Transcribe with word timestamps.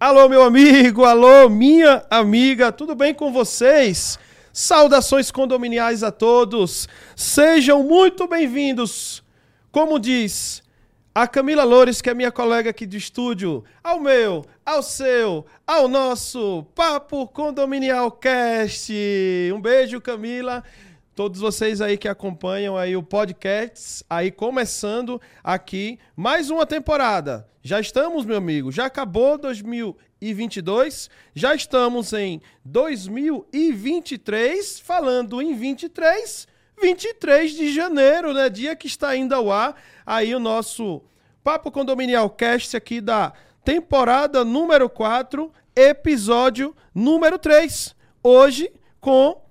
Alô, 0.00 0.28
meu 0.28 0.44
amigo, 0.44 1.04
alô, 1.04 1.48
minha 1.48 2.06
amiga, 2.08 2.70
tudo 2.70 2.94
bem 2.94 3.12
com 3.12 3.32
vocês? 3.32 4.16
Saudações 4.52 5.32
condominiais 5.32 6.04
a 6.04 6.12
todos, 6.12 6.88
sejam 7.16 7.82
muito 7.82 8.28
bem-vindos. 8.28 9.24
Como 9.72 9.98
diz 9.98 10.62
a 11.12 11.26
Camila 11.26 11.64
Loures, 11.64 12.00
que 12.00 12.08
é 12.08 12.14
minha 12.14 12.30
colega 12.30 12.70
aqui 12.70 12.86
do 12.86 12.96
estúdio, 12.96 13.64
ao 13.82 13.98
meu, 13.98 14.44
ao 14.64 14.84
seu, 14.84 15.44
ao 15.66 15.88
nosso 15.88 16.64
Papo 16.76 17.26
Condominial 17.26 18.12
Cast. 18.12 18.92
Um 19.52 19.60
beijo, 19.60 20.00
Camila 20.00 20.62
todos 21.18 21.40
vocês 21.40 21.80
aí 21.80 21.98
que 21.98 22.06
acompanham 22.06 22.76
aí 22.76 22.96
o 22.96 23.02
podcast, 23.02 24.04
aí 24.08 24.30
começando 24.30 25.20
aqui 25.42 25.98
mais 26.14 26.48
uma 26.48 26.64
temporada. 26.64 27.48
Já 27.60 27.80
estamos, 27.80 28.24
meu 28.24 28.36
amigo, 28.36 28.70
já 28.70 28.86
acabou 28.86 29.36
2022, 29.36 31.10
já 31.34 31.56
estamos 31.56 32.12
em 32.12 32.40
2023, 32.64 34.78
falando 34.78 35.42
em 35.42 35.56
23, 35.56 36.46
23 36.80 37.50
de 37.50 37.74
janeiro, 37.74 38.32
né? 38.32 38.48
Dia 38.48 38.76
que 38.76 38.86
está 38.86 39.16
indo 39.16 39.34
ao 39.34 39.50
ar 39.50 39.74
aí 40.06 40.32
o 40.36 40.38
nosso 40.38 41.02
Papo 41.42 41.72
Condominial 41.72 42.30
Cast 42.30 42.76
aqui 42.76 43.00
da 43.00 43.32
temporada 43.64 44.44
número 44.44 44.88
4, 44.88 45.52
episódio 45.74 46.76
número 46.94 47.40
3. 47.40 47.96
Hoje 48.22 48.70
com 49.00 49.47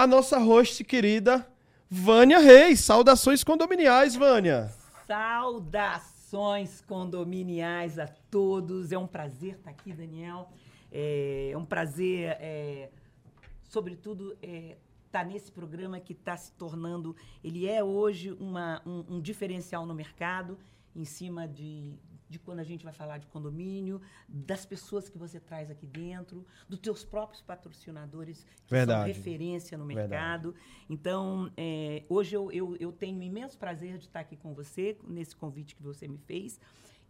a 0.00 0.06
nossa 0.06 0.38
host 0.38 0.82
querida 0.82 1.46
Vânia 1.90 2.38
Reis. 2.38 2.80
Saudações 2.80 3.44
condominiais, 3.44 4.16
Vânia. 4.16 4.72
Saudações 5.06 6.80
condominiais 6.80 7.98
a 7.98 8.06
todos. 8.30 8.92
É 8.92 8.98
um 8.98 9.06
prazer 9.06 9.56
estar 9.56 9.70
aqui, 9.70 9.92
Daniel. 9.92 10.48
É 10.90 11.52
um 11.54 11.66
prazer, 11.66 12.34
é, 12.40 12.88
sobretudo, 13.64 14.34
é, 14.42 14.78
estar 15.04 15.26
nesse 15.26 15.52
programa 15.52 16.00
que 16.00 16.14
está 16.14 16.34
se 16.34 16.50
tornando. 16.52 17.14
Ele 17.44 17.68
é 17.68 17.84
hoje 17.84 18.32
uma, 18.32 18.80
um, 18.86 19.16
um 19.16 19.20
diferencial 19.20 19.84
no 19.84 19.94
mercado, 19.94 20.56
em 20.96 21.04
cima 21.04 21.46
de, 21.46 21.92
de 22.30 22.38
quando 22.38 22.60
a 22.60 22.64
gente 22.64 22.84
vai 22.84 22.92
falar 22.92 23.18
de 23.18 23.26
condomínio, 23.26 24.00
das 24.28 24.64
pessoas 24.64 25.08
que 25.08 25.18
você 25.18 25.40
traz 25.40 25.68
aqui 25.68 25.86
dentro, 25.86 26.46
dos 26.68 26.78
teus 26.78 27.04
próprios 27.04 27.42
patrocinadores, 27.42 28.46
que 28.64 28.70
Verdade. 28.70 29.12
são 29.12 29.22
referência 29.22 29.76
no 29.76 29.84
mercado. 29.84 30.52
Verdade. 30.52 30.84
Então, 30.88 31.52
é, 31.56 32.04
hoje 32.08 32.36
eu, 32.36 32.50
eu, 32.52 32.76
eu 32.76 32.92
tenho 32.92 33.18
um 33.18 33.22
imenso 33.22 33.58
prazer 33.58 33.98
de 33.98 34.04
estar 34.04 34.20
aqui 34.20 34.36
com 34.36 34.54
você, 34.54 34.96
nesse 35.08 35.34
convite 35.34 35.74
que 35.74 35.82
você 35.82 36.06
me 36.06 36.18
fez, 36.18 36.60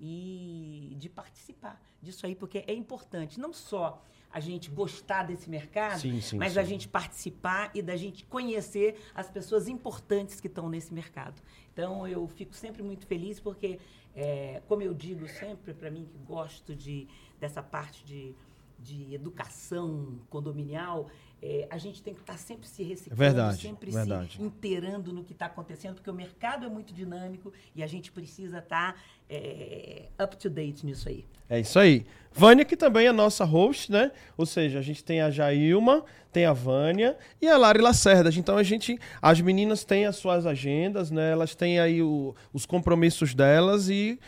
e 0.01 0.97
de 0.99 1.11
participar 1.11 1.79
disso 2.01 2.25
aí, 2.25 2.35
porque 2.35 2.65
é 2.67 2.73
importante, 2.73 3.39
não 3.39 3.53
só 3.53 4.03
a 4.33 4.41
gente 4.41 4.71
gostar 4.71 5.25
desse 5.25 5.51
mercado, 5.51 6.01
sim, 6.01 6.21
sim, 6.21 6.39
mas 6.39 6.53
sim. 6.53 6.61
a 6.61 6.63
gente 6.63 6.89
participar 6.89 7.71
e 7.75 7.83
da 7.83 7.97
gente 7.97 8.25
conhecer 8.25 8.99
as 9.15 9.29
pessoas 9.29 9.69
importantes 9.69 10.41
que 10.41 10.47
estão 10.47 10.69
nesse 10.69 10.95
mercado. 10.95 11.43
Então, 11.73 12.07
eu 12.07 12.27
fico 12.29 12.55
sempre 12.55 12.83
muito 12.83 13.07
feliz 13.07 13.41
porque 13.41 13.81
é, 14.15 14.63
como 14.67 14.83
eu 14.83 14.93
digo 14.95 15.27
sempre 15.29 15.73
para 15.73 15.91
mim 15.91 16.05
que 16.05 16.19
gosto 16.19 16.75
de, 16.75 17.07
dessa 17.39 17.63
parte 17.63 18.05
de, 18.05 18.35
de 18.81 19.15
educação 19.15 20.19
condominial, 20.29 21.09
é, 21.43 21.67
a 21.71 21.79
gente 21.79 22.03
tem 22.03 22.13
que 22.13 22.21
estar 22.21 22.35
tá 22.35 22.39
sempre 22.39 22.69
se 22.69 22.83
reciclando, 22.83 23.19
verdade, 23.19 23.63
sempre 23.63 23.91
verdade. 23.91 24.37
se 24.37 24.43
inteirando 24.43 25.13
no 25.13 25.25
que 25.25 25.33
está 25.33 25.47
acontecendo, 25.47 25.95
porque 25.95 26.11
o 26.11 26.15
mercado 26.15 26.67
é 26.67 26.69
muito 26.69 26.93
dinâmico 26.93 27.53
e 27.75 27.83
a 27.83 27.87
gente 27.87 28.13
precisa 28.13 28.59
estar 28.59 28.93
tá, 28.93 29.01
é, 29.29 30.09
up 30.23 30.37
to 30.37 30.51
date 30.51 30.85
nisso 30.85 31.09
aí. 31.09 31.25
É 31.49 31.59
isso 31.59 31.79
aí. 31.79 32.07
Vânia, 32.33 32.65
que 32.65 32.77
também 32.77 33.07
é 33.07 33.13
nossa 33.13 33.45
host, 33.45 33.91
né? 33.91 34.13
Ou 34.37 34.47
seja, 34.47 34.79
a 34.79 34.83
gente 34.83 35.03
tem 35.03 35.21
a 35.21 35.31
Jailma, 35.31 36.05
tem 36.31 36.45
a 36.45 36.53
Vânia 36.53 37.17
e 37.41 37.49
a 37.49 37.57
Lari 37.57 37.81
Lacerda. 37.81 38.31
Então 38.31 38.57
a 38.57 38.63
gente, 38.63 38.99
as 39.21 39.41
meninas 39.41 39.83
têm 39.83 40.07
as 40.07 40.17
suas 40.17 40.47
agendas, 40.47 41.11
né? 41.11 41.33
Elas 41.33 41.55
têm 41.55 41.81
aí 41.81 42.03
o, 42.03 42.35
os 42.53 42.67
compromissos 42.67 43.35
delas 43.35 43.89
e 43.89 44.21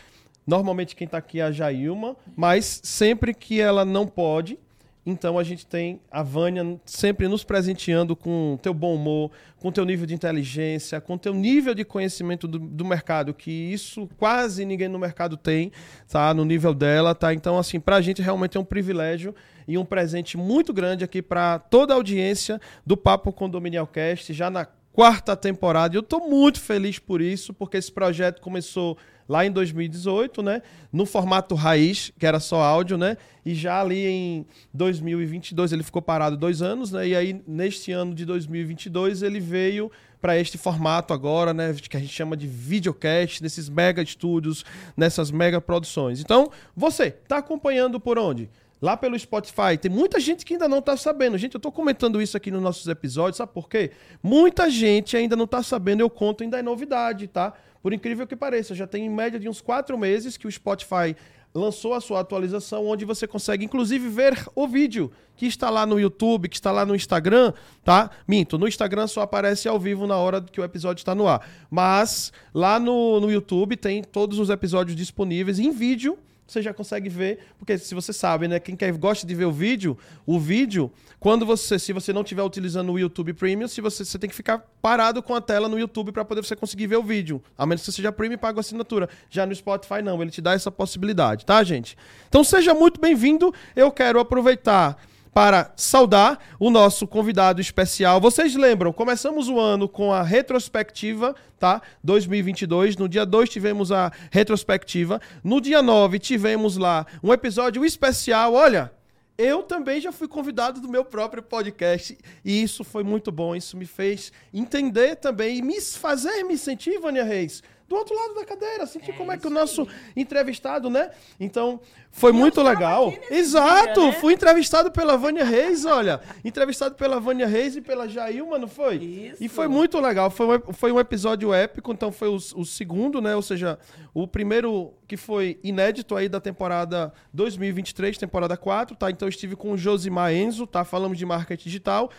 normalmente 0.47 0.97
quem 0.97 1.05
está 1.05 1.19
aqui 1.19 1.41
é 1.41 1.45
a 1.45 1.53
Jailma, 1.53 2.17
mas 2.37 2.81
sempre 2.83 3.35
que 3.35 3.61
ela 3.61 3.85
não 3.85 4.07
pode, 4.07 4.59
então 5.05 5.37
a 5.37 5.43
gente 5.43 5.67
tem 5.67 6.01
a 6.11 6.23
Vânia 6.23 6.81
sempre 6.85 7.27
nos 7.27 7.43
presenteando 7.43 8.15
com 8.15 8.57
teu 8.63 8.73
bom 8.73 8.95
humor, 8.95 9.33
com 9.59 9.73
teu 9.73 9.85
nível 9.85 10.07
de 10.07 10.15
inteligência, 10.15 11.01
com 11.01 11.19
teu 11.19 11.35
nível 11.35 11.75
de 11.75 11.85
conhecimento 11.85 12.47
do, 12.47 12.59
do, 12.59 12.85
mercado, 12.85 13.35
que 13.35 13.51
isso 13.51 14.09
quase 14.17 14.65
ninguém 14.65 14.89
no 14.89 15.01
mercado 15.01 15.37
tem, 15.37 15.73
tá? 16.09 16.33
No 16.33 16.45
nível 16.45 16.73
dela, 16.73 17.17
tá? 17.17 17.35
Então, 17.35 17.59
assim, 17.59 17.81
pra 17.81 18.01
gente 18.01 18.23
realmente 18.23 18.57
é 18.57 18.61
um 18.61 18.65
privilégio 18.65 19.35
e 19.67 19.77
um 19.77 19.85
presente 19.85 20.37
muito 20.37 20.73
grande 20.73 21.03
aqui 21.03 21.21
para 21.21 21.59
toda 21.59 21.93
a 21.93 21.97
audiência 21.97 22.61
do 22.87 22.97
Papo 22.97 23.33
Condominial 23.33 23.89
Cast, 23.89 24.33
já 24.33 24.51
na 24.51 24.67
quarta 24.93 25.35
temporada. 25.35 25.97
Eu 25.97 26.03
tô 26.03 26.21
muito 26.21 26.61
feliz 26.61 27.01
por 27.01 27.21
isso, 27.21 27.53
porque 27.53 27.77
esse 27.77 27.91
projeto 27.91 28.41
começou 28.41 28.97
lá 29.28 29.44
em 29.44 29.50
2018, 29.50 30.43
né? 30.43 30.62
No 30.93 31.06
formato 31.06 31.55
raiz, 31.55 32.12
que 32.19 32.27
era 32.27 32.41
só 32.41 32.62
áudio, 32.62 32.99
né? 32.99 33.16
E 33.44 33.55
já 33.55 33.81
ali 33.81 34.06
em 34.06 34.47
2022 34.72 35.72
ele 35.72 35.83
ficou 35.83 36.03
parado 36.03 36.37
dois 36.37 36.62
anos, 36.62 36.93
né? 36.93 37.09
E 37.09 37.16
aí 37.16 37.43
neste 37.47 37.93
ano 37.93 38.15
de 38.15 38.25
2022 38.25 39.22
ele 39.22 39.41
veio 39.41 39.91
para 40.21 40.38
este 40.38 40.56
formato 40.56 41.12
agora, 41.12 41.53
né? 41.53 41.75
Que 41.75 41.97
a 41.97 42.00
gente 42.00 42.12
chama 42.12 42.37
de 42.37 42.47
videocast, 42.47 43.43
nesses 43.43 43.69
mega 43.69 44.00
estúdios, 44.03 44.65
nessas 44.97 45.31
mega 45.31 45.61
produções. 45.61 46.21
Então, 46.21 46.50
você 46.77 47.11
tá 47.11 47.38
acompanhando 47.38 47.99
por 47.99 48.19
onde? 48.19 48.49
lá 48.82 48.97
pelo 48.97 49.16
Spotify. 49.16 49.78
Tem 49.81 49.88
muita 49.91 50.19
gente 50.19 50.44
que 50.44 50.55
ainda 50.55 50.69
não 50.69 50.81
está 50.81 50.97
sabendo. 50.97 51.38
Gente, 51.38 51.55
eu 51.55 51.59
estou 51.61 51.71
comentando 51.71 52.21
isso 52.21 52.37
aqui 52.37 52.50
nos 52.50 52.61
nossos 52.61 52.88
episódios, 52.88 53.37
sabe 53.37 53.53
por 53.53 53.69
quê? 53.69 53.93
Muita 54.21 54.69
gente 54.69 55.16
ainda 55.16 55.37
não 55.37 55.44
está 55.44 55.62
sabendo, 55.62 56.00
eu 56.00 56.11
conto 56.11 56.43
ainda 56.43 56.59
é 56.59 56.62
novidade, 56.62 57.28
tá? 57.28 57.55
Por 57.82 57.93
incrível 57.93 58.26
que 58.26 58.37
pareça, 58.37 58.75
já 58.75 58.87
tem 58.87 59.06
em 59.06 59.10
média 59.10 59.41
de 59.41 59.48
uns 59.48 59.60
quatro 59.60 59.98
meses 59.98 60.37
que 60.37 60.47
o 60.47 60.53
Spotify 60.53 61.16
lançou 61.54 61.93
a 61.93 62.00
sua 62.00 62.20
atualização, 62.20 62.87
onde 62.87 63.04
você 63.04 63.26
consegue, 63.26 63.65
inclusive, 63.65 64.09
ver 64.09 64.47
o 64.54 64.66
vídeo 64.66 65.12
que 65.37 65.47
está 65.47 65.69
lá 65.69 65.84
no 65.84 66.00
YouTube, 66.00 66.48
que 66.48 66.56
está 66.56 66.70
lá 66.70 66.87
no 66.87 66.94
Instagram, 66.94 67.53
tá? 67.84 68.10
Minto, 68.26 68.56
no 68.56 68.66
Instagram 68.66 69.06
só 69.06 69.22
aparece 69.22 69.69
ao 69.69 69.78
vivo 69.78 70.06
na 70.06 70.16
hora 70.16 70.41
que 70.41 70.60
o 70.60 70.65
episódio 70.65 71.00
está 71.00 71.15
no 71.15 71.28
ar. 71.28 71.47
Mas 71.70 72.32
lá 72.54 72.78
no, 72.78 73.20
no 73.20 73.31
YouTube 73.31 73.76
tem 73.76 74.03
todos 74.03 74.38
os 74.38 74.49
episódios 74.49 74.97
disponíveis 74.97 75.59
em 75.59 75.70
vídeo 75.70 76.19
você 76.47 76.61
já 76.61 76.75
consegue 76.75 77.09
ver, 77.09 77.39
porque 77.59 77.79
se 77.79 77.95
você 77.95 78.13
sabe, 78.13 78.49
né, 78.49 78.61
quem 78.61 78.77
quer, 78.77 78.93
gosta 78.93 79.27
de 79.27 79.35
ver 79.35 79.45
o 79.45 79.53
vídeo, 79.53 79.97
o 80.27 80.39
vídeo, 80.39 80.93
quando 81.19 81.47
você, 81.47 81.79
se 81.79 81.93
você 81.93 82.13
não 82.13 82.23
estiver 82.23 82.43
utilizando 82.43 82.93
o 82.93 82.99
YouTube 82.99 83.33
Premium, 83.33 83.69
se 83.69 83.81
você, 83.81 84.05
você 84.05 84.19
tem 84.19 84.29
que 84.29 84.37
ficar 84.37 84.59
parado 84.81 85.23
com 85.23 85.35
a 85.35 85.41
tela 85.41 85.69
no 85.69 85.79
YouTube 85.79 86.13
para 86.13 86.25
poder 86.25 86.45
você 86.45 86.57
conseguir 86.57 86.87
ver 86.87 86.97
o 86.97 87.03
vídeo, 87.03 87.43
a 87.57 87.65
menos 87.65 87.83
que 87.83 87.87
você 87.87 87.97
seja 87.97 88.13
Premium 88.13 88.35
e 88.35 88.39
pague 88.39 88.59
a 88.59 88.61
assinatura. 88.61 89.09
Já 89.31 89.47
no 89.47 89.55
Spotify 89.55 90.03
não, 90.03 90.21
ele 90.21 90.31
te 90.31 90.41
dá 90.41 90.53
essa 90.53 90.71
possibilidade, 90.71 91.47
tá, 91.47 91.63
gente? 91.63 91.97
Então 92.29 92.43
seja 92.45 92.75
muito 92.75 93.01
bem-vindo. 93.01 93.55
Eu 93.75 93.91
quero 93.91 94.19
aproveitar 94.19 94.99
para 95.32 95.72
saudar 95.76 96.38
o 96.59 96.70
nosso 96.70 97.06
convidado 97.06 97.60
especial. 97.60 98.20
Vocês 98.20 98.54
lembram, 98.54 98.93
começamos 98.93 99.48
o 99.48 99.59
ano 99.59 99.88
com 99.88 100.12
a 100.12 100.22
retrospectiva, 100.22 101.34
tá? 101.59 101.81
2022. 102.04 102.97
No 102.97 103.09
dia 103.09 103.25
2 103.25 103.48
tivemos 103.48 103.91
a 103.91 104.12
retrospectiva. 104.31 105.20
No 105.43 105.60
dia 105.60 105.82
9 105.82 106.19
tivemos 106.19 106.76
lá 106.76 107.06
um 107.22 107.32
episódio 107.32 107.84
especial. 107.84 108.53
Olha, 108.53 108.93
eu 109.38 109.62
também 109.62 110.00
já 110.00 110.12
fui 110.12 110.28
convidado 110.28 110.81
do 110.81 110.88
meu 110.88 111.04
próprio 111.04 111.43
podcast 111.43 112.16
e 112.44 112.62
isso 112.62 112.85
foi 112.85 113.02
muito 113.02 113.32
bom. 113.32 113.56
Isso 113.56 113.76
me 113.76 113.87
fez 113.87 114.31
entender 114.52 115.17
também 115.17 115.58
e 115.58 115.62
me 115.62 115.81
fazer 115.81 116.43
me 116.44 116.58
sentir, 116.58 116.99
Vânia 117.00 117.25
Reis, 117.25 117.62
do 117.88 117.96
outro 117.96 118.14
lado 118.14 118.34
da 118.34 118.44
cadeira, 118.44 118.87
sentir 118.87 119.11
é 119.11 119.14
como 119.14 119.32
é 119.32 119.37
que 119.37 119.46
o 119.46 119.50
nosso 119.50 119.82
aí. 119.82 119.88
entrevistado, 120.17 120.88
né? 120.88 121.11
Então, 121.38 121.81
foi 122.11 122.31
eu 122.31 122.34
muito 122.34 122.62
legal. 122.62 123.12
Exato! 123.31 124.00
Dia, 124.00 124.11
né? 124.11 124.20
Fui 124.20 124.34
entrevistado 124.34 124.90
pela 124.90 125.17
Vânia 125.17 125.44
Reis, 125.44 125.84
olha. 125.84 126.20
entrevistado 126.44 126.94
pela 126.94 127.19
Vânia 127.20 127.46
Reis 127.46 127.76
e 127.76 127.81
pela 127.81 128.08
Jailma, 128.08 128.58
não 128.58 128.69
foi? 128.69 128.96
Isso. 128.96 129.43
E 129.43 129.49
foi 129.49 129.69
muito 129.69 129.99
legal. 129.99 130.31
Foi 130.31 130.58
um, 130.58 130.73
foi 130.73 130.93
um 130.93 131.00
episódio 131.00 131.52
épico, 131.52 131.93
então 131.93 132.12
foi 132.12 132.29
o, 132.29 132.37
o 132.37 132.64
segundo, 132.64 133.20
né? 133.20 133.34
Ou 133.34 133.43
seja, 133.43 133.79
o 134.14 134.26
primeiro 134.26 134.94
que 135.06 135.17
foi 135.17 135.58
inédito 135.62 136.17
aí 136.17 136.28
da 136.28 136.40
temporada 136.40 137.12
2023, 137.32 138.17
temporada 138.19 138.56
4, 138.56 138.96
tá? 138.96 139.11
Então 139.11 139.28
estive 139.28 139.56
com 139.56 139.73
o 139.73 139.76
Josimar 139.76 140.32
Enzo, 140.32 140.67
tá? 140.67 140.85
Falamos 140.85 141.19
de 141.19 141.26
marketing 141.26 141.64
digital. 141.64 142.11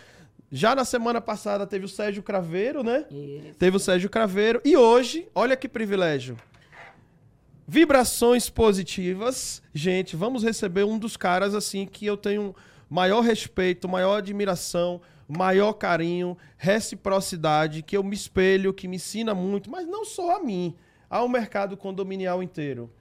Já 0.56 0.76
na 0.76 0.86
semana 0.86 1.20
passada 1.20 1.66
teve 1.66 1.86
o 1.86 1.90
Sérgio 1.90 2.22
Craveiro, 2.22 2.84
né? 2.84 3.06
Isso. 3.10 3.56
Teve 3.58 3.78
o 3.78 3.80
Sérgio 3.80 4.08
Craveiro. 4.08 4.62
E 4.64 4.78
hoje, 4.78 5.28
olha 5.34 5.58
que 5.58 5.68
privilégio. 5.68 6.38
Vibrações 7.68 8.52
positivas. 8.52 9.64
Gente, 9.74 10.16
vamos 10.16 10.44
receber 10.44 10.84
um 10.84 11.00
dos 11.00 11.18
caras 11.18 11.56
assim 11.56 11.88
que 11.88 12.06
eu 12.06 12.16
tenho 12.16 12.56
maior 12.88 13.22
respeito, 13.22 13.90
maior 13.90 14.18
admiração, 14.18 15.02
maior 15.28 15.74
carinho, 15.74 16.38
reciprocidade, 16.56 17.82
que 17.82 17.98
eu 17.98 18.04
me 18.04 18.14
espelho, 18.16 18.76
que 18.76 18.88
me 18.88 18.98
ensina 18.98 19.34
muito, 19.34 19.72
mas 19.72 19.88
não 19.88 20.06
só 20.06 20.38
a 20.38 20.44
mim, 20.44 20.76
ao 21.10 21.28
mercado 21.28 21.76
condominial 21.76 22.44
inteiro. 22.44 22.92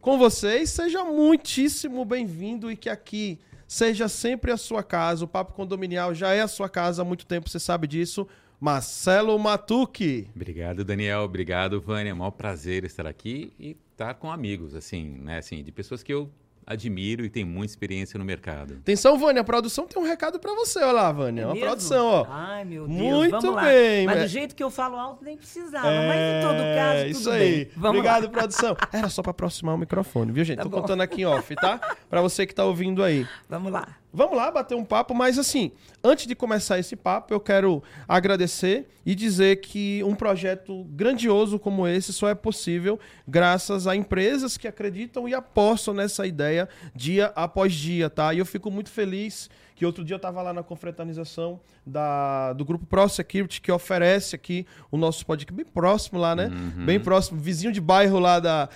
com 0.00 0.16
vocês. 0.16 0.70
Seja 0.70 1.04
muitíssimo 1.04 2.06
bem-vindo 2.06 2.70
e 2.70 2.76
que 2.76 2.88
aqui 2.88 3.38
seja 3.72 4.06
sempre 4.06 4.52
a 4.52 4.56
sua 4.58 4.82
casa. 4.82 5.24
O 5.24 5.28
Papo 5.28 5.54
Condominial 5.54 6.14
já 6.14 6.34
é 6.34 6.42
a 6.42 6.48
sua 6.48 6.68
casa 6.68 7.00
há 7.00 7.04
muito 7.04 7.24
tempo, 7.24 7.48
você 7.48 7.58
sabe 7.58 7.86
disso. 7.86 8.28
Marcelo 8.60 9.36
Matuque. 9.38 10.28
Obrigado, 10.36 10.84
Daniel. 10.84 11.22
Obrigado, 11.22 11.80
Vânia. 11.80 12.10
É 12.10 12.12
um 12.12 12.18
maior 12.18 12.32
prazer 12.32 12.84
estar 12.84 13.06
aqui 13.06 13.50
e 13.58 13.74
estar 13.90 14.14
com 14.14 14.30
amigos, 14.30 14.74
assim, 14.74 15.18
né? 15.22 15.38
Assim, 15.38 15.64
de 15.64 15.72
pessoas 15.72 16.02
que 16.02 16.12
eu 16.12 16.30
admiro 16.66 17.24
e 17.24 17.30
tem 17.30 17.44
muita 17.44 17.72
experiência 17.72 18.18
no 18.18 18.24
mercado. 18.24 18.74
Atenção, 18.74 19.18
Vânia, 19.18 19.42
a 19.42 19.44
produção 19.44 19.86
tem 19.86 20.00
um 20.00 20.06
recado 20.06 20.38
para 20.38 20.54
você, 20.54 20.80
olha 20.80 20.92
lá, 20.92 21.12
Vânia. 21.12 21.42
É 21.42 21.46
uma 21.46 21.56
produção, 21.56 22.06
ó. 22.06 22.26
Ai, 22.28 22.64
meu 22.64 22.86
Deus. 22.86 23.00
Muito 23.00 23.40
Vamos 23.40 23.62
bem. 23.62 24.06
Lá. 24.06 24.12
Mas 24.12 24.22
é... 24.22 24.24
do 24.24 24.28
jeito 24.28 24.54
que 24.54 24.62
eu 24.62 24.70
falo 24.70 24.96
alto 24.96 25.24
nem 25.24 25.36
precisava, 25.36 25.88
é... 25.88 26.08
mas 26.08 26.20
em 26.20 26.48
todo 26.48 26.76
caso, 26.76 27.00
tudo 27.00 27.10
isso 27.10 27.30
aí. 27.30 27.64
Bem. 27.64 27.68
Vamos 27.76 27.98
Obrigado, 27.98 28.24
lá. 28.24 28.28
produção. 28.30 28.76
Era 28.92 29.08
só 29.08 29.22
para 29.22 29.30
aproximar 29.30 29.74
o 29.74 29.78
microfone, 29.78 30.32
viu, 30.32 30.44
gente? 30.44 30.58
Tá 30.58 30.62
Tô 30.64 30.68
bom. 30.68 30.80
contando 30.80 31.00
aqui 31.00 31.22
em 31.22 31.26
off, 31.26 31.54
tá? 31.56 31.78
Para 32.08 32.20
você 32.20 32.46
que 32.46 32.54
tá 32.54 32.64
ouvindo 32.64 33.02
aí. 33.02 33.26
Vamos 33.48 33.72
lá. 33.72 34.01
Vamos 34.12 34.36
lá 34.36 34.50
bater 34.50 34.74
um 34.74 34.84
papo, 34.84 35.14
mas 35.14 35.38
assim, 35.38 35.72
antes 36.04 36.26
de 36.26 36.34
começar 36.34 36.78
esse 36.78 36.94
papo, 36.94 37.32
eu 37.32 37.40
quero 37.40 37.82
agradecer 38.06 38.86
e 39.06 39.14
dizer 39.14 39.60
que 39.60 40.02
um 40.04 40.14
projeto 40.14 40.84
grandioso 40.90 41.58
como 41.58 41.88
esse 41.88 42.12
só 42.12 42.28
é 42.28 42.34
possível 42.34 43.00
graças 43.26 43.86
a 43.86 43.96
empresas 43.96 44.58
que 44.58 44.68
acreditam 44.68 45.26
e 45.26 45.34
apostam 45.34 45.94
nessa 45.94 46.26
ideia 46.26 46.68
dia 46.94 47.32
após 47.34 47.72
dia, 47.72 48.10
tá? 48.10 48.34
E 48.34 48.38
eu 48.38 48.44
fico 48.44 48.70
muito 48.70 48.90
feliz 48.90 49.48
que 49.74 49.86
outro 49.86 50.04
dia 50.04 50.14
eu 50.14 50.18
estava 50.18 50.42
lá 50.42 50.52
na 50.52 50.62
confraternização 50.62 51.58
da, 51.84 52.52
do 52.52 52.64
grupo 52.64 52.84
Pro 52.84 53.08
Security, 53.08 53.60
que 53.60 53.72
oferece 53.72 54.36
aqui 54.36 54.66
o 54.90 54.98
nosso 54.98 55.24
podcast, 55.24 55.52
bem 55.56 55.64
próximo 55.64 56.20
lá, 56.20 56.36
né? 56.36 56.48
Uhum. 56.48 56.84
Bem 56.84 57.00
próximo, 57.00 57.40
vizinho 57.40 57.72
de 57.72 57.80
bairro 57.80 58.18
lá 58.18 58.38
da, 58.38 58.68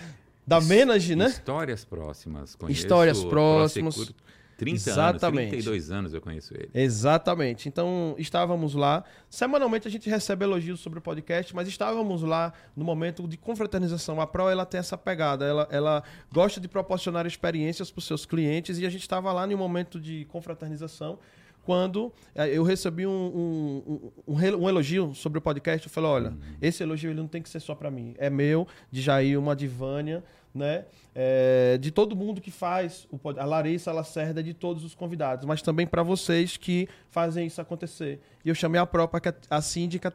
da 0.47 0.61
Menage, 0.61 1.15
né? 1.15 1.27
Histórias 1.27 1.85
próximas. 1.85 2.55
Conheço 2.55 2.81
Histórias 2.81 3.23
próximas. 3.23 4.15
Prosecur- 4.57 4.85
30 4.85 4.91
Exatamente. 4.91 5.39
anos, 5.55 5.65
32 5.65 5.91
anos 5.91 6.15
eu 6.15 6.21
conheço 6.21 6.55
ele. 6.55 6.71
Exatamente. 6.75 7.69
Então, 7.69 8.15
estávamos 8.19 8.75
lá. 8.75 9.05
Semanalmente 9.29 9.87
a 9.87 9.91
gente 9.91 10.09
recebe 10.09 10.45
elogios 10.45 10.81
sobre 10.81 10.99
o 10.99 11.03
podcast, 11.03 11.55
mas 11.55 11.69
estávamos 11.69 12.23
lá 12.23 12.53
no 12.75 12.85
momento 12.85 13.29
de 13.29 13.37
confraternização. 13.37 14.21
A 14.21 14.27
Pro 14.27 14.49
ela 14.49 14.65
tem 14.65 14.79
essa 14.81 14.97
pegada, 14.97 15.45
ela, 15.45 15.69
ela 15.71 16.03
gosta 16.33 16.61
de 16.61 16.69
proporcionar 16.69 17.27
experiências 17.27 17.91
para 17.91 17.99
os 17.99 18.07
seus 18.07 18.25
clientes 18.25 18.79
e 18.79 18.87
a 18.87 18.91
gente 18.91 19.03
estava 19.03 19.33
lá 19.33 19.47
em 19.47 19.55
um 19.55 19.59
momento 19.59 20.01
de 20.01 20.25
confraternização 20.27 21.19
quando 21.63 22.13
eh, 22.35 22.57
eu 22.57 22.63
recebi 22.63 23.05
um, 23.07 23.11
um, 23.11 24.11
um- 24.29 24.57
um 24.63 24.69
elogio 24.69 25.13
sobre 25.15 25.39
o 25.39 25.43
podcast. 25.43 25.87
Eu 25.87 25.93
falei: 25.93 26.11
olha, 26.11 26.37
esse 26.63 26.83
elogio 26.83 27.11
ele 27.11 27.19
não 27.21 27.27
tem 27.27 27.43
que 27.43 27.49
ser 27.49 27.59
só 27.61 27.75
para 27.75 27.91
mim, 27.91 28.15
é 28.19 28.31
meu, 28.31 28.69
de 28.91 29.01
Jailma, 29.03 29.55
de 29.57 29.67
Vânia, 29.67 30.23
né? 30.57 30.85
É, 31.15 31.79
de 31.79 31.91
todo 31.91 32.17
mundo 32.17 32.41
que 32.41 32.51
faz 32.51 33.07
o 33.11 33.19
a 33.39 33.45
Larissa 33.45 33.93
Lacerda, 33.93 34.43
de 34.43 34.53
todos 34.53 34.85
os 34.85 34.95
convidados, 34.95 35.45
mas 35.45 35.63
também 35.63 35.87
para 35.87 36.03
vocês 36.03 36.57
que 36.57 36.89
fazem 37.11 37.47
isso 37.47 37.61
acontecer. 37.61 38.21
E 38.45 38.49
eu 38.49 38.55
chamei 38.55 38.81
a 38.81 38.87
própria 38.87 39.35
a 39.49 39.61
síndica 39.61 40.13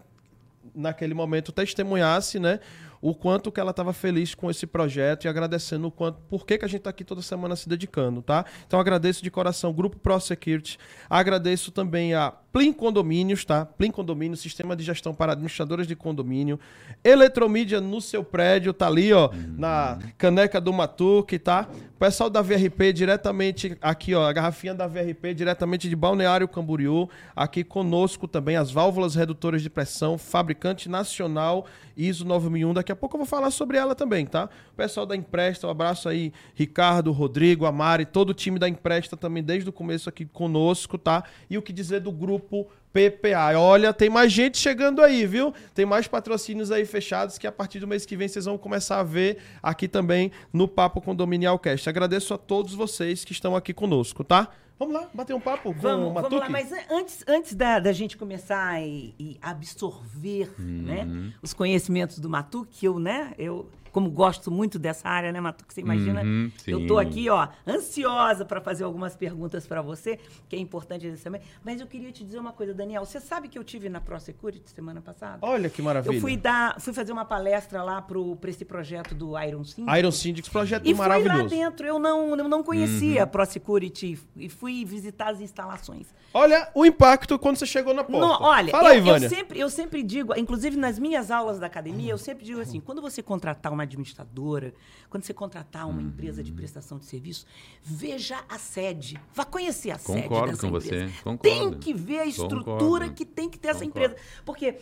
naquele 0.75 1.13
momento 1.13 1.51
testemunhasse, 1.51 2.39
né, 2.39 2.59
o 3.01 3.15
quanto 3.15 3.51
que 3.51 3.59
ela 3.59 3.71
estava 3.71 3.91
feliz 3.91 4.35
com 4.35 4.49
esse 4.49 4.67
projeto 4.67 5.25
e 5.25 5.27
agradecendo 5.27 5.87
o 5.87 5.91
quanto, 5.91 6.19
por 6.29 6.45
que, 6.45 6.57
que 6.57 6.65
a 6.65 6.67
gente 6.67 6.79
está 6.79 6.91
aqui 6.91 7.03
toda 7.03 7.21
semana 7.21 7.55
se 7.55 7.67
dedicando, 7.67 8.21
tá? 8.21 8.45
Então 8.67 8.79
agradeço 8.79 9.23
de 9.23 9.31
coração 9.31 9.71
o 9.71 9.73
Grupo 9.73 9.97
Pro 9.97 10.19
Security, 10.19 10.77
agradeço 11.09 11.71
também 11.71 12.13
a 12.13 12.31
Plim 12.51 12.73
Condomínios, 12.73 13.45
tá? 13.45 13.65
Plim 13.65 13.91
Condomínio, 13.91 14.37
sistema 14.37 14.75
de 14.75 14.83
gestão 14.83 15.13
para 15.13 15.31
administradoras 15.31 15.87
de 15.87 15.95
condomínio, 15.95 16.59
Eletromídia 17.03 17.79
no 17.79 18.01
seu 18.01 18.23
prédio, 18.23 18.73
tá 18.73 18.87
ali, 18.87 19.11
ó, 19.13 19.29
na 19.57 19.97
caneca 20.17 20.59
do 20.59 20.71
Matuque, 20.71 21.39
tá? 21.39 21.67
O 21.95 21.99
pessoal 21.99 22.29
da 22.29 22.41
VRP 22.41 22.91
diretamente 22.93 23.77
aqui, 23.81 24.13
ó, 24.13 24.27
a 24.27 24.33
garrafinha 24.33 24.75
da 24.75 24.85
VRP 24.85 25.33
diretamente 25.33 25.87
de 25.87 25.95
Balneário 25.95 26.47
Camboriú, 26.47 27.09
aqui 27.35 27.63
conosco 27.63 28.27
também 28.27 28.57
as 28.57 28.69
válvulas 28.69 29.15
redutoras 29.15 29.61
de 29.61 29.69
pressão, 29.69 30.17
fabricante 30.17 30.89
nacional 30.89 31.65
ISO 31.95 32.25
9001. 32.25 32.73
Daqui 32.73 32.90
a 32.91 32.95
pouco 32.95 33.15
eu 33.15 33.19
vou 33.19 33.27
falar 33.27 33.51
sobre 33.51 33.77
ela 33.77 33.95
também, 33.95 34.25
tá? 34.25 34.49
O 34.73 34.75
pessoal 34.75 35.05
da 35.05 35.15
Empresta, 35.15 35.67
um 35.67 35.69
abraço 35.69 36.07
aí, 36.09 36.31
Ricardo, 36.53 37.11
Rodrigo, 37.11 37.65
Amari, 37.65 38.05
todo 38.05 38.31
o 38.31 38.33
time 38.33 38.59
da 38.59 38.67
Empresta 38.67 39.17
também 39.17 39.41
desde 39.43 39.69
o 39.69 39.73
começo 39.73 40.09
aqui 40.09 40.25
conosco, 40.25 40.97
tá? 40.97 41.23
E 41.49 41.57
o 41.57 41.61
que 41.61 41.73
dizer 41.73 42.01
do 42.01 42.11
grupo 42.11 42.67
PPA. 42.93 43.57
Olha, 43.57 43.93
tem 43.93 44.09
mais 44.09 44.31
gente 44.31 44.57
chegando 44.57 45.01
aí, 45.01 45.25
viu? 45.25 45.53
Tem 45.73 45.85
mais 45.85 46.07
patrocínios 46.07 46.71
aí 46.71 46.85
fechados 46.85 47.37
que 47.37 47.47
a 47.47 47.51
partir 47.51 47.79
do 47.79 47.87
mês 47.87 48.05
que 48.05 48.17
vem 48.17 48.27
vocês 48.27 48.45
vão 48.45 48.57
começar 48.57 48.99
a 48.99 49.03
ver 49.03 49.37
aqui 49.63 49.87
também 49.87 50.31
no 50.51 50.67
Papo 50.67 51.01
Condominial 51.01 51.57
Cast. 51.57 51.87
Agradeço 51.87 52.33
a 52.33 52.37
todos 52.37 52.73
vocês 52.73 53.23
que 53.23 53.31
estão 53.31 53.55
aqui 53.55 53.73
conosco, 53.73 54.23
tá? 54.23 54.49
Vamos 54.81 54.95
lá, 54.95 55.07
bater 55.13 55.35
um 55.35 55.39
papo 55.39 55.63
com 55.65 55.69
o 55.69 55.73
Vamos, 55.73 56.11
Matuque? 56.11 56.35
vamos 56.35 56.39
lá, 56.39 56.49
mas 56.49 56.71
an- 56.71 56.95
antes, 56.97 57.23
antes 57.27 57.53
da, 57.53 57.77
da 57.79 57.91
gente 57.91 58.17
começar 58.17 58.81
e, 58.81 59.13
e 59.19 59.37
absorver 59.39 60.51
né, 60.59 61.07
os 61.39 61.53
conhecimentos 61.53 62.17
do 62.17 62.27
Matuque, 62.27 62.87
eu, 62.87 62.97
né, 62.97 63.31
eu, 63.37 63.69
como 63.91 64.09
gosto 64.09 64.49
muito 64.49 64.79
dessa 64.79 65.07
área, 65.09 65.31
né, 65.31 65.39
Matuque, 65.41 65.73
você 65.73 65.81
imagina, 65.81 66.21
Uhum, 66.21 66.51
eu 66.67 66.87
tô 66.87 66.99
sim. 66.99 67.05
aqui, 67.07 67.29
ó, 67.29 67.47
ansiosa 67.67 68.45
para 68.45 68.61
fazer 68.61 68.83
algumas 68.83 69.15
perguntas 69.15 69.65
para 69.67 69.81
você, 69.81 70.19
que 70.47 70.55
é 70.55 70.59
importante 70.59 71.07
isso 71.07 71.23
também, 71.23 71.41
mas 71.63 71.81
eu 71.81 71.87
queria 71.87 72.11
te 72.11 72.23
dizer 72.23 72.39
uma 72.39 72.51
coisa, 72.53 72.73
Daniel, 72.73 73.05
você 73.05 73.19
sabe 73.19 73.47
que 73.47 73.57
eu 73.57 73.63
tive 73.63 73.89
na 73.89 73.99
ProSecurity 73.99 74.69
semana 74.71 75.01
passada? 75.01 75.39
Olha 75.41 75.69
que 75.69 75.81
maravilha. 75.81 76.15
Eu 76.15 76.21
fui 76.21 76.37
dar, 76.37 76.79
fui 76.79 76.93
fazer 76.93 77.11
uma 77.11 77.25
palestra 77.25 77.83
lá 77.83 78.01
pro, 78.01 78.35
pra 78.37 78.49
esse 78.49 78.63
projeto 78.65 79.13
do 79.15 79.37
Iron 79.41 79.63
Sync. 79.63 79.89
Iron 79.97 80.11
Syndics, 80.11 80.49
projeto 80.49 80.85
E 80.87 80.95
fui 80.95 81.07
lá 81.07 81.19
maravilhoso. 81.19 81.49
dentro, 81.49 81.85
eu 81.87 81.99
não, 81.99 82.35
eu 82.37 82.47
não 82.47 82.63
conhecia 82.63 83.23
a 83.23 83.27
ProSecurity 83.27 84.19
e 84.35 84.49
fui 84.49 84.85
visitar 84.85 85.29
as 85.31 85.41
instalações. 85.41 86.07
Olha 86.33 86.69
o 86.73 86.85
impacto 86.85 87.37
quando 87.37 87.57
você 87.57 87.65
chegou 87.65 87.93
na 87.93 88.03
porta. 88.03 88.19
Não, 88.25 88.41
olha, 88.41 88.71
Fala 88.71 88.89
eu, 88.89 88.91
aí, 88.91 88.97
eu 88.99 89.03
Vânia. 89.03 89.29
sempre, 89.29 89.59
eu 89.59 89.69
sempre 89.69 90.01
digo, 90.03 90.33
inclusive 90.37 90.77
nas 90.77 90.97
minhas 90.97 91.29
aulas 91.29 91.59
da 91.59 91.67
academia, 91.67 92.11
eu 92.11 92.17
sempre 92.17 92.45
digo 92.45 92.61
assim, 92.61 92.79
quando 92.79 93.01
você 93.01 93.21
contratar 93.21 93.71
uma 93.71 93.80
administradora, 93.83 94.73
quando 95.09 95.23
você 95.23 95.33
contratar 95.33 95.87
uma 95.89 96.01
empresa 96.01 96.43
de 96.43 96.51
prestação 96.51 96.97
de 96.97 97.05
serviço, 97.05 97.45
veja 97.83 98.43
a 98.49 98.57
sede, 98.57 99.19
vá 99.33 99.45
conhecer 99.45 99.91
a 99.91 99.97
sede 99.97 100.23
Concordo 100.23 100.57
com 100.57 100.69
você, 100.71 101.09
concordo. 101.23 101.37
Tem 101.41 101.71
que 101.79 101.93
ver 101.93 102.19
a 102.19 102.25
estrutura 102.25 102.63
Concordo. 102.63 103.13
que 103.13 103.25
tem 103.25 103.49
que 103.49 103.57
ter 103.59 103.69
essa 103.69 103.83
Concordo. 103.85 104.13
empresa, 104.13 104.23
porque 104.45 104.77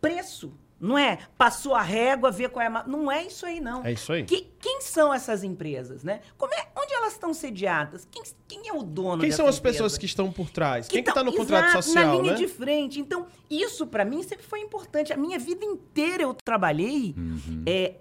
preço 0.00 0.52
não 0.80 0.98
é 0.98 1.18
passou 1.38 1.74
a 1.74 1.80
régua, 1.80 2.30
ver 2.30 2.50
qual 2.50 2.62
é 2.62 2.66
a... 2.66 2.86
Não 2.86 3.10
é 3.10 3.24
isso 3.24 3.46
aí, 3.46 3.58
não. 3.58 3.82
É 3.86 3.92
isso 3.92 4.12
aí. 4.12 4.24
Que- 4.24 4.52
quem 4.60 4.82
são 4.82 5.14
essas 5.14 5.42
empresas, 5.42 6.02
né? 6.04 6.20
Como 6.36 6.52
é, 6.52 6.68
onde 6.76 6.92
elas 6.92 7.12
estão 7.14 7.32
sediadas? 7.32 8.06
Quem, 8.10 8.22
quem 8.46 8.68
é 8.68 8.72
o 8.72 8.82
dono 8.82 9.22
Quem 9.22 9.30
são 9.30 9.46
as 9.46 9.56
empresa? 9.56 9.74
pessoas 9.76 9.96
que 9.96 10.04
estão 10.04 10.30
por 10.30 10.50
trás? 10.50 10.86
Quem 10.88 11.02
que 11.02 11.10
Então, 11.10 11.22
tá 11.22 11.30
no 11.30 11.34
contrato 11.34 11.68
exato, 11.68 11.84
social, 11.84 12.06
Na 12.16 12.20
linha 12.20 12.32
né? 12.32 12.38
de 12.38 12.48
frente. 12.48 13.00
Então, 13.00 13.26
isso 13.48 13.86
para 13.86 14.04
mim 14.04 14.22
sempre 14.24 14.44
foi 14.44 14.60
importante. 14.60 15.10
A 15.12 15.16
minha 15.16 15.38
vida 15.38 15.64
inteira 15.64 16.24
eu 16.24 16.34
trabalhei 16.34 17.14
Uhum. 17.16 17.62
é, 17.66 17.94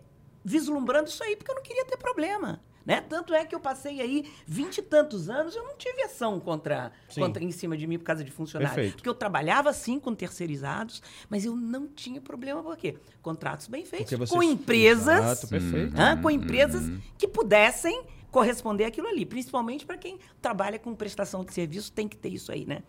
vislumbrando 0.43 1.09
isso 1.09 1.23
aí, 1.23 1.35
porque 1.35 1.51
eu 1.51 1.55
não 1.55 1.63
queria 1.63 1.85
ter 1.85 1.97
problema. 1.97 2.59
Né? 2.85 2.99
Tanto 2.99 3.33
é 3.33 3.45
que 3.45 3.55
eu 3.55 3.61
passei 3.61 4.01
aí 4.01 4.29
vinte 4.45 4.79
e 4.79 4.81
tantos 4.81 5.29
anos, 5.29 5.55
eu 5.55 5.63
não 5.63 5.77
tive 5.77 6.01
ação 6.01 6.37
contra, 6.37 6.91
Sim. 7.07 7.21
contra 7.21 7.41
em 7.41 7.49
cima 7.49 7.77
de 7.77 7.87
mim 7.87 7.97
por 7.97 8.03
causa 8.03 8.25
de 8.25 8.29
funcionário. 8.31 8.75
Perfeito. 8.75 8.95
Porque 8.97 9.07
eu 9.07 9.13
trabalhava 9.13 9.71
sim 9.71 9.97
com 10.01 10.13
terceirizados, 10.13 11.01
mas 11.29 11.45
eu 11.45 11.55
não 11.55 11.87
tinha 11.87 12.19
problema 12.19 12.61
por 12.61 12.75
quê? 12.75 12.97
Contratos 13.21 13.67
bem 13.67 13.85
feitos 13.85 14.11
você- 14.19 14.33
com 14.35 14.43
empresas 14.43 15.43
Exato. 15.43 15.55
Hã? 15.97 16.21
com 16.21 16.29
empresas 16.29 16.83
que 17.17 17.25
pudessem 17.25 18.03
corresponder 18.29 18.83
àquilo 18.83 19.07
ali. 19.07 19.25
Principalmente 19.25 19.85
para 19.85 19.95
quem 19.97 20.19
trabalha 20.41 20.77
com 20.77 20.93
prestação 20.93 21.45
de 21.45 21.53
serviço, 21.53 21.89
tem 21.89 22.05
que 22.09 22.17
ter 22.17 22.33
isso 22.33 22.51
aí, 22.51 22.65
né? 22.65 22.83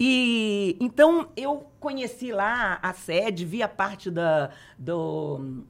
E 0.00 0.76
então 0.80 1.30
eu 1.36 1.70
conheci 1.78 2.32
lá 2.32 2.80
a 2.82 2.92
sede, 2.92 3.44
vi 3.44 3.62
a 3.62 3.68
parte 3.68 4.10
da. 4.10 4.50
Do, 4.76 5.62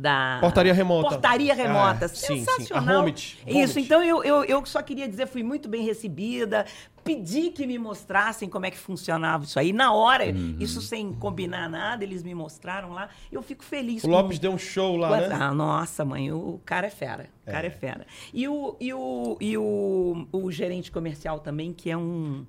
da 0.00 0.38
Portaria 0.40 0.72
remota. 0.72 1.08
Portaria 1.08 1.54
remota. 1.54 2.04
Ah, 2.04 2.08
sim, 2.08 2.26
sim. 2.26 2.42
A 2.42 2.44
Sensacional. 2.44 3.00
Homit. 3.02 3.38
Isso, 3.46 3.78
então 3.80 4.02
eu, 4.02 4.22
eu, 4.22 4.44
eu 4.44 4.64
só 4.64 4.80
queria 4.82 5.08
dizer, 5.08 5.26
fui 5.26 5.42
muito 5.42 5.68
bem 5.68 5.84
recebida, 5.84 6.64
pedi 7.02 7.50
que 7.50 7.66
me 7.66 7.78
mostrassem 7.78 8.48
como 8.48 8.66
é 8.66 8.70
que 8.70 8.78
funcionava 8.78 9.44
isso 9.44 9.58
aí. 9.58 9.72
Na 9.72 9.92
hora, 9.92 10.26
Uhum. 10.26 10.56
isso 10.60 10.80
sem 10.80 11.12
combinar 11.12 11.68
nada, 11.68 12.04
eles 12.04 12.22
me 12.22 12.34
mostraram 12.34 12.92
lá. 12.92 13.08
Eu 13.32 13.42
fico 13.42 13.64
feliz 13.64 14.04
O 14.04 14.06
com- 14.06 14.12
Lopes 14.12 14.38
deu 14.38 14.52
um 14.52 14.58
show 14.58 14.96
lá, 14.96 15.20
né? 15.20 15.28
Ah, 15.32 15.52
nossa, 15.52 16.04
mãe, 16.04 16.30
o 16.32 16.60
cara 16.64 16.86
é 16.86 16.90
fera. 16.90 17.28
O 17.46 17.50
cara 17.50 17.66
é, 17.66 17.70
fera. 17.70 18.06
E, 18.32 18.46
o, 18.46 18.76
e, 18.78 18.92
o, 18.94 19.36
e 19.40 19.56
o, 19.58 20.26
o 20.32 20.50
gerente 20.52 20.92
comercial 20.92 21.40
também, 21.40 21.72
que 21.72 21.90
é 21.90 21.96
um, 21.96 22.44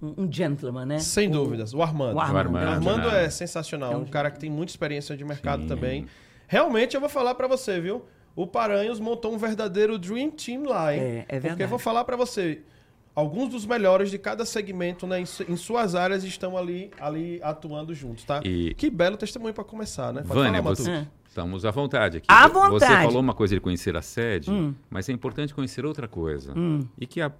um, 0.00 0.32
gentleman, 0.32 0.86
né? 0.86 0.98
Sem 1.00 1.28
O- 1.28 1.32
dúvidas. 1.32 1.74
O 1.74 1.82
Armando. 1.82 2.16
O 2.16 2.20
Armando. 2.20 2.54
O 2.54 2.68
Armando 2.68 3.10
né? 3.10 3.24
é 3.24 3.30
sensacional. 3.30 3.92
É 3.92 3.96
um 3.96 4.02
um 4.02 4.06
cara 4.06 4.30
que 4.30 4.38
tem 4.38 4.48
muita 4.48 4.70
experiência 4.72 5.16
de 5.16 5.24
mercado 5.24 5.62
Sim. 5.62 5.68
também. 5.68 6.06
Realmente, 6.48 6.94
eu 6.94 7.00
vou 7.00 7.08
falar 7.10 7.34
pra 7.36 7.46
você, 7.46 7.80
viu? 7.80 8.04
O 8.34 8.46
Paranhos 8.46 8.98
montou 8.98 9.32
um 9.34 9.38
verdadeiro 9.38 9.98
Dream 9.98 10.30
Team 10.30 10.64
lá, 10.64 10.94
hein? 10.94 11.00
É, 11.00 11.04
é 11.04 11.20
Porque 11.22 11.36
eu 11.36 11.40
verdade. 11.42 11.70
vou 11.70 11.78
falar 11.78 12.04
pra 12.04 12.16
você. 12.16 12.62
alguns 13.14 13.48
dos 13.48 13.66
melhores 13.66 14.12
de 14.12 14.18
cada 14.18 14.44
segmento, 14.44 15.04
né, 15.04 15.18
em, 15.20 15.26
su- 15.26 15.42
em 15.48 15.56
suas 15.56 15.96
áreas, 15.96 16.22
estão 16.22 16.56
ali, 16.56 16.88
ali 17.00 17.40
atuando 17.42 17.92
juntos, 17.92 18.22
tá? 18.22 18.40
E- 18.44 18.72
Que 18.74 18.88
belo 18.88 19.16
testemunho 19.16 19.52
para 19.52 19.64
começar, 19.64 20.12
né? 20.12 20.22
Pode 20.22 20.34
Vânia, 20.34 20.62
falar, 20.62 20.76
você, 20.76 20.88
Matuque. 20.90 21.10
estamos 21.28 21.64
à 21.64 21.70
vontade 21.72 22.18
aqui. 22.18 22.26
À 22.28 22.46
Você 22.46 22.54
vontade. 22.86 23.06
falou 23.06 23.20
uma 23.20 23.34
coisa 23.34 23.56
de 23.56 23.60
conhecer 23.60 23.96
a 23.96 24.02
sede, 24.02 24.48
mas 24.88 25.08
é 25.08 25.12
importante 25.12 25.52
conhecer 25.52 25.84
outra 25.84 26.06
coisa. 26.06 26.54
E 26.96 27.06
que 27.08 27.20
a 27.20 27.32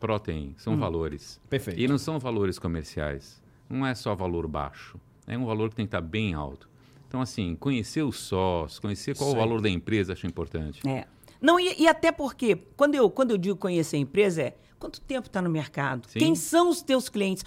Pro 0.00 0.18
tem, 0.18 0.54
são 0.56 0.78
valores. 0.78 1.38
Perfeito. 1.50 1.78
E 1.78 1.86
não 1.86 1.98
são 1.98 2.18
valores 2.18 2.58
comerciais. 2.58 3.40
Não 3.68 3.86
é 3.86 3.94
só 3.94 4.14
valor 4.14 4.48
baixo. 4.48 4.98
É 5.26 5.36
um 5.36 5.44
valor 5.44 5.68
que 5.68 5.76
tem 5.76 5.84
que 5.84 5.88
estar 5.88 6.00
bem 6.00 6.32
alto. 6.32 6.68
Então, 7.12 7.20
assim, 7.20 7.54
conhecer 7.56 8.02
os 8.02 8.18
sócios, 8.20 8.78
conhecer 8.80 9.14
qual 9.14 9.28
Sim. 9.28 9.36
o 9.36 9.38
valor 9.38 9.60
da 9.60 9.68
empresa, 9.68 10.14
acho 10.14 10.26
importante. 10.26 10.80
É. 10.88 11.04
Não, 11.42 11.60
e, 11.60 11.82
e 11.82 11.86
até 11.86 12.10
porque, 12.10 12.56
quando 12.74 12.94
eu, 12.94 13.10
quando 13.10 13.32
eu 13.32 13.36
digo 13.36 13.54
conhecer 13.54 13.96
a 13.96 13.98
empresa, 13.98 14.40
é 14.40 14.54
quanto 14.78 14.98
tempo 14.98 15.26
está 15.26 15.42
no 15.42 15.50
mercado? 15.50 16.08
Sim. 16.08 16.18
Quem 16.18 16.34
são 16.34 16.70
os 16.70 16.80
teus 16.80 17.10
clientes? 17.10 17.44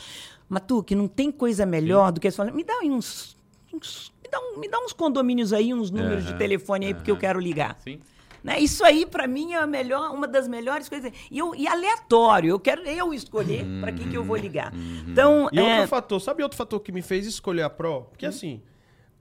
Matuque, 0.48 0.93
não 0.93 1.07
tem 1.07 1.31
coisa 1.31 1.65
melhor 1.65 2.12
do 2.12 2.19
que 2.22 2.27
eles 2.27 2.36
falam, 2.36 2.53
me 2.53 2.63
dá 2.63 2.75
aí 2.75 2.91
uns. 2.91 3.36
uns- 3.74 4.13
me, 4.24 4.29
dá 4.29 4.39
um- 4.39 4.60
me 4.60 4.69
dá 4.69 4.77
uns 4.77 4.93
condomínios 4.93 5.51
aí, 5.51 5.74
uns 5.74 5.89
números 5.89 6.25
de 6.27 6.38
telefone 6.38 6.86
aí, 6.86 6.93
porque 6.93 7.10
eu 7.10 7.17
quero 7.17 7.39
ligar. 7.39 7.75
Sim? 7.84 8.00
Né? 8.43 8.60
Isso 8.60 8.86
aí, 8.86 9.03
para 9.03 9.25
mim, 9.27 9.53
é 9.53 9.57
a 9.57 9.65
melhor, 9.65 10.12
uma 10.13 10.27
das 10.27 10.48
melhores 10.48 10.88
coisas. 10.88 11.12
E, 11.31 11.39
eu, 11.39 11.55
e 11.55 11.67
aleatório, 11.67 12.50
eu 12.51 12.60
quero 12.60 12.84
eu 12.84 13.12
escolher 13.15 13.65
para 13.81 13.91
quem 13.91 14.07
que 14.07 14.15
eu 14.15 14.24
vou 14.24 14.38
ligar. 14.38 14.72
Então, 15.07 15.50
E 15.51 15.57
é, 15.57 15.63
outro 15.74 15.88
fator, 15.88 16.22
sabe 16.22 16.43
outro 16.43 16.55
fator 16.55 16.79
que 16.81 16.91
me 16.91 17.01
fez 17.01 17.25
escolher 17.25 17.63
a 17.63 17.69
Pro? 17.72 18.03
Porque 18.03 18.27
assim, 18.27 18.62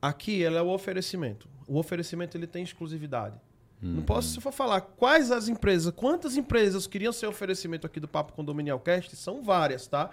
aqui 0.09 0.43
ela 0.43 0.59
é 0.59 0.63
o 0.63 0.69
oferecimento. 0.69 1.49
O 1.67 1.79
oferecimento 1.79 2.37
ele 2.37 2.47
tem 2.47 2.63
exclusividade. 2.63 3.41
Não 3.81 4.03
posso, 4.03 4.29
se 4.29 4.41
for 4.41 4.53
falar 4.53 4.81
quais 4.81 5.31
as 5.31 5.47
empresas, 5.47 5.93
quantas 5.95 6.39
empresas 6.39 6.87
queriam 6.87 7.13
ser 7.13 7.27
oferecimento 7.27 7.87
aqui 7.87 8.01
do 8.01 8.09
Papo 8.09 8.33
Condominial 8.33 8.81
Cast, 8.81 9.15
são 9.15 9.43
várias, 9.43 9.87
tá? 9.87 10.09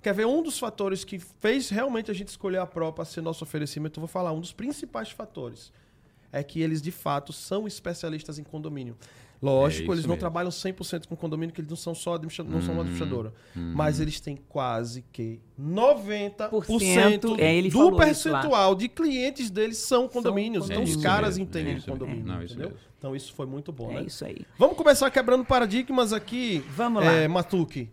Quer 0.00 0.14
ver 0.14 0.26
um 0.26 0.42
dos 0.42 0.58
fatores 0.58 1.04
que 1.04 1.18
fez 1.18 1.68
realmente 1.68 2.10
a 2.10 2.14
gente 2.14 2.28
escolher 2.28 2.58
a 2.58 2.66
Pro 2.66 2.90
para 2.94 3.04
ser 3.04 3.20
nosso 3.20 3.44
oferecimento? 3.44 3.98
Eu 3.98 4.02
vou 4.02 4.08
falar, 4.08 4.32
um 4.32 4.40
dos 4.40 4.54
principais 4.54 5.10
fatores 5.10 5.70
é 6.32 6.42
que 6.42 6.62
eles 6.62 6.80
de 6.80 6.90
fato 6.90 7.30
são 7.30 7.66
especialistas 7.66 8.38
em 8.38 8.42
condomínio. 8.42 8.96
Lógico, 9.42 9.82
É 9.82 9.84
isso 9.84 9.92
eles 9.94 10.04
não 10.04 10.10
mesmo. 10.10 10.20
trabalham 10.20 10.50
100% 10.50 11.06
com 11.06 11.16
condomínio, 11.16 11.54
que 11.54 11.60
eles 11.62 11.70
não 11.70 11.76
são 11.76 11.94
só 11.94 12.14
administra 12.14 12.44
não 12.44 12.60
são 12.60 12.74
uma 12.74 12.82
administradora. 12.82 13.32
Mas 13.54 13.98
eles 13.98 14.20
têm 14.20 14.36
quase 14.48 15.02
que 15.12 15.40
90% 15.58 17.38
É, 17.38 17.54
ele 17.54 17.68
do 17.70 17.72
falou 17.78 17.88
isso 17.90 18.28
lá. 18.28 18.40
percentual 18.40 18.74
de 18.74 18.88
clientes 18.88 19.50
deles 19.50 19.78
são 19.78 20.08
condomínios. 20.08 20.66
São 20.66 20.72
então 20.74 20.84
os 20.84 20.90
condomínios. 20.90 21.02
caras 21.14 21.28
É 21.28 21.32
isso 21.32 21.40
entendem 21.40 21.74
mesmo, 21.74 21.80
de 21.84 21.88
é 21.88 21.92
condomínio, 21.92 22.20
isso. 22.20 22.28
Não, 22.28 22.42
isso 22.42 22.52
entendeu? 22.54 22.70
mesmo. 22.70 22.84
Então 22.98 23.16
isso 23.16 23.32
foi 23.34 23.46
muito 23.46 23.72
bom, 23.72 23.90
é 23.92 23.94
né? 23.94 24.02
isso 24.06 24.24
aí. 24.24 24.38
Vamos 24.58 24.76
começar 24.76 25.10
quebrando 25.10 25.44
paradigmas 25.44 26.12
aqui. 26.12 26.62
Vamos 26.76 27.02
é, 27.02 27.22
lá. 27.22 27.28
Matuque. 27.28 27.88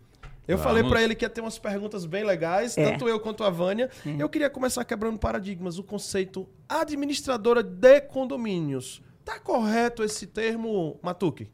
Eu 0.48 0.58
Vamos. 0.58 0.64
falei 0.72 0.90
pra 0.90 1.02
ele 1.04 1.14
que 1.14 1.26
ia 1.26 1.30
ter 1.30 1.42
umas 1.42 1.58
perguntas 1.60 2.06
bem 2.06 2.24
legais, 2.24 2.78
É. 2.78 2.92
tanto 2.92 3.08
eu 3.08 3.20
quanto 3.20 3.44
a 3.44 3.50
Vânia. 3.50 3.90
Eu 4.18 4.30
queria 4.30 4.50
começar 4.50 4.84
quebrando 4.86 5.18
paradigmas, 5.20 5.78
o 5.78 5.84
conceito 5.84 6.48
administradora 6.70 7.62
de 7.62 8.00
condomínios. 8.02 9.02
Tá 9.28 9.42
correto 9.42 10.06
esse 10.06 10.26
termo, 10.26 10.98
Matuque? 11.04 11.50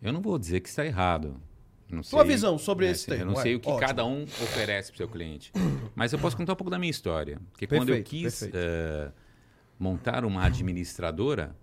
Eu 0.00 0.10
não 0.10 0.22
vou 0.22 0.38
dizer 0.38 0.60
que 0.60 0.70
está 0.70 0.86
errado. 0.86 1.38
Não 1.86 2.02
Sua 2.02 2.22
sei, 2.22 2.30
visão 2.32 2.56
sobre 2.56 2.86
né, 2.86 2.92
esse 2.92 3.02
assim, 3.02 3.10
Eu 3.12 3.16
termo, 3.18 3.32
não 3.32 3.38
é, 3.40 3.42
sei 3.42 3.54
o 3.56 3.60
que 3.60 3.68
ótimo. 3.68 3.86
cada 3.86 4.06
um 4.06 4.22
oferece 4.22 4.90
para 4.90 4.94
o 4.94 4.96
seu 4.96 5.08
cliente. 5.08 5.52
Mas 5.94 6.14
eu 6.14 6.18
posso 6.18 6.34
contar 6.34 6.54
um 6.54 6.56
pouco 6.56 6.70
da 6.70 6.78
minha 6.78 6.90
história. 6.90 7.38
Porque 7.52 7.66
quando 7.66 7.90
eu 7.90 7.96
Perfeito, 7.96 8.08
quis 8.08 8.40
perfeito. 8.40 8.56
eh, 8.56 9.12
montar 9.78 10.24
uma 10.24 10.46
administradora, 10.46 11.54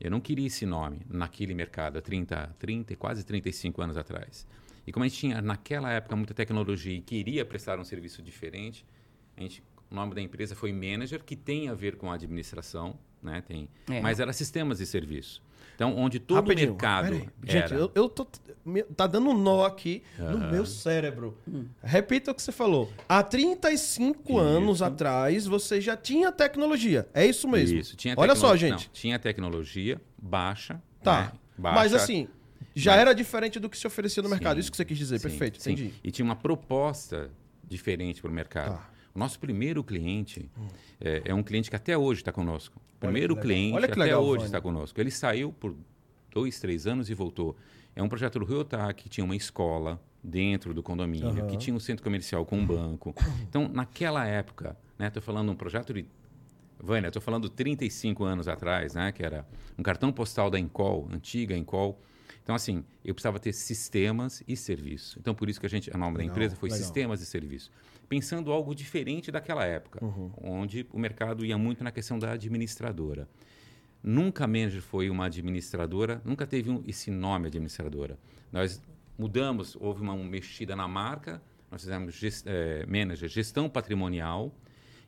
eu 0.00 0.10
não 0.10 0.18
queria 0.18 0.46
esse 0.46 0.64
nome 0.64 1.02
naquele 1.10 1.52
mercado 1.52 1.98
há 1.98 2.00
30, 2.00 2.56
30 2.58 2.94
e 2.94 2.96
quase 2.96 3.22
35 3.22 3.82
anos 3.82 3.98
atrás. 3.98 4.46
E 4.86 4.92
como 4.92 5.04
a 5.04 5.08
gente 5.08 5.18
tinha, 5.18 5.42
naquela 5.42 5.92
época, 5.92 6.16
muita 6.16 6.32
tecnologia 6.32 6.94
e 6.96 7.02
queria 7.02 7.44
prestar 7.44 7.78
um 7.78 7.84
serviço 7.84 8.22
diferente, 8.22 8.86
a 9.36 9.42
gente, 9.42 9.62
o 9.90 9.94
nome 9.94 10.14
da 10.14 10.22
empresa 10.22 10.54
foi 10.54 10.72
Manager, 10.72 11.22
que 11.22 11.36
tem 11.36 11.68
a 11.68 11.74
ver 11.74 11.96
com 11.96 12.10
a 12.10 12.14
administração, 12.14 12.98
né? 13.22 13.42
tem, 13.46 13.68
É. 13.90 14.00
mas 14.00 14.20
era 14.20 14.32
sistemas 14.32 14.78
de 14.78 14.86
serviço. 14.86 15.42
Então, 15.74 15.96
onde 15.96 16.18
todo 16.18 16.36
o 16.36 16.40
Rapidinho, 16.42 16.70
mercado 16.72 17.04
peraí. 17.04 17.28
era... 17.46 17.60
Gente, 17.68 17.72
eu, 17.74 17.90
eu 17.94 18.06
tô. 18.08 18.26
me- 18.66 18.82
Tá 18.82 19.06
dando 19.06 19.30
um 19.30 19.38
nó 19.38 19.64
aqui 19.64 20.02
no 20.18 20.38
meu 20.50 20.66
cérebro. 20.66 21.38
Repita 21.82 22.32
o 22.32 22.34
que 22.34 22.42
você 22.42 22.52
falou. 22.52 22.92
Há 23.08 23.22
35 23.22 24.38
anos 24.38 24.82
atrás, 24.82 25.46
você 25.46 25.80
já 25.80 25.96
tinha 25.96 26.30
tecnologia. 26.30 27.08
É 27.14 27.24
isso 27.24 27.48
mesmo. 27.48 27.78
Isso, 27.78 27.96
tinha 27.96 28.14
Olha 28.18 28.34
só, 28.34 28.54
gente. 28.56 28.86
não, 28.88 28.92
tinha 28.92 29.18
tecnologia 29.18 29.98
baixa. 30.20 30.82
Tá. 31.02 31.22
né, 31.22 31.32
baixa, 31.56 31.76
Mas 31.76 31.94
assim, 31.94 32.28
já 32.74 32.92
Mas- 32.92 33.00
era 33.00 33.14
diferente 33.14 33.58
do 33.58 33.70
que 33.70 33.78
se 33.78 33.86
oferecia 33.86 34.22
no 34.22 34.28
mercado. 34.28 34.56
Sim, 34.56 34.60
Isso 34.60 34.70
que 34.70 34.76
você 34.76 34.84
quis 34.84 34.98
dizer. 34.98 35.18
sim, 35.18 35.28
Perfeito, 35.30 35.62
sim. 35.62 35.72
entendi. 35.72 35.94
E 36.04 36.10
tinha 36.10 36.24
uma 36.26 36.36
proposta 36.36 37.30
diferente 37.66 38.20
para 38.20 38.30
o 38.30 38.34
mercado. 38.34 38.74
Tá. 38.76 38.90
O 39.14 39.18
nosso 39.18 39.40
primeiro 39.40 39.82
cliente 39.82 40.50
é, 41.00 41.22
é 41.24 41.34
um 41.34 41.42
cliente 41.42 41.70
que 41.70 41.76
até 41.76 41.96
hoje 41.96 42.20
está 42.20 42.30
conosco. 42.32 42.80
Primeiro 43.00 43.34
cliente 43.36 43.78
até 43.84 43.94
legal, 43.94 44.22
hoje 44.22 44.30
Vânia. 44.32 44.46
está 44.46 44.60
conosco. 44.60 45.00
Ele 45.00 45.10
saiu 45.10 45.52
por 45.52 45.74
dois, 46.32 46.60
três 46.60 46.86
anos 46.86 47.08
e 47.10 47.14
voltou. 47.14 47.56
É 47.96 48.02
um 48.02 48.08
projeto 48.08 48.38
do 48.38 48.44
Rio 48.44 48.60
Otac, 48.60 49.02
que 49.02 49.08
tinha 49.08 49.24
uma 49.24 49.34
escola 49.34 50.00
dentro 50.22 50.72
do 50.74 50.82
condomínio, 50.82 51.28
Aham. 51.28 51.46
que 51.46 51.56
tinha 51.56 51.74
um 51.74 51.80
centro 51.80 52.04
comercial 52.04 52.44
com 52.44 52.58
um 52.58 52.66
banco. 52.66 53.14
Então, 53.48 53.68
naquela 53.68 54.26
época, 54.26 54.76
né, 54.98 55.08
estou 55.08 55.22
falando 55.22 55.50
um 55.50 55.56
projeto 55.56 55.92
de 55.94 56.04
Vânia, 56.78 57.08
estou 57.08 57.20
falando 57.20 57.48
35 57.48 58.24
anos 58.24 58.48
atrás, 58.48 58.94
né? 58.94 59.12
Que 59.12 59.22
era 59.22 59.46
um 59.78 59.82
cartão 59.82 60.10
postal 60.12 60.50
da 60.50 60.58
Encol, 60.58 61.08
antiga 61.12 61.56
Encol. 61.56 62.00
Então, 62.42 62.54
assim, 62.54 62.84
eu 63.04 63.14
precisava 63.14 63.38
ter 63.38 63.52
sistemas 63.52 64.42
e 64.48 64.56
serviço. 64.56 65.18
Então, 65.20 65.34
por 65.34 65.48
isso 65.48 65.60
que 65.60 65.66
a 65.66 65.68
gente, 65.68 65.90
a 65.94 65.98
nome 65.98 66.18
da 66.18 66.24
empresa 66.24 66.56
foi 66.56 66.68
legal. 66.68 66.82
Sistemas 66.84 67.20
e 67.20 67.26
Serviço. 67.26 67.70
Pensando 68.08 68.50
algo 68.50 68.74
diferente 68.74 69.30
daquela 69.30 69.64
época, 69.64 70.04
Uhum. 70.04 70.32
onde 70.42 70.86
o 70.92 70.98
mercado 70.98 71.44
ia 71.44 71.56
muito 71.56 71.84
na 71.84 71.92
questão 71.92 72.18
da 72.18 72.32
administradora. 72.32 73.28
Nunca 74.02 74.44
a 74.44 74.46
Manager 74.46 74.80
foi 74.82 75.10
uma 75.10 75.26
administradora, 75.26 76.20
nunca 76.24 76.46
teve 76.46 76.70
um- 76.70 76.82
esse 76.86 77.10
nome 77.10 77.46
administradora. 77.48 78.18
Nós 78.50 78.82
mudamos, 79.18 79.76
houve 79.78 80.00
uma 80.02 80.16
mexida 80.16 80.74
na 80.74 80.88
marca, 80.88 81.40
nós 81.70 81.82
fizemos 81.82 82.14
ges- 82.14 82.42
eh, 82.46 82.84
Manager 82.88 83.28
Gestão 83.28 83.68
Patrimonial, 83.68 84.52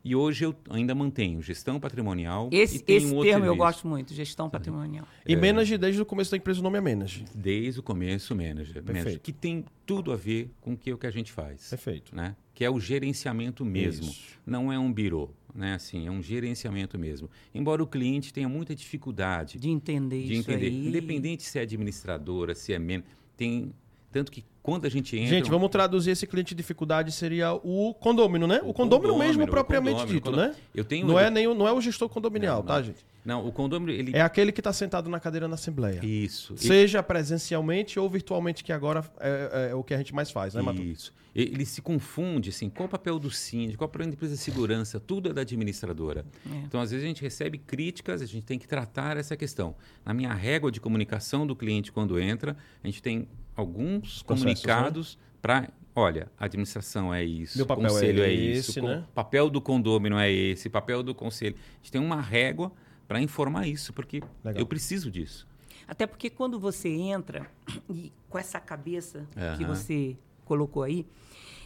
e 0.05 0.15
hoje 0.17 0.45
eu 0.45 0.55
ainda 0.71 0.95
mantenho 0.95 1.41
gestão 1.41 1.79
patrimonial 1.79 2.49
e 2.53 2.57
Esse, 2.57 2.77
esse 2.77 3.07
um 3.07 3.11
termo 3.11 3.17
outro 3.17 3.29
eu 3.31 3.33
serviço. 3.35 3.57
gosto 3.57 3.87
muito, 3.89 4.13
gestão 4.15 4.51
patrimonial. 4.51 5.07
E 5.27 5.37
Menage, 5.37 5.79
desde 5.79 6.01
o 6.03 6.07
começo 6.07 6.31
da 6.31 6.37
empresa, 6.37 6.61
o 6.61 6.63
nome 6.63 6.79
é 6.79 6.81
Menage. 6.81 7.25
Desde 7.35 7.81
o 7.81 7.83
começo, 7.83 8.35
manager, 8.35 8.75
Perfeito. 8.83 8.93
manager, 8.93 9.21
que 9.21 9.33
tem 9.33 9.65
tudo 9.87 10.13
a 10.13 10.17
ver 10.17 10.51
com 10.61 10.73
o 10.73 10.77
que, 10.77 10.93
o 10.93 10.99
que 10.99 11.07
a 11.07 11.11
gente 11.11 11.31
faz. 11.31 11.69
Perfeito. 11.71 12.15
Né? 12.15 12.35
Que 12.55 12.65
é 12.65 12.71
o 12.71 12.81
gerenciamento 12.81 13.65
mesmo. 13.65 14.07
Isso. 14.07 14.39
Não 14.47 14.73
é 14.73 14.79
um 14.79 14.93
birô, 14.93 15.31
né? 15.55 15.75
Assim, 15.75 16.07
é 16.07 16.11
um 16.11 16.23
gerenciamento 16.23 16.99
mesmo. 16.99 17.31
Embora 17.55 17.83
o 17.83 17.87
cliente 17.87 18.33
tenha 18.33 18.49
muita 18.49 18.75
dificuldade 18.75 19.59
De 19.59 19.69
entender 19.71 20.25
de 20.25 20.35
isso 20.35 20.51
entender, 20.51 20.67
aí. 20.67 20.87
independente 20.89 21.43
se 21.45 21.59
é 21.59 21.63
administradora, 21.63 22.55
se 22.55 22.73
é 22.73 22.79
men, 22.79 23.03
tem 23.37 23.73
tanto 24.13 24.31
que 24.31 24.45
quando 24.63 24.85
a 24.85 24.89
gente 24.89 25.17
entra 25.17 25.29
Gente, 25.37 25.51
vamos 25.51 25.69
traduzir 25.71 26.11
esse 26.13 26.27
cliente 26.27 26.51
de 26.51 26.59
dificuldade, 26.59 27.11
seria 27.11 27.53
o 27.53 27.93
condômino, 27.95 28.47
né? 28.47 28.61
O, 28.63 28.73
condômino, 28.73 29.19
mesmo 29.19 29.43
o 29.43 29.47
propriamente 29.49 29.97
condômino, 29.97 30.15
dito, 30.15 30.29
o 30.29 30.37
né? 30.37 30.37
condômino. 30.49 30.65
Eu 30.75 30.85
tenho 30.85 31.07
Não 31.07 31.19
é, 31.19 31.31
nem, 31.31 31.49
o- 31.49 31.55
não 31.55 31.67
é 31.67 31.73
o 31.73 31.81
gestor 31.81 32.09
condominial, 32.09 32.59
Não, 32.59 32.67
tá, 32.67 32.77
não. 32.77 32.85
gente? 32.85 33.05
Não, 33.25 33.47
o 33.47 33.53
condômino 33.53 33.91
ele 33.93 34.17
É 34.17 34.21
aquele 34.21 34.51
que 34.53 34.61
está 34.61 34.73
sentado 34.73 35.09
na 35.09 35.19
cadeira 35.19 35.49
na 35.49 35.55
Assembleia. 35.55 36.05
isso. 36.05 36.57
Seja 36.57 37.03
presencialmente 37.03 37.99
ou 37.99 38.09
virtualmente, 38.11 38.63
que 38.63 38.73
agora 38.73 39.05
é, 39.21 39.69
é 39.71 39.75
o 39.75 39.83
que 39.83 39.95
a 39.95 39.99
gente 39.99 40.15
mais 40.15 40.31
faz, 40.31 40.55
né, 40.55 40.63
Matu? 40.63 40.83
Isso. 40.83 41.13
E- 41.35 41.43
Ele 41.43 41.65
se 41.65 41.81
confunde, 41.81 42.51
assim, 42.51 42.69
qual 42.69 42.87
o 42.87 42.91
papel 42.91 43.19
do 43.19 43.31
síndico, 43.31 43.79
qual 43.79 43.89
o 43.89 43.91
papel 43.93 44.07
da 44.09 44.13
empresa 44.13 44.35
de 44.35 44.41
segurança, 44.41 45.01
tudo 45.01 45.31
é 45.31 45.33
da 45.33 45.41
administradora. 45.43 46.25
É. 46.45 46.57
Então, 46.67 46.81
às 46.81 46.91
vezes, 46.91 47.05
a 47.05 47.09
gente 47.09 47.23
recebe 47.23 47.59
críticas, 47.59 48.21
a 48.21 48.27
gente 48.27 48.45
tem 48.45 48.59
que 48.59 48.67
tratar 48.69 49.17
essa 49.17 49.37
questão. 49.37 49.75
Na 50.05 50.13
minha 50.13 50.33
régua 50.35 50.71
de 50.71 50.81
comunicação 50.81 51.47
do 51.47 51.57
cliente 51.57 51.91
quando 51.91 52.19
entra, 52.21 52.57
a 52.83 52.87
gente 52.87 53.01
tem 53.03 53.27
alguns 53.57 54.23
Processos, 54.23 54.63
comunicados 54.63 55.19
para, 55.41 55.71
olha, 55.95 56.31
a 56.39 56.45
administração 56.47 57.13
é 57.13 57.25
isso, 57.25 57.59
Meu 57.59 57.67
papel 57.67 57.89
conselho 57.89 58.23
é 58.23 58.29
é, 58.29 58.33
esse, 58.35 58.71
isso, 58.71 58.83
né? 58.83 59.05
o 59.09 59.13
papel 59.13 59.51
do 59.51 59.61
condômino 59.61 60.19
é 60.19 60.31
esse, 60.31 60.69
papel 60.69 61.03
do 61.03 61.15
conselho. 61.15 61.57
A 61.57 61.77
gente 61.79 61.93
tem 61.93 62.01
uma 62.01 62.21
régua 62.21 62.73
para 63.09 63.21
informar 63.21 63.67
isso, 63.67 63.93
porque 63.93 64.23
Legal. 64.45 64.61
eu 64.61 64.67
preciso 64.67 65.11
disso. 65.11 65.47
Até 65.87 66.07
porque 66.07 66.31
quando 66.31 66.59
você 66.59 66.89
entra 66.89 67.47
e 67.91 68.13
com 68.29 68.39
essa 68.39 68.59
cabeça 68.61 69.27
que 69.57 69.65
Aham. 69.65 69.75
você 69.75 70.17
colocou 70.45 70.83
aí, 70.83 71.05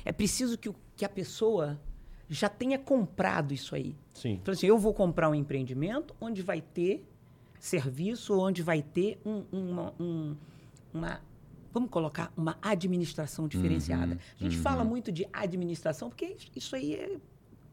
é 0.05 0.11
preciso 0.13 0.57
que, 0.59 0.69
o- 0.69 0.75
que 0.97 1.05
a 1.05 1.09
pessoa 1.09 1.79
já 2.29 2.49
tenha 2.49 2.79
comprado 2.79 3.55
isso 3.55 3.75
aí. 3.77 3.95
Sim. 4.15 4.33
Então, 4.43 4.53
assim, 4.53 4.67
eu 4.67 4.79
vou 4.79 4.93
comprar 4.93 5.29
um 5.29 5.35
empreendimento 5.35 6.15
onde 6.21 6.43
vai 6.43 6.61
ter 6.61 7.05
serviço, 7.61 8.37
onde 8.39 8.63
vai 8.63 8.83
ter 8.83 9.21
um- 9.25 9.45
uma, 9.53 9.95
um- 10.01 10.37
uma- 10.93 11.21
Vamos 11.77 11.91
colocar 11.91 12.33
uma 12.35 12.57
administração 12.63 13.47
diferenciada. 13.47 14.15
Uhum, 14.15 14.19
a 14.41 14.43
gente 14.45 14.57
fala 14.57 14.83
muito 14.83 15.13
de 15.13 15.29
administração, 15.31 16.09
porque 16.09 16.35
isso- 16.57 16.75
aí 16.75 16.95
é- 16.95 17.19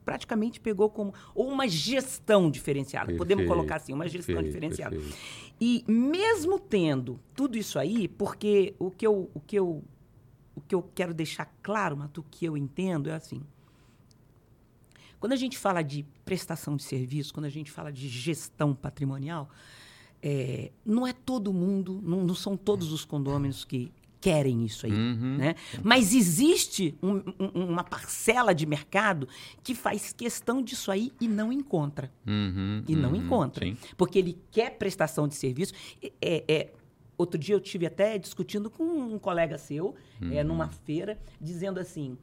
praticamente 0.03 0.59
pegou 0.59 0.89
como. 0.89 1.13
Ou 1.33 1.47
uma 1.47 1.69
gestão 1.69 2.51
diferenciada. 2.51 3.13
Podemos 3.15 3.43
Perfeito, 3.43 3.47
colocar 3.57 3.75
assim, 3.77 3.93
uma 3.93 4.05
gestão 4.05 4.35
perfeito, 4.35 4.53
diferenciada. 4.53 4.93
perfeito. 4.97 5.17
E 5.61 5.85
mesmo 5.87 6.59
tendo 6.59 7.17
tudo 7.33 7.57
isso 7.57 7.79
aí, 7.79 8.09
porque 8.09 8.75
o 8.77 8.91
que 8.91 9.07
eu, 9.07 9.31
o 9.33 9.39
que 9.39 9.57
eu 9.57 9.81
o 10.53 10.59
que 10.59 10.75
eu 10.75 10.83
quero 10.93 11.13
deixar 11.13 11.45
claro, 11.63 11.95
Matu, 11.95 12.25
que 12.29 12.43
eu 12.43 12.57
entendo 12.57 13.09
é 13.09 13.13
assim. 13.13 13.41
Quando 15.17 15.31
a 15.31 15.37
gente 15.37 15.57
fala 15.57 15.81
de 15.81 16.05
prestação 16.25 16.75
de 16.75 16.83
serviço, 16.83 17.33
quando 17.33 17.45
a 17.45 17.49
gente 17.49 17.71
fala 17.71 17.89
de 17.89 18.09
gestão 18.09 18.75
patrimonial, 18.75 19.49
é, 20.23 20.71
não 20.85 21.05
é 21.05 21.11
todo 21.11 21.51
mundo, 21.51 21.99
não, 22.01 22.23
não, 22.23 22.33
são 22.33 22.55
todos 22.55 22.93
os 22.93 23.03
condôminos 23.03 23.65
que 23.65 23.91
querem 24.21 24.63
isso 24.63 24.85
aí. 24.85 24.93
Uhum. 24.93 25.35
Né? 25.37 25.55
Mas 25.83 26.15
existe 26.15 26.95
um, 27.03 27.21
um, 27.37 27.65
uma 27.65 27.83
parcela 27.83 28.55
de 28.55 28.65
mercado 28.65 29.27
que 29.61 29.75
faz 29.75 30.13
questão 30.13 30.61
disso 30.61 30.89
aí 30.89 31.11
e 31.19 31.27
não 31.27 31.51
encontra. 31.51 32.09
Uhum, 32.25 32.83
e 32.87 32.95
não 32.95 33.09
uhum, 33.09 33.17
encontra. 33.17 33.65
Sim. 33.65 33.75
Porque 33.97 34.17
ele 34.17 34.37
quer 34.49 34.77
prestação 34.77 35.27
de 35.27 35.35
serviço. 35.35 35.73
É, 36.21 36.43
é, 36.47 36.71
outro 37.17 37.37
dia 37.37 37.53
eu 37.53 37.59
tive 37.59 37.85
até 37.85 38.17
discutindo 38.17 38.69
com 38.69 38.85
um 38.85 39.19
colega 39.19 39.57
seu, 39.57 39.93
é, 40.31 40.41
numa 40.41 40.69
feira, 40.69 41.19
dizendo 41.41 41.81
assim. 41.81 42.17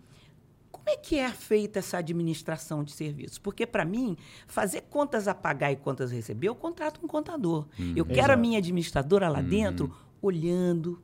Como 0.85 0.89
é 0.89 0.97
que 0.97 1.19
é 1.19 1.31
feita 1.31 1.79
essa 1.79 1.99
administração 1.99 2.83
de 2.83 2.93
serviços? 2.93 3.39
Porque, 3.39 3.67
para 3.67 3.85
mim, 3.85 4.17
fazer 4.47 4.83
contas 4.83 5.29
a 5.29 5.35
pagar 5.35 5.71
e 5.71 5.77
contas 5.77 6.11
a 6.11 6.15
receber, 6.15 6.49
eu 6.49 6.55
contrato 6.55 7.01
um 7.05 7.07
contador. 7.07 7.67
Eu 7.95 8.05
quero 8.05 8.19
Exato. 8.19 8.33
a 8.33 8.37
minha 8.37 8.59
administradora 8.59 9.29
lá 9.29 9.41
dentro 9.43 9.95
olhando, 10.23 11.03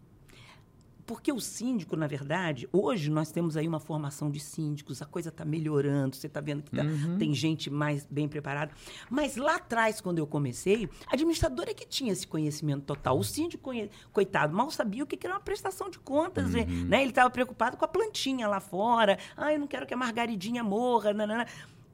porque 1.06 1.32
o 1.32 1.40
síndico, 1.40 1.96
na 1.96 2.06
verdade, 2.06 2.68
hoje 2.72 3.10
nós 3.10 3.30
temos 3.30 3.56
aí 3.56 3.68
uma 3.68 3.78
formação 3.78 4.30
de 4.30 4.40
síndicos, 4.40 5.00
a 5.00 5.06
coisa 5.06 5.28
está 5.28 5.44
melhorando, 5.44 6.16
você 6.16 6.26
está 6.26 6.40
vendo 6.40 6.62
que 6.62 6.70
tá, 6.70 6.82
uhum. 6.82 7.16
tem 7.18 7.32
gente 7.34 7.70
mais 7.70 8.04
bem 8.10 8.28
preparada. 8.28 8.72
Mas 9.08 9.36
lá 9.36 9.56
atrás, 9.56 10.00
quando 10.00 10.18
eu 10.18 10.26
comecei, 10.26 10.88
a 11.06 11.14
administradora 11.14 11.70
é 11.70 11.74
que 11.74 11.86
tinha 11.86 12.12
esse 12.12 12.26
conhecimento 12.26 12.84
total. 12.84 13.18
O 13.18 13.24
síndico, 13.24 13.70
coitado, 14.12 14.54
mal 14.54 14.70
sabia 14.70 15.04
o 15.04 15.06
que 15.06 15.24
era 15.24 15.34
uma 15.34 15.40
prestação 15.40 15.88
de 15.88 15.98
contas. 15.98 16.52
Uhum. 16.54 16.86
Né? 16.88 17.02
Ele 17.02 17.10
estava 17.10 17.30
preocupado 17.30 17.76
com 17.76 17.84
a 17.84 17.88
plantinha 17.88 18.48
lá 18.48 18.60
fora. 18.60 19.18
Ah, 19.36 19.52
eu 19.52 19.58
não 19.58 19.66
quero 19.66 19.86
que 19.86 19.94
a 19.94 19.96
margaridinha 19.96 20.64
morra. 20.64 21.12
Nanana. 21.12 21.46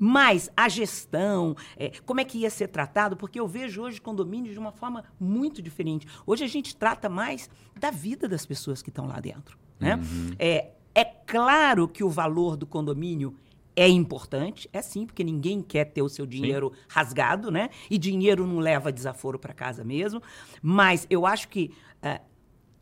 Mas 0.04 0.50
a 0.56 0.68
gestão, 0.68 1.54
é, 1.76 1.92
como 2.04 2.18
é 2.18 2.24
que 2.24 2.38
ia 2.38 2.50
ser 2.50 2.66
tratado, 2.66 3.16
porque 3.16 3.38
eu 3.38 3.46
vejo 3.46 3.82
hoje 3.82 4.00
condomínios 4.00 4.52
de 4.52 4.58
uma 4.58 4.72
forma 4.72 5.04
muito 5.20 5.62
diferente. 5.62 6.08
Hoje 6.26 6.42
a 6.42 6.48
gente 6.48 6.74
trata 6.74 7.08
mais 7.08 7.48
da 7.78 7.92
vida 7.92 8.26
das 8.26 8.44
pessoas 8.44 8.82
que 8.82 8.88
estão 8.88 9.06
lá 9.06 9.20
dentro. 9.20 9.56
Né? 9.78 9.94
Uhum. 9.94 10.34
É, 10.40 10.70
é 10.92 11.04
claro 11.04 11.86
que 11.86 12.02
o 12.02 12.10
valor 12.10 12.56
do 12.56 12.66
condomínio 12.66 13.36
é 13.76 13.88
importante, 13.88 14.68
é 14.72 14.82
sim, 14.82 15.06
porque 15.06 15.22
ninguém 15.22 15.62
quer 15.62 15.84
ter 15.84 16.02
o 16.02 16.08
seu 16.08 16.26
dinheiro 16.26 16.72
sim. 16.74 16.80
rasgado, 16.88 17.52
né? 17.52 17.70
E 17.88 17.96
dinheiro 17.96 18.44
não 18.44 18.58
leva 18.58 18.90
desaforo 18.90 19.38
para 19.38 19.54
casa 19.54 19.84
mesmo. 19.84 20.20
Mas 20.60 21.06
eu 21.08 21.24
acho 21.24 21.46
que 21.46 21.70
uh, 21.98 22.20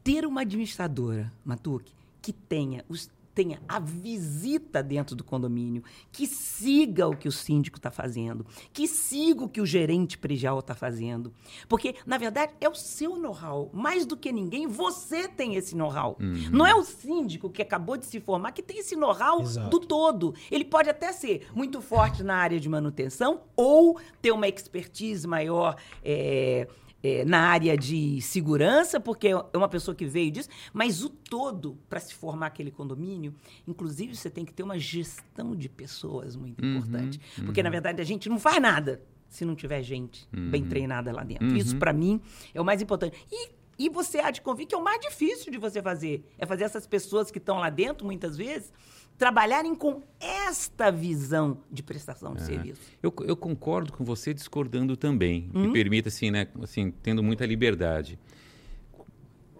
ter 0.02 0.24
uma 0.24 0.40
administradora, 0.40 1.30
Matuque, 1.44 1.92
que 2.22 2.32
tenha 2.32 2.82
os 2.88 3.10
tenha 3.34 3.60
a 3.68 3.78
visita 3.78 4.82
dentro 4.82 5.14
do 5.14 5.24
condomínio, 5.24 5.82
que 6.10 6.26
siga 6.26 7.08
o 7.08 7.16
que 7.16 7.28
o 7.28 7.32
síndico 7.32 7.78
está 7.78 7.90
fazendo, 7.90 8.46
que 8.72 8.86
siga 8.86 9.44
o 9.44 9.48
que 9.48 9.60
o 9.60 9.66
gerente 9.66 10.18
predial 10.18 10.58
está 10.58 10.74
fazendo. 10.74 11.32
Porque, 11.68 11.94
na 12.06 12.18
verdade, 12.18 12.52
é 12.60 12.68
o 12.68 12.74
seu 12.74 13.16
know-how. 13.16 13.70
Mais 13.72 14.04
do 14.04 14.16
que 14.16 14.32
ninguém, 14.32 14.66
você 14.66 15.28
tem 15.28 15.54
esse 15.54 15.76
know-how. 15.76 16.16
Uhum. 16.20 16.50
Não 16.50 16.66
é 16.66 16.74
o 16.74 16.84
síndico 16.84 17.50
que 17.50 17.62
acabou 17.62 17.96
de 17.96 18.06
se 18.06 18.20
formar 18.20 18.52
que 18.52 18.62
tem 18.62 18.78
esse 18.78 18.96
know-how 18.96 19.42
do 19.42 19.80
todo. 19.80 20.34
Ele 20.50 20.64
pode 20.64 20.90
até 20.90 21.12
ser 21.12 21.48
muito 21.54 21.80
forte 21.80 22.22
na 22.22 22.36
área 22.36 22.58
de 22.58 22.68
manutenção 22.68 23.42
ou 23.56 23.98
ter 24.20 24.32
uma 24.32 24.48
expertise 24.48 25.26
maior. 25.26 25.76
É, 26.04 26.68
é, 27.02 27.24
na 27.24 27.40
área 27.40 27.76
de 27.76 28.20
segurança, 28.20 29.00
porque 29.00 29.28
é 29.28 29.56
uma 29.56 29.68
pessoa 29.68 29.94
que 29.94 30.04
veio 30.04 30.30
disso, 30.30 30.48
mas 30.72 31.02
o 31.02 31.08
todo, 31.08 31.78
para 31.88 32.00
se 32.00 32.14
formar 32.14 32.46
aquele 32.46 32.70
condomínio, 32.70 33.34
inclusive 33.66 34.14
você 34.14 34.30
tem 34.30 34.44
que 34.44 34.52
ter 34.52 34.62
uma 34.62 34.78
gestão 34.78 35.56
de 35.56 35.68
pessoas 35.68 36.36
muito 36.36 36.62
uhum, 36.62 36.76
importante. 36.76 37.20
Porque, 37.44 37.60
uhum. 37.60 37.64
na 37.64 37.70
verdade, 37.70 38.00
a 38.00 38.04
gente 38.04 38.28
não 38.28 38.38
faz 38.38 38.60
nada 38.60 39.02
se 39.28 39.44
não 39.44 39.54
tiver 39.54 39.82
gente 39.82 40.28
uhum. 40.36 40.50
bem 40.50 40.64
treinada 40.64 41.12
lá 41.12 41.22
dentro. 41.22 41.46
Isso, 41.56 41.74
uhum. 41.74 41.78
para 41.78 41.92
mim, 41.92 42.20
é 42.52 42.60
o 42.60 42.64
mais 42.64 42.82
importante. 42.82 43.16
E, 43.30 43.50
e 43.78 43.88
você 43.88 44.18
há 44.18 44.30
de 44.30 44.42
convir 44.42 44.66
que 44.66 44.74
é 44.74 44.78
o 44.78 44.82
mais 44.82 45.00
difícil 45.00 45.50
de 45.50 45.58
você 45.58 45.80
fazer. 45.80 46.26
É 46.36 46.44
fazer 46.44 46.64
essas 46.64 46.86
pessoas 46.86 47.30
que 47.30 47.38
estão 47.38 47.58
lá 47.58 47.70
dentro, 47.70 48.04
muitas 48.04 48.36
vezes, 48.36 48.72
trabalharem 49.20 49.74
com 49.74 50.02
esta 50.18 50.90
visão 50.90 51.58
de 51.70 51.82
prestação 51.82 52.34
de 52.34 52.40
é. 52.40 52.46
serviço. 52.46 52.80
Eu, 53.02 53.12
eu, 53.26 53.36
concordo 53.36 53.92
com 53.92 54.02
você 54.02 54.32
discordando 54.32 54.96
também. 54.96 55.50
Hum? 55.54 55.66
Me 55.66 55.72
permita, 55.74 56.08
assim, 56.08 56.30
né, 56.30 56.46
assim, 56.62 56.90
tendo 57.02 57.22
muita 57.22 57.44
liberdade. 57.44 58.18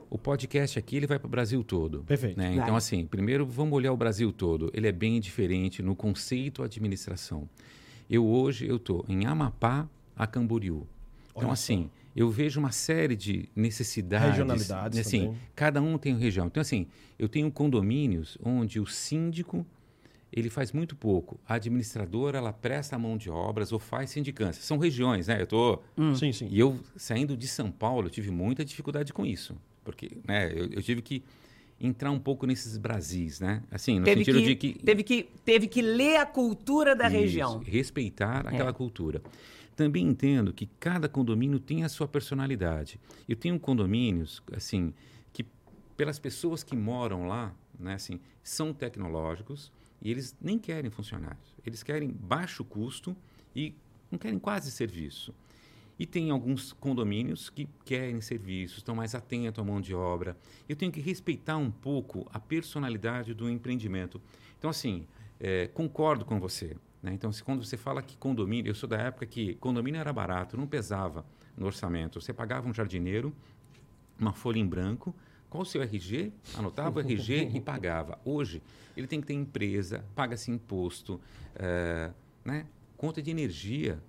O 0.08 0.16
podcast 0.16 0.78
aqui 0.78 0.96
ele 0.96 1.06
vai 1.06 1.18
para 1.18 1.26
o 1.26 1.30
Brasil 1.30 1.62
todo. 1.62 2.02
Perfeito. 2.04 2.38
Né? 2.38 2.54
Então, 2.54 2.74
assim, 2.74 3.04
primeiro 3.04 3.44
vamos 3.44 3.74
olhar 3.74 3.92
o 3.92 3.96
Brasil 3.98 4.32
todo. 4.32 4.70
Ele 4.72 4.88
é 4.88 4.92
bem 4.92 5.20
diferente 5.20 5.82
no 5.82 5.94
conceito 5.94 6.62
administração. 6.62 7.46
Eu 8.08 8.26
hoje 8.26 8.66
eu 8.66 8.76
estou 8.76 9.04
em 9.10 9.26
Amapá 9.26 9.86
a 10.16 10.26
Camboriú. 10.26 10.86
Então, 11.32 11.44
Olha 11.44 11.52
assim, 11.52 11.84
só. 11.84 11.99
Eu 12.14 12.30
vejo 12.30 12.58
uma 12.58 12.72
série 12.72 13.16
de 13.16 13.48
necessidades. 13.54 14.30
Regionalidades. 14.30 14.98
Assim, 14.98 15.26
também. 15.26 15.40
cada 15.54 15.80
um 15.80 15.96
tem 15.98 16.12
uma 16.12 16.20
região. 16.20 16.46
Então, 16.46 16.60
assim, 16.60 16.86
eu 17.18 17.28
tenho 17.28 17.50
condomínios 17.50 18.36
onde 18.42 18.80
o 18.80 18.86
síndico 18.86 19.64
ele 20.32 20.48
faz 20.48 20.72
muito 20.72 20.94
pouco. 20.94 21.40
A 21.46 21.54
administradora 21.54 22.38
ela 22.38 22.52
presta 22.52 22.96
a 22.96 22.98
mão 22.98 23.16
de 23.16 23.28
obras 23.30 23.72
ou 23.72 23.78
faz 23.78 24.10
sindicância. 24.10 24.62
São 24.62 24.78
regiões, 24.78 25.26
né? 25.26 25.40
Eu 25.40 25.46
tô 25.46 25.80
hum. 25.96 26.14
sim, 26.14 26.32
sim. 26.32 26.48
E 26.50 26.58
eu 26.58 26.78
saindo 26.96 27.36
de 27.36 27.48
São 27.48 27.70
Paulo 27.70 28.06
eu 28.06 28.10
tive 28.10 28.30
muita 28.30 28.64
dificuldade 28.64 29.12
com 29.12 29.26
isso, 29.26 29.56
porque 29.84 30.12
né? 30.26 30.52
eu, 30.52 30.68
eu 30.70 30.82
tive 30.82 31.02
que 31.02 31.22
entrar 31.80 32.10
um 32.10 32.18
pouco 32.18 32.46
nesses 32.46 32.76
Brasis, 32.76 33.40
né? 33.40 33.62
Assim, 33.70 33.98
no 33.98 34.04
teve 34.04 34.24
sentido 34.24 34.38
que, 34.38 34.46
de 34.46 34.56
que 34.56 34.78
teve 34.84 35.02
que 35.02 35.28
teve 35.44 35.66
que 35.66 35.82
ler 35.82 36.18
a 36.18 36.26
cultura 36.26 36.94
da 36.94 37.08
isso, 37.08 37.16
região, 37.16 37.58
respeitar 37.58 38.46
aquela 38.46 38.70
é. 38.70 38.72
cultura. 38.72 39.22
Também 39.76 40.06
entendo 40.06 40.52
que 40.52 40.66
cada 40.78 41.08
condomínio 41.08 41.58
tem 41.58 41.84
a 41.84 41.88
sua 41.88 42.06
personalidade. 42.06 43.00
Eu 43.28 43.36
tenho 43.36 43.58
condomínios, 43.58 44.42
assim, 44.52 44.92
que 45.32 45.46
pelas 45.96 46.18
pessoas 46.18 46.62
que 46.62 46.76
moram 46.76 47.26
lá, 47.26 47.54
né, 47.78 47.94
assim, 47.94 48.20
são 48.42 48.72
tecnológicos 48.72 49.72
e 50.02 50.10
eles 50.10 50.36
nem 50.40 50.58
querem 50.58 50.90
funcionários. 50.90 51.56
Eles 51.64 51.82
querem 51.82 52.10
baixo 52.10 52.64
custo 52.64 53.16
e 53.54 53.74
não 54.10 54.18
querem 54.18 54.38
quase 54.38 54.70
serviço. 54.70 55.34
E 55.98 56.06
tem 56.06 56.30
alguns 56.30 56.72
condomínios 56.72 57.50
que 57.50 57.68
querem 57.84 58.22
serviços, 58.22 58.78
estão 58.78 58.94
mais 58.94 59.14
atentos 59.14 59.62
à 59.62 59.64
mão 59.64 59.80
de 59.80 59.94
obra. 59.94 60.36
Eu 60.66 60.74
tenho 60.74 60.90
que 60.90 61.00
respeitar 61.00 61.58
um 61.58 61.70
pouco 61.70 62.26
a 62.32 62.40
personalidade 62.40 63.34
do 63.34 63.50
empreendimento. 63.50 64.20
Então, 64.58 64.70
assim, 64.70 65.06
é, 65.38 65.66
concordo 65.68 66.24
com 66.24 66.40
você. 66.40 66.76
Né? 67.02 67.12
Então, 67.14 67.32
se, 67.32 67.42
quando 67.42 67.64
você 67.64 67.76
fala 67.76 68.02
que 68.02 68.16
condomínio, 68.16 68.70
eu 68.70 68.74
sou 68.74 68.88
da 68.88 68.98
época 68.98 69.26
que 69.26 69.54
condomínio 69.56 70.00
era 70.00 70.12
barato, 70.12 70.56
não 70.56 70.66
pesava 70.66 71.24
no 71.56 71.66
orçamento. 71.66 72.20
Você 72.20 72.32
pagava 72.32 72.68
um 72.68 72.74
jardineiro, 72.74 73.34
uma 74.18 74.32
folha 74.32 74.58
em 74.58 74.66
branco, 74.66 75.14
qual 75.48 75.62
o 75.62 75.66
seu 75.66 75.82
RG, 75.82 76.32
anotava 76.56 76.98
o 76.98 77.00
RG 77.00 77.50
e 77.54 77.60
pagava. 77.60 78.18
Hoje, 78.24 78.62
ele 78.96 79.06
tem 79.06 79.20
que 79.20 79.26
ter 79.26 79.34
empresa, 79.34 80.04
paga-se 80.14 80.50
imposto, 80.50 81.20
é, 81.56 82.12
né? 82.44 82.66
conta 82.96 83.20
de 83.20 83.30
energia, 83.30 84.00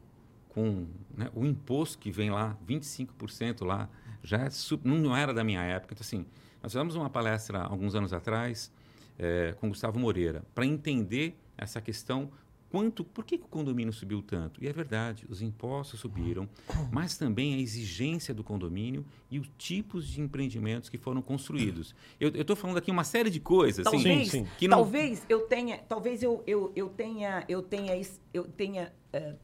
com 0.50 0.86
né? 1.16 1.32
o 1.34 1.46
imposto 1.46 1.98
que 1.98 2.12
vem 2.12 2.30
lá, 2.30 2.58
25% 2.68 3.66
lá, 3.66 3.90
já 4.22 4.38
é, 4.40 4.50
não 4.84 5.16
era 5.16 5.34
da 5.34 5.44
minha 5.44 5.64
época. 5.64 5.94
Então, 5.94 6.02
assim, 6.02 6.26
nós 6.62 6.74
fizemos 6.74 6.96
uma 6.96 7.10
palestra 7.10 7.64
alguns 7.64 7.96
anos 7.96 8.14
atrás 8.14 8.72
é, 9.18 9.56
com 9.60 9.70
Gustavo 9.70 9.98
Moreira 9.98 10.44
para 10.54 10.66
entender 10.66 11.38
essa 11.58 11.82
questão 11.82 12.30
quanto, 12.72 13.04
por 13.04 13.26
que, 13.26 13.38
que, 13.38 13.44
o 13.44 13.48
condomínio 13.48 13.92
subiu 13.92 14.22
tanto? 14.22 14.64
E 14.64 14.68
é 14.68 14.72
verdade, 14.72 15.26
os 15.30 15.42
impostos 15.42 16.00
subiram, 16.00 16.48
mas 16.90 17.18
também 17.18 17.54
a 17.54 17.58
exigência 17.58 18.34
do 18.34 18.44
condomínio 18.44 19.06
e 19.30 19.38
os 19.38 19.50
tipos 19.58 20.08
de 20.08 20.22
empreendimentos 20.22 20.88
que 20.88 20.98
foram 20.98 21.22
construídos. 21.22 21.94
Eu 22.18 22.30
estou 22.30 22.56
falando 22.56 22.78
aqui 22.78 22.90
uma 22.90 23.04
série 23.04 23.30
de 23.30 23.42
coisas. 23.42 23.84
Talvez, 23.84 24.06
assim, 24.06 24.24
sim, 24.24 24.46
sim. 24.46 24.52
Que 24.58 24.68
não... 24.70 24.78
talvez 24.78 25.26
eu 25.28 25.42
tenha, 25.42 25.80
talvez 25.80 26.24
eu, 26.24 26.42
eu, 26.48 26.72
eu 26.74 26.88
tenha, 26.88 27.44
eu 27.50 27.62
tenha, 27.62 28.02
eu 28.34 28.46
tenha 28.46 28.94
uh, 29.14 29.38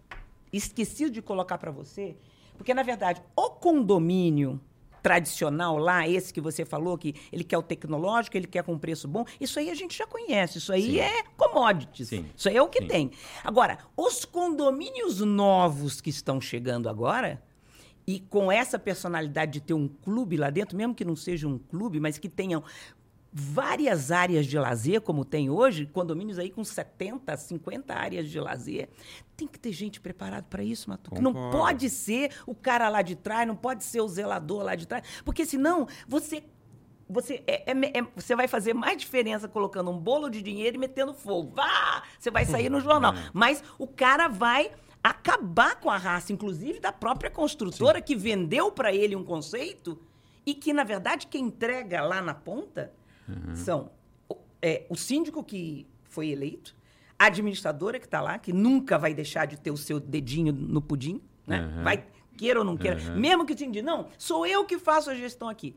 esquecido 0.51 1.11
de 1.11 1.21
colocar 1.21 1.57
para 1.57 1.69
você, 1.69 2.15
porque 2.57 2.73
na 2.73 2.83
verdade 2.83 3.21
o 3.35 3.49
condomínio 3.49 4.61
tradicional 5.07 5.77
lá, 5.77 6.05
esse 6.05 6.33
que 6.33 6.41
você 6.41 6.65
falou, 6.65 6.97
que 6.97 7.15
ele 7.31 7.45
quer 7.45 7.57
o 7.57 7.63
tecnológico, 7.63 8.35
ele 8.35 8.45
quer 8.45 8.61
com 8.61 8.77
preço 8.77 9.07
bom, 9.07 9.23
isso 9.39 9.57
aí 9.57 9.69
a 9.69 9.73
gente 9.73 9.97
já 9.97 10.05
conhece, 10.05 10.57
isso 10.57 10.73
aí 10.73 10.91
Sim. 10.91 10.99
é 10.99 11.23
commodities. 11.37 12.09
Sim. 12.09 12.25
Isso 12.35 12.49
aí 12.49 12.57
é 12.57 12.61
o 12.61 12.67
que 12.67 12.81
Sim. 12.81 12.87
tem. 12.87 13.11
Agora, 13.41 13.77
os 13.95 14.25
condomínios 14.25 15.21
novos 15.21 16.01
que 16.01 16.09
estão 16.09 16.41
chegando 16.41 16.89
agora, 16.89 17.41
e 18.05 18.19
com 18.19 18.51
essa 18.51 18.77
personalidade 18.77 19.53
de 19.53 19.61
ter 19.61 19.73
um 19.73 19.87
clube 19.87 20.35
lá 20.35 20.49
dentro, 20.49 20.77
mesmo 20.77 20.93
que 20.93 21.05
não 21.05 21.15
seja 21.15 21.47
um 21.47 21.57
clube, 21.57 22.01
mas 22.01 22.17
que 22.17 22.27
tenham 22.27 22.61
várias 23.39 24.11
áreas 24.11 24.47
de 24.47 24.57
lazer, 24.57 24.99
como 24.99 25.23
tem 25.23 25.47
hoje, 25.47 25.85
condomínios 25.85 26.39
aí 26.39 26.49
com 26.49 26.63
70, 26.63 27.37
50 27.37 27.93
áreas 27.93 28.27
de 28.27 28.39
lazer. 28.39 28.89
Tem 29.35 29.47
que 29.47 29.59
ter 29.59 29.71
gente 29.71 30.01
preparada 30.01 30.47
para 30.49 30.63
isso, 30.63 30.89
Matuque. 30.89 31.21
Não 31.21 31.51
pode 31.51 31.87
ser 31.87 32.31
o 32.47 32.55
cara 32.55 32.89
lá 32.89 33.03
de 33.03 33.15
trás, 33.15 33.47
não 33.47 33.55
pode 33.55 33.83
ser 33.83 34.01
o 34.01 34.07
zelador 34.07 34.63
lá 34.63 34.73
de 34.73 34.87
trás, 34.87 35.03
porque 35.23 35.45
senão 35.45 35.87
você 36.07 36.43
você, 37.09 37.41
é, 37.47 37.71
é, 37.71 37.99
é, 37.99 38.07
você 38.15 38.35
vai 38.35 38.49
fazer 38.49 38.73
mais 38.73 38.97
diferença 38.97 39.47
colocando 39.47 39.89
um 39.91 39.97
bolo 39.97 40.29
de 40.29 40.41
dinheiro 40.41 40.75
e 40.75 40.79
metendo 40.79 41.13
fogo. 41.13 41.53
Vá! 41.55 42.03
Você 42.19 42.29
vai 42.29 42.43
sair 42.43 42.69
no 42.69 42.81
jornal. 42.81 43.13
É. 43.17 43.29
Mas 43.33 43.63
o 43.79 43.87
cara 43.87 44.27
vai 44.27 44.71
acabar 45.01 45.79
com 45.79 45.89
a 45.89 45.95
raça, 45.95 46.33
inclusive 46.33 46.81
da 46.81 46.91
própria 46.91 47.31
construtora 47.31 48.01
que 48.01 48.15
vendeu 48.15 48.69
para 48.71 48.93
ele 48.93 49.15
um 49.15 49.23
conceito 49.23 49.97
e 50.45 50.53
que, 50.53 50.73
na 50.73 50.83
verdade, 50.83 51.27
quem 51.27 51.45
entrega 51.45 52.01
lá 52.01 52.21
na 52.21 52.33
ponta 52.33 52.91
são 53.55 53.91
o, 54.29 54.35
é, 54.61 54.85
o 54.89 54.95
síndico 54.95 55.43
que 55.43 55.87
foi 56.03 56.29
eleito, 56.29 56.75
a 57.17 57.25
administradora 57.25 57.99
que 57.99 58.05
está 58.05 58.21
lá, 58.21 58.37
que 58.37 58.53
nunca 58.53 58.97
vai 58.97 59.13
deixar 59.13 59.45
de 59.45 59.59
ter 59.59 59.71
o 59.71 59.77
seu 59.77 59.99
dedinho 59.99 60.53
no 60.53 60.81
pudim, 60.81 61.21
né? 61.45 61.61
Uhum. 61.61 61.83
Vai, 61.83 62.05
queira 62.37 62.59
ou 62.59 62.65
não 62.65 62.77
queira. 62.77 62.99
Uhum. 62.99 63.19
Mesmo 63.19 63.45
que 63.45 63.53
o 63.53 63.57
síndico 63.57 63.73
diga, 63.73 63.85
não, 63.85 64.07
sou 64.17 64.45
eu 64.45 64.65
que 64.65 64.77
faço 64.77 65.09
a 65.09 65.15
gestão 65.15 65.49
aqui. 65.49 65.75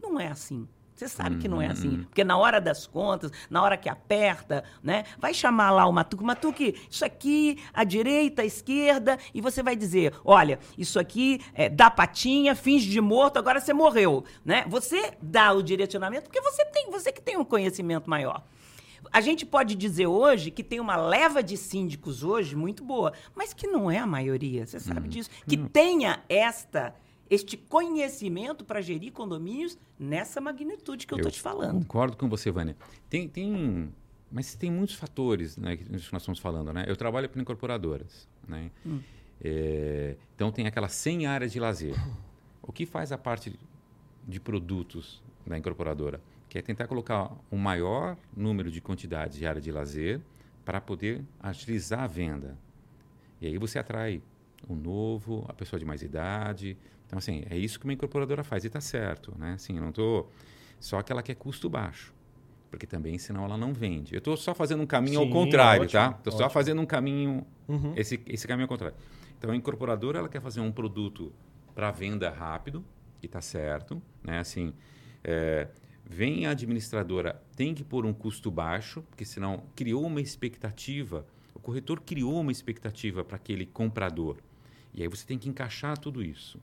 Não 0.00 0.18
é 0.18 0.28
assim. 0.28 0.66
Você 1.00 1.08
sabe 1.08 1.38
que 1.38 1.48
não 1.48 1.62
é 1.62 1.68
assim. 1.68 2.04
Porque 2.04 2.22
na 2.22 2.36
hora 2.36 2.60
das 2.60 2.86
contas, 2.86 3.32
na 3.48 3.62
hora 3.62 3.78
que 3.78 3.88
aperta, 3.88 4.62
né? 4.82 5.04
Vai 5.18 5.32
chamar 5.32 5.70
lá 5.70 5.86
o 5.86 5.92
Matuque. 5.92 6.22
Matuque, 6.22 6.76
isso 6.90 7.06
aqui, 7.06 7.58
a 7.72 7.84
direita, 7.84 8.42
a 8.42 8.44
esquerda, 8.44 9.18
e 9.32 9.40
você 9.40 9.62
vai 9.62 9.74
dizer: 9.74 10.12
olha, 10.22 10.58
isso 10.76 11.00
aqui 11.00 11.40
é, 11.54 11.70
dá 11.70 11.90
patinha, 11.90 12.54
finge 12.54 12.90
de 12.90 13.00
morto, 13.00 13.38
agora 13.38 13.60
você 13.60 13.72
morreu. 13.72 14.24
Né? 14.44 14.66
Você 14.68 15.14
dá 15.22 15.54
o 15.54 15.62
direcionamento 15.62 16.24
porque 16.24 16.42
você 16.42 16.66
tem, 16.66 16.90
você 16.90 17.10
que 17.10 17.22
tem 17.22 17.38
um 17.38 17.46
conhecimento 17.46 18.10
maior. 18.10 18.44
A 19.10 19.22
gente 19.22 19.46
pode 19.46 19.76
dizer 19.76 20.06
hoje 20.06 20.50
que 20.50 20.62
tem 20.62 20.80
uma 20.80 20.96
leva 20.96 21.42
de 21.42 21.56
síndicos 21.56 22.22
hoje 22.22 22.54
muito 22.54 22.84
boa, 22.84 23.14
mas 23.34 23.54
que 23.54 23.66
não 23.66 23.90
é 23.90 23.96
a 23.96 24.06
maioria, 24.06 24.66
você 24.66 24.78
sabe 24.78 25.08
disso. 25.08 25.30
Que 25.48 25.56
tenha 25.56 26.22
esta 26.28 26.94
este 27.30 27.56
conhecimento 27.56 28.64
para 28.64 28.80
gerir 28.80 29.12
condomínios 29.12 29.78
nessa 29.96 30.40
magnitude 30.40 31.06
que 31.06 31.14
eu 31.14 31.18
estou 31.18 31.30
te 31.30 31.40
falando. 31.40 31.78
Concordo 31.78 32.16
com 32.16 32.28
você, 32.28 32.50
Vânia. 32.50 32.76
Tem, 33.08 33.28
tem, 33.28 33.94
mas 34.30 34.56
tem 34.56 34.70
muitos 34.70 34.96
fatores 34.96 35.56
né, 35.56 35.76
que 35.76 35.90
nós 35.90 36.02
estamos 36.02 36.40
falando. 36.40 36.72
Né? 36.72 36.84
Eu 36.88 36.96
trabalho 36.96 37.28
para 37.28 37.40
incorporadoras. 37.40 38.28
Né? 38.48 38.72
É, 39.40 40.16
então, 40.34 40.50
tem 40.50 40.66
aquelas 40.66 40.92
100 40.92 41.26
áreas 41.26 41.52
de 41.52 41.60
lazer. 41.60 41.94
O 42.60 42.72
que 42.72 42.84
faz 42.84 43.12
a 43.12 43.18
parte 43.18 43.58
de 44.26 44.40
produtos 44.40 45.22
da 45.46 45.56
incorporadora? 45.56 46.20
Que 46.48 46.58
é 46.58 46.62
tentar 46.62 46.88
colocar 46.88 47.30
um 47.50 47.56
maior 47.56 48.16
número 48.36 48.72
de 48.72 48.80
quantidades 48.80 49.38
de 49.38 49.46
área 49.46 49.60
de 49.60 49.70
lazer 49.70 50.20
para 50.64 50.80
poder 50.80 51.24
agilizar 51.40 52.00
a 52.00 52.06
venda. 52.08 52.58
E 53.40 53.46
aí 53.46 53.56
você 53.56 53.78
atrai 53.78 54.20
o 54.68 54.74
novo, 54.74 55.44
a 55.48 55.52
pessoa 55.52 55.78
de 55.78 55.86
mais 55.86 56.02
idade. 56.02 56.76
Então, 57.10 57.18
assim, 57.18 57.42
é 57.50 57.58
isso 57.58 57.80
que 57.80 57.86
uma 57.86 57.92
incorporadora 57.92 58.44
faz. 58.44 58.62
E 58.62 58.68
está 58.68 58.80
certo, 58.80 59.34
né? 59.36 59.54
Assim, 59.54 59.76
eu 59.76 59.82
não 59.82 59.90
tô... 59.90 60.28
Só 60.78 61.02
que 61.02 61.10
ela 61.10 61.24
quer 61.24 61.34
custo 61.34 61.68
baixo. 61.68 62.14
Porque 62.70 62.86
também, 62.86 63.18
senão, 63.18 63.44
ela 63.44 63.58
não 63.58 63.72
vende. 63.72 64.14
Eu 64.14 64.18
estou 64.18 64.36
só 64.36 64.54
fazendo 64.54 64.80
um 64.80 64.86
caminho 64.86 65.18
ao 65.18 65.26
Sim, 65.26 65.32
contrário, 65.32 65.82
ótimo, 65.82 66.00
tá? 66.00 66.14
Estou 66.16 66.32
só 66.32 66.48
fazendo 66.48 66.80
um 66.80 66.86
caminho... 66.86 67.44
Uhum. 67.66 67.94
Esse, 67.96 68.22
esse 68.28 68.46
caminho 68.46 68.66
ao 68.66 68.68
contrário. 68.68 68.96
Então, 69.36 69.50
a 69.50 69.56
incorporadora, 69.56 70.20
ela 70.20 70.28
quer 70.28 70.40
fazer 70.40 70.60
um 70.60 70.70
produto 70.70 71.32
para 71.74 71.90
venda 71.90 72.30
rápido, 72.30 72.84
e 73.20 73.26
está 73.26 73.40
certo, 73.40 74.00
né? 74.22 74.38
Assim, 74.38 74.72
é, 75.24 75.68
vem 76.08 76.46
a 76.46 76.50
administradora, 76.50 77.42
tem 77.56 77.74
que 77.74 77.82
pôr 77.82 78.06
um 78.06 78.12
custo 78.12 78.52
baixo, 78.52 79.02
porque 79.02 79.24
senão 79.24 79.64
criou 79.74 80.06
uma 80.06 80.20
expectativa, 80.20 81.26
o 81.52 81.58
corretor 81.58 82.00
criou 82.00 82.40
uma 82.40 82.52
expectativa 82.52 83.24
para 83.24 83.36
aquele 83.36 83.66
comprador. 83.66 84.36
E 84.94 85.02
aí 85.02 85.08
você 85.08 85.26
tem 85.26 85.38
que 85.38 85.48
encaixar 85.48 85.98
tudo 85.98 86.22
isso. 86.22 86.60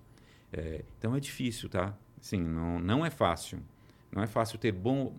É, 0.52 0.84
então 0.98 1.16
é 1.16 1.20
difícil, 1.20 1.70
tá? 1.70 1.94
Sim, 2.22 2.42
não, 2.42 2.80
não 2.80 3.06
é 3.06 3.10
fácil. 3.10 3.60
Não 4.12 4.24
é 4.24 4.28
fácil 4.28 4.58
ter 4.58 4.72
bom, 4.72 5.14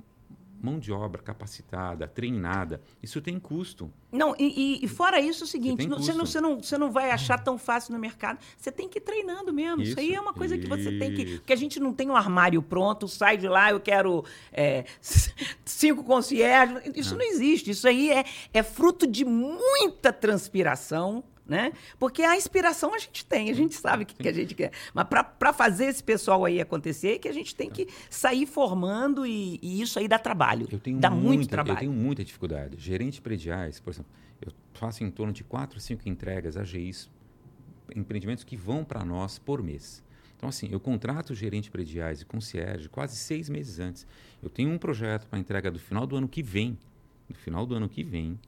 mão 0.60 0.78
de 0.78 0.90
obra 0.90 1.22
capacitada, 1.22 2.08
treinada. 2.08 2.80
Isso 3.02 3.20
tem 3.20 3.38
custo. 3.38 3.92
Não, 4.10 4.34
e, 4.38 4.84
e- 4.84 4.88
fora 4.88 5.20
isso, 5.20 5.44
é 5.44 5.46
o 5.46 5.48
seguinte, 5.48 5.86
não- 5.86 5.98
você 5.98 6.12
não, 6.12 6.26
você, 6.26 6.40
não, 6.40 6.56
você 6.60 6.78
não 6.78 6.90
vai 6.90 7.10
achar 7.10 7.38
tão 7.38 7.56
fácil 7.58 7.92
no 7.92 7.98
mercado. 8.00 8.38
Você 8.56 8.72
tem 8.72 8.88
que 8.88 8.98
ir 8.98 9.02
treinando 9.02 9.52
mesmo. 9.52 9.82
Isso, 9.82 9.98
aí 10.00 10.08
Isso, 10.08 10.16
é 10.16 10.20
uma 10.20 10.32
coisa 10.32 10.58
que 10.58 10.66
você 10.66 10.98
tem 10.98 11.14
que. 11.14 11.22
isso. 11.22 11.36
Porque 11.40 11.52
a 11.52 11.56
gente 11.56 11.78
não 11.78 11.92
tem 11.92 12.10
um 12.10 12.16
armário 12.16 12.60
pronto, 12.62 13.06
sai 13.06 13.36
de 13.36 13.46
lá, 13.46 13.70
eu 13.70 13.78
quero 13.80 14.24
é, 14.50 14.84
cinco 15.64 16.02
concierges. 16.02 16.80
Isso 16.96 17.14
não 17.16 17.24
existe. 17.24 17.70
Isso 17.70 17.86
aí 17.86 18.10
é, 18.10 18.24
é 18.52 18.62
fruto 18.62 19.06
de 19.06 19.24
muita 19.24 20.12
transpiração. 20.12 21.22
Né? 21.48 21.72
Porque 21.98 22.22
a 22.22 22.36
inspiração 22.36 22.94
a 22.94 22.98
gente 22.98 23.24
tem, 23.24 23.50
a 23.50 23.54
gente 23.54 23.74
sabe 23.74 24.02
o 24.02 24.06
que, 24.06 24.14
que 24.14 24.28
a 24.28 24.32
gente 24.32 24.54
quer. 24.54 24.70
Mas 24.92 25.06
para 25.08 25.52
fazer 25.52 25.86
esse 25.86 26.04
pessoal 26.04 26.44
aí 26.44 26.60
acontecer, 26.60 27.14
é 27.14 27.18
que 27.18 27.26
a 27.26 27.32
gente 27.32 27.54
tem 27.54 27.70
que 27.70 27.88
sair 28.10 28.44
formando 28.44 29.26
e, 29.26 29.58
e 29.62 29.80
isso 29.80 29.98
aí 29.98 30.06
dá 30.06 30.18
trabalho. 30.18 30.68
Eu 30.70 30.78
tenho 30.78 30.98
dá 30.98 31.08
muita, 31.08 31.28
muito 31.28 31.48
trabalho. 31.48 31.76
Eu 31.76 31.80
tenho 31.80 31.92
muita 31.92 32.22
dificuldade. 32.22 32.76
Gerente 32.78 33.22
prediais, 33.22 33.80
por 33.80 33.94
exemplo, 33.94 34.10
eu 34.44 34.52
faço 34.74 35.02
em 35.02 35.10
torno 35.10 35.32
de 35.32 35.42
4 35.42 35.78
ou 35.78 35.80
5 35.80 36.06
entregas 36.06 36.54
AGIs, 36.54 37.08
empreendimentos 37.96 38.44
que 38.44 38.54
vão 38.54 38.84
para 38.84 39.02
nós 39.02 39.38
por 39.38 39.62
mês. 39.62 40.04
Então, 40.36 40.48
assim, 40.48 40.68
eu 40.70 40.78
contrato 40.78 41.34
gerente 41.34 41.70
prediais 41.70 42.20
e 42.20 42.24
concierge 42.24 42.88
quase 42.88 43.16
seis 43.16 43.48
meses 43.48 43.80
antes. 43.80 44.06
Eu 44.40 44.48
tenho 44.48 44.70
um 44.70 44.78
projeto 44.78 45.26
para 45.26 45.38
entrega 45.38 45.68
do 45.68 45.80
final 45.80 46.06
do 46.06 46.14
ano 46.14 46.28
que 46.28 46.42
vem. 46.42 46.78
No 47.28 47.34
final 47.34 47.66
do 47.66 47.74
ano 47.74 47.88
que 47.88 48.04
vem, 48.04 48.38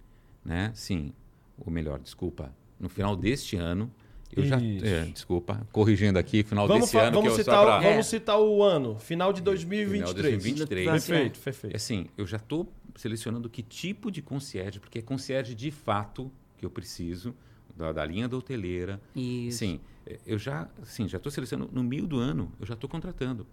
né? 0.44 0.70
Sim, 0.72 1.12
ou 1.58 1.70
melhor, 1.70 1.98
desculpa, 1.98 2.54
no 2.80 2.88
final 2.88 3.14
deste 3.14 3.56
ano, 3.56 3.90
eu 4.34 4.44
já. 4.44 4.56
É, 4.60 5.04
desculpa, 5.06 5.66
corrigindo 5.70 6.18
aqui, 6.18 6.42
final 6.42 6.66
Vamos, 6.66 6.84
desse 6.86 6.96
ano, 6.98 7.12
vamos, 7.16 7.32
que 7.34 7.40
eu 7.40 7.44
citar, 7.44 7.64
pra- 7.64 7.80
vamos 7.80 8.06
citar 8.06 8.40
o 8.40 8.62
ano, 8.62 8.98
final 8.98 9.32
de 9.32 9.42
2023. 9.42 10.00
Final 10.00 10.14
de 10.14 10.22
2023. 10.22 10.90
Perfeito, 10.90 11.36
E 11.38 11.42
perfeito. 11.42 11.76
assim, 11.76 12.06
eu 12.16 12.26
já 12.26 12.36
estou 12.38 12.72
selecionando 12.96 13.48
que 13.50 13.62
tipo 13.62 14.10
de 14.10 14.22
concierge, 14.22 14.80
porque 14.80 14.98
é 14.98 15.02
concierge 15.02 15.54
de 15.54 15.70
fato 15.70 16.30
que 16.58 16.64
eu 16.66 16.70
preciso, 16.70 17.34
da, 17.76 17.92
da 17.92 18.04
linha 18.04 18.28
da 18.28 18.36
hoteleira. 18.36 19.00
Isso. 19.16 19.58
Sim, 19.58 19.80
eu 20.26 20.38
já 20.38 20.68
sim, 20.84 21.08
já 21.08 21.16
estou 21.16 21.30
selecionando. 21.32 21.70
No 21.72 21.82
meio 21.82 22.06
do 22.06 22.18
ano, 22.18 22.52
eu 22.60 22.66
já 22.66 22.74
estou 22.74 22.88
contratando. 22.90 23.46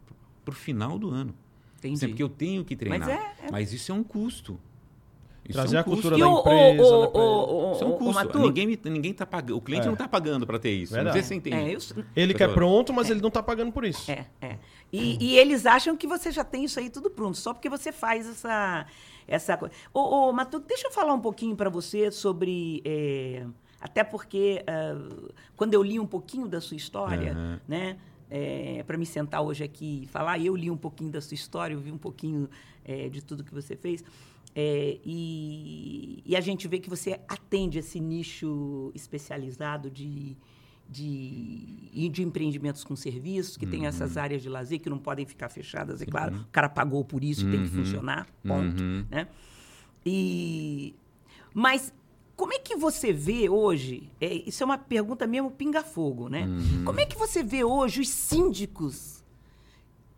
Para 0.45 0.51
o 0.51 0.55
final 0.55 0.97
do 0.99 1.09
ano. 1.09 1.33
Entendi. 1.77 1.97
Sim, 1.99 2.07
porque 2.09 2.23
eu 2.23 2.29
tenho 2.29 2.63
que 2.65 2.75
treinar. 2.75 2.99
Mas 2.99 3.09
é- 3.09 3.45
é- 3.47 3.51
Mas 3.51 3.73
isso 3.73 3.91
é 3.91 3.95
um 3.95 4.03
custo. 4.03 4.59
Isso 5.47 5.53
Trazer 5.53 5.75
é 5.75 5.79
um 5.79 5.81
a 5.81 5.83
cultura 5.83 6.15
custo. 6.17 6.43
da 6.43 6.53
empresa, 6.63 6.83
o- 6.83 7.17
o- 7.17 7.69
o- 7.69 7.73
Isso 7.73 7.83
é 7.83 7.87
um 7.87 7.91
custo. 7.93 8.39
Ninguém, 8.39 8.79
ninguém 8.85 9.13
tá 9.13 9.25
pagando. 9.25 9.57
O 9.57 9.61
cliente 9.61 9.83
É. 9.83 9.85
não 9.85 9.93
está 9.93 10.07
pagando 10.07 10.45
para 10.45 10.59
ter 10.59 10.71
isso. 10.71 10.95
Não 11.01 11.11
sei 11.13 11.21
se 11.21 11.27
você 11.29 11.35
entende. 11.35 11.55
É, 11.55 11.73
isso, 11.73 11.95
Ele 12.15 12.33
quer 12.33 12.53
pronto, 12.53 12.93
mas 12.93 13.09
ele 13.09 13.21
não 13.21 13.31
tá 13.31 13.41
pagando 13.41 13.71
por 13.71 13.85
isso. 13.85 14.09
é, 14.11 14.25
é. 14.41 14.57
E, 14.91 15.17
e 15.23 15.37
eles 15.37 15.65
acham 15.65 15.95
que 15.97 16.07
você 16.07 16.31
já 16.31 16.43
tem 16.43 16.63
isso 16.65 16.79
aí 16.79 16.89
tudo 16.89 17.09
pronto, 17.09 17.37
só 17.37 17.53
porque 17.53 17.69
você 17.69 17.91
faz 17.91 18.27
essa, 18.27 18.85
essa 19.27 19.57
coisa. 19.57 19.73
Ô, 19.93 19.99
ô 20.29 20.33
Matu, 20.33 20.59
deixa 20.59 20.87
eu 20.87 20.91
falar 20.91 21.13
um 21.13 21.19
pouquinho 21.19 21.55
para 21.55 21.69
você 21.69 22.09
sobre. 22.11 22.81
é, 22.85 23.45
até 23.79 24.03
porque 24.03 24.63
ah, 24.65 24.97
quando 25.55 25.73
eu 25.73 25.83
li 25.83 25.99
um 25.99 26.05
pouquinho 26.07 26.47
da 26.47 26.59
sua 26.59 26.75
história, 26.77 27.31
Aham. 27.33 27.61
né? 27.67 27.97
para 28.85 28.97
me 28.97 29.05
sentar 29.05 29.41
hoje 29.41 29.63
aqui 29.63 30.01
e 30.03 30.07
falar, 30.07 30.37
eu 30.37 30.53
li 30.53 30.69
um 30.69 30.75
pouquinho 30.75 31.09
da 31.09 31.21
sua 31.21 31.35
história, 31.35 31.73
eu 31.73 31.79
vi 31.79 31.93
um 31.93 31.97
pouquinho 31.97 32.49
é, 32.83 33.07
de 33.07 33.21
tudo 33.23 33.41
que 33.41 33.53
você 33.53 33.73
fez. 33.75 34.03
É, 34.59 34.97
e, 35.05 36.23
e 36.25 36.35
a 36.35 36.41
gente 36.41 36.67
vê 36.67 36.79
que 36.79 36.89
você 36.89 37.19
atende 37.27 37.77
esse 37.77 37.99
nicho 37.99 38.91
especializado 38.95 39.87
de, 39.91 40.35
de, 40.89 42.09
de 42.09 42.23
empreendimentos 42.23 42.83
com 42.83 42.95
serviços, 42.95 43.55
que 43.55 43.67
tem 43.67 43.85
essas 43.85 44.17
áreas 44.17 44.41
de 44.41 44.49
lazer 44.49 44.79
que 44.79 44.89
não 44.89 44.97
podem 44.97 45.27
ficar 45.27 45.49
fechadas, 45.49 46.01
é 46.01 46.07
claro. 46.07 46.37
O 46.37 46.51
cara 46.51 46.67
pagou 46.67 47.05
por 47.05 47.23
isso, 47.23 47.47
tem 47.47 47.65
que 47.65 47.69
funcionar, 47.69 48.25
ponto. 48.43 48.81
Uhum. 48.81 49.05
Né? 49.11 49.27
E, 50.03 50.95
mas 51.53 51.93
como 52.35 52.51
é 52.51 52.57
que 52.57 52.75
você 52.75 53.13
vê 53.13 53.47
hoje? 53.47 54.09
é, 54.19 54.33
isso 54.33 54.63
é 54.63 54.65
uma 54.65 54.79
pergunta 54.79 55.27
mesmo 55.27 55.51
pinga-fogo, 55.51 56.29
né? 56.29 56.47
Como 56.83 56.99
é 56.99 57.05
que 57.05 57.15
você 57.15 57.43
vê 57.43 57.63
hoje 57.63 58.01
os 58.01 58.09
síndicos 58.09 59.16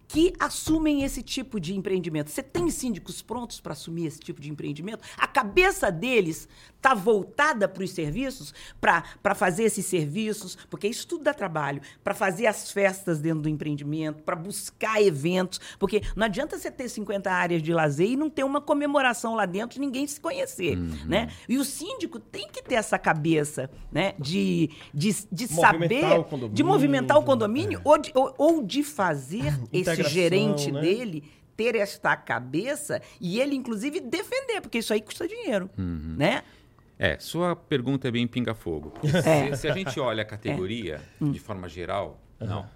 que 0.09 0.33
assumem 0.39 1.03
esse 1.03 1.21
tipo 1.21 1.59
de 1.59 1.75
empreendimento? 1.77 2.31
Você 2.31 2.41
tem 2.41 2.67
síndicos 2.71 3.21
prontos 3.21 3.61
para 3.61 3.73
assumir 3.73 4.07
esse 4.07 4.19
tipo 4.19 4.41
de 4.41 4.49
empreendimento? 4.49 5.03
A 5.15 5.27
cabeça 5.27 5.91
deles 5.91 6.49
está 6.75 6.95
voltada 6.95 7.67
para 7.67 7.83
os 7.83 7.91
serviços, 7.91 8.53
para 8.81 9.35
fazer 9.35 9.65
esses 9.65 9.85
serviços, 9.85 10.57
porque 10.69 10.87
isso 10.87 11.07
tudo 11.07 11.25
dá 11.25 11.33
trabalho, 11.33 11.81
para 12.03 12.15
fazer 12.15 12.47
as 12.47 12.71
festas 12.71 13.19
dentro 13.19 13.43
do 13.43 13.49
empreendimento, 13.49 14.23
para 14.23 14.35
buscar 14.35 14.99
eventos, 15.01 15.59
porque 15.77 16.01
não 16.15 16.25
adianta 16.25 16.57
você 16.57 16.71
ter 16.71 16.89
50 16.89 17.29
áreas 17.31 17.61
de 17.61 17.71
lazer 17.71 18.09
e 18.09 18.15
não 18.15 18.31
ter 18.31 18.43
uma 18.43 18.61
comemoração 18.61 19.35
lá 19.35 19.45
dentro 19.45 19.77
e 19.77 19.79
ninguém 19.79 20.07
se 20.07 20.19
conhecer, 20.19 20.75
né? 21.05 21.29
E 21.47 21.57
o 21.57 21.63
síndico 21.63 22.17
tem 22.19 22.47
que 22.47 22.63
ter 22.63 22.75
essa 22.75 22.97
cabeça, 22.97 23.69
né, 23.91 24.15
de, 24.17 24.71
de, 24.93 25.15
de 25.31 25.47
Movimentar 25.49 26.09
saber, 26.09 26.19
o 26.19 26.23
condomínio, 26.23 26.55
de 26.55 26.63
movimentar 26.63 27.17
o 27.17 27.21
é. 27.21 27.25
condomínio 27.25 27.81
ou, 27.83 27.97
de, 27.97 28.11
ou, 28.15 28.33
ou 28.37 28.63
de 28.63 28.83
fazer 28.83 29.53
esse 29.71 29.98
Integração, 30.01 30.13
gerente 30.13 30.71
né? 30.71 30.81
dele 30.81 31.23
ter 31.55 31.75
esta 31.75 32.15
cabeça 32.15 33.01
e 33.19 33.39
ele, 33.39 33.55
inclusive, 33.55 33.99
defender, 33.99 34.61
porque 34.61 34.77
isso 34.77 34.93
aí 34.93 35.01
custa 35.01 35.27
dinheiro, 35.27 35.69
né? 35.77 36.43
É, 36.97 37.17
sua 37.17 37.55
pergunta 37.55 38.07
é 38.09 38.11
bem 38.11 38.27
pinga-fogo. 38.27 38.93
É. 39.25 39.55
Se, 39.55 39.61
se 39.61 39.67
a 39.67 39.73
gente 39.73 39.99
olha 39.99 40.23
a 40.23 40.25
categoria 40.25 41.01
de 41.19 41.39
forma 41.39 41.69
geral, 41.69 42.19
não. 42.39 42.69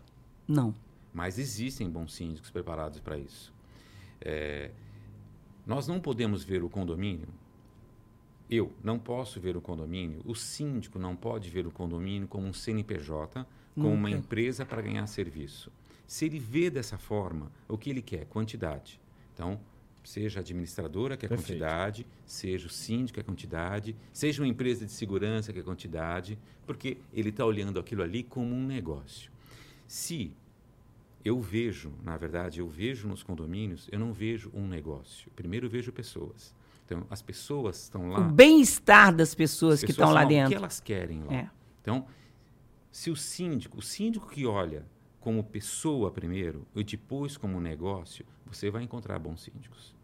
Não. 0.48 0.76
Mas 1.14 1.38
existem 1.38 1.90
bons 1.90 2.14
síndicos 2.14 2.50
preparados 2.50 3.00
para 3.00 3.18
isso. 3.18 3.54
É, 4.20 4.72
nós 5.66 5.88
não 5.88 6.00
podemos 6.00 6.44
ver 6.44 6.64
o 6.64 6.70
condomínio. 6.70 7.28
Eu 8.50 8.72
não 8.84 9.00
posso 9.00 9.40
ver 9.40 9.56
o 9.56 9.62
condomínio. 9.62 10.22
O 10.26 10.36
síndico 10.36 11.00
não 11.00 11.16
pode 11.16 11.50
ver 11.50 11.66
o 11.66 11.72
condomínio 11.72 12.28
como 12.28 12.48
um 12.48 12.54
CNPJ, 12.54 13.46
como 13.76 13.90
uma 13.90 14.10
empresa 14.10 14.66
para 14.66 14.82
ganhar 14.82 15.06
serviço. 15.08 15.72
Se 16.06 16.26
ele 16.26 16.40
vê 16.40 16.70
dessa 16.70 16.98
forma, 16.98 17.52
o 17.68 17.78
que 17.78 17.90
ele 17.90 18.02
quer? 18.02 18.26
Quantidade. 18.26 19.00
Então, 19.34 19.60
seja 20.04 20.40
a 20.40 20.42
administradora 20.42 21.16
que 21.16 21.26
é 21.26 21.30
Perfeito. 21.30 21.48
quantidade, 21.60 22.06
seja 22.26 22.68
o 22.68 22.70
síndico 22.70 23.16
que 23.16 23.20
é 23.22 23.24
quantidade, 23.24 23.96
seja 24.12 24.42
uma 24.42 24.48
empresa 24.48 24.86
de 24.86 24.92
segurança 24.92 25.54
que 25.54 25.60
é 25.60 25.64
quantidade, 25.64 26.38
porque 26.66 26.98
ele 27.14 27.30
está 27.30 27.46
olhando 27.46 27.80
aquilo 27.80 28.04
ali 28.04 28.22
como 28.24 28.54
um 28.54 28.66
negócio. 28.66 29.32
Se 29.88 30.32
eu 31.24 31.40
vejo, 31.40 31.94
na 32.04 32.18
verdade, 32.18 32.60
eu 32.60 32.68
vejo 32.68 33.08
nos 33.08 33.24
condomínios, 33.24 33.88
eu 33.92 33.98
não 33.98 34.12
vejo 34.12 34.52
um 34.54 34.68
negócio. 34.68 35.32
Primeiro 35.36 35.68
eu 35.68 35.70
vejo 35.70 35.92
pessoas. 35.92 36.54
Então, 36.86 37.08
as 37.10 37.22
pessoas 37.22 37.84
estão 37.84 38.10
lá. 38.10 38.20
O 38.20 38.30
bem-estar 38.30 39.16
das 39.16 39.34
pessoas, 39.34 39.76
as 39.76 39.80
que 39.82 39.88
pessoas 39.88 40.10
estão 40.10 40.14
lá 40.14 40.26
O 40.26 40.28
que 40.28 40.34
dentro. 40.36 40.54
elas 40.56 40.80
querem 40.82 41.24
lá. 41.24 41.34
É. 41.34 41.50
Então, 41.82 42.06
se 42.92 43.10
o 43.10 43.16
síndico, 43.16 43.80
o 43.80 43.82
síndico 43.82 44.30
que 44.30 44.46
olha 44.46 44.86
como 45.24 45.42
pessoa 45.42 46.12
primeiro 46.12 46.68
e 46.76 46.84
depois 46.84 47.38
como 47.38 47.58
negócio, 47.62 48.26
você 48.46 48.70
vai 48.70 48.84
encontrar 48.84 49.18
bons 49.20 49.40
síndicos. 49.42 49.96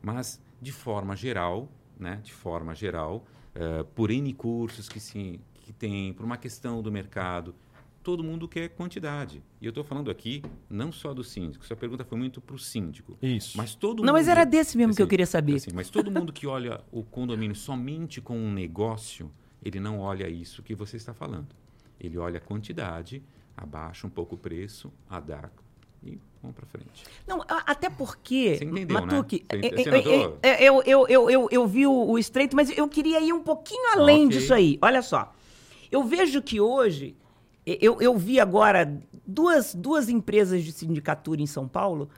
Mas, 0.00 0.40
de 0.62 0.72
forma 0.72 1.14
geral, 1.14 1.68
né, 2.00 2.20
de 2.24 2.32
forma 2.32 2.74
geral, 2.74 3.22
eh, 3.54 3.84
por 3.94 4.10
N 4.10 4.32
cursos 4.32 4.88
que, 4.88 4.98
se, 4.98 5.38
que 5.56 5.74
tem, 5.74 6.14
por 6.14 6.24
uma 6.24 6.38
questão 6.38 6.80
do 6.80 6.90
mercado, 6.90 7.54
todo 8.02 8.24
mundo 8.24 8.48
quer 8.48 8.70
quantidade. 8.70 9.42
E 9.60 9.66
eu 9.66 9.68
estou 9.68 9.84
falando 9.84 10.10
aqui 10.10 10.42
não 10.70 10.90
só 10.90 11.12
do 11.12 11.22
síndico, 11.22 11.66
sua 11.66 11.76
pergunta 11.76 12.02
foi 12.02 12.16
muito 12.16 12.40
para 12.40 12.56
o 12.56 12.58
síndico. 12.58 13.18
Isso. 13.20 13.58
Mas 13.58 13.74
todo 13.74 13.98
Não, 13.98 14.06
mundo, 14.06 14.12
mas 14.14 14.26
era 14.26 14.44
desse 14.46 14.78
mesmo 14.78 14.94
que 14.96 15.02
eu 15.02 15.06
queria 15.06 15.26
saber. 15.26 15.56
assim, 15.56 15.70
mas 15.74 15.90
todo 15.90 16.10
mundo 16.10 16.32
que 16.32 16.46
olha 16.46 16.80
o 16.90 17.02
condomínio 17.02 17.54
somente 17.54 18.22
com 18.22 18.38
um 18.38 18.50
negócio, 18.50 19.30
ele 19.62 19.78
não 19.78 19.98
olha 20.00 20.30
isso 20.30 20.62
que 20.62 20.74
você 20.74 20.96
está 20.96 21.12
falando. 21.12 21.48
Ele 22.00 22.16
olha 22.16 22.38
a 22.38 22.40
quantidade, 22.40 23.22
abaixa 23.62 24.06
um 24.06 24.10
pouco 24.10 24.34
o 24.34 24.38
preço, 24.38 24.92
adapta 25.08 25.62
e 26.02 26.18
vamos 26.42 26.56
para 26.56 26.66
frente. 26.66 27.04
Não, 27.26 27.42
até 27.48 27.88
porque, 27.88 28.56
Você 28.56 28.64
entendeu, 28.64 28.96
né? 29.00 29.00
Matuque, 29.06 29.44
eu- 29.50 29.60
você 29.78 29.88
eu, 29.88 29.94
notou? 29.96 30.38
eu, 30.42 30.82
eu, 30.84 31.06
eu, 31.08 31.30
eu, 31.30 31.48
eu 31.50 31.66
vi 31.66 31.86
o, 31.86 31.92
o 31.92 32.18
estreito, 32.18 32.56
mas 32.56 32.76
eu 32.76 32.88
queria 32.88 33.20
ir 33.20 33.32
um 33.32 33.42
pouquinho 33.42 33.92
além 33.94 34.26
Ok. 34.26 34.38
disso 34.38 34.52
aí. 34.52 34.78
Olha 34.82 35.00
só, 35.02 35.32
eu 35.90 36.02
vejo 36.02 36.42
que 36.42 36.60
hoje, 36.60 37.16
eu, 37.64 38.00
eu 38.00 38.16
vi 38.18 38.40
agora 38.40 39.00
duas, 39.26 39.74
duas 39.74 40.08
empresas 40.08 40.64
de 40.64 40.72
sindicatura 40.72 41.40
em 41.40 41.46
São 41.46 41.68
Paulo 41.68 42.08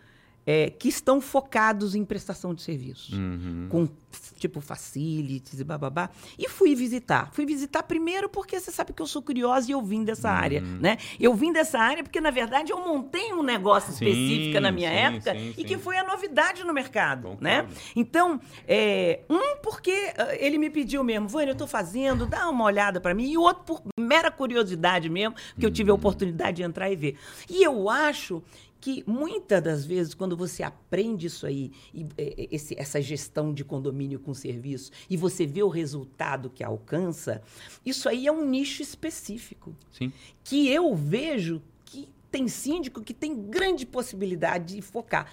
é, 0.46 0.68
que 0.70 0.88
estão 0.88 1.20
focados 1.20 1.94
em 1.94 2.04
prestação 2.04 2.52
de 2.54 2.62
serviços. 2.62 3.12
Uhum. 3.14 3.66
Com, 3.70 3.88
tipo, 4.38 4.60
facilities 4.60 5.58
e 5.58 5.64
bababá. 5.64 6.10
E 6.38 6.48
fui 6.48 6.74
visitar. 6.74 7.30
Fui 7.32 7.46
visitar 7.46 7.82
primeiro 7.82 8.28
porque 8.28 8.60
você 8.60 8.70
sabe 8.70 8.92
que 8.92 9.00
eu 9.02 9.06
sou 9.06 9.22
curiosa 9.22 9.70
e 9.70 9.72
eu 9.72 9.82
vim 9.82 10.04
dessa 10.04 10.28
Uhum. 10.28 10.34
área, 10.36 10.60
né? 10.60 10.98
Eu 11.18 11.34
vim 11.34 11.52
dessa 11.52 11.78
área 11.78 12.02
porque, 12.02 12.20
na 12.20 12.30
verdade, 12.30 12.70
eu 12.72 12.78
montei 12.86 13.32
um 13.32 13.42
negócio 13.42 13.92
Sim, 13.92 14.04
específico 14.04 14.60
na 14.60 14.70
minha 14.70 14.90
sim, 14.90 14.96
época 14.96 15.32
sim, 15.34 15.54
e 15.56 15.64
que 15.64 15.78
foi 15.78 15.96
a 15.96 16.04
novidade 16.04 16.62
no 16.64 16.72
mercado, 16.74 17.22
Concordo. 17.22 17.42
né? 17.42 17.66
Então, 17.96 18.40
é, 18.68 19.20
um 19.30 19.56
porque 19.62 20.12
ah, 20.18 20.34
ele 20.38 20.58
me 20.58 20.68
pediu 20.70 21.02
mesmo, 21.02 21.26
Vânia, 21.28 21.52
eu 21.52 21.56
tô 21.56 21.66
fazendo, 21.66 22.26
dá 22.26 22.48
uma 22.50 22.64
olhada 22.64 23.00
para 23.00 23.14
mim, 23.14 23.30
e 23.30 23.38
outro 23.38 23.64
por 23.64 23.82
mera 23.98 24.30
curiosidade 24.30 25.08
mesmo, 25.08 25.34
que 25.58 25.64
eu 25.64 25.70
tive 25.70 25.90
Uhum. 25.90 25.96
a 25.96 25.98
oportunidade 25.98 26.58
de 26.58 26.62
entrar 26.62 26.90
e 26.90 26.96
ver. 26.96 27.16
E 27.48 27.62
eu 27.62 27.88
acho 27.88 28.42
que 28.84 29.02
muitas 29.06 29.62
das 29.62 29.86
vezes, 29.86 30.12
quando 30.12 30.36
você 30.36 30.62
aprende 30.62 31.26
isso 31.26 31.46
aí, 31.46 31.72
e, 31.94 32.04
é, 32.18 32.48
esse- 32.50 32.78
essa 32.78 33.00
gestão 33.00 33.54
de 33.54 33.64
condomínio 33.64 34.20
com 34.20 34.34
serviço, 34.34 34.90
e 35.08 35.16
você 35.16 35.46
vê 35.46 35.62
o 35.62 35.68
resultado 35.70 36.50
que 36.50 36.62
alcança, 36.62 37.40
isso 37.86 38.10
aí 38.10 38.26
é 38.26 38.30
um 38.32 38.44
nicho 38.44 38.82
específico 38.82 39.74
Sim. 39.90 40.12
que 40.44 40.68
eu 40.68 40.94
vejo 40.94 41.62
que 41.86 42.10
tem 42.30 42.46
síndico 42.46 43.00
que 43.00 43.14
tem 43.14 43.34
grande 43.48 43.86
possibilidade 43.86 44.74
de 44.74 44.82
focar. 44.82 45.32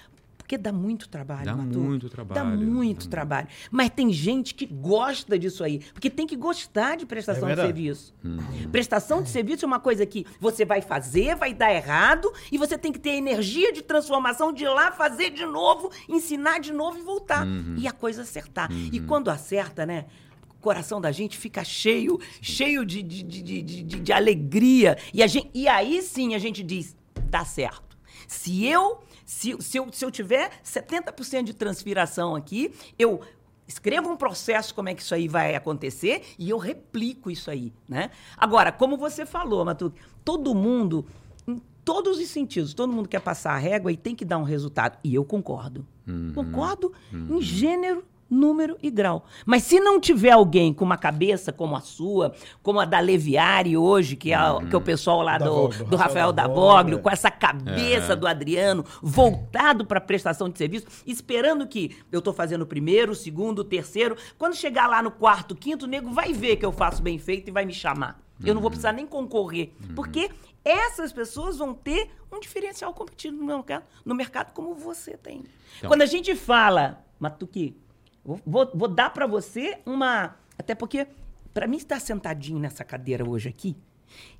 Porque 0.51 0.61
dá 0.61 0.73
muito 0.73 1.07
trabalho, 1.07 1.45
Dá 1.45 1.55
Matu. 1.55 1.79
muito 1.79 2.09
Dá 2.09 2.09
trabalho. 2.09 2.57
muito 2.59 3.07
trabalho. 3.07 3.47
Mas 3.71 3.89
tem 3.89 4.11
gente 4.11 4.53
que 4.53 4.65
gosta 4.65 5.39
disso 5.39 5.63
aí. 5.63 5.79
Porque 5.93 6.09
tem 6.09 6.27
que 6.27 6.35
gostar 6.35 6.97
de 6.97 7.05
prestação 7.05 7.47
É 7.47 7.55
de 7.55 7.61
serviço. 7.61 8.13
Uhum. 8.21 8.37
Prestação 8.69 9.23
de 9.23 9.29
serviço 9.29 9.63
é 9.63 9.67
uma 9.67 9.79
coisa 9.79 10.05
que 10.05 10.25
você 10.41 10.65
vai 10.65 10.81
fazer, 10.81 11.37
vai 11.37 11.53
dar 11.53 11.73
errado, 11.73 12.29
e 12.51 12.57
você 12.57 12.77
tem 12.77 12.91
que 12.91 12.99
ter 12.99 13.11
energia 13.11 13.71
de 13.71 13.81
transformação 13.81 14.51
de 14.51 14.65
ir 14.65 14.67
lá 14.67 14.91
fazer 14.91 15.29
de 15.29 15.45
novo, 15.45 15.89
ensinar 16.09 16.59
de 16.59 16.73
novo 16.73 16.97
e 16.99 17.01
voltar. 17.01 17.47
Uhum. 17.47 17.75
E 17.77 17.87
a 17.87 17.93
coisa 17.93 18.23
acertar. 18.23 18.69
E 18.91 18.99
quando 18.99 19.29
acerta, 19.29 19.85
né? 19.85 20.07
O 20.49 20.55
coração 20.61 20.99
da 20.99 21.13
gente 21.13 21.37
fica 21.37 21.63
cheio, 21.63 22.19
cheio 22.41 22.85
de, 22.85 23.01
de, 23.01 23.23
de, 23.23 23.41
de, 23.41 23.61
de- 23.61 23.99
de 24.01 24.11
alegria. 24.11 24.97
E, 25.13 25.23
a 25.23 25.27
gente, 25.27 25.49
e 25.53 25.65
aí 25.69 26.01
sim 26.01 26.35
a 26.35 26.39
gente 26.39 26.61
diz: 26.61 26.93
dá 27.29 27.45
certo. 27.45 27.97
Se 28.27 28.65
eu, 28.65 28.99
se, 29.31 29.55
se 29.61 29.77
eu, 29.77 29.87
se 29.93 30.03
eu 30.03 30.11
tiver 30.11 30.51
70% 30.61 31.43
de 31.43 31.53
transpiração 31.53 32.35
aqui, 32.35 32.73
eu 32.99 33.21
escrevo 33.65 34.09
um 34.09 34.17
processo 34.17 34.75
como 34.75 34.89
é 34.89 34.93
que 34.93 35.01
isso 35.01 35.15
aí 35.15 35.29
vai 35.29 35.55
acontecer 35.55 36.21
e 36.37 36.49
eu 36.49 36.57
replico 36.57 37.31
isso 37.31 37.49
aí, 37.49 37.71
né? 37.87 38.11
Agora, 38.35 38.73
como 38.73 38.97
você 38.97 39.25
falou, 39.25 39.63
Matuque, 39.63 40.01
todo 40.25 40.53
mundo, 40.53 41.05
em 41.47 41.61
todos 41.85 42.19
os 42.19 42.27
sentidos, 42.27 42.73
todo 42.73 42.91
mundo 42.91 43.07
quer 43.07 43.21
passar 43.21 43.53
a 43.53 43.57
régua 43.57 43.89
e 43.89 43.95
tem 43.95 44.13
que 44.13 44.25
dar 44.25 44.37
um 44.37 44.43
resultado. 44.43 44.99
E 45.01 45.15
eu 45.15 45.23
concordo. 45.23 45.87
Concordo 46.33 46.91
em 47.13 47.41
gênero, 47.41 48.03
número 48.31 48.77
e 48.81 48.89
grau. 48.89 49.25
Mas 49.45 49.63
se 49.63 49.77
não 49.79 49.99
tiver 49.99 50.31
alguém 50.31 50.73
com 50.73 50.85
uma 50.85 50.97
cabeça 50.97 51.51
como 51.51 51.75
a 51.75 51.81
sua, 51.81 52.33
como 52.63 52.79
a 52.79 52.85
da 52.85 52.99
Leviari 52.99 53.75
hoje, 53.75 54.15
que 54.15 54.31
é, 54.31 54.35
a- 54.35 54.59
que 54.69 54.73
é 54.73 54.77
o 54.77 54.81
pessoal 54.81 55.21
lá 55.21 55.37
Da 55.37 55.45
do, 55.45 55.67
do, 55.67 55.83
do 55.83 55.95
Rafael 55.97 56.31
Daboglio, 56.31 56.65
Daboglio, 56.65 56.99
com 56.99 57.09
essa 57.09 57.29
cabeça 57.29 58.15
do 58.15 58.25
Adriano, 58.25 58.85
voltado 59.01 59.85
para 59.85 59.99
prestação 59.99 60.49
de 60.49 60.57
serviço, 60.57 60.87
esperando 61.05 61.67
que 61.67 61.97
eu 62.11 62.19
estou 62.19 62.33
fazendo 62.33 62.61
o 62.61 62.65
primeiro, 62.65 63.11
o 63.11 63.15
segundo, 63.15 63.59
o 63.59 63.63
terceiro. 63.65 64.15
Quando 64.37 64.55
chegar 64.55 64.87
lá 64.87 65.03
no 65.03 65.11
quarto, 65.11 65.53
quinto, 65.53 65.85
o 65.85 65.87
nego 65.87 66.09
vai 66.11 66.31
ver 66.31 66.55
que 66.55 66.65
eu 66.65 66.71
faço 66.71 67.01
bem 67.01 67.19
feito 67.19 67.49
e 67.49 67.51
vai 67.51 67.65
me 67.65 67.73
chamar. 67.73 68.19
Eu 68.43 68.55
não 68.55 68.61
vou 68.61 68.71
precisar 68.71 68.91
nem 68.93 69.05
concorrer. 69.05 69.71
Porque 69.95 70.31
essas 70.65 71.11
pessoas 71.11 71.57
vão 71.57 71.73
ter 71.73 72.09
um 72.31 72.39
diferencial 72.39 72.93
competitivo 72.93 73.35
no 73.37 73.45
mercado, 73.45 73.83
no 74.05 74.15
mercado 74.15 74.53
como 74.53 74.73
você 74.73 75.17
tem. 75.17 75.43
Então- 75.77 75.89
Quando 75.89 76.01
a 76.01 76.05
gente 76.07 76.33
fala, 76.33 77.03
Matuki, 77.19 77.75
vou, 78.23 78.69
vou, 78.73 78.87
dar 78.87 79.09
para 79.11 79.25
você 79.27 79.79
uma. 79.85 80.35
Até 80.57 80.75
porque, 80.75 81.07
para 81.53 81.67
mim 81.67 81.77
estar 81.77 81.99
sentadinho 81.99 82.59
nessa 82.59 82.83
cadeira 82.83 83.27
hoje 83.27 83.49
aqui, 83.49 83.75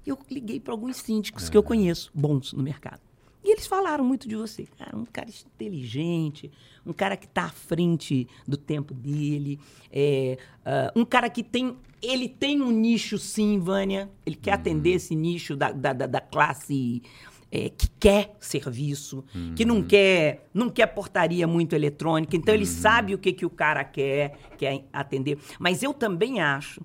eu 0.06 0.18
liguei 0.30 0.60
para 0.60 0.74
alguns 0.74 0.98
síndicos 0.98 1.50
que 1.50 1.58
eu 1.58 1.64
conheço, 1.64 2.12
bons 2.14 2.54
no 2.54 2.62
mercado. 2.62 3.02
E 3.44 3.54
eles 3.54 3.66
falaram 3.66 4.04
muito 4.04 4.28
de 4.28 4.36
você. 4.36 4.68
Cara, 4.78 4.96
um 4.96 5.06
cara 5.06 5.28
inteligente, 5.30 6.52
um 6.86 6.94
cara 6.94 7.18
que 7.18 7.26
está 7.26 7.46
à 7.46 7.50
frente 7.50 8.28
do 8.48 8.56
tempo 8.56 8.94
dele, 8.94 9.60
é, 9.92 10.38
ah, 10.64 10.92
um 10.96 11.04
cara 11.04 11.30
que 11.30 11.44
tem. 11.44 11.76
Ele 12.04 12.28
tem 12.30 12.62
um 12.62 12.72
nicho, 12.72 13.18
sim, 13.18 13.60
Vânia. 13.60 14.10
Ele 14.26 14.36
quer 14.36 14.54
atender 14.54 14.92
esse 14.92 15.16
nicho 15.16 15.56
da, 15.56 15.72
da, 15.72 15.94
da- 15.94 16.08
da 16.08 16.22
classe 16.22 17.02
é, 17.52 17.70
que 17.70 17.90
quer 18.00 18.36
serviço, 18.40 19.24
que 19.56 19.66
não 19.66 19.84
quer, 19.84 20.50
não 20.54 20.70
quer 20.70 20.88
portaria 20.88 21.46
muito 21.46 21.76
eletrônica. 21.76 22.36
Então, 22.36 22.54
ele 22.54 22.66
sabe 22.66 23.14
o 23.14 23.18
que, 23.18 23.34
que 23.34 23.46
o 23.46 23.50
cara 23.50 23.84
quer, 23.84 24.38
quer 24.58 24.86
atender. 24.94 25.38
Mas 25.60 25.84
eu 25.84 25.94
também 25.94 26.40
acho 26.40 26.82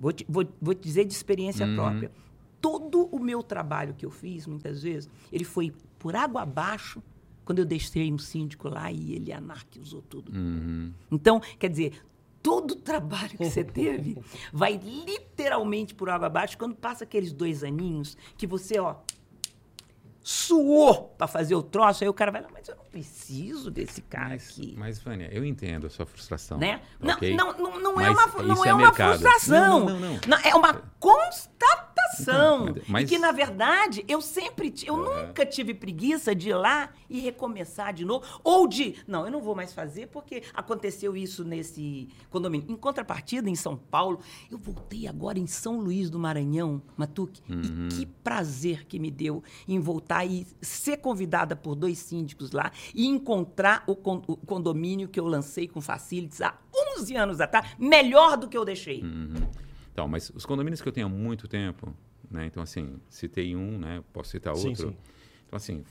Vou 0.00 0.12
te, 0.12 0.24
vou, 0.26 0.48
vou 0.60 0.74
te 0.74 0.80
dizer 0.80 1.04
de 1.04 1.12
experiência 1.12 1.66
própria. 1.74 2.10
Todo 2.58 3.04
o 3.12 3.18
meu 3.18 3.42
trabalho 3.42 3.94
que 3.94 4.06
eu 4.06 4.10
fiz, 4.10 4.46
muitas 4.46 4.82
vezes, 4.82 5.10
ele 5.30 5.44
foi 5.44 5.72
por 5.98 6.16
água 6.16 6.42
abaixo 6.42 7.02
quando 7.44 7.58
eu 7.58 7.66
deixei 7.66 8.10
um 8.10 8.18
síndico 8.18 8.68
lá 8.68 8.90
e 8.90 9.14
ele 9.14 9.30
anarquizou 9.30 10.00
tudo. 10.02 10.32
Uhum. 10.32 10.92
Então, 11.10 11.40
quer 11.58 11.68
dizer, 11.68 12.02
todo 12.42 12.72
o 12.72 12.76
trabalho 12.76 13.36
que 13.36 13.44
você 13.44 13.62
teve 13.64 14.16
vai 14.52 14.80
literalmente 14.82 15.94
por 15.94 16.08
água 16.08 16.28
abaixo 16.28 16.56
quando 16.56 16.74
passa 16.74 17.04
aqueles 17.04 17.32
dois 17.32 17.62
aninhos 17.62 18.16
que 18.38 18.46
você, 18.46 18.78
ó, 18.78 18.96
suou 20.22 21.14
para 21.16 21.26
fazer 21.26 21.54
o 21.54 21.62
troço, 21.62 22.04
aí 22.04 22.08
o 22.08 22.14
cara 22.14 22.30
vai 22.30 22.42
lá, 22.42 22.48
mas 22.52 22.68
eu 22.68 22.76
não 22.76 22.84
preciso 22.84 23.70
desse 23.70 24.02
cara 24.02 24.30
Mas, 24.30 24.50
aqui. 24.50 24.74
mas, 24.76 24.98
Vânia, 24.98 25.28
eu 25.32 25.44
entendo 25.44 25.86
a 25.86 25.90
sua 25.90 26.04
frustração. 26.06 26.58
Né? 26.58 26.80
Não, 27.00 27.16
não, 27.18 27.52
não, 27.58 27.80
não 27.80 28.00
é 28.00 28.10
uma, 28.10 28.26
não 28.42 28.64
é 28.64 28.68
é 28.68 28.74
uma 28.74 28.82
mercado. 28.86 29.18
frustração. 29.18 29.80
Não, 29.80 29.98
não, 29.98 30.00
não, 30.00 30.20
não. 30.26 30.38
é 30.44 30.54
uma 30.54 30.74
constatação. 30.98 31.89
Coração. 32.16 32.68
Então, 32.68 32.82
mas- 32.88 33.04
E 33.04 33.06
que, 33.06 33.18
na 33.18 33.32
verdade, 33.32 34.04
eu 34.08 34.20
sempre, 34.20 34.72
eu 34.84 34.94
É. 34.94 35.26
nunca 35.26 35.46
tive 35.46 35.74
preguiça 35.74 36.34
de 36.34 36.50
ir 36.50 36.54
lá 36.54 36.90
e 37.08 37.20
recomeçar 37.20 37.92
de 37.92 38.04
novo. 38.04 38.24
Ou 38.44 38.66
de, 38.66 38.96
não, 39.06 39.24
eu 39.24 39.30
não 39.30 39.40
vou 39.40 39.54
mais 39.54 39.72
fazer 39.72 40.08
porque 40.08 40.42
aconteceu 40.54 41.16
isso 41.16 41.44
nesse 41.44 42.08
condomínio. 42.30 42.66
Em 42.70 42.76
contrapartida, 42.76 43.48
em 43.48 43.54
São 43.54 43.76
Paulo, 43.76 44.20
eu 44.50 44.58
voltei 44.58 45.06
agora 45.06 45.38
em 45.38 45.46
São 45.46 45.78
Luís 45.80 46.10
do 46.10 46.18
Maranhão, 46.18 46.82
Matuque. 46.96 47.42
Uhum. 47.48 47.88
E 47.90 47.94
que 48.00 48.06
prazer 48.06 48.86
que 48.86 48.98
me 48.98 49.10
deu 49.10 49.42
em 49.66 49.78
voltar 49.78 50.24
e 50.24 50.46
ser 50.60 50.98
convidada 50.98 51.54
por 51.56 51.74
dois 51.74 51.98
síndicos 51.98 52.50
lá 52.52 52.70
e 52.94 53.06
encontrar 53.06 53.82
o, 53.86 53.94
con- 53.96 54.22
o 54.26 54.36
condomínio 54.36 55.08
que 55.08 55.18
eu 55.18 55.26
lancei 55.26 55.66
com 55.68 55.80
Facilities 55.80 56.40
há 56.40 56.54
11 56.98 57.16
anos 57.16 57.40
atrás, 57.40 57.66
melhor 57.78 58.36
do 58.36 58.48
que 58.48 58.56
eu 58.56 58.64
deixei. 58.64 59.02
Uhum. 59.02 59.34
Então, 60.00 60.08
mas 60.08 60.30
os 60.34 60.46
condomínios 60.46 60.80
que 60.80 60.88
eu 60.88 60.92
tenho 60.92 61.06
há 61.06 61.10
muito 61.10 61.46
tempo, 61.46 61.94
né? 62.30 62.46
Então, 62.46 62.62
assim, 62.62 62.98
citei 63.10 63.54
um, 63.54 63.76
né? 63.78 64.02
Posso 64.14 64.30
citar 64.30 64.56
Sim, 64.56 64.68
outro. 64.68 64.88
sim. 64.88 64.96
Então, 65.46 65.56
assim, 65.58 65.84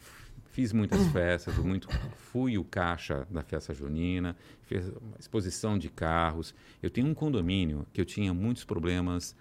fiz 0.52 0.74
muitas 0.74 1.06
festas, 1.10 1.54
muito, 1.58 1.88
fui 2.18 2.58
o 2.58 2.64
caixa 2.64 3.28
da 3.30 3.44
festa 3.44 3.72
junina, 3.72 4.36
fiz 4.64 4.88
uma 4.90 5.16
exposição 5.20 5.78
de 5.78 5.90
carros. 5.90 6.56
Eu 6.82 6.90
tenho 6.90 7.06
um 7.06 7.14
condomínio 7.14 7.86
que 7.94 8.02
eu 8.02 8.06
tinha 8.06 8.34
muitos 8.34 8.66
problemas 8.66 9.36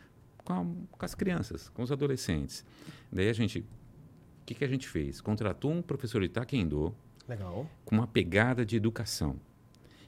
com, 0.44 0.52
a- 0.52 0.66
com 0.98 1.04
as 1.04 1.14
crianças, 1.14 1.70
com 1.70 1.83
os 1.83 1.90
adolescentes. 1.90 2.62
Daí 3.11 3.31
a 3.31 3.33
gente, 3.33 3.61
o 3.61 3.64
que, 4.44 4.54
que 4.54 4.64
a 4.64 4.68
gente 4.68 4.87
fez? 4.87 5.18
Contratou 5.22 5.72
um 5.72 5.81
professor 5.81 6.20
de 6.20 6.28
taekwondo, 6.28 6.94
Legal. 7.26 7.66
com 7.87 7.94
uma 7.94 8.07
pegada 8.07 8.66
de 8.66 8.76
educação. 8.76 9.40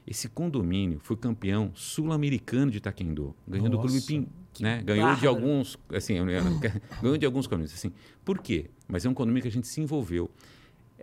Esse 0.05 0.27
condomínio 0.27 0.99
foi 1.01 1.15
campeão 1.15 1.71
sul-americano 1.75 2.71
de 2.71 2.79
taekwondo, 2.81 3.35
ganhou 3.47 3.69
do 3.69 3.77
Clube 3.79 3.93
Nossa, 3.95 4.07
Pim, 4.07 4.27
né? 4.59 4.81
Ganhou 4.83 5.15
de 5.15 5.27
alguns, 5.27 5.77
assim, 5.93 6.15
ganhou 7.01 7.17
de 7.17 7.25
alguns 7.25 7.45
condomínios, 7.47 7.73
assim. 7.73 7.91
Por 8.25 8.39
quê? 8.39 8.65
Mas 8.87 9.05
é 9.05 9.09
um 9.09 9.13
condomínio 9.13 9.43
que 9.43 9.47
a 9.47 9.51
gente 9.51 9.67
se 9.67 9.79
envolveu. 9.79 10.29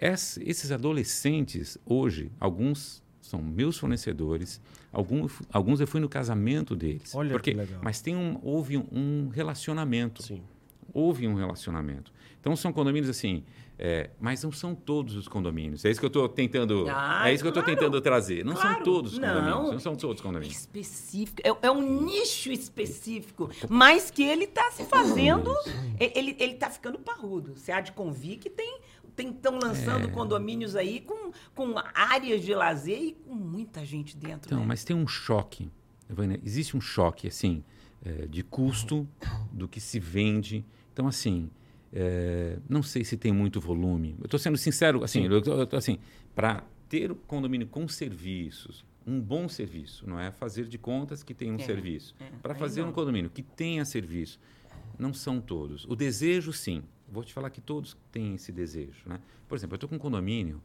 Ess- 0.01 0.39
esses 0.43 0.71
adolescentes 0.73 1.79
hoje, 1.87 2.31
alguns 2.39 3.03
são 3.21 3.43
meus 3.43 3.79
fornecedores, 3.79 4.61
alguns, 4.93 5.33
alguns 5.53 5.81
eu 5.81 5.87
fui 5.87 6.01
no 6.01 6.09
casamento 6.09 6.75
deles. 6.75 7.15
Olha 7.15 7.29
que 7.29 7.33
porque, 7.35 7.53
legal. 7.55 7.81
Mas 7.83 8.01
tem 8.01 8.17
um, 8.17 8.39
houve 8.43 8.77
um, 8.77 8.87
um 8.93 9.29
relacionamento 9.29 10.23
Sim. 10.23 10.43
houve 10.93 11.27
um 11.29 11.35
relacionamento. 11.35 12.13
Então 12.41 12.55
são 12.57 12.73
condomínios 12.73 13.11
assim, 13.11 13.43
é, 13.79 14.11
mas 14.21 14.43
não 14.43 14.51
são 14.51 14.75
todos 14.75 15.15
os 15.15 15.29
condomínios. 15.29 15.85
É 15.85 15.91
isso 15.91 16.01
que 16.01 16.07
eu 16.07 16.09
estou 16.09 16.29
tentando, 16.29 16.87
Ah, 16.89 17.31
é 17.31 17.35
isso 17.35 17.43
que 17.45 17.47
eu 17.47 17.51
estou 17.51 17.63
claro. 17.63 17.79
tentando 17.79 18.01
trazer. 18.01 18.45
Não 18.45 18.55
Claro. 18.55 18.75
são 18.75 18.83
todos 18.83 19.13
os 19.13 19.19
Não. 19.19 19.29
condomínios. 19.29 19.73
Não 19.73 19.79
são 19.79 19.95
todos 19.97 20.17
os 20.17 20.21
É 20.21 20.27
condomínios. 20.27 20.59
específico, 20.59 21.41
é, 21.45 21.67
é 21.67 21.71
um 21.71 22.05
nicho 22.05 22.51
específico, 22.51 23.49
mas 23.69 24.11
que 24.11 24.23
ele 24.25 24.45
está 24.45 24.71
se 24.73 24.85
fazendo, 24.85 25.55
ele 25.99 26.35
ele 26.39 26.53
está 26.55 26.69
ficando 26.71 26.99
parrudo. 26.99 27.55
Você 27.57 27.71
há 27.73 27.81
de 27.81 27.93
convir 27.93 28.39
que 28.39 28.51
tem 28.51 28.81
estão 29.17 29.59
lançando 29.61 30.07
É. 30.07 30.11
condomínios 30.13 30.77
aí 30.77 31.01
com, 31.01 31.33
com 31.53 31.75
áreas 31.93 32.41
de 32.41 32.55
lazer 32.55 33.03
e 33.03 33.13
com 33.15 33.35
muita 33.35 33.85
gente 33.85 34.17
dentro. 34.17 34.47
Então, 34.47 34.61
né? 34.61 34.65
mas 34.67 34.85
tem 34.85 34.95
um 34.95 35.09
choque. 35.09 35.69
Vânia, 36.09 36.41
Existe 36.45 36.77
um 36.77 36.81
choque 36.81 37.27
assim 37.27 37.65
é, 38.05 38.27
de 38.27 38.45
custo 38.45 39.09
do 39.51 39.67
que 39.67 39.81
se 39.81 39.99
vende. 39.99 40.65
Então, 40.93 41.09
assim, 41.09 41.51
é, 41.93 42.59
não 42.69 42.83
sei 42.83 43.05
se 43.05 43.17
tem 43.17 43.33
muito 43.33 43.61
volume. 43.61 44.15
Eu 44.19 44.25
estou 44.27 44.39
sendo 44.39 44.57
sincero, 44.57 45.03
assim, 45.05 45.25
eu 45.25 45.43
eu 45.43 45.69
assim, 45.77 45.99
para 46.35 46.63
ter 46.89 47.11
o 47.11 47.15
condomínio 47.17 47.67
com 47.67 47.87
serviços, 47.89 48.85
um 49.07 49.21
bom 49.21 49.49
serviço, 49.49 50.09
não 50.09 50.21
é 50.21 50.31
fazer 50.31 50.67
de 50.67 50.77
contas 50.79 51.23
que 51.23 51.33
tem 51.35 51.51
um 51.51 51.57
É, 51.57 51.59
serviço. 51.61 52.15
é, 52.21 52.25
Para 52.43 52.55
fazer 52.55 52.83
não. 52.83 52.91
um 52.91 52.93
condomínio 52.93 53.31
que 53.31 53.43
tenha 53.43 53.85
serviço, 53.85 54.39
não 54.99 55.15
são 55.15 55.41
todos. 55.41 55.85
O 55.87 55.97
desejo, 55.97 56.53
sim. 56.53 56.83
Vou 57.11 57.25
te 57.25 57.33
falar 57.33 57.49
que 57.49 57.61
todos 57.61 57.97
têm 58.13 58.35
esse 58.35 58.53
desejo. 58.53 59.03
Né? 59.07 59.19
Por 59.49 59.57
exemplo, 59.57 59.75
eu 59.75 59.77
estou 59.77 59.89
com 59.89 59.97
um 59.97 59.99
condomínio, 59.99 60.61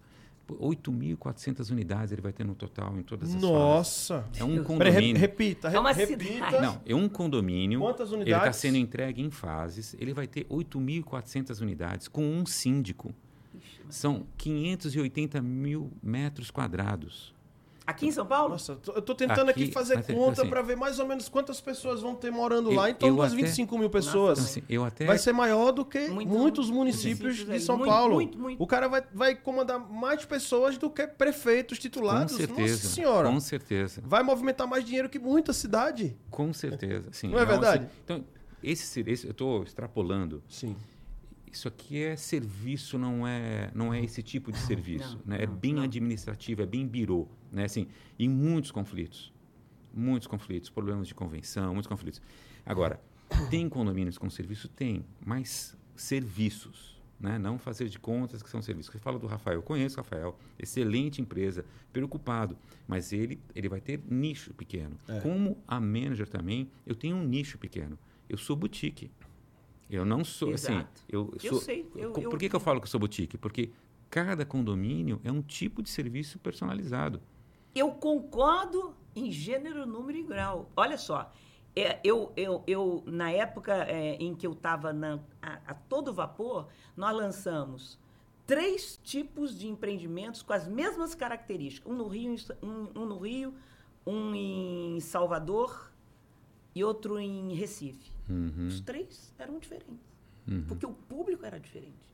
8.400 0.50 1.70
unidades 1.72 2.12
ele 2.12 2.22
vai 2.22 2.34
ter 2.34 2.44
no 2.44 2.54
total 2.56 2.98
em 2.98 3.04
todas 3.04 3.30
as 3.30 3.36
fases. 3.36 3.50
Nossa. 3.50 4.26
É 4.38 4.44
um 4.44 4.56
re- 4.58 4.64
condomínio. 4.64 5.18
repita, 5.18 5.70
re- 5.70 5.78
É 5.78 5.80
uma 5.80 5.92
repita. 5.92 6.24
cidade. 6.24 6.62
Não, 6.62 6.82
é 6.86 6.94
um 6.96 7.08
condomínio. 7.10 7.80
Quantas 7.80 8.12
Ele 8.12 8.22
está 8.24 8.36
unidades? 8.38 8.60
sendo 8.60 8.78
entregue 8.78 9.22
em 9.22 9.30
fases. 9.32 9.96
Ele 10.00 10.14
vai 10.14 10.28
ter 10.28 10.46
8.400 10.46 11.62
unidades 11.62 12.08
com 12.08 12.24
um 12.24 12.46
síndico. 12.46 13.14
São 13.90 14.26
580 14.38 15.42
mil 15.42 15.92
metros 16.02 16.50
quadrados. 16.50 17.34
Aqui 17.86 18.08
em 18.08 18.12
São 18.12 18.26
Paulo? 18.26 18.50
Nossa, 18.54 18.78
eu 18.96 19.02
tô 19.02 19.14
tentando 19.14 19.50
aqui, 19.50 19.64
Aqui, 19.64 19.72
fazer 19.72 20.00
é- 20.00 20.02
conta 20.02 20.42
assim- 20.42 20.50
para 20.50 20.62
ver 20.62 20.78
mais 20.78 21.00
ou 21.00 21.06
menos 21.06 21.28
quantas 21.28 21.60
pessoas 21.60 22.02
vão 22.02 22.16
ter 22.16 22.32
morando 22.32 22.72
Eu- 22.72 22.76
lá. 22.78 22.90
Em 22.90 22.94
torno 22.94 23.18
das 23.18 23.34
até- 23.34 23.42
25 23.42 23.78
mil 23.78 23.90
pessoas. 23.90 24.40
Nossa, 24.40 24.52
Assim, 24.52 24.64
eu 24.70 24.86
até 24.86 25.06
Vai 25.06 25.18
ser 25.18 25.34
maior 25.34 25.72
do 25.72 25.84
que 25.84 26.08
Muito- 26.08 26.30
muitos 26.30 26.70
municípios 26.70 27.38
municípios 27.38 27.60
de. 27.60 27.66
São 27.66 27.78
Muito, 27.78 27.90
Paulo. 27.90 28.14
muito, 28.16 28.38
muito. 28.40 28.64
O 28.64 28.66
cara 28.68 28.88
vai, 28.88 29.04
vai 29.14 29.36
comandar 29.36 29.80
mais 29.80 30.24
pessoas 30.26 30.78
do 30.78 30.90
que 30.90 31.06
prefeitos 31.08 31.78
com 31.78 31.82
titulados. 31.82 32.36
certeza. 32.36 32.62
Nossa 32.74 32.88
senhora. 32.88 33.30
Com 33.30 33.40
certeza. 33.40 34.02
Vai 34.06 34.24
movimentar 34.24 34.68
mais 34.68 34.86
dinheiro 34.86 35.10
que 35.10 35.20
muita 35.20 35.52
cidade. 35.54 36.16
Com 36.32 36.54
certeza. 36.54 37.10
Sim, 37.12 37.28
Não 37.30 37.38
é 37.40 37.42
uma- 37.42 37.46
verdade? 37.48 37.88
Então, 38.06 38.24
esse, 38.64 39.02
esse- 39.02 39.28
eu 39.28 39.32
estou 39.32 39.64
extrapolando. 39.64 40.42
Sim. 40.48 40.76
Isso 41.54 41.68
aqui 41.68 42.02
é 42.02 42.16
serviço, 42.16 42.98
não 42.98 43.28
é, 43.28 43.70
não 43.76 43.94
é 43.94 44.04
esse 44.04 44.24
tipo 44.24 44.52
de 44.52 44.58
serviço. 44.58 45.22
não, 45.24 45.38
né? 45.38 45.44
É 45.44 45.46
não, 45.46 45.56
bem 45.56 45.76
não. 45.76 45.84
administrativo, 45.84 46.64
é 46.64 46.66
bem 46.66 46.88
birô. 46.88 47.28
Né? 47.52 47.66
Assim, 47.66 47.88
e 48.18 48.28
muitos 48.28 48.72
conflitos. 48.72 49.32
Muitos 49.94 50.28
conflitos, 50.28 50.72
problemas 50.72 51.08
de 51.08 51.14
convenção, 51.14 51.74
muitos 51.74 51.88
conflitos. 51.88 52.20
Agora, 52.66 53.00
tem 53.52 53.70
condomínios 53.70 54.18
com 54.18 54.28
serviço? 54.32 54.68
Tem, 54.68 55.06
mas 55.24 55.78
serviços. 55.96 57.00
Né? 57.20 57.38
Não 57.38 57.60
fazer 57.60 57.88
de 57.88 58.00
contas 58.00 58.42
que 58.42 58.50
são 58.50 58.60
serviços. 58.60 58.92
Você 58.92 58.98
fala 58.98 59.20
do 59.20 59.28
Rafael, 59.28 59.58
eu 59.58 59.64
conheço 59.64 60.00
o 60.00 60.04
Rafael, 60.04 60.36
excelente 60.58 61.22
empresa, 61.22 61.64
preocupado, 61.94 62.58
mas 62.88 63.14
ele, 63.14 63.40
ele 63.54 63.70
vai 63.70 63.80
ter 63.80 64.02
nicho 64.10 64.56
pequeno. 64.56 64.98
É. 65.08 65.20
Como 65.20 65.56
a 65.68 65.80
manager 65.80 66.28
também, 66.28 66.72
eu 66.84 66.96
tenho 66.96 67.16
um 67.16 67.24
nicho 67.24 67.60
pequeno. 67.60 67.98
Eu 68.28 68.40
sou 68.40 68.56
boutique. 68.56 69.12
Eu 69.94 70.04
não 70.06 70.24
sou 70.24 70.54
assim. 70.54 70.74
Exato. 70.74 71.02
Eu, 71.08 71.32
Eu 71.44 71.50
sou, 71.52 71.62
sei, 71.62 71.88
eu- 71.96 72.12
Co- 72.14 72.22
eu- 72.22 72.30
Por 72.32 72.40
que, 72.40 72.50
que 72.50 72.56
eu 72.56 72.60
falo 72.60 72.80
que 72.82 72.86
eu 72.86 72.90
sou 72.92 73.00
boutique? 73.00 73.38
Porque 73.38 73.70
cada 74.10 74.44
condomínio 74.46 75.22
é 75.24 75.32
um 75.32 75.42
tipo 75.42 75.84
de 75.84 75.90
serviço 75.90 76.40
personalizado. 76.40 77.22
Eu 77.76 77.92
concordo 77.92 78.96
em 79.16 79.32
gênero, 79.32 79.86
número 79.86 80.18
e 80.18 80.24
grau. 80.24 80.70
Olha 80.76 80.98
só, 80.98 81.32
é, 81.76 82.00
eu, 82.04 82.32
eu, 82.36 82.64
eu, 82.66 83.04
na 83.06 83.30
época 83.32 83.74
é, 83.86 84.16
em 84.16 84.34
que 84.36 84.46
eu 84.48 84.54
estava 84.54 84.92
a, 85.42 85.60
a 85.68 85.74
todo 85.74 86.12
vapor, 86.14 86.68
nós 86.98 87.16
lançamos 87.16 88.00
três 88.48 89.00
tipos 89.04 89.58
de 89.58 89.68
empreendimentos 89.68 90.42
com 90.42 90.54
as 90.54 90.68
mesmas 90.68 91.14
características. 91.16 91.92
Um 91.92 91.96
no 91.96 92.08
Rio, 92.08 92.36
um, 92.64 93.02
um 93.02 93.06
no 93.06 93.18
Rio, 93.20 93.54
um 94.06 94.34
em 94.36 95.00
Salvador 95.00 95.92
e 96.76 96.84
outro 96.84 97.20
em 97.20 97.54
Recife. 97.54 98.12
Uhum. 98.30 98.68
Os 98.68 98.80
três 98.82 99.34
eram 99.38 99.60
diferentes. 99.60 100.14
Porque 100.68 100.86
o 100.86 100.92
público 100.92 101.46
era 101.46 101.60
diferente. 101.60 102.12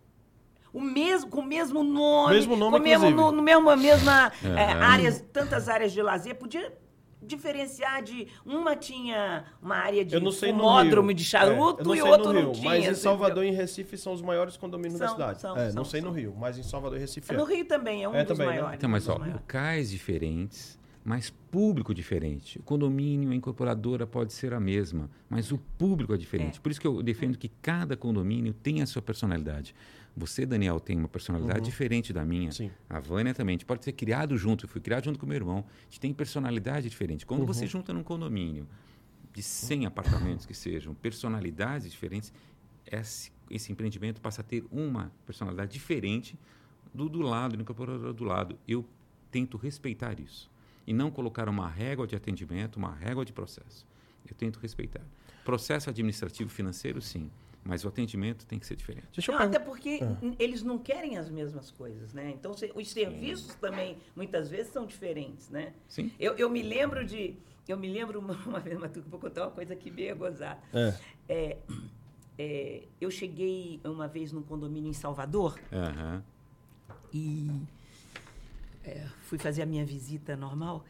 O 0.72 0.80
mesmo, 0.82 1.30
com 1.32 1.41
o 1.41 1.45
mesmo 1.45 1.84
nome, 1.84 2.36
Mesmo 2.36 2.56
nome, 2.56 2.72
com 2.74 2.78
o 2.78 2.84
mesmo, 2.84 3.10
no, 3.10 3.32
no 3.32 3.41
mesmo, 3.41 3.76
mesma 3.76 4.32
É. 4.43 4.48
é, 4.50 4.72
áreas, 4.74 5.19
tantas 5.34 5.67
áreas 5.67 5.91
de 5.91 6.02
lazer, 6.02 6.36
podia 6.36 6.72
diferenciar 7.22 8.02
de 8.02 8.28
uma 8.45 8.76
tinha 8.76 9.45
uma 9.62 9.76
área 9.76 10.06
de 10.06 10.15
não 10.15 10.32
Rio. 10.32 11.13
de 11.13 11.22
É, 11.24 11.26
charuto 11.26 11.84
não 11.84 11.95
e 11.95 12.02
outro 12.02 12.28
no 12.28 12.34
não 12.34 12.41
Rio, 12.43 12.52
tinha. 12.54 12.69
Mas 12.69 12.86
em? 12.86 12.93
Salvador 12.95 13.43
e 13.43 13.48
em 13.50 13.54
Recife 13.54 13.98
são 13.98 14.13
os 14.13 14.22
maiores 14.22 14.56
condomínios 14.58 15.00
da 15.00 15.08
São, 15.08 15.15
cidade. 15.15 15.41
são, 15.41 15.58
é, 15.58 15.65
não 15.65 15.72
são, 15.74 15.86
sei 15.86 16.02
no. 16.02 16.12
Rio, 16.12 16.34
mas 16.38 16.58
em 16.58 16.63
Salvador 16.63 16.98
e 16.98 17.02
Recife 17.02 17.34
é. 17.34 17.38
No 17.38 17.43
Rio 17.43 17.65
também 17.65 18.04
é 18.04 18.10
um 18.10 18.15
É, 18.15 18.24
dos 18.24 18.38
também, 18.38 18.48
né? 18.48 18.54
maiores. 18.62 18.78
Então, 18.78 18.89
mas 18.89 19.08
um 19.08 19.12
ó, 19.12 19.19
maiores. 19.19 19.41
locais 19.41 19.89
diferentes, 19.91 20.79
mas 21.04 21.30
público 21.52 21.94
diferente. 21.94 22.60
O 22.60 22.64
condomínio, 22.64 23.32
a 23.32 23.36
incorporadora 23.36 24.06
pode 24.06 24.34
ser 24.34 24.54
a 24.54 24.60
mesma, 24.60 25.10
mas 25.30 25.52
o 25.52 25.58
público 25.58 26.14
é 26.14 26.18
diferente. 26.18 26.60
É. 26.60 26.62
Por 26.62 26.72
isso 26.72 26.80
que 26.80 26.86
eu 26.88 27.02
defendo 27.02 27.38
que 27.38 27.50
cada 27.62 27.96
condomínio 27.98 28.54
tem 28.54 28.82
a 28.82 28.86
sua 28.86 29.02
personalidade. 29.02 29.74
Você, 30.16 30.46
Daniel, 30.46 30.80
tem 30.80 30.98
uma 30.98 31.08
personalidade 31.08 31.64
diferente 31.66 32.12
da 32.12 32.26
minha. 32.26 32.48
Uhum. 32.48 32.52
Sim. 32.52 32.72
A 32.90 33.00
Vânia 33.00 33.34
também. 33.34 33.54
A 33.54 33.58
gente 33.58 33.66
pode 33.66 33.84
ser 33.86 33.94
criado 33.94 34.38
junto. 34.38 34.66
Eu 34.66 34.70
fui 34.70 34.82
criado 34.82 35.06
junto 35.06 35.18
com 35.18 35.26
meu 35.26 35.36
irmão. 35.36 35.60
A 35.68 35.84
gente 35.86 36.00
tem 36.00 36.14
personalidade 36.14 36.90
diferente. 36.90 37.26
Quando 37.26 37.46
você 37.46 37.64
Uhum. 37.64 37.70
junta 37.70 37.94
num 37.94 38.04
condomínio 38.04 38.68
de 39.34 39.42
100 39.42 39.86
apartamentos 39.86 40.46
que 40.46 40.54
sejam 40.54 40.94
personalidades 40.94 41.90
diferentes, 41.92 42.34
esse, 42.86 43.32
esse 43.50 43.72
empreendimento 43.72 44.20
passa 44.20 44.42
a 44.42 44.44
ter 44.44 44.66
uma 44.72 45.12
personalidade 45.26 45.72
diferente 45.72 46.38
do 46.94 47.08
do 47.08 47.22
lado, 47.22 47.56
do 47.56 47.62
incorporador 47.62 48.12
do 48.13 48.23
lado. 48.23 48.58
Eu 48.67 48.84
tento 49.32 49.58
respeitar 49.58 50.19
isso. 50.19 50.50
E 50.90 50.94
não 50.94 51.12
colocar 51.12 51.48
uma 51.48 51.67
régua 51.69 52.08
de 52.08 52.15
atendimento, 52.15 52.77
uma 52.77 52.92
régua 52.92 53.23
de 53.23 53.31
processo. 53.31 53.85
Eu 54.27 54.33
tento 54.35 54.58
respeitar. 54.60 55.04
Processo 55.46 55.87
administrativo 55.87 56.50
financeiro, 56.50 57.00
sim. 57.00 57.29
Mas 57.63 57.85
o 57.85 57.87
atendimento 57.90 58.44
tem 58.48 58.58
que 58.58 58.65
ser 58.65 58.75
diferente. 58.75 59.06
Deixa 59.13 59.31
eu 59.31 59.37
Não, 59.37 59.46
até 59.46 59.60
porque 59.60 60.00
n- 60.00 60.35
eles 60.40 60.63
não 60.63 60.79
querem 60.79 61.15
as 61.19 61.29
mesmas 61.29 61.69
coisas, 61.69 62.12
né? 62.12 62.31
Então, 62.31 62.56
se- 62.56 62.71
os 62.73 62.90
serviços 62.90 63.54
também, 63.54 63.98
muitas 64.15 64.50
vezes, 64.50 64.73
são 64.73 64.87
diferentes, 64.87 65.48
né? 65.52 65.73
Sim? 65.87 66.12
Eu, 66.19 66.33
eu 66.37 66.50
me 66.50 66.63
lembro 66.63 67.06
de... 67.06 67.35
Eu 67.67 67.77
me 67.77 67.87
lembro 67.87 68.17
uma, 68.19 68.33
uma 68.33 68.60
vez, 68.60 68.75
Matuque, 68.79 69.08
vou 69.08 69.19
contar 69.19 69.44
uma 69.44 69.52
coisa 69.52 69.75
que 69.75 69.92
meio 69.92 70.15
gozada. 70.15 70.60
É. 70.73 70.96
É, 71.29 71.58
é, 72.35 72.83
eu 73.00 73.12
cheguei 73.12 73.79
uma 73.83 74.08
vez 74.08 74.31
num 74.31 74.42
condomínio 74.42 74.90
em 74.90 74.94
Salvador 74.94 75.60
Aham. 75.71 76.23
e 77.13 77.52
é, 78.84 79.08
fui 79.23 79.38
fazer 79.38 79.62
a 79.62 79.65
minha 79.65 79.86
visita 79.86 80.36
normal. 80.36 80.84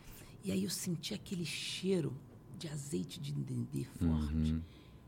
E 0.44 0.52
aí 0.52 0.64
eu 0.64 0.70
senti 0.70 1.14
aquele 1.14 1.46
cheiro 1.46 2.16
de 2.58 2.68
azeite 2.70 3.20
de 3.20 3.32
dendê 3.34 3.84
forte. 3.86 4.62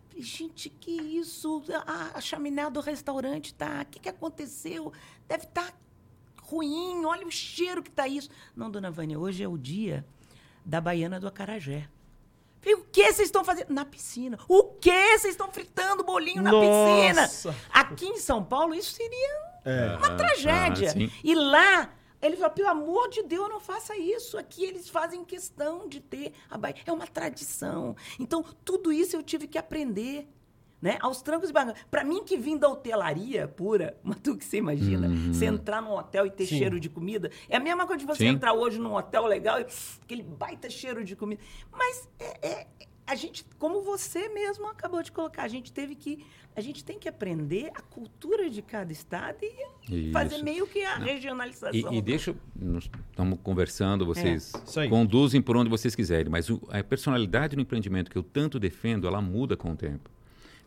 Falei, 0.10 0.24
gente, 0.24 0.70
que 0.70 0.92
isso? 0.92 1.64
A, 1.86 2.18
a 2.18 2.22
chaminé 2.22 2.70
do 2.70 2.80
restaurante 2.82 3.54
tá. 3.54 3.82
O 3.82 3.86
que, 3.86 4.00
que 4.00 4.10
aconteceu? 4.10 4.92
Deve 5.28 5.46
estar 5.46 5.74
ruim. 6.42 7.06
Olha 7.06 7.26
o 7.26 7.32
cheiro 7.32 7.82
que 7.82 7.92
tá 7.92 8.08
isso. 8.08 8.30
Não, 8.56 8.70
dona 8.70 8.92
Vânia, 8.92 9.18
hoje 9.18 9.42
é 9.44 9.48
o 9.48 9.58
dia 9.58 10.06
da 10.66 10.82
baiana 10.82 11.20
do 11.20 11.28
acarajé. 11.28 11.88
Falei, 12.60 12.76
o 12.76 12.84
que 12.92 13.04
vocês 13.06 13.28
estão 13.28 13.44
fazendo? 13.44 13.74
Na 13.74 13.84
piscina. 13.86 14.38
O 14.48 14.64
que 14.64 15.18
vocês 15.18 15.34
estão 15.34 15.52
fritando 15.52 16.04
bolinho 16.04 16.44
na 16.44 16.52
Nossa! 16.52 17.28
piscina? 17.50 17.58
Aqui 17.74 18.06
em 18.06 18.18
São 18.20 18.44
Paulo, 18.44 18.76
isso 18.76 18.92
seria 18.92 19.52
É. 19.66 19.96
uma 19.98 20.16
tragédia. 20.16 20.92
ah, 20.92 21.20
e 21.24 21.34
lá, 21.34 21.90
ele 22.22 22.36
falou, 22.36 22.52
pelo 22.52 22.70
amor 22.70 23.10
de 23.10 23.24
Deus, 23.24 23.50
não 23.50 23.60
faça 23.60 23.98
isso. 23.98 24.38
Aqui 24.38 24.64
eles 24.64 24.90
fazem 24.90 25.26
questão 25.26 25.88
de 25.88 26.00
ter 26.00 26.34
a 26.50 26.58
Bahia. 26.58 26.76
É 26.86 26.92
uma 26.92 27.08
tradição. 27.08 27.96
Então, 28.20 28.44
tudo 28.64 28.92
isso 28.92 29.16
eu 29.16 29.24
tive 29.24 29.48
que 29.48 29.58
aprender. 29.58 30.28
Né? 30.82 30.98
Aos 31.00 31.22
trancos 31.22 31.52
e 31.52 31.54
barrancos. 31.54 31.84
Pra 31.92 32.04
mim, 32.04 32.24
que 32.24 32.36
vim 32.36 32.58
da 32.58 32.68
hotelaria 32.68 33.48
pura, 33.48 33.96
mas 34.02 34.18
tu 34.24 34.36
que 34.36 34.44
você 34.44 34.58
imagina, 34.58 35.08
você 35.32 35.46
entrar 35.46 35.80
num 35.80 35.92
hotel 35.92 36.26
e 36.26 36.32
ter 36.32 36.48
Sim. 36.48 36.58
cheiro 36.58 36.80
de 36.80 36.90
comida, 36.90 37.30
é 37.48 37.58
a 37.58 37.60
mesma 37.60 37.86
coisa 37.86 38.00
de 38.00 38.06
você 38.08 38.24
Sim. 38.24 38.30
entrar 38.30 38.54
hoje 38.54 38.80
num 38.80 38.96
hotel 38.96 39.28
legal 39.28 39.60
e 39.60 39.66
aquele 40.04 40.24
baita 40.24 40.72
cheiro 40.72 41.04
de 41.04 41.16
comida. 41.16 41.40
Mas 41.72 42.10
é, 42.20 42.48
é- 42.48 42.68
a 43.08 43.16
gente, 43.16 43.46
como 43.60 43.82
você 43.82 44.30
mesmo 44.30 44.68
acabou 44.68 45.02
de 45.04 45.12
colocar, 45.12 45.44
a 45.44 45.48
gente 45.48 45.72
teve 45.72 45.96
que. 45.96 46.26
A 46.54 46.60
gente 46.60 46.84
tem 46.84 47.00
que 47.00 47.08
aprender 47.08 47.72
a 47.74 47.82
cultura 47.82 48.50
de 48.50 48.62
cada 48.62 48.92
estado 48.92 49.38
e 49.90 50.12
fazer 50.12 50.36
Isso. 50.36 50.44
meio 50.44 50.68
que 50.68 50.84
a 50.84 50.98
regionalização. 50.98 51.94
E, 51.94 51.98
e 51.98 52.02
deixa, 52.02 52.36
estamos 53.10 53.40
conversando, 53.42 54.06
vocês 54.06 54.52
aí. 54.78 54.90
conduzem 54.90 55.42
por 55.42 55.56
onde 55.56 55.70
vocês 55.70 55.96
quiserem, 55.96 56.30
mas 56.30 56.50
o- 56.50 56.62
a 56.70 56.84
personalidade 56.84 57.56
no 57.56 57.62
empreendimento 57.62 58.12
que 58.12 58.18
eu 58.18 58.24
tanto 58.24 58.60
defendo, 58.60 59.08
ela 59.08 59.22
muda 59.22 59.56
com 59.56 59.72
o 59.72 59.76
tempo. 59.78 60.10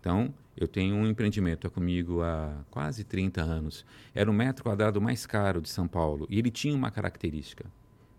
Então, 0.01 0.32
eu 0.57 0.66
tenho 0.66 0.95
um 0.95 1.07
empreendimento 1.07 1.66
há 1.66 1.70
comigo 1.70 2.22
há 2.22 2.64
quase 2.70 3.05
30 3.05 3.43
anos. 3.43 3.85
Era 4.14 4.30
o 4.30 4.35
metro 4.35 4.64
quadrado 4.64 5.01
mais 5.03 5.26
caro 5.26 5.61
de 5.61 5.68
São 5.68 5.87
Paulo 5.87 6.26
e 6.30 6.39
ele 6.39 6.51
tinha 6.51 6.74
uma 6.74 6.91
característica, 6.91 7.66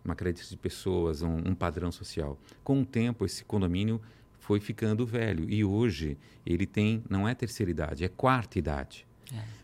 uma 0.06 0.16
característica 0.16 0.56
de 0.56 0.62
pessoas, 0.62 1.22
um, 1.22 1.38
um 1.38 1.56
padrão 1.56 1.92
social. 1.92 2.40
Com 2.64 2.82
o 2.82 2.86
tempo, 2.86 3.26
esse 3.26 3.44
condomínio 3.44 4.00
foi 4.40 4.60
ficando 4.60 5.06
velho 5.06 5.50
e 5.50 5.66
hoje 5.66 6.18
ele 6.46 6.66
tem, 6.66 7.04
não 7.10 7.28
é 7.28 7.34
terceira 7.34 7.72
idade, 7.72 8.04
é 8.04 8.08
quarta 8.08 8.60
idade. 8.60 9.06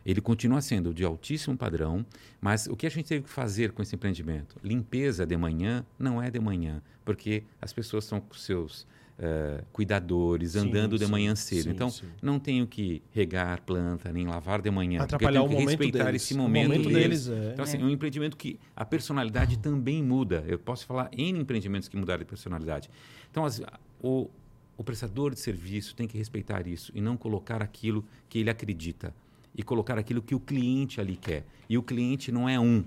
Ele 0.03 0.19
continua 0.19 0.59
sendo 0.59 0.91
de 0.93 1.03
altíssimo 1.03 1.55
padrão, 1.55 2.03
mas 2.39 2.65
o 2.65 2.75
que 2.75 2.87
a 2.87 2.89
gente 2.89 3.05
teve 3.05 3.23
que 3.25 3.29
fazer 3.29 3.71
com 3.71 3.81
esse 3.83 3.93
empreendimento? 3.93 4.57
Limpeza 4.63 5.25
de 5.25 5.37
manhã 5.37 5.85
não 5.99 6.21
é 6.21 6.31
de 6.31 6.39
manhã, 6.39 6.81
porque 7.05 7.43
as 7.61 7.71
pessoas 7.71 8.05
estão 8.05 8.19
com 8.19 8.33
seus 8.33 8.87
eh, 9.23 9.63
cuidadores, 9.71 10.53
Sim, 10.53 10.59
andando 10.59 10.97
de 10.97 11.05
sim, 11.05 11.11
manhã 11.11 11.35
cedo. 11.35 11.63
sim, 11.65 11.69
então, 11.69 11.93
não 12.21 12.39
tenho 12.39 12.65
que 12.65 13.03
regar 13.13 13.61
planta, 13.61 14.11
nem 14.11 14.25
lavar 14.25 14.61
de 14.61 14.71
manhã. 14.71 14.99
porque 14.99 15.13
eu 15.13 15.17
Atrapalhar 15.29 15.39
tenho 15.47 15.49
que 15.59 15.65
respeitar 15.65 16.05
deles. 16.05 16.23
esse 16.23 16.33
momento, 16.33 16.67
momento 16.69 16.89
deles. 16.89 17.27
deles, 17.27 17.47
é. 17.47 17.53
Então, 17.53 17.63
assim, 17.63 17.77
é 17.79 17.83
um 17.85 17.89
empreendimento 17.89 18.35
que 18.35 18.59
a 18.75 18.83
personalidade 18.83 19.59
também 19.59 20.01
muda. 20.03 20.43
Eu 20.47 20.57
posso 20.57 20.85
falar 20.87 21.09
em 21.15 21.37
empreendimentos 21.37 21.87
que 21.87 21.95
mudaram 21.95 22.19
de 22.19 22.25
personalidade. 22.25 22.89
Então, 23.29 23.45
as- 23.45 23.61
o, 24.01 24.27
o 24.75 24.83
prestador 24.83 25.33
de 25.35 25.39
serviço 25.39 25.95
tem 25.95 26.07
que 26.07 26.17
respeitar 26.17 26.65
isso 26.65 26.91
e 26.95 26.99
não 26.99 27.15
colocar 27.15 27.61
aquilo 27.61 28.03
que 28.27 28.39
ele 28.39 28.49
acredita 28.49 29.13
e 29.55 29.61
colocar 29.61 29.97
aquilo 29.99 30.21
que 30.21 30.33
o 30.33 30.39
cliente 30.39 30.99
ali 30.99 31.15
quer. 31.15 31.45
E 31.69 31.77
o 31.77 31.83
cliente 31.83 32.31
não 32.31 32.49
é 32.49 32.59
um 32.59 32.83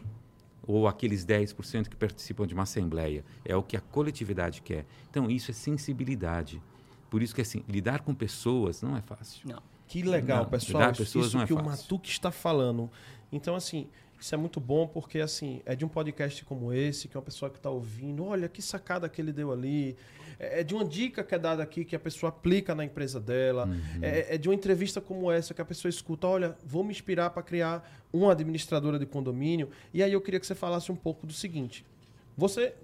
ou 0.67 0.89
aqueles 0.89 1.25
10% 1.25 1.89
que 1.89 1.97
participam 1.97 2.47
de 2.47 2.55
uma 2.55 2.63
assembleia, 2.63 3.25
é 3.45 3.57
o 3.57 3.63
que 3.63 3.77
a 3.77 3.81
coletividade 3.81 4.63
quer. 4.63 4.87
Então, 5.11 5.31
isso 5.31 5.51
é 5.51 5.55
sensibilidade. 5.55 6.63
Por 7.11 7.23
isso 7.23 7.35
que 7.35 7.41
assim, 7.41 7.63
lidar 7.69 8.01
com 8.01 8.15
pessoas 8.15 8.83
não 8.83 8.97
é 8.97 9.03
fácil. 9.03 9.49
Não. 9.49 9.63
Que 9.87 10.03
legal, 10.03 10.45
Não, 10.45 10.51
pessoal. 10.51 10.83
lidar 10.83 10.93
Isso, 10.93 11.03
pessoas 11.03 11.27
isso 11.27 11.37
não 11.37 11.45
é 11.45 11.47
que 11.47 11.53
o 11.53 11.57
fácil. 11.57 11.71
Matuque 11.71 12.11
está 12.11 12.31
falando. 12.31 12.91
Então, 13.31 13.55
assim, 13.55 13.89
isso 14.21 14.35
é 14.35 14.39
muito 14.39 14.61
bom 14.61 14.87
porque, 14.87 15.21
assim, 15.21 15.61
é 15.67 15.75
de 15.75 15.85
um 15.85 15.89
podcast 15.89 16.45
como 16.45 16.73
esse, 16.73 17.09
que 17.09 17.17
é 17.17 17.19
uma 17.19 17.25
pessoa 17.25 17.51
que 17.51 17.59
está 17.59 17.71
ouvindo, 17.71 18.25
olha 18.25 18.49
que 18.49 18.63
sacada 18.63 19.09
que 19.09 19.21
ele 19.21 19.33
deu 19.33 19.53
ali. 19.53 19.97
É 20.39 20.61
é 20.61 20.65
de 20.65 20.75
uma 20.75 20.85
dica 20.85 21.23
que 21.23 21.35
é 21.35 21.39
dada 21.39 21.63
aqui 21.63 21.85
que 21.85 21.95
a 21.95 21.99
pessoa 21.99 22.29
aplica 22.29 22.75
na 22.75 22.85
empresa 22.85 23.21
dela. 23.21 23.67
Uhum. 23.67 24.01
É, 24.03 24.35
é 24.35 24.39
de 24.39 24.49
uma 24.49 24.55
entrevista 24.55 25.01
como 25.01 25.31
essa 25.31 25.55
que 25.55 25.61
a 25.61 25.65
pessoa 25.65 25.91
escuta, 25.91 26.27
olha, 26.27 26.57
vou 26.65 26.83
me 26.83 26.91
inspirar 26.91 27.31
para 27.31 27.43
criar 27.43 27.89
uma 28.13 28.33
administradora 28.33 28.99
de 28.99 29.07
condomínio. 29.07 29.71
E 29.93 30.03
aí 30.03 30.13
eu 30.13 30.21
queria 30.21 30.41
que 30.41 30.47
você 30.47 30.55
falasse 30.55 30.91
um 30.91 30.97
pouco 30.97 31.27
do 31.27 31.33
seguinte. 31.33 31.85
Você, 32.37 32.75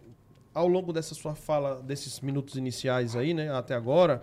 ao 0.54 0.68
longo 0.68 0.92
dessa 0.92 1.14
sua 1.14 1.34
fala, 1.34 1.82
desses 1.82 2.20
minutos 2.20 2.56
iniciais 2.56 3.16
aí, 3.16 3.34
né, 3.34 3.52
até 3.52 3.74
agora, 3.74 4.22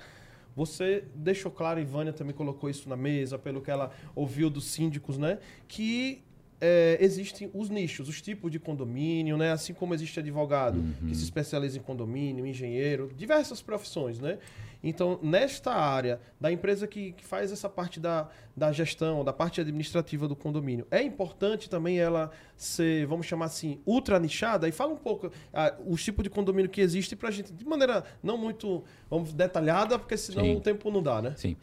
você 0.55 1.03
deixou 1.13 1.51
claro, 1.51 1.79
e 1.79 1.85
Vânia 1.85 2.13
também 2.13 2.33
colocou 2.33 2.69
isso 2.69 2.89
na 2.89 2.95
mesa, 2.95 3.37
pelo 3.37 3.61
que 3.61 3.69
ela 3.69 3.91
ouviu 4.15 4.49
dos 4.49 4.65
síndicos, 4.65 5.17
né, 5.17 5.39
que 5.67 6.23
é, 6.59 6.97
existem 6.99 7.49
os 7.53 7.69
nichos, 7.69 8.09
os 8.09 8.21
tipos 8.21 8.51
de 8.51 8.59
condomínio, 8.59 9.37
né, 9.37 9.51
assim 9.51 9.73
como 9.73 9.93
existe 9.93 10.19
advogado 10.19 10.83
que 11.07 11.15
se 11.15 11.23
especializa 11.23 11.77
em 11.77 11.81
condomínio, 11.81 12.45
engenheiro, 12.45 13.11
diversas 13.15 13.61
profissões, 13.61 14.19
né. 14.19 14.39
Então, 14.83 15.19
nesta 15.23 15.73
área 15.73 16.21
da 16.39 16.51
empresa 16.51 16.87
que, 16.87 17.11
que 17.13 17.25
faz 17.25 17.51
essa 17.51 17.67
parte 17.67 17.99
da, 17.99 18.29
da 18.55 18.71
gestão, 18.71 19.23
da 19.23 19.33
parte 19.33 19.59
administrativa 19.59 20.27
do 20.27 20.35
condomínio, 20.35 20.85
é 20.91 21.01
importante 21.01 21.69
também 21.69 21.99
ela 21.99 22.31
ser, 22.55 23.05
vamos 23.07 23.25
chamar 23.25 23.45
assim, 23.45 23.79
ultra 23.85 24.19
nichada? 24.19 24.67
E 24.67 24.71
fala 24.71 24.93
um 24.93 24.97
pouco 24.97 25.31
ah, 25.51 25.75
os 25.85 26.03
tipos 26.03 26.23
de 26.23 26.29
condomínio 26.29 26.69
que 26.69 26.79
existe 26.79 27.15
para 27.15 27.29
a 27.29 27.31
gente, 27.31 27.51
de 27.51 27.65
maneira 27.65 28.03
não 28.21 28.37
muito 28.37 28.83
vamos, 29.09 29.33
detalhada, 29.33 29.97
porque 29.97 30.15
senão 30.15 30.43
Sim. 30.43 30.55
o 30.55 30.61
tempo 30.61 30.91
não 30.91 31.01
dá, 31.01 31.21
né? 31.21 31.33
Sim. 31.35 31.57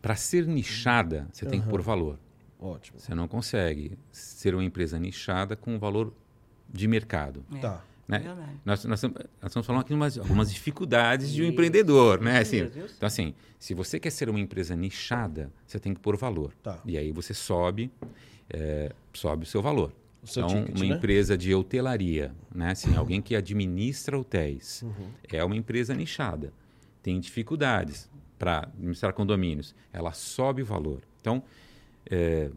Para 0.00 0.14
ser 0.14 0.46
nichada, 0.46 1.26
você 1.32 1.44
tem 1.44 1.60
que 1.60 1.68
pôr 1.68 1.82
valor. 1.82 2.18
Ótimo. 2.66 2.98
Você 2.98 3.14
não 3.14 3.28
consegue 3.28 3.98
ser 4.10 4.54
uma 4.54 4.64
empresa 4.64 4.98
nichada 4.98 5.54
com 5.54 5.78
valor 5.78 6.12
de 6.72 6.88
mercado. 6.88 7.44
É, 7.54 7.58
Tá. 7.58 7.84
Né? 8.06 8.18
verdade. 8.18 8.52
Nós, 8.64 8.84
nós, 8.84 8.98
estamos- 9.02 9.16
nós 9.40 9.50
estamos 9.50 9.66
falando 9.66 9.80
aqui 9.80 9.88
de 9.88 9.94
umas, 9.94 10.18
algumas 10.18 10.52
dificuldades 10.52 11.32
de 11.32 11.42
um 11.42 11.46
empreendedor, 11.46 12.20
né? 12.20 12.38
Assim, 12.38 12.58
então, 12.96 13.06
assim, 13.06 13.34
se 13.58 13.72
você 13.74 13.98
quer 13.98 14.10
ser 14.10 14.28
uma 14.28 14.38
empresa 14.40 14.76
nichada, 14.76 15.50
você 15.66 15.78
tem 15.78 15.94
que 15.94 16.00
pôr 16.00 16.16
valor. 16.16 16.52
Tá. 16.62 16.80
E 16.84 16.98
aí 16.98 17.10
você 17.12 17.32
sobe, 17.32 17.90
é, 18.50 18.92
sobe 19.12 19.44
o 19.44 19.46
seu 19.46 19.62
valor. 19.62 19.90
O 20.22 20.26
seu 20.26 20.44
então, 20.46 20.64
ticket, 20.64 20.76
uma 20.80 20.86
né? 20.88 20.96
empresa 20.96 21.36
de 21.36 21.54
hotelaria, 21.54 22.34
né? 22.54 22.70
Assim, 22.72 22.94
alguém 22.96 23.20
que 23.22 23.34
administra 23.36 24.18
hotéis, 24.18 24.82
Uhum. 24.82 25.08
é 25.30 25.42
uma 25.44 25.56
empresa 25.56 25.94
nichada. 25.94 26.52
Tem 27.02 27.18
dificuldades 27.20 28.10
para 28.38 28.60
administrar 28.60 29.12
condomínios. 29.12 29.74
Ela 29.92 30.12
sobe 30.12 30.62
o 30.62 30.64
valor. 30.66 31.00
Então, 31.20 31.42
é, 32.10 32.50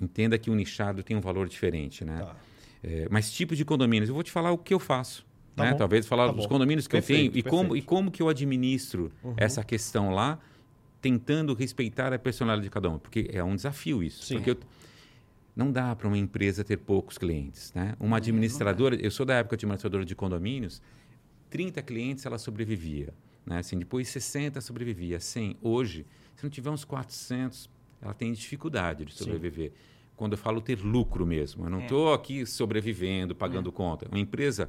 entenda 0.00 0.38
que 0.38 0.50
o 0.50 0.54
nichado 0.54 1.02
tem 1.02 1.16
um 1.16 1.20
valor 1.20 1.48
diferente, 1.48 2.04
né? 2.04 2.18
Tá. 2.20 2.36
É, 2.82 3.06
mas 3.10 3.30
tipos 3.32 3.56
de 3.56 3.64
condomínios, 3.64 4.08
eu 4.08 4.14
vou 4.14 4.22
te 4.24 4.30
falar 4.32 4.50
o 4.50 4.58
que 4.58 4.74
eu 4.74 4.78
faço. 4.80 5.24
Tá 5.54 5.64
né? 5.64 5.74
Talvez 5.74 6.06
falar 6.06 6.26
Tá 6.28 6.32
dos 6.32 6.44
bom. 6.46 6.48
condomínios 6.52 6.86
que 6.86 6.92
Perfeito, 6.92 7.26
eu 7.26 7.32
tenho 7.32 7.38
e 7.38 7.42
como, 7.42 7.76
e 7.76 7.82
como 7.82 8.10
que 8.10 8.22
eu 8.22 8.28
administro 8.28 9.12
Uhum. 9.22 9.34
essa 9.36 9.62
questão 9.62 10.10
lá, 10.10 10.38
tentando 11.00 11.52
respeitar 11.54 12.12
a 12.12 12.18
personalidade 12.18 12.64
de 12.64 12.70
cada 12.70 12.88
um. 12.88 12.98
Porque 12.98 13.28
é 13.32 13.42
um 13.44 13.54
desafio 13.54 14.02
isso. 14.02 14.24
Sim. 14.24 14.36
Porque 14.36 14.50
eu- 14.52 14.58
não 15.54 15.70
dá 15.70 15.94
para 15.94 16.08
uma 16.08 16.16
empresa 16.16 16.64
ter 16.64 16.78
poucos 16.78 17.18
clientes. 17.18 17.72
Né? 17.74 17.94
Uma 18.00 18.16
administradora, 18.16 18.96
eu 18.96 19.10
sou 19.10 19.26
da 19.26 19.34
época 19.34 19.56
de 19.56 19.66
administradora 19.66 20.04
de 20.04 20.14
condomínios, 20.14 20.80
30 21.50 21.82
clientes 21.82 22.24
ela 22.24 22.38
sobrevivia. 22.38 23.12
Né? 23.44 23.58
Assim, 23.58 23.78
depois 23.78 24.08
60 24.08 24.60
sobrevivia, 24.62 25.20
100. 25.20 25.56
Hoje, 25.60 26.06
se 26.34 26.42
não 26.42 26.50
tiver 26.50 26.70
uns 26.70 26.84
400, 26.84 27.68
ela 28.02 28.12
tem 28.12 28.32
dificuldade 28.32 29.04
de 29.04 29.12
Sim. 29.14 29.24
sobreviver. 29.24 29.72
Quando 30.16 30.32
eu 30.32 30.38
falo 30.38 30.60
ter 30.60 30.78
lucro 30.80 31.24
mesmo, 31.24 31.64
eu 31.64 31.70
não 31.70 31.80
É. 31.80 31.82
estou 31.84 32.12
aqui 32.12 32.44
sobrevivendo, 32.44 33.34
pagando 33.34 33.72
conta. 33.72 34.06
Uma 34.08 34.18
empresa, 34.18 34.68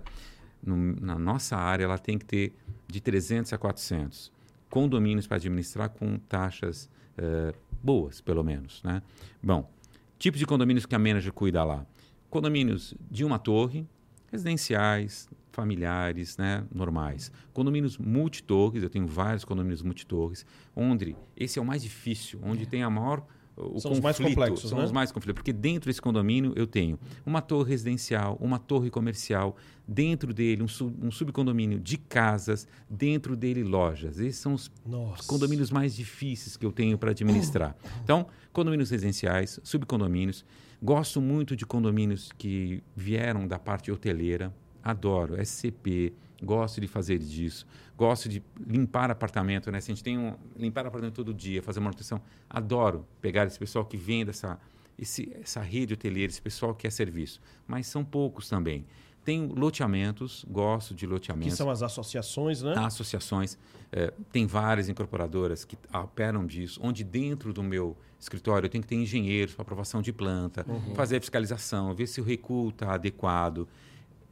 no- 0.63 0.95
na 1.01 1.17
nossa 1.19 1.57
área, 1.57 1.83
ela 1.83 1.97
tem 1.97 2.17
que 2.17 2.25
ter 2.25 2.53
de 2.87 3.01
300 3.01 3.51
a 3.51 3.57
400 3.57 4.31
condomínios 4.69 5.27
para 5.27 5.37
administrar 5.37 5.89
com 5.89 6.17
taxas 6.17 6.89
eh, 7.17 7.53
boas, 7.83 8.19
pelo 8.21 8.43
menos. 8.43 8.81
Né? 8.83 9.03
Bom, 9.41 9.69
tipos 10.17 10.39
de 10.39 10.45
condomínios 10.47 10.83
que 10.85 10.95
a 10.95 10.99
manager 10.99 11.31
cuida 11.31 11.63
lá. 11.63 11.85
Condomínios 12.29 12.95
de 13.11 13.23
uma 13.23 13.37
torre, 13.37 13.85
residenciais, 14.31 15.29
familiares, 15.53 16.35
né, 16.37 16.65
normais. 16.73 17.31
Condomínios 17.53 17.97
multitorres, 17.97 18.83
eu 18.83 18.89
tenho 18.89 19.07
vários 19.07 19.45
condomínios 19.45 19.81
multitorres, 19.81 20.45
onde 20.75 21.15
esse 21.37 21.59
é 21.59 21.61
o 21.61 21.65
mais 21.65 21.81
difícil, 21.81 22.39
onde 22.43 22.65
tem 22.65 22.83
a 22.83 22.89
maior 22.89 23.25
o 23.55 23.79
São 23.79 23.91
os 23.91 23.99
mais 23.99 24.17
conflito, 24.17 24.35
complexos, 24.35 24.69
são 24.69 24.79
né? 24.79 24.85
os 24.85 24.91
mais 24.91 25.11
conflitos, 25.11 25.35
porque 25.35 25.53
dentro 25.53 25.87
desse 25.87 26.01
condomínio 26.01 26.53
eu 26.55 26.65
tenho 26.65 26.97
uma 27.23 27.39
torre 27.39 27.69
residencial, 27.69 28.35
uma 28.41 28.57
torre 28.57 28.89
comercial, 28.89 29.55
dentro 29.87 30.33
dele 30.33 30.63
um, 30.63 30.67
sub, 30.67 30.95
um 31.05 31.11
subcondomínio 31.11 31.79
de 31.79 31.97
casas, 31.97 32.67
dentro 32.89 33.35
dele 33.35 33.63
lojas. 33.63 34.19
Esses 34.19 34.37
são 34.37 34.53
os 34.55 34.71
Nossa. 34.83 35.27
condomínios 35.27 35.69
mais 35.69 35.95
difíceis 35.95 36.57
que 36.57 36.65
eu 36.65 36.71
tenho 36.71 36.97
para 36.97 37.11
administrar. 37.11 37.75
Então, 38.03 38.25
condomínios 38.51 38.89
residenciais, 38.89 39.59
subcondomínios. 39.63 40.43
Gosto 40.81 41.21
muito 41.21 41.55
de 41.55 41.65
condomínios 41.65 42.31
que 42.37 42.83
vieram 42.95 43.47
da 43.47 43.59
parte 43.59 43.91
hoteleira. 43.91 44.53
Adoro 44.83 45.35
SCP, 45.43 46.13
gosto 46.41 46.81
de 46.81 46.87
fazer 46.87 47.19
disso. 47.19 47.65
Gosto 47.95 48.27
de 48.27 48.43
limpar 48.67 49.09
apartamento, 49.09 49.71
né? 49.71 49.79
Se 49.79 49.91
a 49.91 49.95
gente 49.95 50.03
tem 50.03 50.17
um 50.17 50.35
limpar 50.57 50.85
apartamento 50.85 51.15
todo 51.15 51.33
dia, 51.33 51.61
fazer 51.61 51.79
manutenção, 51.79 52.21
adoro 52.49 53.05
pegar 53.21 53.45
esse 53.45 53.57
pessoal 53.57 53.85
que 53.85 53.95
vem 53.95 54.25
dessa 54.25 54.59
esse, 54.97 55.31
essa 55.41 55.61
rede 55.61 55.93
hoteleira, 55.93 56.31
esse 56.31 56.41
pessoal 56.41 56.73
que 56.73 56.83
quer 56.83 56.91
serviço. 56.91 57.41
Mas 57.67 57.87
são 57.87 58.03
poucos 58.03 58.47
também. 58.49 58.85
Tenho 59.23 59.53
loteamentos, 59.55 60.45
gosto 60.49 60.93
de 60.93 61.05
Que 61.05 61.13
loteamentos 61.13 61.55
são 61.55 61.69
as 61.69 61.81
associações, 61.81 62.61
né? 62.61 62.73
associações, 62.77 63.57
eh, 63.91 64.13
tem 64.33 64.45
várias 64.45 64.89
incorporadoras 64.89 65.63
que 65.63 65.77
operam 65.93 66.45
disso, 66.45 66.79
onde 66.83 67.05
dentro 67.05 67.53
do 67.53 67.63
meu 67.63 67.95
escritório 68.19 68.65
eu 68.65 68.69
tenho 68.69 68.81
que 68.81 68.87
ter 68.89 68.95
engenheiros 68.95 69.55
para 69.55 69.61
aprovação 69.61 70.01
de 70.01 70.11
planta, 70.11 70.65
fazer 70.93 71.17
a 71.17 71.19
fiscalização, 71.21 71.93
ver 71.95 72.07
se 72.07 72.19
o 72.19 72.23
recuo 72.23 72.69
está 72.69 72.93
adequado. 72.93 73.67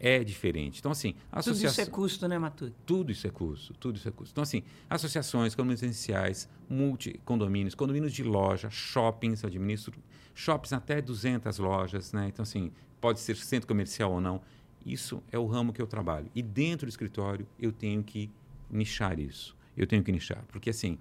É 0.03 0.23
diferente. 0.23 0.79
Então, 0.79 0.91
assim, 0.91 1.13
Tudo 1.43 1.63
isso 1.63 1.79
é 1.79 1.85
custo, 1.85 2.27
né, 2.27 2.39
Matuque? 2.39 2.73
tudo 2.87 3.11
isso 3.11 3.27
é 3.27 3.29
custo, 3.29 3.71
tudo 3.75 3.97
isso 3.97 4.07
é 4.07 4.11
custo. 4.11 4.31
Então, 4.31 4.41
assim, 4.41 4.63
associações, 4.89 5.53
condomínios 5.53 5.81
residenciais, 5.81 6.49
multi-condomínios, 6.67 7.75
condomínios 7.75 8.11
de 8.11 8.23
loja, 8.23 8.67
shoppings, 8.71 9.43
eu 9.43 9.47
administro 9.47 9.93
shoppings 10.33 10.73
até 10.73 10.99
200 11.03 11.59
lojas, 11.59 12.13
né? 12.13 12.27
Então, 12.27 12.41
assim, 12.41 12.71
pode 12.99 13.19
ser 13.19 13.35
centro 13.35 13.67
comercial 13.67 14.11
ou 14.11 14.19
não. 14.19 14.41
Isso 14.83 15.21
é 15.31 15.37
o 15.37 15.45
ramo 15.45 15.71
que 15.71 15.79
eu 15.79 15.85
trabalho. 15.85 16.31
E 16.33 16.41
dentro 16.41 16.87
do 16.87 16.89
escritório, 16.89 17.47
eu 17.59 17.71
tenho 17.71 18.03
que 18.03 18.31
nichar 18.71 19.19
isso. 19.19 19.55
Eu 19.77 19.85
tenho 19.85 20.03
que 20.03 20.11
nichar. 20.11 20.43
Porque, 20.51 20.71
assim, 20.71 20.97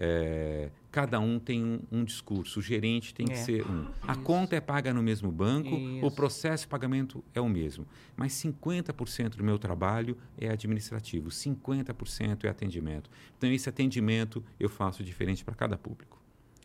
é, 0.00 0.70
cada 0.90 1.18
um 1.18 1.38
tem 1.38 1.64
um, 1.64 1.80
um 1.90 2.04
discurso. 2.04 2.60
O 2.60 2.62
gerente 2.62 3.12
tem 3.12 3.26
que 3.26 3.32
É. 3.32 3.36
ser 3.36 3.66
um. 3.66 3.86
A 4.02 4.14
conta 4.16 4.54
é 4.56 4.60
paga 4.60 4.94
no 4.94 5.02
mesmo 5.02 5.30
banco, 5.30 5.74
o 5.74 6.06
Isso. 6.06 6.10
processo 6.12 6.62
de 6.64 6.68
pagamento 6.68 7.22
é 7.34 7.40
o 7.40 7.48
mesmo. 7.48 7.86
Mas 8.16 8.32
50% 8.32 9.36
do 9.36 9.44
meu 9.44 9.58
trabalho 9.58 10.16
é 10.38 10.48
administrativo, 10.48 11.30
50% 11.30 12.44
é 12.44 12.48
atendimento. 12.48 13.10
Então, 13.36 13.50
esse 13.50 13.68
atendimento 13.68 14.44
eu 14.58 14.68
faço 14.68 15.02
diferente 15.02 15.44
para 15.44 15.54
cada 15.54 15.76
público. 15.76 16.18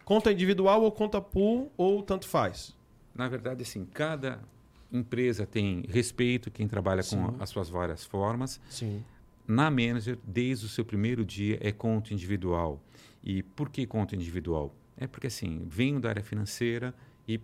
Conta 0.06 0.32
individual 0.32 0.84
ou 0.84 0.92
conta 0.92 1.22
pool 1.22 1.72
ou 1.78 2.04
tanto 2.04 2.28
faz? 2.28 2.76
Na 3.16 3.28
verdade, 3.28 3.62
assim, 3.64 3.86
cada 3.86 4.40
empresa 4.92 5.46
tem 5.46 5.84
respeito, 5.90 6.52
quem 6.52 6.68
trabalha 6.68 7.02
Sim. 7.02 7.18
com 7.18 7.36
as 7.42 7.50
suas 7.50 7.70
várias 7.70 8.04
formas. 8.06 8.60
Sim. 8.70 9.04
Na 9.48 9.70
Manager, 9.70 10.18
desde 10.24 10.66
o 10.66 10.70
seu 10.70 10.86
primeiro 10.86 11.26
dia, 11.26 11.58
é 11.62 11.72
conta 11.72 12.14
individual. 12.14 12.82
E 13.24 13.44
por 13.44 13.70
que 13.70 13.86
conta 13.86 14.16
individual? 14.16 14.74
É 14.98 15.08
porque, 15.08 15.28
assim, 15.28 15.66
venho 15.68 16.00
da 16.00 16.10
área 16.10 16.24
financeira 16.24 16.94
e 17.28 17.40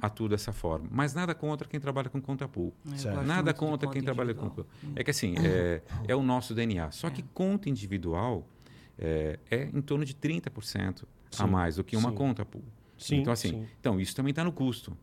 atuo 0.00 0.28
dessa 0.28 0.52
forma. 0.52 0.88
Mas 0.90 1.14
nada 1.14 1.34
contra 1.34 1.68
quem 1.68 1.78
trabalha 1.80 2.08
com 2.08 2.20
conta 2.20 2.48
Certo. 2.96 3.16
gosto 3.16 3.26
Nada 3.26 3.52
contra 3.52 3.88
quem 3.90 4.02
trabalha 4.02 4.34
com 4.34 4.48
individual. 4.48 4.66
É 4.94 5.04
que, 5.04 5.10
assim, 5.10 5.34
é, 5.38 5.82
é 6.08 6.16
o 6.16 6.22
nosso 6.22 6.54
DNA. 6.54 6.90
Só 6.90 7.10
que 7.10 7.22
conta 7.34 7.68
individual 7.68 8.46
é, 8.98 9.38
é 9.50 9.64
em 9.72 9.80
torno 9.80 10.04
de 10.04 10.14
30% 10.14 11.04
a 11.38 11.44
Sim, 11.44 11.50
mais 11.50 11.76
do 11.76 11.84
que 11.84 11.96
uma 11.96 12.10
sim. 12.10 12.16
conta 12.16 12.44
pool. 12.44 12.62
Sim, 12.98 13.16
então, 13.16 13.32
assim, 13.32 13.50
sim. 13.50 13.66
então 13.80 13.98
isso 13.98 14.14
também 14.14 14.30
está 14.30 14.44
no 14.44 14.52
custo. 14.52 14.96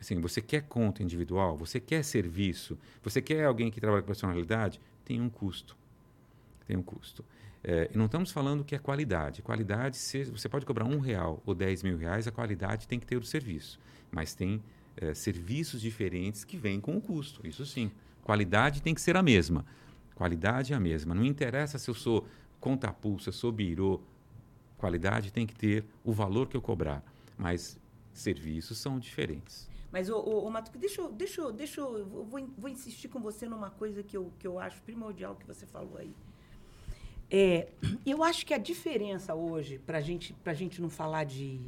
Assim, 0.00 0.20
você 0.20 0.40
quer 0.40 0.62
conta 0.62 1.02
individual, 1.02 1.56
você 1.56 1.80
quer 1.80 2.04
serviço, 2.04 2.78
você 3.02 3.20
quer 3.20 3.44
alguém 3.44 3.70
que 3.70 3.80
trabalha 3.80 4.00
com 4.00 4.06
personalidade, 4.06 4.80
tem 5.08 5.22
um 5.22 5.30
custo. 5.30 5.74
Tem 6.66 6.76
um 6.76 6.82
custo. 6.82 7.24
É, 7.64 7.90
não 7.94 8.04
estamos 8.04 8.30
falando 8.30 8.62
que 8.62 8.74
é 8.74 8.78
qualidade. 8.78 9.40
Qualidade, 9.40 9.96
se, 9.96 10.24
você 10.24 10.50
pode 10.50 10.66
cobrar 10.66 10.84
um 10.84 11.00
real 11.00 11.42
ou 11.46 11.54
dez 11.54 11.82
mil 11.82 11.96
reais, 11.96 12.28
a 12.28 12.30
qualidade 12.30 12.86
tem 12.86 13.00
que 13.00 13.06
ter 13.06 13.16
o 13.16 13.24
serviço. 13.24 13.80
Mas 14.12 14.34
tem 14.34 14.62
é, 14.98 15.14
serviços 15.14 15.80
diferentes 15.80 16.44
que 16.44 16.58
vêm 16.58 16.78
com 16.78 16.94
o 16.94 17.00
custo. 17.00 17.46
Isso 17.46 17.64
sim. 17.64 17.90
Qualidade 18.22 18.82
tem 18.82 18.94
que 18.94 19.00
ser 19.00 19.16
a 19.16 19.22
mesma. 19.22 19.64
Qualidade 20.14 20.74
é 20.74 20.76
a 20.76 20.80
mesma. 20.80 21.14
Não 21.14 21.24
interessa 21.24 21.78
se 21.78 21.88
eu 21.88 21.94
sou 21.94 22.28
conta 22.60 22.94
eu 23.02 23.32
sou 23.32 23.50
birô. 23.50 24.02
Qualidade 24.76 25.32
tem 25.32 25.46
que 25.46 25.54
ter 25.54 25.86
o 26.04 26.12
valor 26.12 26.48
que 26.48 26.56
eu 26.56 26.60
cobrar. 26.60 27.02
Mas 27.36 27.78
serviços 28.12 28.76
são 28.76 28.98
diferentes. 28.98 29.70
Mas, 29.90 30.10
ô, 30.10 30.18
ô, 30.18 30.46
ô 30.46 30.50
Matuque, 30.50 30.76
deixa 30.78 31.00
eu, 31.00 31.10
deixa 31.10 31.40
eu, 31.40 31.52
deixa 31.52 31.80
eu, 31.80 31.98
eu 31.98 32.06
vou, 32.06 32.26
vou 32.58 32.68
insistir 32.68 33.08
com 33.08 33.20
você 33.20 33.48
numa 33.48 33.70
coisa 33.70 34.02
que 34.02 34.16
eu, 34.16 34.30
que 34.38 34.46
eu 34.46 34.58
acho 34.58 34.80
primordial 34.82 35.34
que 35.34 35.46
você 35.46 35.66
falou 35.66 35.96
aí. 35.96 36.14
É, 37.30 37.68
eu 38.06 38.22
acho 38.22 38.44
que 38.46 38.54
a 38.54 38.58
diferença 38.58 39.34
hoje, 39.34 39.78
para 39.78 40.00
gente, 40.00 40.34
a 40.44 40.54
gente 40.54 40.80
não 40.80 40.88
falar 40.88 41.24
de, 41.24 41.60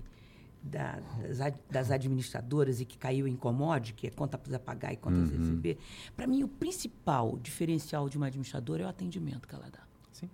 da- 0.63 1.01
das, 1.37 1.55
das 1.71 1.91
administradoras 1.91 2.81
e 2.81 2.85
que 2.85 2.97
caiu 2.97 3.27
em 3.29 3.37
commodity, 3.37 3.93
que 3.95 4.07
é 4.07 4.11
contas 4.11 4.53
a 4.55 4.59
pagar 4.59 4.93
e 4.93 4.97
contas 4.97 5.31
a 5.33 5.37
receber, 5.37 5.79
para 6.17 6.27
mim 6.27 6.43
o 6.43 6.49
principal 6.49 7.39
diferencial 7.39 8.09
de 8.09 8.17
uma 8.17 8.27
administradora 8.27 8.83
é 8.83 8.87
o 8.87 8.89
atendimento 8.89 9.47
que 9.47 9.55
ela 9.55 9.69
dá. 9.71 9.81
Sim. 10.13 10.31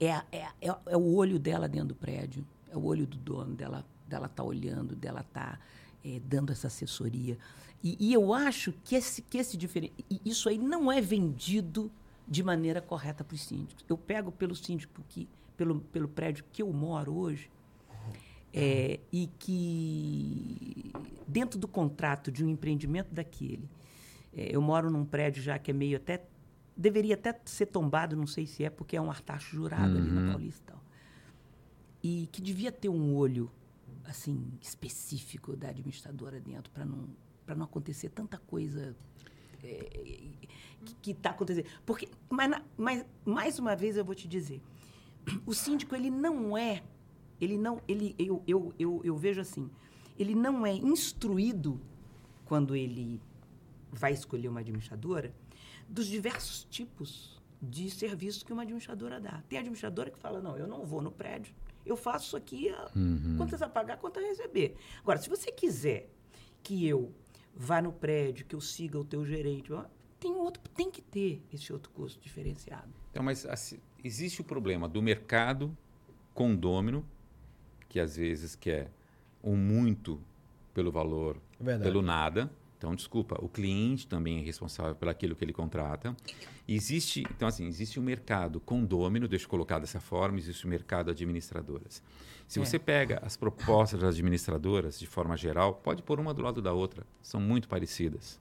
É, 0.00 0.06
é, 0.06 0.22
é, 0.60 0.76
é 0.86 0.96
o 0.96 1.14
olho 1.14 1.38
dela 1.38 1.68
dentro 1.68 1.88
do 1.88 1.94
prédio, 1.94 2.44
é 2.70 2.76
o 2.76 2.84
olho 2.84 3.06
do 3.06 3.16
dono, 3.16 3.54
dela 3.54 3.84
dela 4.06 4.28
tá 4.28 4.44
olhando, 4.44 4.94
dela 4.94 5.24
tá 5.32 5.58
eh, 6.04 6.20
dando 6.24 6.52
essa 6.52 6.66
assessoria. 6.66 7.38
E, 7.82 7.96
e 7.98 8.12
eu 8.12 8.32
acho 8.32 8.72
que 8.84 8.94
esse, 8.94 9.22
que 9.22 9.38
esse 9.38 9.56
diferen... 9.56 9.92
e 10.10 10.20
isso 10.24 10.48
aí 10.48 10.58
não 10.58 10.90
é 10.90 11.00
vendido 11.00 11.90
de 12.26 12.42
maneira 12.42 12.80
correta 12.80 13.22
para 13.22 13.34
os 13.34 13.42
síndicos. 13.42 13.84
Eu 13.88 13.98
pego 13.98 14.32
pelo 14.32 14.54
síndico 14.54 15.02
que, 15.08 15.28
pelo, 15.56 15.80
pelo 15.80 16.08
prédio 16.08 16.44
que 16.52 16.62
eu 16.62 16.72
moro 16.72 17.14
hoje, 17.14 17.50
é, 18.52 19.00
e 19.12 19.28
que 19.38 20.92
dentro 21.26 21.58
do 21.58 21.66
contrato 21.66 22.30
de 22.30 22.44
um 22.44 22.48
empreendimento 22.48 23.12
daquele, 23.12 23.68
é, 24.32 24.54
eu 24.54 24.62
moro 24.62 24.90
num 24.90 25.04
prédio 25.04 25.42
já 25.42 25.58
que 25.58 25.72
é 25.72 25.74
meio 25.74 25.96
até 25.96 26.24
deveria 26.76 27.14
até 27.14 27.38
ser 27.44 27.66
tombado, 27.66 28.16
não 28.16 28.26
sei 28.26 28.46
se 28.46 28.64
é 28.64 28.70
porque 28.70 28.96
é 28.96 29.00
um 29.00 29.10
artacho 29.10 29.54
jurado 29.54 29.96
ali 29.96 30.10
na 30.10 30.32
Paulista 30.32 30.62
e 30.62 30.66
tal. 30.66 30.84
E 32.02 32.28
que 32.32 32.42
devia 32.42 32.72
ter 32.72 32.88
um 32.88 33.14
olho 33.14 33.50
assim 34.04 34.52
específico 34.60 35.56
da 35.56 35.68
administradora 35.68 36.40
dentro 36.40 36.70
para 36.72 36.84
não 36.84 37.08
para 37.44 37.54
não 37.54 37.64
acontecer 37.64 38.08
tanta 38.08 38.38
coisa 38.38 38.96
é, 39.62 40.30
que 41.02 41.10
está 41.10 41.30
acontecendo. 41.30 41.66
Porque, 41.84 42.08
mas, 42.28 42.50
mas 42.76 43.04
mais 43.24 43.58
uma 43.58 43.76
vez 43.76 43.96
eu 43.96 44.04
vou 44.04 44.14
te 44.14 44.26
dizer, 44.26 44.62
o 45.46 45.54
síndico 45.54 45.94
ele 45.94 46.10
não 46.10 46.56
é, 46.56 46.82
ele 47.40 47.58
não, 47.58 47.80
ele 47.86 48.14
eu, 48.18 48.42
eu, 48.46 48.74
eu, 48.78 49.00
eu 49.04 49.16
vejo 49.16 49.40
assim, 49.40 49.70
ele 50.18 50.34
não 50.34 50.66
é 50.66 50.74
instruído 50.74 51.80
quando 52.44 52.74
ele 52.76 53.20
vai 53.90 54.12
escolher 54.12 54.48
uma 54.48 54.60
administradora 54.60 55.34
dos 55.88 56.06
diversos 56.06 56.64
tipos 56.64 57.42
de 57.60 57.90
serviços 57.90 58.42
que 58.42 58.52
uma 58.52 58.62
administradora 58.62 59.20
dá. 59.20 59.42
Tem 59.48 59.58
administradora 59.58 60.10
que 60.10 60.18
fala, 60.18 60.40
não, 60.40 60.56
eu 60.56 60.66
não 60.66 60.84
vou 60.84 61.00
no 61.00 61.10
prédio, 61.10 61.54
eu 61.84 61.96
faço 61.96 62.26
isso 62.28 62.36
aqui, 62.36 62.68
a- 62.70 62.90
quantas 63.36 63.60
a 63.62 63.68
pagar, 63.68 63.96
quantas 63.98 64.22
a 64.24 64.26
receber. 64.26 64.76
Agora, 65.00 65.18
se 65.18 65.28
você 65.28 65.50
quiser 65.52 66.08
que 66.62 66.86
eu 66.86 67.12
vá 67.54 67.80
no 67.82 67.92
prédio, 67.92 68.46
que 68.46 68.54
eu 68.54 68.60
siga 68.60 68.98
o 68.98 69.04
teu 69.04 69.24
gerente, 69.24 69.70
tem 70.18 70.32
outro, 70.34 70.62
tem 70.74 70.90
que 70.90 71.02
ter 71.02 71.42
esse 71.52 71.72
outro 71.72 71.90
custo 71.92 72.20
diferenciado. 72.20 72.88
Então, 73.10 73.22
mas 73.22 73.44
assim, 73.46 73.78
existe 74.02 74.40
o 74.40 74.44
problema 74.44 74.88
do 74.88 75.02
mercado 75.02 75.76
condômino, 76.32 77.06
que 77.88 78.00
às 78.00 78.16
vezes 78.16 78.54
quer 78.56 78.90
o 79.42 79.54
muito 79.54 80.20
pelo 80.72 80.90
valor, 80.90 81.36
Verdade. 81.60 81.84
pelo 81.84 82.02
nada. 82.02 82.50
Então, 82.84 82.94
desculpa, 82.94 83.38
o 83.42 83.48
cliente 83.48 84.06
também 84.06 84.40
é 84.40 84.42
responsável 84.42 84.94
por 84.94 85.08
aquilo 85.08 85.34
que 85.34 85.42
ele 85.42 85.54
contrata. 85.54 86.14
Existe, 86.68 87.24
então 87.34 87.48
assim, 87.48 87.66
existe 87.66 87.98
o 87.98 88.02
mercado 88.02 88.60
condômino, 88.60 89.26
deixa 89.26 89.46
eu 89.46 89.48
colocar 89.48 89.78
dessa 89.78 90.00
forma, 90.00 90.36
existe 90.36 90.66
o 90.66 90.68
mercado 90.68 91.10
administradoras. 91.10 92.02
Se 92.46 92.60
É. 92.60 92.64
você 92.64 92.78
pega 92.78 93.20
as 93.24 93.38
propostas 93.38 93.98
das 94.00 94.10
administradoras 94.16 94.98
de 95.00 95.06
forma 95.06 95.34
geral, 95.34 95.76
pode 95.76 96.02
pôr 96.02 96.20
uma 96.20 96.34
do 96.34 96.42
lado 96.42 96.60
da 96.60 96.74
outra, 96.74 97.06
são 97.22 97.40
muito 97.40 97.68
parecidas. 97.68 98.38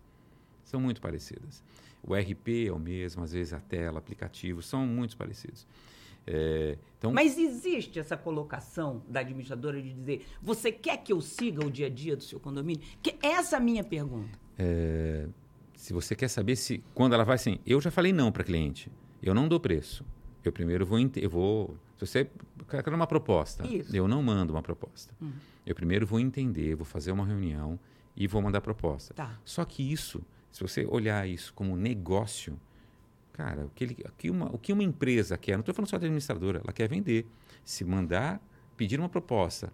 São 0.66 0.78
muito 0.82 1.00
parecidas. 1.00 1.64
O 2.06 2.14
RP 2.14 2.68
é 2.68 2.72
o 2.74 2.78
mesmo, 2.78 3.24
às 3.24 3.32
vezes 3.32 3.54
a 3.54 3.62
tela, 3.62 4.00
aplicativo, 4.00 4.62
são 4.62 4.86
muito 4.86 5.16
parecidos. 5.16 5.66
É, 6.26 6.78
então, 6.98 7.12
Mas 7.12 7.38
existe 7.38 8.00
essa 8.00 8.16
colocação 8.16 9.04
da 9.10 9.20
administradora 9.20 9.82
de 9.82 9.94
dizer, 9.94 10.26
você 10.42 10.72
quer 10.72 10.98
que 10.98 11.12
eu 11.12 11.20
siga 11.20 11.66
o 11.66 11.70
dia 11.70 11.88
a 11.88 11.90
dia 11.90 12.16
do 12.16 12.24
seu 12.24 12.40
condomínio? 12.40 12.82
Que 13.02 13.16
essa 13.22 13.58
é 13.58 13.60
a 13.60 13.62
minha 13.62 13.84
pergunta. 13.84 14.40
se 15.76 15.92
você 15.92 16.16
quer 16.16 16.30
saber 16.30 16.56
se 16.56 16.82
quando 16.94 17.14
ela 17.14 17.26
vai 17.26 17.36
assim, 17.36 17.60
eu 17.66 17.82
já 17.82 17.92
falei 17.92 18.14
não 18.14 18.32
para 18.32 18.44
cliente, 18.44 18.90
eu 19.22 19.34
não 19.34 19.48
dou 19.48 19.60
preço. 19.60 20.06
Eu 20.44 20.52
primeiro 20.52 20.86
vou, 20.86 21.00
eu 21.00 21.30
vou, 21.30 21.78
se 21.98 22.06
você 22.06 22.30
quer 22.70 22.94
uma 22.94 23.08
proposta, 23.08 23.66
Isso. 23.66 23.96
eu 23.96 24.08
não 24.08 24.22
mando 24.22 24.54
uma 24.54 24.62
proposta. 24.62 25.14
Eu 25.66 25.74
primeiro 25.74 26.06
vou 26.06 26.20
entender, 26.20 26.76
vou 26.76 26.86
fazer 26.86 27.12
uma 27.12 27.26
reunião 27.26 27.80
e 28.16 28.28
vou 28.28 28.42
mandar 28.42 28.60
proposta. 28.60 29.14
Tá. 29.14 29.40
Só 29.46 29.64
que 29.64 29.92
isso, 29.92 30.22
se 30.52 30.62
você 30.62 30.86
olhar 30.86 31.28
isso 31.28 31.54
como 31.54 31.78
negócio, 31.78 32.60
cara, 33.34 33.66
o 33.66 33.70
que, 33.70 33.84
ele, 33.84 33.98
o 34.06 34.12
que, 34.18 34.30
uma, 34.30 34.46
o 34.56 34.58
que 34.58 34.72
uma 34.72 34.84
empresa 34.84 35.38
quer, 35.38 35.54
não 35.54 35.60
estou 35.62 35.74
falando 35.74 35.90
só 35.90 35.98
de 35.98 36.06
administradora, 36.06 36.62
ela 36.64 36.72
quer 36.72 36.88
vender. 36.88 37.26
Se 37.66 37.84
mandar, 37.84 38.42
pedir 38.78 39.00
uma 39.00 39.10
proposta, 39.10 39.74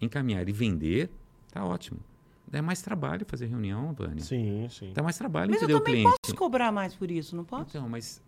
encaminhar 0.00 0.48
e 0.48 0.52
vender, 0.52 1.10
tá 1.50 1.64
ótimo. 1.64 2.00
Dá 2.46 2.62
mais 2.62 2.80
trabalho 2.80 3.26
fazer 3.26 3.46
reunião, 3.46 3.92
Vânia. 3.92 4.24
Sim, 4.24 4.66
sim. 4.70 4.92
Dá 4.94 5.02
mais 5.02 5.18
trabalho 5.18 5.50
Mas 5.50 5.60
eu 5.60 5.66
entender 5.68 5.78
o 5.78 5.84
também 5.84 6.02
cliente. 6.02 6.18
posso 6.22 6.34
cobrar 6.34 6.72
mais 6.72 6.94
por 6.94 7.10
isso, 7.10 7.36
não 7.36 7.44
posso? 7.44 7.68
Então, 7.76 7.88
mas 7.88 8.22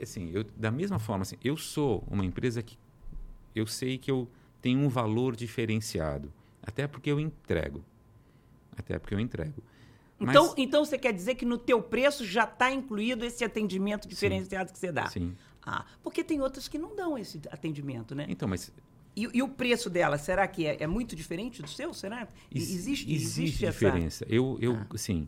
assim, 0.00 0.30
eu, 0.32 0.44
da 0.56 0.70
mesma 0.70 0.98
forma, 0.98 1.22
assim, 1.22 1.36
eu 1.42 1.56
sou 1.56 2.04
uma 2.08 2.24
empresa 2.24 2.62
que 2.62 2.78
eu 3.54 3.66
sei 3.66 3.98
que 3.98 4.10
eu 4.10 4.28
tenho 4.62 4.78
um 4.80 4.88
valor 4.88 5.34
diferenciado, 5.34 6.32
até 6.62 6.86
porque 6.86 7.10
eu 7.10 7.18
entrego, 7.18 7.84
até 8.76 8.98
porque 8.98 9.14
eu 9.14 9.20
entrego. 9.20 9.62
Mas- 10.18 10.30
Então, 10.30 10.54
então 10.56 10.84
você 10.84 10.96
quer 10.98 11.12
dizer 11.12 11.34
que 11.34 11.44
no 11.44 11.58
teu 11.58 11.82
preço 11.82 12.24
já 12.24 12.44
está 12.44 12.70
incluído 12.72 13.24
esse 13.24 13.44
atendimento 13.44 14.08
diferenciado 14.08 14.72
que 14.72 14.78
você 14.78 14.90
dá? 14.92 15.08
sim. 15.08 15.34
Ah, 15.68 15.84
porque 16.02 16.22
tem 16.22 16.40
outras 16.40 16.68
que 16.68 16.78
não 16.78 16.94
dão 16.94 17.18
esse 17.18 17.40
atendimento, 17.50 18.14
né? 18.14 18.24
Então, 18.28 18.46
mas 18.48 18.72
E, 19.16 19.28
e 19.38 19.42
o 19.42 19.48
preço 19.48 19.88
dela, 19.90 20.16
será 20.18 20.46
que 20.46 20.64
é, 20.66 20.76
é 20.82 20.86
muito 20.86 21.16
diferente 21.16 21.60
do 21.62 21.68
seu? 21.68 21.92
Será? 21.94 22.28
Ex- 22.54 22.70
existe, 22.70 23.10
existe 23.12 23.64
essa- 23.66 23.72
diferença. 23.72 24.26
Eu, 24.28 24.58
eu 24.60 24.74
Ah. 24.76 24.86
assim, 24.94 25.26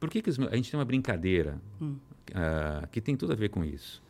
por 0.00 0.08
que, 0.10 0.22
que 0.22 0.30
meus- 0.40 0.50
a 0.52 0.56
gente 0.56 0.70
tem 0.70 0.78
uma 0.80 0.84
brincadeira 0.86 1.60
Hum. 1.80 1.96
ah, 2.34 2.88
que 2.90 3.00
tem 3.00 3.14
tudo 3.16 3.32
a 3.32 3.36
ver 3.36 3.50
com 3.50 3.62
isso? 3.64 4.02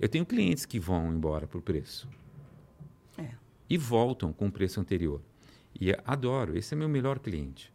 Eu 0.00 0.08
tenho 0.08 0.24
clientes 0.24 0.64
que 0.64 0.78
vão 0.78 1.12
embora 1.12 1.46
por 1.46 1.60
preço 1.60 2.08
É. 3.18 3.30
e 3.68 3.76
voltam 3.76 4.32
com 4.32 4.46
o 4.46 4.52
preço 4.52 4.80
anterior. 4.80 5.20
E 5.78 5.92
adoro, 6.06 6.56
esse 6.56 6.72
é 6.72 6.76
meu 6.76 6.88
melhor 6.88 7.18
cliente. 7.18 7.72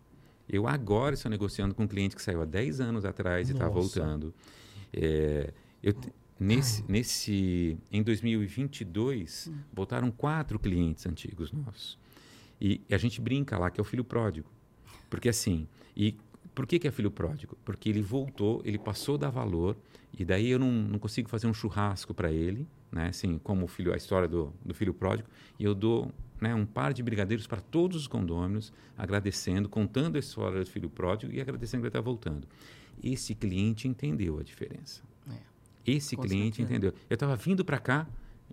Eu 0.51 0.67
agora 0.67 1.13
estou 1.13 1.31
negociando 1.31 1.73
com 1.73 1.83
um 1.83 1.87
cliente 1.87 2.13
que 2.15 2.21
saiu 2.21 2.41
há 2.41 2.45
10 2.45 2.81
anos 2.81 3.05
atrás 3.05 3.47
e 3.49 3.53
está 3.53 3.67
Nossa. 3.69 3.79
voltando. 3.79 4.33
É, 4.91 5.53
eu 5.81 5.93
nesse, 6.37 6.83
nesse, 6.89 7.77
em 7.89 8.03
2022, 8.03 9.47
Hum. 9.47 9.57
voltaram 9.71 10.11
quatro 10.11 10.59
clientes 10.59 11.05
antigos 11.05 11.51
nossos. 11.53 11.97
E 12.59 12.81
a 12.91 12.97
gente 12.97 13.21
brinca 13.21 13.57
lá 13.57 13.71
que 13.71 13.79
é 13.79 13.81
o 13.81 13.85
filho 13.85 14.03
pródigo. 14.03 14.49
Porque 15.09 15.29
assim, 15.29 15.67
e 15.95 16.15
por 16.53 16.67
que, 16.67 16.79
que 16.79 16.87
é 16.87 16.91
filho 16.91 17.09
pródigo? 17.09 17.57
Porque 17.63 17.87
ele 17.87 18.01
voltou, 18.01 18.61
ele 18.65 18.77
passou 18.77 19.17
da 19.17 19.29
valor, 19.29 19.77
e 20.17 20.25
daí 20.25 20.49
eu 20.49 20.59
não, 20.59 20.69
não 20.71 20.99
consigo 20.99 21.29
fazer 21.29 21.47
um 21.47 21.53
churrasco 21.53 22.13
para 22.13 22.29
ele, 22.31 22.67
né? 22.91 23.07
Assim, 23.07 23.37
como 23.39 23.65
o 23.65 23.67
filho, 23.67 23.93
a 23.93 23.97
história 23.97 24.27
do, 24.27 24.53
do 24.65 24.73
filho 24.73 24.93
pródigo, 24.93 25.29
e 25.57 25.63
eu 25.63 25.73
dou 25.73 26.11
né, 26.41 26.53
um 26.55 26.65
par 26.65 26.91
de 26.91 27.03
brigadeiros 27.03 27.45
para 27.45 27.61
todos 27.61 27.95
os 27.95 28.07
condôminos, 28.07 28.73
agradecendo, 28.97 29.69
contando 29.69 30.15
a 30.15 30.19
história 30.19 30.59
do 30.59 30.65
filho 30.65 30.89
pródigo 30.89 31.31
e 31.31 31.39
agradecendo 31.39 31.81
que 31.81 31.85
ele 31.85 31.89
está 31.89 32.01
voltando. 32.01 32.47
Esse 33.01 33.35
cliente 33.35 33.87
entendeu 33.87 34.39
a 34.39 34.43
diferença. 34.43 35.01
Esse 35.85 36.15
Com 36.15 36.23
cliente 36.23 36.57
certeza. 36.57 36.73
entendeu. 36.73 36.93
Eu 37.09 37.13
estava 37.13 37.35
vindo 37.35 37.65
para 37.65 37.79
cá, 37.79 38.07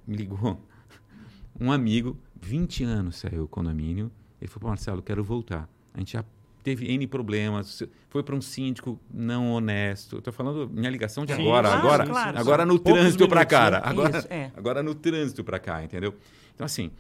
me 0.06 0.16
ligou 0.16 0.60
um 1.60 1.70
amigo, 1.72 2.16
20 2.40 2.84
anos 2.84 3.16
saiu 3.16 3.44
o 3.44 3.48
condomínio, 3.48 4.10
ele 4.40 4.48
falou, 4.50 4.68
Marcelo, 4.68 5.02
quero 5.02 5.22
voltar. 5.24 5.68
A 5.92 5.98
gente 5.98 6.12
já 6.12 6.24
teve 6.62 6.86
N 6.92 7.06
problemas, 7.06 7.82
foi 8.08 8.22
para 8.22 8.34
um 8.34 8.40
síndico 8.40 8.98
não 9.12 9.52
honesto. 9.52 10.18
Estou 10.18 10.32
falando 10.32 10.68
minha 10.68 10.90
ligação 10.90 11.24
de 11.24 11.34
Sim, 11.34 11.42
agora, 11.42 11.68
claro, 11.68 11.82
agora, 11.82 12.06
claro. 12.06 12.38
agora 12.38 12.66
no 12.66 12.78
Poucos 12.78 13.00
trânsito 13.00 13.28
para 13.28 13.44
cara, 13.44 13.80
né? 13.80 13.86
agora, 13.86 14.18
Isso, 14.18 14.28
é. 14.30 14.52
agora 14.56 14.82
no 14.82 14.94
trânsito 14.94 15.44
para 15.44 15.58
cá, 15.58 15.82
entendeu? 15.82 16.14
Então 16.54 16.64
assim, 16.64 16.90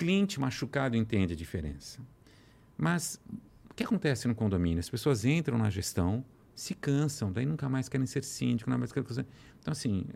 cliente 0.00 0.40
machucado 0.40 0.96
entende 0.96 1.34
a 1.34 1.36
diferença. 1.36 2.00
Mas 2.74 3.20
o 3.70 3.74
que 3.74 3.84
acontece 3.84 4.26
no 4.26 4.34
condomínio? 4.34 4.80
As 4.80 4.88
pessoas 4.88 5.26
entram 5.26 5.58
na 5.58 5.68
gestão, 5.68 6.24
se 6.54 6.74
cansam, 6.74 7.30
daí 7.30 7.44
nunca 7.44 7.68
mais 7.68 7.86
querem 7.86 8.06
ser 8.06 8.24
síndico, 8.24 8.70
nunca 8.70 8.78
mais 8.78 8.92
querem 8.92 9.06
fazer. 9.06 9.26
Então, 9.60 9.72
assim, 9.72 10.06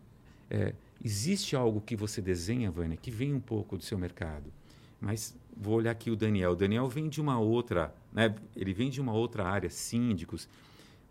é, 0.49 0.75
existe 1.05 1.55
algo 1.55 1.83
que 1.83 1.95
você 1.95 2.23
desenha, 2.23 2.71
Vânia, 2.71 2.97
que 2.97 3.11
vem 3.11 3.35
um 3.35 3.41
pouco 3.41 3.77
do 3.77 3.85
seu 3.85 3.99
mercado. 3.99 4.51
Mas 4.99 5.37
vou 5.55 5.75
olhar 5.75 5.91
aqui 5.91 6.11
o 6.11 6.17
Daniel. 6.17 6.53
O 6.53 6.57
Daniel 6.57 6.89
vem 6.89 7.11
de 7.11 7.21
uma 7.21 7.39
outra, 7.39 7.95
né? 8.11 8.35
Ele 8.57 8.73
vem 8.73 8.89
de 8.89 9.03
uma 9.03 9.13
outra 9.13 9.45
área, 9.45 9.69
síndicos. 9.69 10.49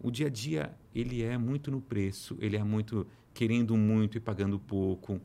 O 0.01 0.09
dia 0.09 0.25
a 0.25 0.31
dia 0.31 0.75
ele 0.95 1.21
é 1.21 1.37
muito 1.37 1.69
no 1.69 1.79
preço, 1.79 2.35
ele 2.39 2.57
é 2.57 2.63
muito 2.63 3.05
querendo 3.35 3.77
muito 3.77 4.17
e 4.17 4.19
pagando 4.19 4.57
pouco. 4.57 5.21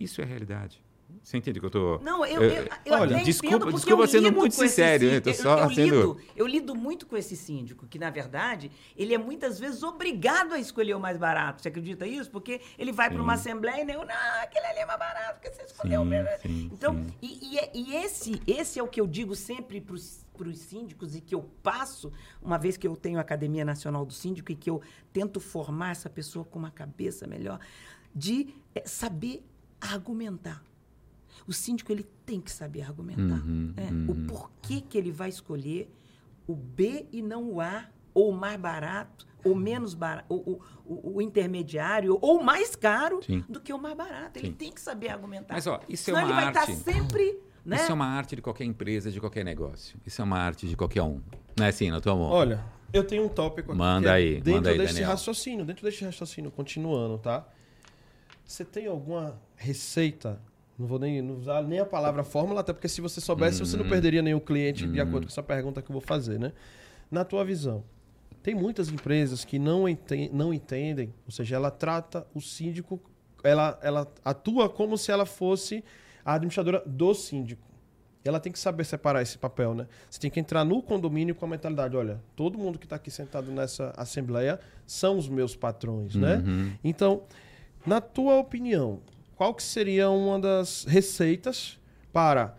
Isso 0.00 0.22
é 0.22 0.24
realidade. 0.24 0.85
Você 1.22 1.36
entende 1.38 1.58
o 1.58 1.62
que 1.62 1.66
eu 1.66 1.68
estou? 1.68 2.00
Não, 2.00 2.24
eu, 2.24 2.42
eu, 2.42 2.68
eu 2.84 2.94
olha, 2.94 3.16
até 3.16 3.24
desculpa- 3.24 3.56
entendo 3.56 3.60
porque 3.62 3.76
desculpa 3.76 4.02
eu 4.04 4.08
sendo 4.08 4.32
muito 4.32 4.54
sincero, 4.54 5.06
né? 5.06 5.20
Tô 5.20 5.32
só 5.34 5.58
eu, 5.64 5.70
sendo- 5.70 5.94
lido, 5.96 6.20
eu 6.36 6.46
lido 6.46 6.74
muito 6.74 7.06
com 7.06 7.16
esse 7.16 7.36
síndico, 7.36 7.86
que 7.86 7.98
na 7.98 8.10
verdade 8.10 8.70
ele 8.96 9.12
é 9.14 9.18
muitas 9.18 9.58
vezes 9.58 9.82
obrigado 9.82 10.52
a 10.52 10.58
escolher 10.58 10.94
o 10.94 11.00
mais 11.00 11.16
barato. 11.16 11.62
Você 11.62 11.68
acredita 11.68 12.06
isso? 12.06 12.30
Porque 12.30 12.60
ele 12.78 12.92
vai 12.92 13.10
para 13.10 13.20
uma 13.22 13.34
assembleia 13.34 13.82
e 13.82 13.84
não, 13.84 14.04
não, 14.04 14.14
aquele 14.42 14.66
ali 14.66 14.78
é 14.80 14.86
mais 14.86 14.98
barato, 14.98 15.40
porque 15.40 15.50
você 15.52 15.62
escolheu 15.64 16.00
o 16.02 16.04
Sim, 16.04 16.10
meu. 16.10 16.26
sim, 16.42 16.70
Então, 16.72 16.94
sim. 16.94 17.06
e, 17.22 17.54
e 17.54 17.58
é- 17.58 17.70
e 17.74 17.96
esse, 17.96 18.40
esse 18.46 18.78
é 18.78 18.82
o 18.82 18.88
que 18.88 19.00
eu 19.00 19.06
digo 19.06 19.34
sempre 19.34 19.80
para 19.80 19.94
os 19.94 20.58
síndicos 20.58 21.16
e 21.16 21.20
que 21.20 21.34
eu 21.34 21.42
passo, 21.62 22.12
uma 22.42 22.58
vez 22.58 22.76
que 22.76 22.86
eu 22.86 22.94
tenho 22.96 23.18
a 23.18 23.22
Academia 23.22 23.64
Nacional 23.64 24.04
do 24.06 24.12
Síndico 24.12 24.52
e 24.52 24.56
que 24.56 24.70
eu 24.70 24.80
tento 25.12 25.40
formar 25.40 25.90
essa 25.90 26.08
pessoa 26.10 26.44
com 26.44 26.58
uma 26.58 26.70
cabeça 26.70 27.26
melhor, 27.26 27.58
de 28.14 28.54
eh, 28.74 28.82
saber 28.86 29.44
argumentar. 29.80 30.62
O 31.46 31.52
síndico 31.52 31.92
ele 31.92 32.06
tem 32.24 32.40
que 32.40 32.50
saber 32.50 32.82
argumentar. 32.82 33.44
Uhum, 33.44 33.72
né? 33.76 33.88
uhum. 33.90 34.06
O 34.10 34.14
porquê 34.26 34.80
que 34.80 34.96
ele 34.96 35.10
vai 35.10 35.28
escolher 35.28 35.90
o 36.46 36.54
B 36.54 37.06
e 37.12 37.22
não 37.22 37.50
o 37.50 37.60
A, 37.60 37.86
ou 38.14 38.30
o 38.30 38.32
mais 38.32 38.58
barato, 38.58 39.26
ou 39.44 39.54
menos 39.54 39.94
barato, 39.94 40.26
o, 40.32 40.60
o, 40.84 41.16
o 41.16 41.22
intermediário, 41.22 42.18
ou 42.20 42.40
o 42.40 42.44
mais 42.44 42.74
caro 42.74 43.20
Sim. 43.22 43.44
do 43.48 43.60
que 43.60 43.72
o 43.72 43.78
mais 43.78 43.96
barato. 43.96 44.38
Ele 44.38 44.48
Sim. 44.48 44.54
tem 44.54 44.72
que 44.72 44.80
saber 44.80 45.08
argumentar. 45.08 45.54
Mas, 45.54 45.66
ó, 45.66 45.80
isso 45.88 46.10
é 46.10 46.14
Senão 46.14 46.18
uma 46.20 46.26
ele 46.26 46.34
vai 46.34 46.44
arte. 46.44 46.72
estar 46.72 46.92
sempre. 46.92 47.38
Né? 47.64 47.76
Isso 47.76 47.90
é 47.90 47.94
uma 47.94 48.06
arte 48.06 48.36
de 48.36 48.42
qualquer 48.42 48.64
empresa, 48.64 49.10
de 49.10 49.20
qualquer 49.20 49.44
negócio. 49.44 49.98
Isso 50.06 50.22
é 50.22 50.24
uma 50.24 50.38
arte 50.38 50.68
de 50.68 50.76
qualquer 50.76 51.02
um. 51.02 51.20
Não 51.56 51.66
é 51.66 51.68
assim, 51.68 51.90
não, 51.90 52.00
Tomo? 52.00 52.22
Olha, 52.24 52.64
eu 52.92 53.04
tenho 53.04 53.24
um 53.24 53.28
tópico 53.28 53.72
aqui. 53.72 53.78
Manda 53.78 54.10
é 54.10 54.12
aí, 54.12 54.34
Dentro 54.34 54.52
manda 54.52 54.70
aí, 54.70 54.78
desse 54.78 54.94
Daniel. 54.94 55.10
raciocínio, 55.10 55.64
dentro 55.64 55.84
desse 55.84 56.04
raciocínio, 56.04 56.50
continuando, 56.50 57.18
tá? 57.18 57.46
Você 58.44 58.64
tem 58.64 58.86
alguma 58.86 59.40
receita? 59.56 60.40
Não 60.78 60.86
vou 60.86 60.98
nem 60.98 61.22
não 61.22 61.36
usar 61.36 61.62
nem 61.62 61.78
a 61.80 61.86
palavra 61.86 62.22
fórmula, 62.22 62.60
até 62.60 62.72
porque 62.72 62.88
se 62.88 63.00
você 63.00 63.20
soubesse, 63.20 63.60
você 63.60 63.76
Uhum. 63.76 63.82
não 63.84 63.88
perderia 63.90 64.20
nenhum 64.22 64.40
cliente 64.40 64.86
de 64.86 65.00
acordo 65.00 65.26
com 65.26 65.32
essa 65.32 65.42
pergunta 65.42 65.80
que 65.80 65.90
eu 65.90 65.92
vou 65.94 66.02
fazer, 66.02 66.38
né? 66.38 66.52
Na 67.10 67.24
tua 67.24 67.44
visão, 67.44 67.82
tem 68.42 68.54
muitas 68.54 68.88
empresas 68.90 69.44
que 69.44 69.58
não, 69.58 69.88
enten 69.88 70.28
não 70.32 70.52
entendem, 70.52 71.12
ou 71.24 71.32
seja, 71.32 71.56
ela 71.56 71.70
trata 71.70 72.26
o 72.34 72.40
síndico, 72.40 73.00
ela, 73.42 73.78
ela 73.82 74.06
atua 74.24 74.68
como 74.68 74.98
se 74.98 75.10
ela 75.10 75.24
fosse 75.24 75.82
a 76.24 76.34
administradora 76.34 76.82
do 76.84 77.14
síndico. 77.14 77.64
Ela 78.24 78.40
tem 78.40 78.50
que 78.52 78.58
saber 78.58 78.84
separar 78.84 79.22
esse 79.22 79.38
papel, 79.38 79.72
né? 79.72 79.86
Você 80.10 80.18
tem 80.18 80.28
que 80.30 80.40
entrar 80.40 80.64
no 80.64 80.82
condomínio 80.82 81.32
com 81.34 81.44
a 81.44 81.48
mentalidade, 81.48 81.96
olha, 81.96 82.20
todo 82.34 82.58
mundo 82.58 82.76
que 82.78 82.84
está 82.84 82.96
aqui 82.96 83.08
sentado 83.10 83.52
nessa 83.52 83.94
assembleia 83.96 84.58
são 84.84 85.16
os 85.16 85.28
meus 85.28 85.54
patrões, 85.54 86.16
né? 86.16 86.42
Uhum. 86.44 86.72
Então, 86.82 87.22
na 87.86 88.00
tua 88.00 88.36
opinião, 88.36 89.00
qual 89.36 89.54
que 89.54 89.62
seria 89.62 90.08
uma 90.10 90.38
das 90.40 90.84
receitas 90.84 91.78
para 92.12 92.56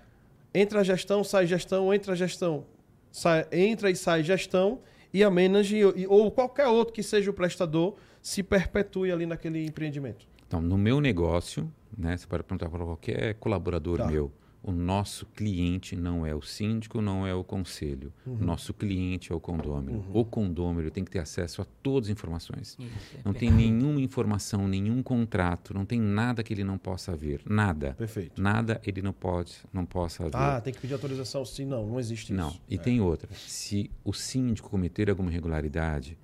entra 0.54 0.80
a 0.82 0.84
gestão, 0.84 1.24
sai 1.24 1.46
gestão, 1.46 1.94
entra 1.94 2.14
a 2.14 2.16
gestão, 2.16 2.66
sai, 3.12 3.46
entra 3.52 3.90
e 3.92 3.96
sai 3.96 4.24
gestão 4.24 4.80
e 5.14 5.24
a 5.24 5.30
manage 5.30 5.78
e- 5.78 6.08
ou 6.08 6.32
qualquer 6.32 6.68
outro 6.68 6.94
que 6.94 7.04
seja 7.04 7.30
o 7.30 7.34
prestador 7.34 7.96
se 8.22 8.42
perpetue 8.44 9.12
ali 9.12 9.26
naquele 9.26 9.66
empreendimento? 9.66 10.28
Então, 10.48 10.62
no 10.62 10.78
meu 10.78 11.02
negócio, 11.02 11.72
né, 11.98 12.16
você 12.16 12.26
pode 12.28 12.44
perguntar 12.44 12.70
para 12.70 12.84
qualquer 12.86 13.34
colaborador 13.36 13.98
Tá. 13.98 14.08
meu, 14.08 14.32
o 14.62 14.72
nosso 14.72 15.26
cliente 15.28 15.96
não 15.96 16.26
é 16.26 16.36
o 16.36 16.42
síndico, 16.42 17.02
não 17.02 17.26
é 17.26 17.34
o 17.34 17.44
conselho. 17.44 18.12
Uhum. 18.26 18.36
O 18.36 18.46
nosso 18.46 18.74
cliente 18.74 19.32
é 19.32 19.36
o 19.36 19.40
condômino. 19.40 20.06
O 20.14 20.26
condômino 20.26 20.92
tem 20.92 21.04
que 21.06 21.12
ter 21.12 21.20
acesso 21.20 21.62
a 21.62 21.66
todas 21.82 22.10
as 22.10 22.12
informações. 22.12 22.78
Isso, 22.80 23.16
é 23.18 23.22
Não 23.24 23.34
tem 23.34 23.50
nenhuma 23.52 24.02
informação, 24.02 24.68
nenhum 24.68 25.02
contrato, 25.02 25.74
não 25.74 25.86
tem 25.86 26.00
nada 26.00 26.44
que 26.44 26.54
ele 26.54 26.64
não 26.64 26.78
possa 26.78 27.16
ver. 27.16 27.42
Nada. 27.46 27.94
Perfeito. 27.94 28.42
Nada 28.42 28.82
ele 28.86 29.02
não 29.02 29.14
pode, 29.14 29.56
não 29.72 29.86
possa 29.86 30.26
ver. 30.26 30.36
Ah, 30.36 30.60
tem 30.60 30.74
que 30.74 30.82
pedir 30.82 30.94
autorização? 30.94 31.46
Sim, 31.46 31.66
não, 31.66 31.86
não 31.88 32.00
existe 32.00 32.34
Não. 32.34 32.50
isso. 32.50 32.62
E 32.70 32.78
tem 32.78 33.00
outra. 33.00 33.30
Se 33.34 33.90
o 34.04 34.12
síndico 34.14 34.70
cometer 34.70 35.10
alguma 35.10 35.30
irregularidade, 35.30 36.18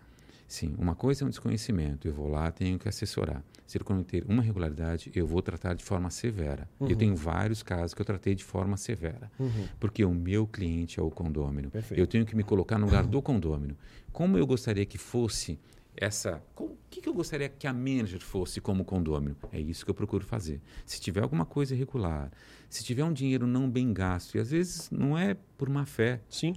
sim, 0.53 0.75
uma 0.77 0.93
coisa 0.93 1.23
é 1.23 1.25
um 1.25 1.29
desconhecimento. 1.29 2.07
Eu 2.07 2.13
vou 2.13 2.27
lá, 2.27 2.51
tenho 2.51 2.77
que 2.77 2.87
assessorar. 2.87 3.43
Se 3.65 3.77
ele 3.77 3.83
cometer 3.83 4.23
uma 4.27 4.43
irregularidade, 4.43 5.11
eu 5.15 5.25
vou 5.25 5.41
tratar 5.41 5.73
de 5.73 5.83
forma 5.83 6.09
severa. 6.11 6.69
Eu 6.79 6.95
tenho 6.95 7.15
vários 7.15 7.63
casos 7.63 7.93
que 7.93 8.01
eu 8.01 8.05
tratei 8.05 8.35
de 8.35 8.43
forma 8.43 8.77
severa. 8.77 9.31
Porque 9.79 10.05
o 10.05 10.13
meu 10.13 10.45
cliente 10.45 10.99
é 10.99 11.03
o 11.03 11.09
condômino. 11.09 11.71
Perfeito. 11.71 11.99
Eu 11.99 12.05
tenho 12.05 12.25
que 12.25 12.35
me 12.35 12.43
colocar 12.43 12.77
no 12.77 12.85
lugar 12.85 13.05
do 13.05 13.21
condômino. 13.21 13.75
Como 14.11 14.37
eu 14.37 14.45
gostaria 14.45 14.85
que 14.85 14.97
fosse 14.97 15.59
essa. 15.97 16.41
O 16.55 16.75
que, 16.89 17.01
que 17.01 17.09
eu 17.09 17.13
gostaria 17.13 17.49
que 17.49 17.65
a 17.65 17.73
manager 17.73 18.21
fosse 18.21 18.61
como 18.61 18.85
condômino? 18.85 19.35
É 19.51 19.59
isso 19.59 19.83
que 19.83 19.89
eu 19.89 19.95
procuro 19.95 20.23
fazer. 20.23 20.61
Se 20.85 21.01
tiver 21.01 21.23
alguma 21.23 21.45
coisa 21.45 21.73
irregular, 21.73 22.31
se 22.69 22.83
tiver 22.83 23.03
um 23.03 23.13
dinheiro 23.13 23.47
não 23.47 23.67
bem 23.67 23.91
gasto, 23.91 24.35
e 24.35 24.39
às 24.39 24.51
vezes 24.51 24.89
não 24.91 25.17
é 25.17 25.35
por 25.57 25.67
má 25.69 25.85
fé, 25.85 26.21
Sim. 26.29 26.53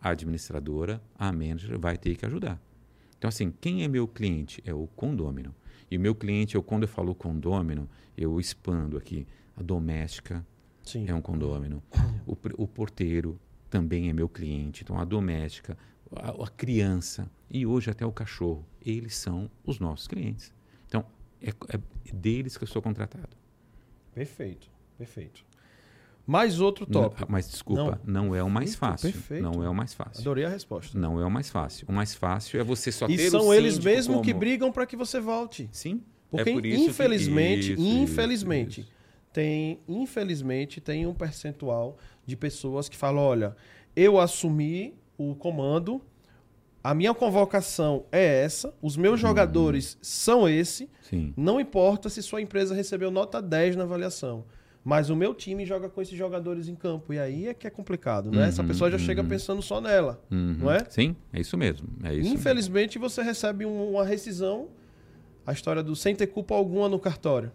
a 0.00 0.10
administradora, 0.10 1.02
a 1.18 1.32
manager 1.32 1.78
vai 1.78 1.96
ter 1.96 2.14
que 2.16 2.26
ajudar. 2.26 2.60
Então, 3.22 3.28
assim, 3.28 3.52
quem 3.60 3.84
é 3.84 3.88
meu 3.88 4.08
cliente? 4.08 4.60
É 4.66 4.74
o 4.74 4.88
condômino. 4.96 5.54
E 5.88 5.96
o 5.96 6.00
meu 6.00 6.12
cliente, 6.12 6.56
eu, 6.56 6.62
quando 6.62 6.82
eu 6.82 6.88
falo 6.88 7.14
condômino, 7.14 7.88
eu 8.16 8.40
expando 8.40 8.96
aqui. 8.96 9.28
A 9.56 9.62
doméstica 9.62 10.44
Sim. 10.82 11.04
é 11.06 11.14
um 11.14 11.22
condômino. 11.22 11.80
O, 12.26 12.34
pr- 12.34 12.56
o 12.58 12.66
porteiro 12.66 13.38
também 13.70 14.10
é 14.10 14.12
meu 14.12 14.28
cliente. 14.28 14.82
Então, 14.82 14.98
a 14.98 15.04
doméstica, 15.04 15.78
a, 16.16 16.30
a 16.30 16.48
criança 16.48 17.30
e 17.48 17.64
hoje 17.64 17.92
até 17.92 18.04
o 18.04 18.10
cachorro, 18.10 18.66
eles 18.84 19.14
são 19.14 19.48
os 19.64 19.78
nossos 19.78 20.08
clientes. 20.08 20.52
Então, 20.88 21.04
é, 21.40 21.50
é 21.50 22.12
deles 22.12 22.56
que 22.56 22.64
eu 22.64 22.68
sou 22.68 22.82
contratado. 22.82 23.36
Perfeito. 24.12 24.68
Perfeito. 24.98 25.44
Mais 26.32 26.60
outro 26.60 26.86
tópico. 26.86 27.20
Não, 27.22 27.28
mas, 27.30 27.48
desculpa, 27.50 28.00
não, 28.04 28.34
é 28.34 28.42
o 28.42 28.48
mais 28.50 28.74
Perfeito, 28.74 28.90
fácil. 28.90 29.12
perfeito. 29.12 29.42
Não 29.42 29.62
é 29.64 29.68
o 29.68 29.74
mais 29.74 29.92
fácil. 29.94 30.20
Adorei 30.22 30.44
a 30.44 30.48
resposta. 30.48 30.98
Não 30.98 31.20
é 31.20 31.24
o 31.26 31.30
mais 31.30 31.50
fácil. 31.50 31.86
O 31.88 31.92
mais 31.92 32.14
fácil 32.14 32.60
é 32.60 32.64
você 32.64 32.90
só 32.90 33.06
E 33.06 33.16
ter 33.16 33.28
o 33.28 33.30
são 33.30 33.52
eles 33.54 33.74
síndico 33.74 33.92
mesmos 33.94 34.20
que 34.22 34.28
como- 34.32 34.40
brigam 34.40 34.72
para 34.72 34.86
que 34.86 34.96
você 34.96 35.20
volte. 35.20 35.68
Sim. 35.70 36.02
Porque 36.30 36.48
é 36.50 36.52
por 36.54 36.64
isso 36.64 36.84
que- 36.84 36.90
infelizmente, 36.90 37.72
isso, 37.74 37.82
infelizmente, 37.82 38.80
isso, 38.80 38.88
isso. 38.88 38.92
tem, 39.32 39.78
infelizmente 39.86 40.80
tem 40.80 41.06
um 41.06 41.12
percentual 41.14 41.98
de 42.26 42.36
pessoas 42.36 42.88
que 42.88 42.96
falam, 42.96 43.22
olha, 43.22 43.56
eu 43.94 44.18
assumi 44.18 44.94
o 45.18 45.34
comando, 45.34 46.00
a 46.82 46.94
minha 46.94 47.12
convocação 47.14 48.06
é 48.10 48.42
essa, 48.44 48.74
os 48.80 48.96
meus 48.96 49.20
Uhum. 49.20 49.28
jogadores 49.28 49.98
são 50.00 50.48
esse, 50.48 50.88
Sim. 51.02 51.32
não 51.36 51.60
importa 51.60 52.08
se 52.08 52.22
sua 52.22 52.40
empresa 52.40 52.74
recebeu 52.74 53.10
nota 53.10 53.40
10 53.42 53.76
na 53.76 53.84
avaliação. 53.84 54.44
Mas 54.84 55.10
o 55.10 55.16
meu 55.16 55.32
time 55.32 55.64
joga 55.64 55.88
com 55.88 56.02
esses 56.02 56.16
jogadores 56.18 56.66
em 56.68 56.74
campo. 56.74 57.12
E 57.12 57.18
aí 57.18 57.46
é 57.46 57.54
que 57.54 57.66
é 57.66 57.70
complicado, 57.70 58.32
né? 58.32 58.48
Essa 58.48 58.62
Uhum, 58.62 58.68
pessoa 58.68 58.90
já 58.90 58.98
chega 58.98 59.22
uhum. 59.22 59.28
pensando 59.28 59.62
só 59.62 59.80
nela, 59.80 60.20
Uhum. 60.30 60.56
não 60.58 60.70
é? 60.72 60.84
Sim, 60.90 61.14
é 61.32 61.40
isso 61.40 61.56
mesmo. 61.56 61.88
É 62.02 62.12
isso 62.14 62.34
Infelizmente, 62.34 62.98
você 62.98 63.22
recebe 63.22 63.64
um- 63.64 63.90
uma 63.92 64.04
rescisão, 64.04 64.68
a 65.46 65.52
história 65.52 65.82
do 65.84 65.94
sem 65.94 66.16
ter 66.16 66.26
culpa 66.26 66.54
alguma 66.56 66.88
no 66.88 66.98
cartório. 66.98 67.52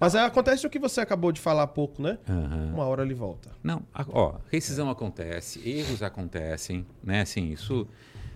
Mas 0.00 0.14
aí 0.14 0.24
acontece 0.24 0.66
o 0.66 0.70
que 0.70 0.78
você 0.78 1.00
acabou 1.00 1.32
de 1.32 1.40
falar 1.40 1.64
há 1.64 1.66
pouco, 1.66 2.00
né? 2.00 2.18
mesmo. 2.26 2.42
Aham. 2.44 2.72
Uma 2.74 2.84
hora 2.86 3.02
ele 3.02 3.14
volta. 3.14 3.50
Não, 3.62 3.82
ó, 4.12 4.36
rescisão 4.50 4.88
acontece, 4.88 5.60
erros 5.68 6.02
acontecem, 6.02 6.86
né? 7.02 7.20
Assim, 7.22 7.50
isso. 7.52 7.86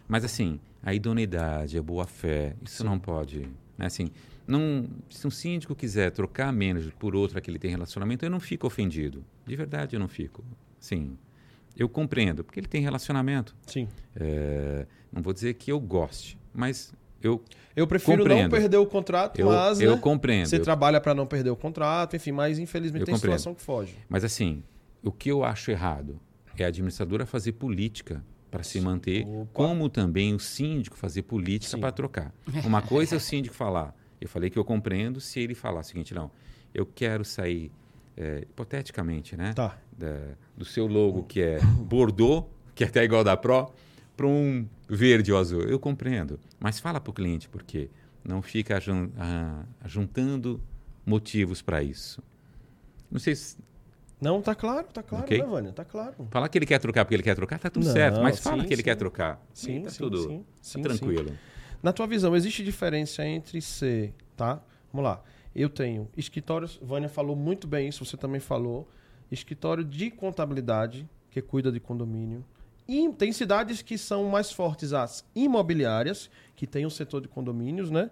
Mas 0.08 0.22
assim, 0.24 0.60
a 0.82 0.92
idoneidade, 0.92 1.78
a 1.78 1.82
boa 1.82 2.04
fé, 2.06 2.56
isso 2.62 2.84
não 2.84 2.98
pode, 2.98 3.48
né? 3.78 3.86
Assim, 3.86 4.10
não, 4.46 4.86
se 5.08 5.26
um 5.26 5.30
síndico 5.30 5.74
quiser 5.74 6.10
trocar 6.10 6.48
a 6.48 6.52
manager 6.52 6.92
por 6.98 7.14
outra 7.14 7.40
que 7.40 7.50
ele 7.50 7.58
tem 7.58 7.70
relacionamento, 7.70 8.24
eu 8.24 8.30
não 8.30 8.40
fico 8.40 8.66
ofendido. 8.66 9.24
De 9.46 9.54
verdade, 9.56 9.96
eu 9.96 10.00
não 10.00 10.08
fico. 10.08 10.44
Sim, 10.78 11.16
eu 11.76 11.88
compreendo, 11.88 12.42
porque 12.44 12.60
ele 12.60 12.66
tem 12.68 12.82
relacionamento. 12.82 13.54
Sim. 13.66 13.88
É, 14.16 14.86
não 15.12 15.22
vou 15.22 15.32
dizer 15.32 15.54
que 15.54 15.70
eu 15.72 15.78
goste, 15.80 16.36
mas 16.52 16.92
eu 17.22 17.42
Eu 17.76 17.86
prefiro 17.86 18.18
não 18.18 18.24
Compreendo. 18.24 18.50
perder 18.50 18.76
o 18.78 18.86
contrato, 18.86 19.38
eu, 19.40 19.46
mas 19.46 19.80
eu 19.80 19.92
né, 19.94 19.98
compreendo. 20.00 20.48
você 20.48 20.56
eu 20.56 20.62
trabalha 20.62 21.00
para 21.00 21.14
não 21.14 21.26
perder 21.26 21.50
o 21.50 21.56
contrato, 21.56 22.16
enfim, 22.16 22.32
mas 22.32 22.58
infelizmente 22.58 23.02
Eu 23.02 23.06
tem 23.06 23.14
compreendo. 23.14 23.38
situação 23.38 23.54
que 23.54 23.62
foge. 23.62 23.94
Mas 24.08 24.24
assim, 24.24 24.62
o 25.02 25.10
que 25.12 25.30
eu 25.30 25.44
acho 25.44 25.70
errado 25.70 26.20
é 26.58 26.64
a 26.64 26.68
administradora 26.68 27.24
fazer 27.24 27.52
política 27.52 28.24
para 28.50 28.62
se 28.62 28.78
manter, 28.80 29.26
Opa. 29.26 29.48
como 29.52 29.88
também 29.88 30.34
o 30.34 30.38
síndico 30.38 30.96
fazer 30.98 31.22
política 31.22 31.78
para 31.78 31.90
trocar. 31.90 32.34
Uma 32.66 32.82
coisa 32.82 33.14
é 33.14 33.16
o 33.16 33.20
síndico 33.20 33.54
falar, 33.54 33.96
eu 34.22 34.28
falei 34.28 34.48
que 34.50 34.58
eu 34.58 34.64
compreendo 34.64 35.20
se 35.20 35.40
ele 35.40 35.54
falar 35.54 35.80
o 35.80 35.82
seguinte, 35.84 36.14
não, 36.14 36.30
eu 36.74 36.86
quero 36.86 37.24
sair, 37.24 37.70
é, 38.16 38.40
hipoteticamente, 38.42 39.36
né, 39.36 39.52
Tá. 39.52 39.78
da- 39.96 40.34
do 40.56 40.64
seu 40.64 40.86
logo 40.86 41.22
que 41.24 41.40
é 41.40 41.58
Bordeaux, 41.78 42.46
que 42.74 42.84
é 42.84 42.86
até 42.86 43.02
igual 43.04 43.24
da 43.24 43.36
Pro, 43.36 43.72
para 44.16 44.26
um 44.26 44.66
verde 44.88 45.32
ou 45.32 45.38
azul. 45.38 45.62
Eu 45.62 45.78
compreendo, 45.78 46.38
mas 46.60 46.78
fala 46.78 47.00
para 47.00 47.10
o 47.10 47.14
cliente 47.14 47.48
por 47.48 47.62
quê. 47.62 47.90
Não 48.24 48.40
fica 48.40 48.78
ah, 49.18 49.64
juntando 49.86 50.60
motivos 51.04 51.60
para 51.60 51.82
isso. 51.82 52.22
Não 53.10 53.18
sei 53.18 53.34
se 53.34 53.56
Não, 54.20 54.40
tá 54.40 54.54
claro, 54.54 54.86
tá 54.92 55.02
claro, 55.02 55.24
Ok. 55.24 55.38
né, 55.38 55.44
Vânia? 55.44 55.72
Tá 55.72 55.84
claro. 55.84 56.14
Falar 56.30 56.48
que 56.48 56.56
ele 56.56 56.66
quer 56.66 56.78
trocar 56.78 57.04
porque 57.04 57.16
ele 57.16 57.22
quer 57.24 57.34
trocar, 57.34 57.58
tá 57.58 57.68
tudo 57.68 57.84
Não, 57.84 57.92
certo. 57.92 58.22
Mas 58.22 58.38
fala 58.38 58.62
sim, 58.62 58.68
que 58.68 58.74
ele 58.74 58.82
sim. 58.82 58.84
quer 58.84 58.94
trocar. 58.94 59.44
Sim, 59.52 59.82
tá 59.82 59.90
sim, 59.90 59.98
tudo 59.98 60.18
sim, 60.18 60.38
tá 60.38 60.44
sim, 60.62 60.82
tranquilo. 60.82 61.38
Na 61.82 61.92
tua 61.92 62.06
visão, 62.06 62.36
existe 62.36 62.62
diferença 62.62 63.26
entre 63.26 63.60
ser, 63.60 64.14
tá? 64.36 64.62
Vamos 64.92 65.10
lá. 65.10 65.22
Eu 65.54 65.68
tenho 65.68 66.08
escritórios, 66.16 66.78
Vânia 66.80 67.08
falou 67.08 67.34
muito 67.34 67.66
bem 67.66 67.88
isso, 67.88 68.04
você 68.04 68.16
também 68.16 68.40
falou. 68.40 68.88
Escritório 69.30 69.84
de 69.84 70.10
contabilidade, 70.10 71.08
que 71.30 71.42
cuida 71.42 71.72
de 71.72 71.80
condomínio. 71.80 72.44
E 72.86 73.08
tem 73.10 73.32
cidades 73.32 73.82
que 73.82 73.96
são 73.96 74.24
mais 74.28 74.52
fortes 74.52 74.92
as 74.92 75.24
imobiliárias, 75.34 76.30
que 76.54 76.66
tem 76.66 76.84
o 76.86 76.90
setor 76.90 77.20
de 77.20 77.28
condomínios, 77.28 77.90
né? 77.90 78.10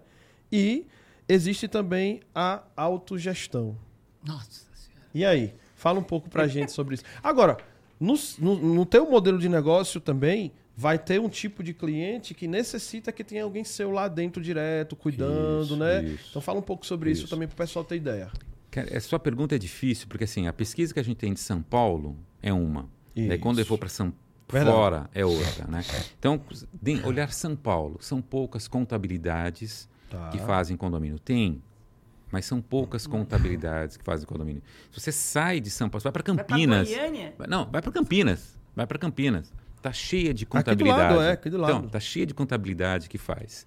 E 0.51 0.85
existe 1.27 1.67
também 1.67 2.21
a 2.33 2.63
autogestão. 2.75 3.77
Nossa 4.25 4.65
Senhora. 4.73 5.05
E 5.13 5.25
aí? 5.25 5.53
Fala 5.75 5.99
um 5.99 6.03
pouco 6.03 6.29
pra 6.29 6.47
gente 6.47 6.71
sobre 6.71 6.95
isso. 6.95 7.03
Agora, 7.23 7.57
no, 7.99 8.15
no, 8.37 8.55
no 8.55 8.85
teu 8.85 9.09
modelo 9.09 9.39
de 9.39 9.49
negócio 9.49 9.99
também, 9.99 10.51
vai 10.75 10.97
ter 10.97 11.19
um 11.19 11.29
tipo 11.29 11.61
de 11.63 11.73
cliente 11.73 12.33
que 12.33 12.47
necessita 12.47 13.11
que 13.11 13.23
tenha 13.23 13.43
alguém 13.43 13.63
seu 13.63 13.91
lá 13.91 14.07
dentro 14.07 14.41
direto, 14.41 14.95
cuidando, 14.95 15.63
Isso, 15.65 15.75
né? 15.77 16.03
isso. 16.03 16.27
Então 16.29 16.41
fala 16.41 16.59
um 16.59 16.63
pouco 16.63 16.85
sobre 16.85 17.11
isso, 17.11 17.21
Isso. 17.25 17.29
também 17.29 17.47
pro 17.47 17.57
pessoal 17.57 17.83
ter 17.85 17.97
ideia. 17.97 18.29
Cara, 18.71 18.97
a 18.97 19.01
sua 19.01 19.19
pergunta 19.19 19.53
é 19.55 19.57
difícil, 19.57 20.07
porque 20.07 20.23
assim, 20.23 20.47
a 20.47 20.53
pesquisa 20.53 20.93
que 20.93 20.99
a 20.99 21.03
gente 21.03 21.17
tem 21.17 21.33
de 21.33 21.39
São 21.41 21.61
Paulo 21.61 22.17
é 22.41 22.53
uma. 22.53 22.89
Daí 23.15 23.37
quando 23.37 23.59
eu 23.59 23.65
for 23.65 23.77
para 23.77 23.89
São 23.89 24.13
Verdade. 24.49 24.75
fora 24.75 25.09
é 25.13 25.25
outra, 25.25 25.67
né? 25.67 25.83
Então, 26.17 26.41
de- 26.81 27.01
olhar 27.05 27.31
São 27.33 27.55
Paulo, 27.55 27.97
são 28.01 28.21
poucas 28.21 28.67
contabilidades 28.67 29.89
Tá. 30.09 30.29
que 30.29 30.39
fazem 30.39 30.75
condomínio. 30.77 31.19
Tem, 31.19 31.61
mas 32.31 32.45
são 32.45 32.61
poucas 32.61 33.05
contabilidades 33.07 33.97
que 33.97 34.03
fazem 34.03 34.25
condomínio. 34.25 34.61
Se 34.91 34.99
você 35.01 35.11
sai 35.11 35.59
de 35.59 35.69
São 35.69 35.89
Paulo, 35.89 36.01
você 36.01 36.03
vai 36.05 36.11
para 36.13 36.23
Vai 36.33 36.35
pra 36.43 36.45
Campinas. 36.55 36.87
Goiânia? 36.89 37.33
Vai- 37.37 37.47
Não, 37.47 37.65
vai 37.69 37.81
para 37.81 37.91
Campinas. 37.91 38.57
Vai 38.75 38.87
para 38.87 38.97
Campinas. 38.97 39.53
Tá 39.81 39.91
cheia 39.91 40.33
de 40.33 40.43
Aqui 40.43 40.51
do 40.51 40.55
lado, 40.55 40.63
contabilidade. 40.65 41.23
é, 41.23 41.31
aqui 41.31 41.49
do 41.49 41.57
lado. 41.57 41.77
Então, 41.77 41.89
tá 41.89 41.99
cheia 41.99 42.25
de 42.25 42.33
contabilidade 42.33 43.09
que 43.09 43.17
faz. 43.17 43.65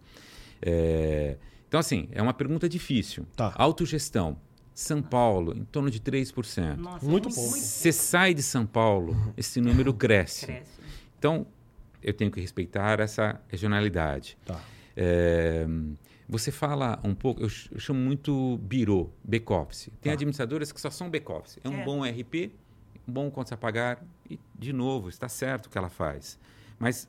É, 0.62 1.36
Então, 1.68 1.80
assim, 1.80 2.08
é 2.12 2.22
uma 2.22 2.32
pergunta 2.32 2.68
difícil. 2.68 3.26
Tá. 3.36 3.52
Autogestão. 3.56 4.36
São 4.72 5.00
Paulo, 5.02 5.56
em 5.56 5.64
torno 5.64 5.88
de 5.90 6.00
3%. 6.00 6.76
Nossa, 6.76 7.04
Muito 7.06 7.28
pouco. 7.30 7.50
Você 7.50 7.92
sai 7.92 8.34
de 8.34 8.42
São 8.42 8.64
Paulo, 8.66 9.16
esse 9.36 9.60
número 9.60 9.92
cresce. 9.94 10.46
cresce. 10.46 10.70
Então, 11.18 11.46
eu 12.02 12.12
tenho 12.12 12.30
que 12.30 12.40
respeitar 12.40 12.98
essa 13.00 13.40
regionalidade. 13.48 14.36
Tá. 14.44 14.60
É, 14.96 15.66
você 16.28 16.50
fala 16.50 16.98
um 17.04 17.14
pouco, 17.14 17.42
eu, 17.42 17.48
ch- 17.48 17.68
eu 17.72 17.78
chamo 17.78 17.98
muito 18.00 18.58
birô, 18.62 19.10
back-office. 19.24 19.90
Tem 20.00 20.10
Tá. 20.10 20.14
administradoras 20.14 20.72
que 20.72 20.80
só 20.80 20.90
são 20.90 21.08
back-office. 21.10 21.58
É 21.62 21.68
um 21.68 21.80
É. 21.80 21.84
bom 21.84 22.02
RP, 22.04 22.50
bom 23.06 23.30
contas 23.30 23.52
a 23.52 23.56
pagar 23.56 24.02
e, 24.28 24.38
de 24.54 24.72
novo, 24.72 25.08
está 25.08 25.28
certo 25.28 25.66
o 25.66 25.70
que 25.70 25.78
ela 25.78 25.90
faz. 25.90 26.38
Mas 26.78 27.08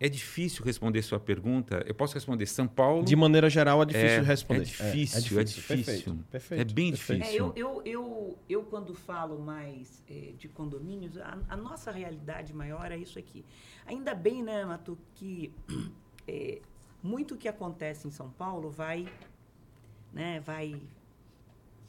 é 0.00 0.08
difícil 0.08 0.64
responder 0.64 1.02
sua 1.02 1.20
pergunta. 1.20 1.82
Eu 1.86 1.94
posso 1.94 2.14
responder 2.14 2.46
São 2.46 2.66
Paulo. 2.66 3.04
De 3.04 3.14
maneira 3.16 3.48
geral, 3.48 3.82
é 3.82 3.86
difícil 3.86 4.08
É, 4.08 4.20
de 4.20 4.26
responder. 4.26 4.60
é 4.60 4.64
difícil, 4.64 5.18
é 5.40 5.44
difícil. 5.44 5.76
Perfeito, 5.76 6.24
perfeito, 6.30 6.60
É 6.60 6.64
bem 6.74 6.90
perfeito. 6.90 7.22
É, 7.22 7.24
difícil. 7.26 7.52
eu, 7.56 7.82
eu, 7.82 7.82
eu, 7.84 8.38
eu, 8.48 8.62
quando 8.64 8.94
falo 8.94 9.38
mais 9.38 10.02
é, 10.10 10.32
de 10.36 10.48
condomínios, 10.48 11.16
a, 11.18 11.38
a 11.48 11.56
nossa 11.56 11.90
realidade 11.90 12.52
maior 12.52 12.90
é 12.90 12.96
isso 12.98 13.18
aqui. 13.18 13.44
Ainda 13.86 14.14
bem, 14.14 14.42
né, 14.42 14.64
Matu, 14.64 14.98
que 15.14 15.52
é, 16.26 16.60
muito 17.02 17.36
que 17.36 17.48
acontece 17.48 18.08
em 18.08 18.10
São 18.10 18.28
Paulo 18.30 18.70
vai, 18.70 19.06
né, 20.12 20.40
vai, 20.40 20.82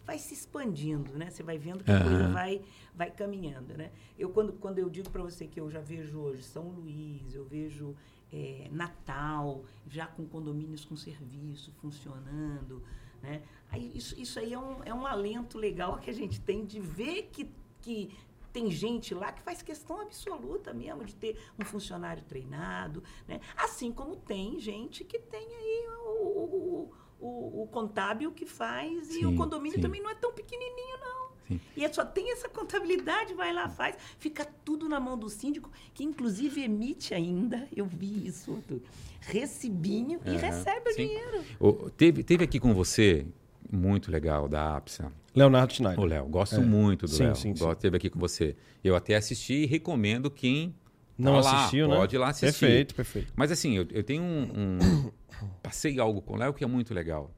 vai 0.05 0.17
se 0.19 0.33
expandindo, 0.33 1.17
né? 1.17 1.29
Você 1.29 1.43
vai 1.43 1.57
vendo 1.57 1.83
que 1.83 1.91
a 1.91 2.01
coisa 2.01 2.23
Aham. 2.23 2.33
vai, 2.33 2.61
vai 2.93 3.11
caminhando, 3.11 3.75
né? 3.75 3.91
Eu 4.17 4.29
quando, 4.29 4.53
quando 4.53 4.79
eu 4.79 4.89
digo 4.89 5.09
para 5.09 5.23
você 5.23 5.47
que 5.47 5.59
eu 5.59 5.69
já 5.69 5.79
vejo 5.79 6.19
hoje 6.19 6.43
São 6.43 6.69
Luís, 6.69 7.33
eu 7.33 7.43
vejo 7.45 7.95
é, 8.31 8.67
Natal, 8.71 9.63
já 9.87 10.05
com 10.05 10.25
condomínios 10.25 10.85
com 10.85 10.95
serviço 10.95 11.71
funcionando, 11.73 12.83
né? 13.21 13.41
Aí 13.71 13.91
isso, 13.95 14.19
isso 14.19 14.39
aí 14.39 14.53
é 14.53 14.59
um, 14.59 14.83
é 14.83 14.93
um 14.93 15.05
alento 15.05 15.57
legal 15.57 15.97
que 15.97 16.09
a 16.09 16.13
gente 16.13 16.39
tem 16.39 16.65
de 16.65 16.79
ver 16.79 17.29
que, 17.31 17.49
que 17.81 18.15
tem 18.53 18.71
gente 18.71 19.13
lá 19.13 19.33
que 19.33 19.41
faz 19.41 19.61
questão 19.61 19.99
absoluta 19.99 20.73
mesmo 20.73 21.03
de 21.03 21.15
ter 21.15 21.37
um 21.59 21.65
funcionário 21.65 22.23
treinado, 22.23 23.03
né? 23.27 23.41
Assim 23.57 23.91
como 23.91 24.15
tem 24.15 24.59
gente 24.59 25.03
que 25.03 25.19
tem 25.19 25.45
aí 25.45 25.87
o, 26.05 26.27
o, 26.27 26.93
o, 27.19 27.63
o- 27.63 27.67
contábil 27.71 28.31
que 28.31 28.45
faz 28.45 29.15
e 29.15 29.25
o 29.25 29.29
Sim, 29.29 29.35
condomínio 29.35 29.75
sim. 29.77 29.81
também 29.81 30.01
não 30.01 30.09
é 30.09 30.15
tão 30.15 30.31
pequenininho, 30.33 30.97
não. 30.99 31.25
Sim. 31.47 31.59
E 31.77 31.85
é 31.85 31.93
só 31.93 32.03
tem 32.03 32.31
essa 32.31 32.49
contabilidade, 32.49 33.33
vai 33.35 33.53
lá, 33.53 33.69
faz. 33.69 33.95
Fica 34.17 34.43
tudo 34.63 34.89
na 34.89 34.99
mão 34.99 35.17
do 35.17 35.29
síndico, 35.29 35.69
que 35.93 36.03
inclusive 36.03 36.61
emite 36.63 37.13
ainda, 37.13 37.67
eu 37.75 37.85
vi 37.85 38.25
isso, 38.27 38.51
outro, 38.51 38.81
recibinho 39.21 40.19
e 40.25 40.29
Aham, 40.29 40.37
recebe 40.37 40.89
o 40.89 40.93
sim. 40.93 41.07
dinheiro. 41.07 41.43
O- 41.59 41.89
teve, 41.89 42.23
teve 42.23 42.43
aqui 42.43 42.59
com 42.59 42.73
você, 42.73 43.25
muito 43.71 44.09
legal, 44.11 44.47
da 44.47 44.75
APSA, 44.77 45.11
Leonardo 45.35 45.73
Schneider. 45.73 45.99
o 45.99 46.05
Léo. 46.05 46.25
Gosto 46.27 46.55
É. 46.55 46.59
muito 46.59 47.05
do 47.05 47.11
Sim, 47.11 47.23
Léo. 47.25 47.35
sim, 47.35 47.55
sim. 47.55 47.75
Teve 47.79 47.97
aqui 47.97 48.09
com 48.09 48.17
você. 48.19 48.55
Eu 48.83 48.95
até 48.95 49.15
assisti 49.15 49.53
e 49.63 49.65
recomendo 49.65 50.31
quem 50.31 50.73
Não 51.17 51.41
tá 51.41 51.41
lá, 51.41 51.59
assistiu, 51.61 51.87
né? 51.87 51.95
Pode 51.95 52.15
ir 52.15 52.19
lá 52.19 52.29
assistir. 52.29 52.59
Perfeito, 52.59 52.95
perfeito. 52.95 53.33
Mas 53.35 53.51
assim, 53.51 53.77
eu, 53.77 53.87
eu 53.91 54.03
tenho 54.03 54.21
um, 54.23 54.43
um- 54.43 55.11
Passei 55.63 55.99
algo 55.99 56.21
com 56.21 56.33
o 56.33 56.37
Léo 56.37 56.53
que 56.53 56.63
é 56.63 56.67
muito 56.67 56.93
legal. 56.93 57.33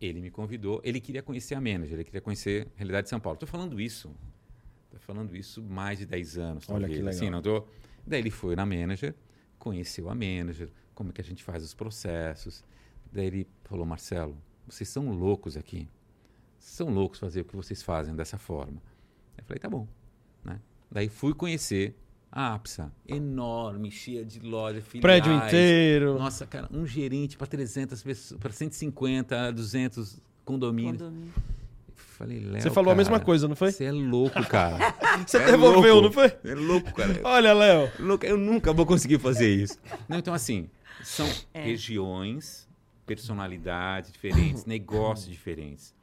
Ele 0.00 0.20
me 0.20 0.30
convidou, 0.30 0.80
ele 0.84 1.00
queria 1.00 1.22
conhecer 1.22 1.54
a 1.54 1.60
manager, 1.60 1.94
ele 1.94 2.04
queria 2.04 2.20
conhecer 2.20 2.66
a 2.74 2.78
realidade 2.78 3.04
de 3.04 3.10
São 3.10 3.20
Paulo. 3.20 3.36
Estou 3.36 3.48
falando 3.48 3.80
isso. 3.80 4.10
Estou 4.84 4.98
falando 5.00 5.36
isso 5.36 5.62
mais 5.62 5.98
de 5.98 6.06
10 6.06 6.38
anos. 6.38 6.68
Olha 6.68 6.80
talvez. 6.80 6.90
que 6.90 6.96
legal. 6.98 7.10
Assim, 7.14 7.30
não 7.30 7.40
tô... 7.40 7.66
Daí 8.04 8.18
ele 8.20 8.30
foi 8.30 8.56
na 8.56 8.66
manager, 8.66 9.14
conheceu 9.58 10.10
a 10.10 10.14
manager, 10.14 10.68
como 10.94 11.10
é 11.10 11.12
que 11.12 11.20
a 11.20 11.24
gente 11.24 11.44
faz 11.44 11.62
os 11.62 11.72
processos. 11.72 12.64
Daí 13.12 13.26
ele 13.26 13.48
falou, 13.64 13.86
Marcelo, 13.86 14.36
vocês 14.66 14.88
são 14.88 15.10
loucos 15.12 15.56
aqui. 15.56 15.88
São 16.58 16.88
loucos 16.90 17.20
fazer 17.20 17.42
o 17.42 17.44
que 17.44 17.54
vocês 17.54 17.80
fazem 17.82 18.14
dessa 18.14 18.38
forma. 18.38 18.82
Eu 19.38 19.44
falei, 19.44 19.60
tá 19.60 19.68
bom. 19.70 19.86
Né? 20.44 20.60
Daí 20.90 21.08
fui 21.08 21.32
conhecer 21.32 21.96
a 22.34 22.54
APSA, 22.54 22.90
enorme, 23.06 23.90
cheia 23.90 24.24
de 24.24 24.40
lojas, 24.40 24.82
filiais. 24.84 25.02
Prédio 25.02 25.32
inteiro. 25.34 26.18
Nossa, 26.18 26.46
cara, 26.46 26.66
um 26.72 26.86
gerente 26.86 27.36
para 27.36 27.46
300 27.46 28.02
pessoas, 28.02 28.40
para 28.40 28.50
150, 28.52 29.52
200 29.52 30.18
condomínios. 30.44 31.02
Condomínio. 31.02 31.32
Falei, 31.94 32.40
Léo, 32.40 32.62
Você 32.62 32.70
falou 32.70 32.92
a 32.92 32.94
mesma 32.96 33.14
cara, 33.14 33.24
coisa, 33.24 33.46
não 33.48 33.56
foi? 33.56 33.70
Você 33.72 33.84
é 33.84 33.92
louco, 33.92 34.42
cara. 34.46 34.78
Você 35.26 35.36
É 35.38 35.46
devolveu, 35.46 35.94
louco. 36.00 36.06
não 36.06 36.12
foi? 36.12 36.32
É 36.50 36.54
louco, 36.54 36.92
cara. 36.94 37.20
Olha, 37.24 37.52
Léo. 37.52 37.90
Louco, 37.98 38.24
Eu 38.24 38.36
nunca 38.38 38.72
vou 38.72 38.86
conseguir 38.86 39.18
fazer 39.18 39.48
isso. 39.54 39.76
Não, 40.08 40.18
então, 40.18 40.32
assim, 40.32 40.68
são 41.02 41.28
É. 41.52 41.62
regiões, 41.64 42.68
personalidades 43.04 44.12
diferentes, 44.12 44.64
negócios 44.66 45.28
diferentes. 45.30 45.94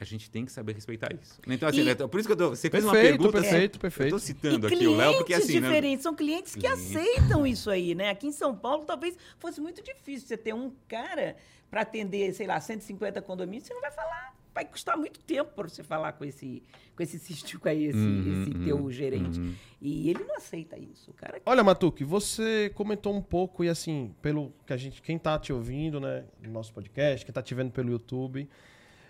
A 0.00 0.04
gente 0.04 0.30
tem 0.30 0.44
que 0.44 0.52
saber 0.52 0.74
respeitar 0.74 1.08
isso. 1.12 1.40
Então, 1.46 1.68
assim, 1.68 1.80
E- 1.80 1.84
né, 1.84 1.94
por 1.94 2.18
isso 2.20 2.28
que 2.28 2.32
eu 2.32 2.36
tô, 2.36 2.50
você 2.50 2.70
fez 2.70 2.84
uma 2.84 2.92
Perfeito, 2.92 3.18
pergunta. 3.18 3.40
perfeito, 3.42 3.76
Eu 3.76 3.80
perfeito. 3.80 4.10
tô 4.10 4.18
citando 4.18 4.68
e 4.68 4.74
aqui 4.74 4.86
o 4.86 4.96
Léo, 4.96 5.12
porque 5.16 5.32
clientes 5.32 5.48
assim, 5.50 5.60
né, 5.60 5.66
diferentes, 5.68 6.02
são 6.02 6.14
clientes 6.14 6.54
que 6.54 6.60
Clientes. 6.60 6.96
aceitam 6.96 7.46
isso 7.46 7.70
aí, 7.70 7.94
né? 7.94 8.10
Aqui 8.10 8.26
em 8.28 8.32
São 8.32 8.54
Paulo 8.56 8.84
talvez 8.84 9.16
fosse 9.38 9.60
muito 9.60 9.82
difícil 9.82 10.28
você 10.28 10.36
ter 10.36 10.54
um 10.54 10.72
cara 10.86 11.36
para 11.70 11.82
atender, 11.82 12.32
sei 12.32 12.46
lá, 12.46 12.60
150 12.60 13.20
condomínios, 13.22 13.66
você 13.66 13.74
não 13.74 13.80
vai 13.80 13.90
falar, 13.90 14.34
vai 14.54 14.64
custar 14.64 14.96
muito 14.96 15.20
tempo 15.20 15.50
para 15.54 15.68
você 15.68 15.82
falar 15.82 16.12
com 16.12 16.24
esse 16.24 16.62
com 16.96 17.02
esse 17.02 17.16
cístico 17.18 17.68
aí, 17.68 17.84
esse, 17.84 17.96
Uhum, 17.98 18.42
esse 18.42 18.50
uhum, 18.56 18.64
teu 18.64 18.90
gerente. 18.90 19.38
uhum. 19.38 19.54
E 19.80 20.10
ele 20.10 20.24
não 20.24 20.34
aceita 20.36 20.76
isso. 20.76 21.12
O 21.12 21.14
cara 21.14 21.40
Olha, 21.46 21.62
Matuque, 21.62 22.02
você 22.02 22.70
comentou 22.74 23.14
um 23.14 23.22
pouco, 23.22 23.62
e 23.62 23.68
assim, 23.68 24.12
pelo 24.20 24.52
que 24.66 24.72
a 24.72 24.76
gente, 24.76 25.00
quem 25.00 25.16
tá 25.16 25.38
te 25.38 25.52
ouvindo, 25.52 26.00
né, 26.00 26.24
no 26.42 26.50
nosso 26.50 26.72
podcast, 26.72 27.24
quem 27.24 27.32
tá 27.32 27.40
te 27.40 27.54
vendo 27.54 27.70
pelo 27.70 27.90
YouTube, 27.90 28.48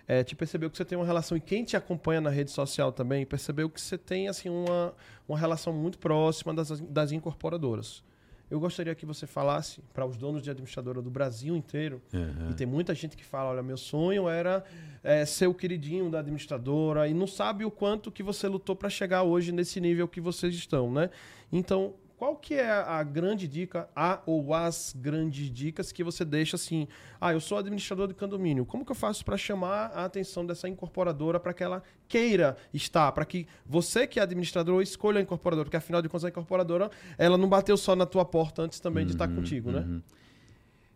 é, 0.09 0.25
te 0.25 0.35
percebeu 0.35 0.71
que 0.71 0.77
você 0.79 0.87
tem 0.87 0.97
uma 0.97 1.05
relação, 1.05 1.37
e 1.37 1.41
quem 1.41 1.63
te 1.63 1.77
acompanha 1.77 2.21
na 2.21 2.31
rede 2.31 2.51
social 2.51 2.91
também, 2.91 3.27
percebeu 3.27 3.69
que 3.69 3.79
você 3.79 3.99
tem, 3.99 4.27
assim, 4.27 4.49
uma, 4.49 4.95
uma 5.29 5.39
relação 5.39 5.71
muito 5.71 5.99
próxima 5.99 6.55
das, 6.55 6.81
das 6.81 7.13
incorporadoras. 7.13 8.03
Eu 8.51 8.59
gostaria 8.59 8.95
que 8.95 9.05
você 9.05 9.27
falasse 9.27 9.83
para 9.93 10.07
os 10.07 10.17
donos 10.17 10.41
de 10.41 10.51
administradora 10.51 11.03
do 11.03 11.11
Brasil 11.11 11.55
inteiro, 11.55 12.01
Aham. 12.15 12.49
e 12.51 12.55
tem 12.55 12.67
muita 12.67 12.95
gente 12.95 13.15
que 13.15 13.23
fala, 13.23 13.51
olha, 13.51 13.63
meu 13.63 13.77
sonho 13.77 14.27
era 14.27 14.65
é, 15.05 15.27
ser 15.27 15.47
o 15.47 15.53
queridinho 15.53 16.11
da 16.11 16.21
administradora 16.21 17.07
e 17.07 17.13
não 17.13 17.27
sabe 17.27 17.67
o 17.67 17.71
quanto 17.71 18.11
que 18.11 18.23
você 18.23 18.49
lutou 18.49 18.75
para 18.75 18.89
chegar 18.89 19.23
hoje 19.23 19.53
nesse 19.53 19.79
nível 19.79 20.09
que 20.09 20.23
vocês 20.23 20.55
estão, 20.55 20.91
né? 20.91 21.11
Então, 21.53 21.93
qual 22.19 22.35
que 22.37 22.55
é 22.55 22.69
a 22.71 23.03
grande 23.05 23.47
dica, 23.47 23.89
a 23.95 24.21
ou 24.27 24.53
as 24.53 24.93
grandes 24.99 25.51
dicas 25.51 25.93
que 25.93 26.03
você 26.03 26.25
deixa 26.25 26.57
assim, 26.57 26.89
ah, 27.21 27.33
eu 27.33 27.41
sou 27.41 27.57
administrador 27.59 28.09
de 28.09 28.15
condomínio, 28.15 28.67
como 28.67 28.85
que 28.85 28.91
eu 28.91 28.97
faço 28.97 29.25
para 29.25 29.37
chamar 29.37 29.93
a 29.95 30.05
atenção 30.05 30.45
dessa 30.45 30.69
incorporadora 30.69 31.39
para 31.39 31.55
que 31.55 31.63
ela 31.63 31.81
queira 32.09 32.57
estar, 32.75 33.13
para 33.13 33.25
que 33.25 33.47
você 33.65 34.05
que 34.07 34.19
é 34.19 34.23
administrador 34.25 34.83
escolha 34.83 35.21
a 35.21 35.23
incorporadora, 35.23 35.65
porque 35.67 35.77
afinal 35.77 36.03
de 36.03 36.09
contas 36.09 36.25
a 36.25 36.29
incorporadora, 36.29 36.91
ela 37.17 37.39
não 37.39 37.49
bateu 37.49 37.77
só 37.77 37.95
na 37.95 38.05
tua 38.05 38.25
porta 38.25 38.63
antes 38.63 38.81
também 38.81 39.07
de 39.07 39.13
estar 39.13 39.29
Uhum, 39.29 39.37
contigo, 39.37 39.71
né? 39.71 39.81
uhum. 39.81 40.03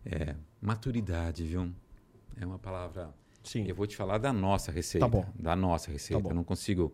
É, 0.04 0.34
maturidade, 0.60 1.44
viu? 1.44 1.70
É 2.40 2.44
uma 2.44 2.58
palavra. 2.58 3.10
Sim. 3.44 3.64
Eu 3.68 3.74
vou 3.74 3.86
te 3.86 3.96
falar 3.96 4.18
da 4.18 4.32
nossa 4.32 4.72
receita. 4.72 5.06
Tá 5.06 5.10
bom. 5.10 5.24
Da 5.38 5.54
nossa 5.54 5.90
receita. 5.90 6.20
bom. 6.22 6.30
Eu 6.30 6.34
não 6.34 6.44
consigo. 6.44 6.92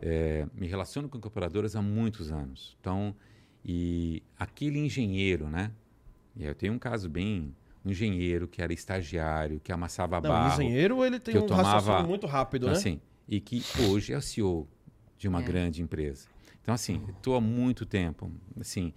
é, 0.00 0.46
me 0.54 0.66
relaciono 0.66 1.08
com 1.08 1.16
incorporadoras 1.16 1.76
há 1.76 1.80
muitos 1.82 2.30
anos. 2.32 2.76
Então, 2.80 3.14
e 3.64 4.22
aquele 4.38 4.78
engenheiro, 4.78 5.48
né? 5.48 5.70
E 6.36 6.44
eu 6.44 6.54
tenho 6.54 6.72
um 6.72 6.78
caso 6.78 7.08
bem. 7.08 7.54
Um 7.84 7.90
engenheiro 7.90 8.46
que 8.46 8.62
era 8.62 8.72
estagiário, 8.72 9.58
que 9.58 9.72
amassava 9.72 10.20
Não, 10.20 10.30
o 10.30 10.32
barro. 10.32 10.62
engenheiro 10.62 11.04
ele 11.04 11.18
tem 11.18 11.36
um 11.36 11.46
tomava- 11.46 11.78
raciocínio 11.80 12.06
muito 12.08 12.26
rápido, 12.28 12.62
Então, 12.62 12.72
né? 12.72 12.78
assim, 12.78 13.00
e 13.28 13.40
que 13.40 13.64
hoje 13.76 14.12
é 14.12 14.16
o 14.16 14.22
CEO 14.22 14.68
de 15.18 15.26
uma 15.26 15.40
É. 15.40 15.42
grande 15.42 15.82
empresa. 15.82 16.28
Então, 16.62 16.72
assim, 16.72 17.02
estou 17.08 17.34
há 17.34 17.40
muito 17.40 17.84
tempo. 17.84 18.30
Assim, 18.60 18.92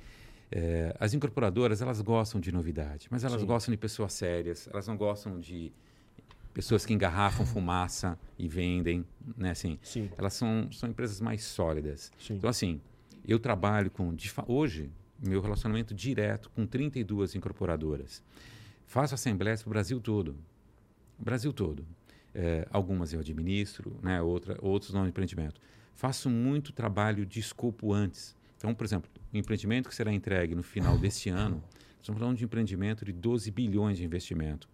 é, 0.52 0.96
as 1.00 1.16
incorporadoras, 1.16 1.82
elas 1.82 2.00
gostam 2.00 2.40
de 2.40 2.52
novidade, 2.52 3.08
mas 3.10 3.24
elas 3.24 3.42
Sim. 3.42 3.48
gostam 3.48 3.72
de 3.72 3.78
pessoas 3.78 4.14
sérias, 4.14 4.68
elas 4.72 4.86
não 4.88 4.96
gostam 4.96 5.40
de 5.40 5.72
pessoas 6.54 6.86
que 6.86 6.94
engarrafam 6.94 7.44
fumaça 7.60 8.20
e 8.38 8.48
vendem, 8.48 9.04
né? 9.36 9.50
Assim, 9.50 9.80
Sim, 9.82 10.12
elas 10.16 10.34
são, 10.36 10.72
são 10.72 10.88
empresas 10.90 11.20
mais 11.20 11.44
sólidas. 11.44 12.12
sim. 12.20 12.36
Então, 12.36 12.52
assim, 12.52 12.80
eu 13.28 13.40
trabalho 13.40 13.90
com. 13.90 14.16
Hoje, 14.48 14.90
meu 15.22 15.42
relacionamento 15.42 15.94
direto 15.94 16.50
com 16.52 16.66
32 16.66 17.36
incorporadoras. 17.36 18.22
Faço 18.86 19.14
assembleias 19.16 19.62
para 19.64 19.70
o 19.70 19.72
Brasil 19.72 20.00
todo. 20.00 20.36
Brasil 21.18 21.52
todo. 21.52 21.86
É, 22.34 22.68
algumas 22.70 23.14
eu 23.14 23.20
administro, 23.22 23.98
né, 24.04 24.22
outra, 24.22 24.58
outros 24.62 24.94
não 24.94 25.08
empreendimento. 25.08 25.60
Faço 25.96 26.30
muito 26.30 26.74
trabalho 26.74 27.26
de 27.26 27.40
escopo 27.40 27.94
antes. 27.94 28.36
Então, 28.58 28.74
por 28.76 28.84
exemplo, 28.84 29.10
o 29.34 29.38
empreendimento 29.38 29.88
que 29.88 29.96
será 29.96 30.12
entregue 30.12 30.54
no 30.54 30.62
final 30.62 30.98
deste 30.98 31.30
ano, 31.32 31.64
estamos 32.02 32.20
falando 32.20 32.38
de 32.38 32.44
um 32.44 32.48
empreendimento 32.48 33.06
de 33.06 33.14
12 33.14 33.50
bilhões 33.52 33.98
de 33.98 34.04
investimento. 34.04 34.68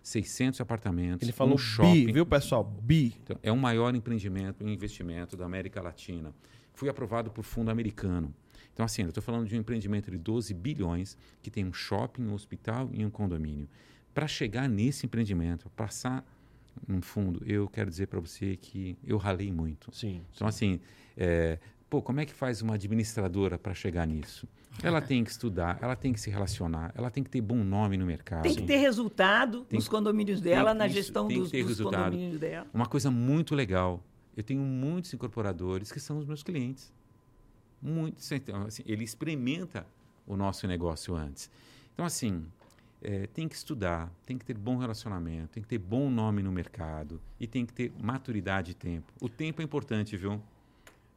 600 0.00 0.60
apartamentos, 0.60 1.22
Ele 1.22 1.32
falou 1.32 1.54
um 1.54 1.58
shopping. 1.58 2.06
bi, 2.06 2.12
viu, 2.12 2.24
pessoal? 2.24 2.64
Bi. 2.64 3.14
Então, 3.22 3.36
é 3.42 3.52
o 3.52 3.56
maior 3.56 3.94
empreendimento 3.94 4.66
investimento 4.66 5.36
da 5.36 5.44
América 5.44 5.82
Latina. 5.82 6.32
Fui 6.78 6.88
aprovado 6.88 7.28
por 7.28 7.42
fundo 7.42 7.72
americano. 7.72 8.32
Então, 8.72 8.86
assim, 8.86 9.02
eu 9.02 9.08
estou 9.08 9.20
falando 9.20 9.48
de 9.48 9.56
um 9.56 9.58
empreendimento 9.58 10.12
de 10.12 10.16
12 10.16 10.54
bilhões 10.54 11.18
que 11.42 11.50
tem 11.50 11.64
um 11.64 11.72
shopping, 11.72 12.22
um 12.22 12.32
hospital 12.34 12.88
e 12.92 13.04
um 13.04 13.10
condomínio. 13.10 13.68
Para 14.14 14.28
chegar 14.28 14.68
nesse 14.68 15.04
empreendimento, 15.04 15.68
passar 15.70 16.24
um 16.88 17.02
fundo, 17.02 17.42
eu 17.44 17.66
quero 17.68 17.90
dizer 17.90 18.06
para 18.06 18.20
você 18.20 18.54
que 18.54 18.96
eu 19.04 19.16
ralei 19.16 19.50
muito. 19.50 19.92
Sim. 19.92 20.22
Então, 20.32 20.46
assim, 20.46 20.78
é, 21.16 21.58
pô, 21.90 22.00
como 22.00 22.20
é 22.20 22.24
que 22.24 22.32
faz 22.32 22.62
uma 22.62 22.74
administradora 22.74 23.58
para 23.58 23.74
chegar 23.74 24.06
nisso? 24.06 24.46
Ela 24.80 25.00
tem 25.00 25.24
que 25.24 25.30
estudar, 25.32 25.80
ela 25.82 25.96
tem 25.96 26.12
que 26.12 26.20
se 26.20 26.30
relacionar, 26.30 26.92
ela 26.94 27.10
tem 27.10 27.24
que 27.24 27.30
ter 27.30 27.40
bom 27.40 27.64
nome 27.64 27.96
no 27.96 28.06
mercado. 28.06 28.44
tem 28.44 28.54
que 28.54 28.62
ter 28.62 28.76
resultado 28.76 29.64
Tem- 29.64 29.76
nos 29.76 29.88
condomínios 29.88 30.40
dela, 30.40 30.70
tem- 30.70 30.78
na 30.78 30.86
isso, 30.86 30.94
gestão 30.94 31.26
tem 31.26 31.38
que 31.38 31.42
dos, 31.42 31.50
ter 31.50 31.58
dos 31.62 31.70
resultado. 31.70 32.04
condomínios 32.12 32.38
dela. 32.38 32.68
Uma 32.72 32.86
coisa 32.86 33.10
muito 33.10 33.56
legal. 33.56 34.00
Eu 34.38 34.44
tenho 34.44 34.62
muitos 34.62 35.12
incorporadores 35.12 35.90
que 35.90 35.98
são 35.98 36.16
os 36.16 36.24
meus 36.24 36.44
clientes. 36.44 36.92
Muitos. 37.82 38.30
Então, 38.30 38.62
assim, 38.62 38.84
ele 38.86 39.02
experimenta 39.02 39.84
o 40.24 40.36
nosso 40.36 40.64
negócio 40.68 41.16
antes. 41.16 41.50
Então, 41.92 42.04
assim, 42.06 42.46
é, 43.02 43.26
tem 43.26 43.48
que 43.48 43.56
estudar, 43.56 44.08
tem 44.24 44.38
que 44.38 44.44
ter 44.44 44.56
bom 44.56 44.76
relacionamento, 44.76 45.48
tem 45.48 45.60
que 45.60 45.68
ter 45.68 45.78
bom 45.78 46.08
nome 46.08 46.40
no 46.40 46.52
mercado 46.52 47.20
e 47.40 47.48
tem 47.48 47.66
que 47.66 47.72
ter 47.72 47.92
maturidade 48.00 48.70
e 48.70 48.74
tempo. 48.74 49.12
O 49.20 49.28
tempo 49.28 49.60
é 49.60 49.64
importante, 49.64 50.16
viu? 50.16 50.40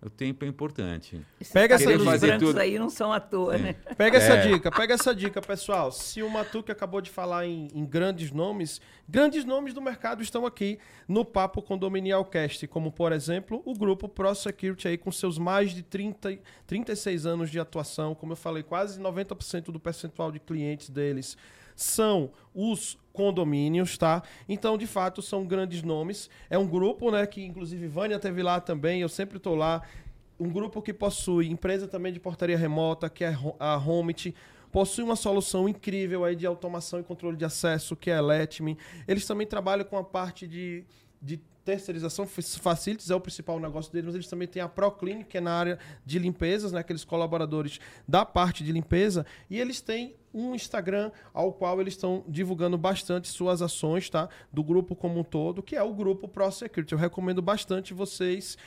O 0.04 0.10
tempo 0.10 0.44
é 0.44 0.48
importante. 0.48 1.22
Esses 1.40 1.54
Pega 1.54 1.76
essa 1.76 2.00
fazer 2.00 2.28
brancos 2.30 2.48
tudo. 2.48 2.60
aí 2.60 2.80
não 2.80 2.90
são 2.90 3.14
à 3.14 3.20
toa, 3.20 3.56
né? 3.56 3.74
Pega 3.96 4.18
essa 4.18 4.34
É. 4.34 4.48
dica, 4.48 4.72
pega 4.72 4.96
essa 4.96 5.14
dica, 5.14 5.40
pessoal. 5.40 5.92
Se 5.92 6.24
o 6.24 6.30
Matuque 6.30 6.72
acabou 6.72 7.02
de 7.02 7.12
falar 7.12 7.46
em, 7.46 7.68
em 7.72 7.86
grandes 7.86 8.32
nomes, 8.32 8.82
grandes 9.08 9.46
nomes 9.46 9.76
do 9.76 9.82
mercado 9.82 10.24
estão 10.24 10.44
aqui 10.44 10.80
no 11.08 11.24
Papo 11.24 11.62
Condominial 11.62 12.26
Cast, 12.26 12.66
como 12.68 12.92
por 12.92 13.12
exemplo 13.12 13.62
o 13.64 13.76
grupo 13.76 14.10
Pro 14.10 14.34
Security 14.34 14.88
aí 14.88 14.98
com 14.98 15.12
seus 15.12 15.38
mais 15.38 15.70
de 15.70 15.84
30, 15.84 16.32
e- 16.32 16.42
36 16.66 17.28
anos 17.28 17.52
de 17.52 17.60
atuação, 17.60 18.16
como 18.16 18.32
eu 18.32 18.38
falei, 18.38 18.64
quase 18.64 19.00
90% 19.00 19.72
do 19.72 19.80
percentual 19.80 20.32
de 20.32 20.40
clientes 20.40 20.90
deles 20.90 21.38
são 21.76 22.32
os 22.54 22.98
condomínios, 23.14 23.98
tá? 23.98 24.24
Então, 24.48 24.78
de 24.78 24.88
fato, 24.88 25.22
são 25.22 25.46
grandes 25.46 25.84
nomes. 25.84 26.30
É 26.50 26.58
um 26.58 26.68
grupo, 26.68 27.12
né, 27.12 27.26
que 27.26 27.44
inclusive 27.44 27.88
Vânia 27.88 28.20
teve 28.20 28.42
lá 28.42 28.60
também, 28.60 29.02
eu 29.02 29.10
sempre 29.10 29.40
tô 29.40 29.56
lá. 29.56 29.82
Um 30.40 30.50
grupo 30.50 30.82
que 30.82 30.94
possui 30.94 31.50
empresa 31.50 31.88
também 31.88 32.12
de 32.12 32.20
portaria 32.20 32.58
remota, 32.58 33.10
que 33.10 33.24
é 33.24 33.38
a 33.60 33.78
Homit, 33.78 34.34
possui 34.72 35.04
uma 35.04 35.16
solução 35.16 35.68
incrível 35.70 36.24
aí 36.24 36.36
de 36.36 36.48
automação 36.48 37.00
e 37.00 37.04
controle 37.04 37.38
de 37.38 37.46
acesso, 37.46 37.96
que 37.96 38.10
é 38.10 38.18
a 38.18 38.22
Letme. 38.22 38.78
Eles 39.08 39.26
também 39.26 39.46
trabalham 39.46 39.86
com 39.86 39.98
a 39.98 40.04
parte 40.04 40.48
de, 40.48 40.84
de 41.22 41.40
terceirização, 41.64 42.26
Facilities 42.28 43.10
é 43.10 43.16
o 43.16 43.20
principal 43.20 43.60
negócio 43.60 43.92
deles, 43.92 44.08
mas 44.08 44.16
eles 44.16 44.28
também 44.28 44.48
têm 44.48 44.62
a 44.62 44.68
ProClinic, 44.68 45.26
que 45.26 45.38
é 45.38 45.42
na 45.42 45.54
área 45.54 45.80
de 46.06 46.18
limpezas, 46.20 46.72
né, 46.72 46.80
aqueles 46.80 47.04
colaboradores 47.04 47.80
da 48.08 48.26
parte 48.26 48.64
de 48.64 48.72
limpeza, 48.72 49.26
e 49.50 49.60
eles 49.60 49.82
têm 49.82 50.16
um 50.34 50.56
Instagram 50.56 51.12
ao 51.34 51.52
qual 51.52 51.80
eles 51.82 51.94
estão 51.94 52.24
divulgando 52.28 52.78
bastante 52.78 53.28
suas 53.28 53.62
ações, 53.62 54.10
tá? 54.10 54.30
Do 54.52 54.64
grupo 54.64 54.96
como 54.96 55.20
um 55.20 55.24
todo, 55.24 55.62
que 55.62 55.76
é 55.76 55.84
o 55.84 55.94
grupo 55.94 56.28
ProSecurity. 56.28 56.94
Eu 56.94 56.98
recomendo 56.98 57.42
bastante 57.42 57.94
vocês 57.94 58.58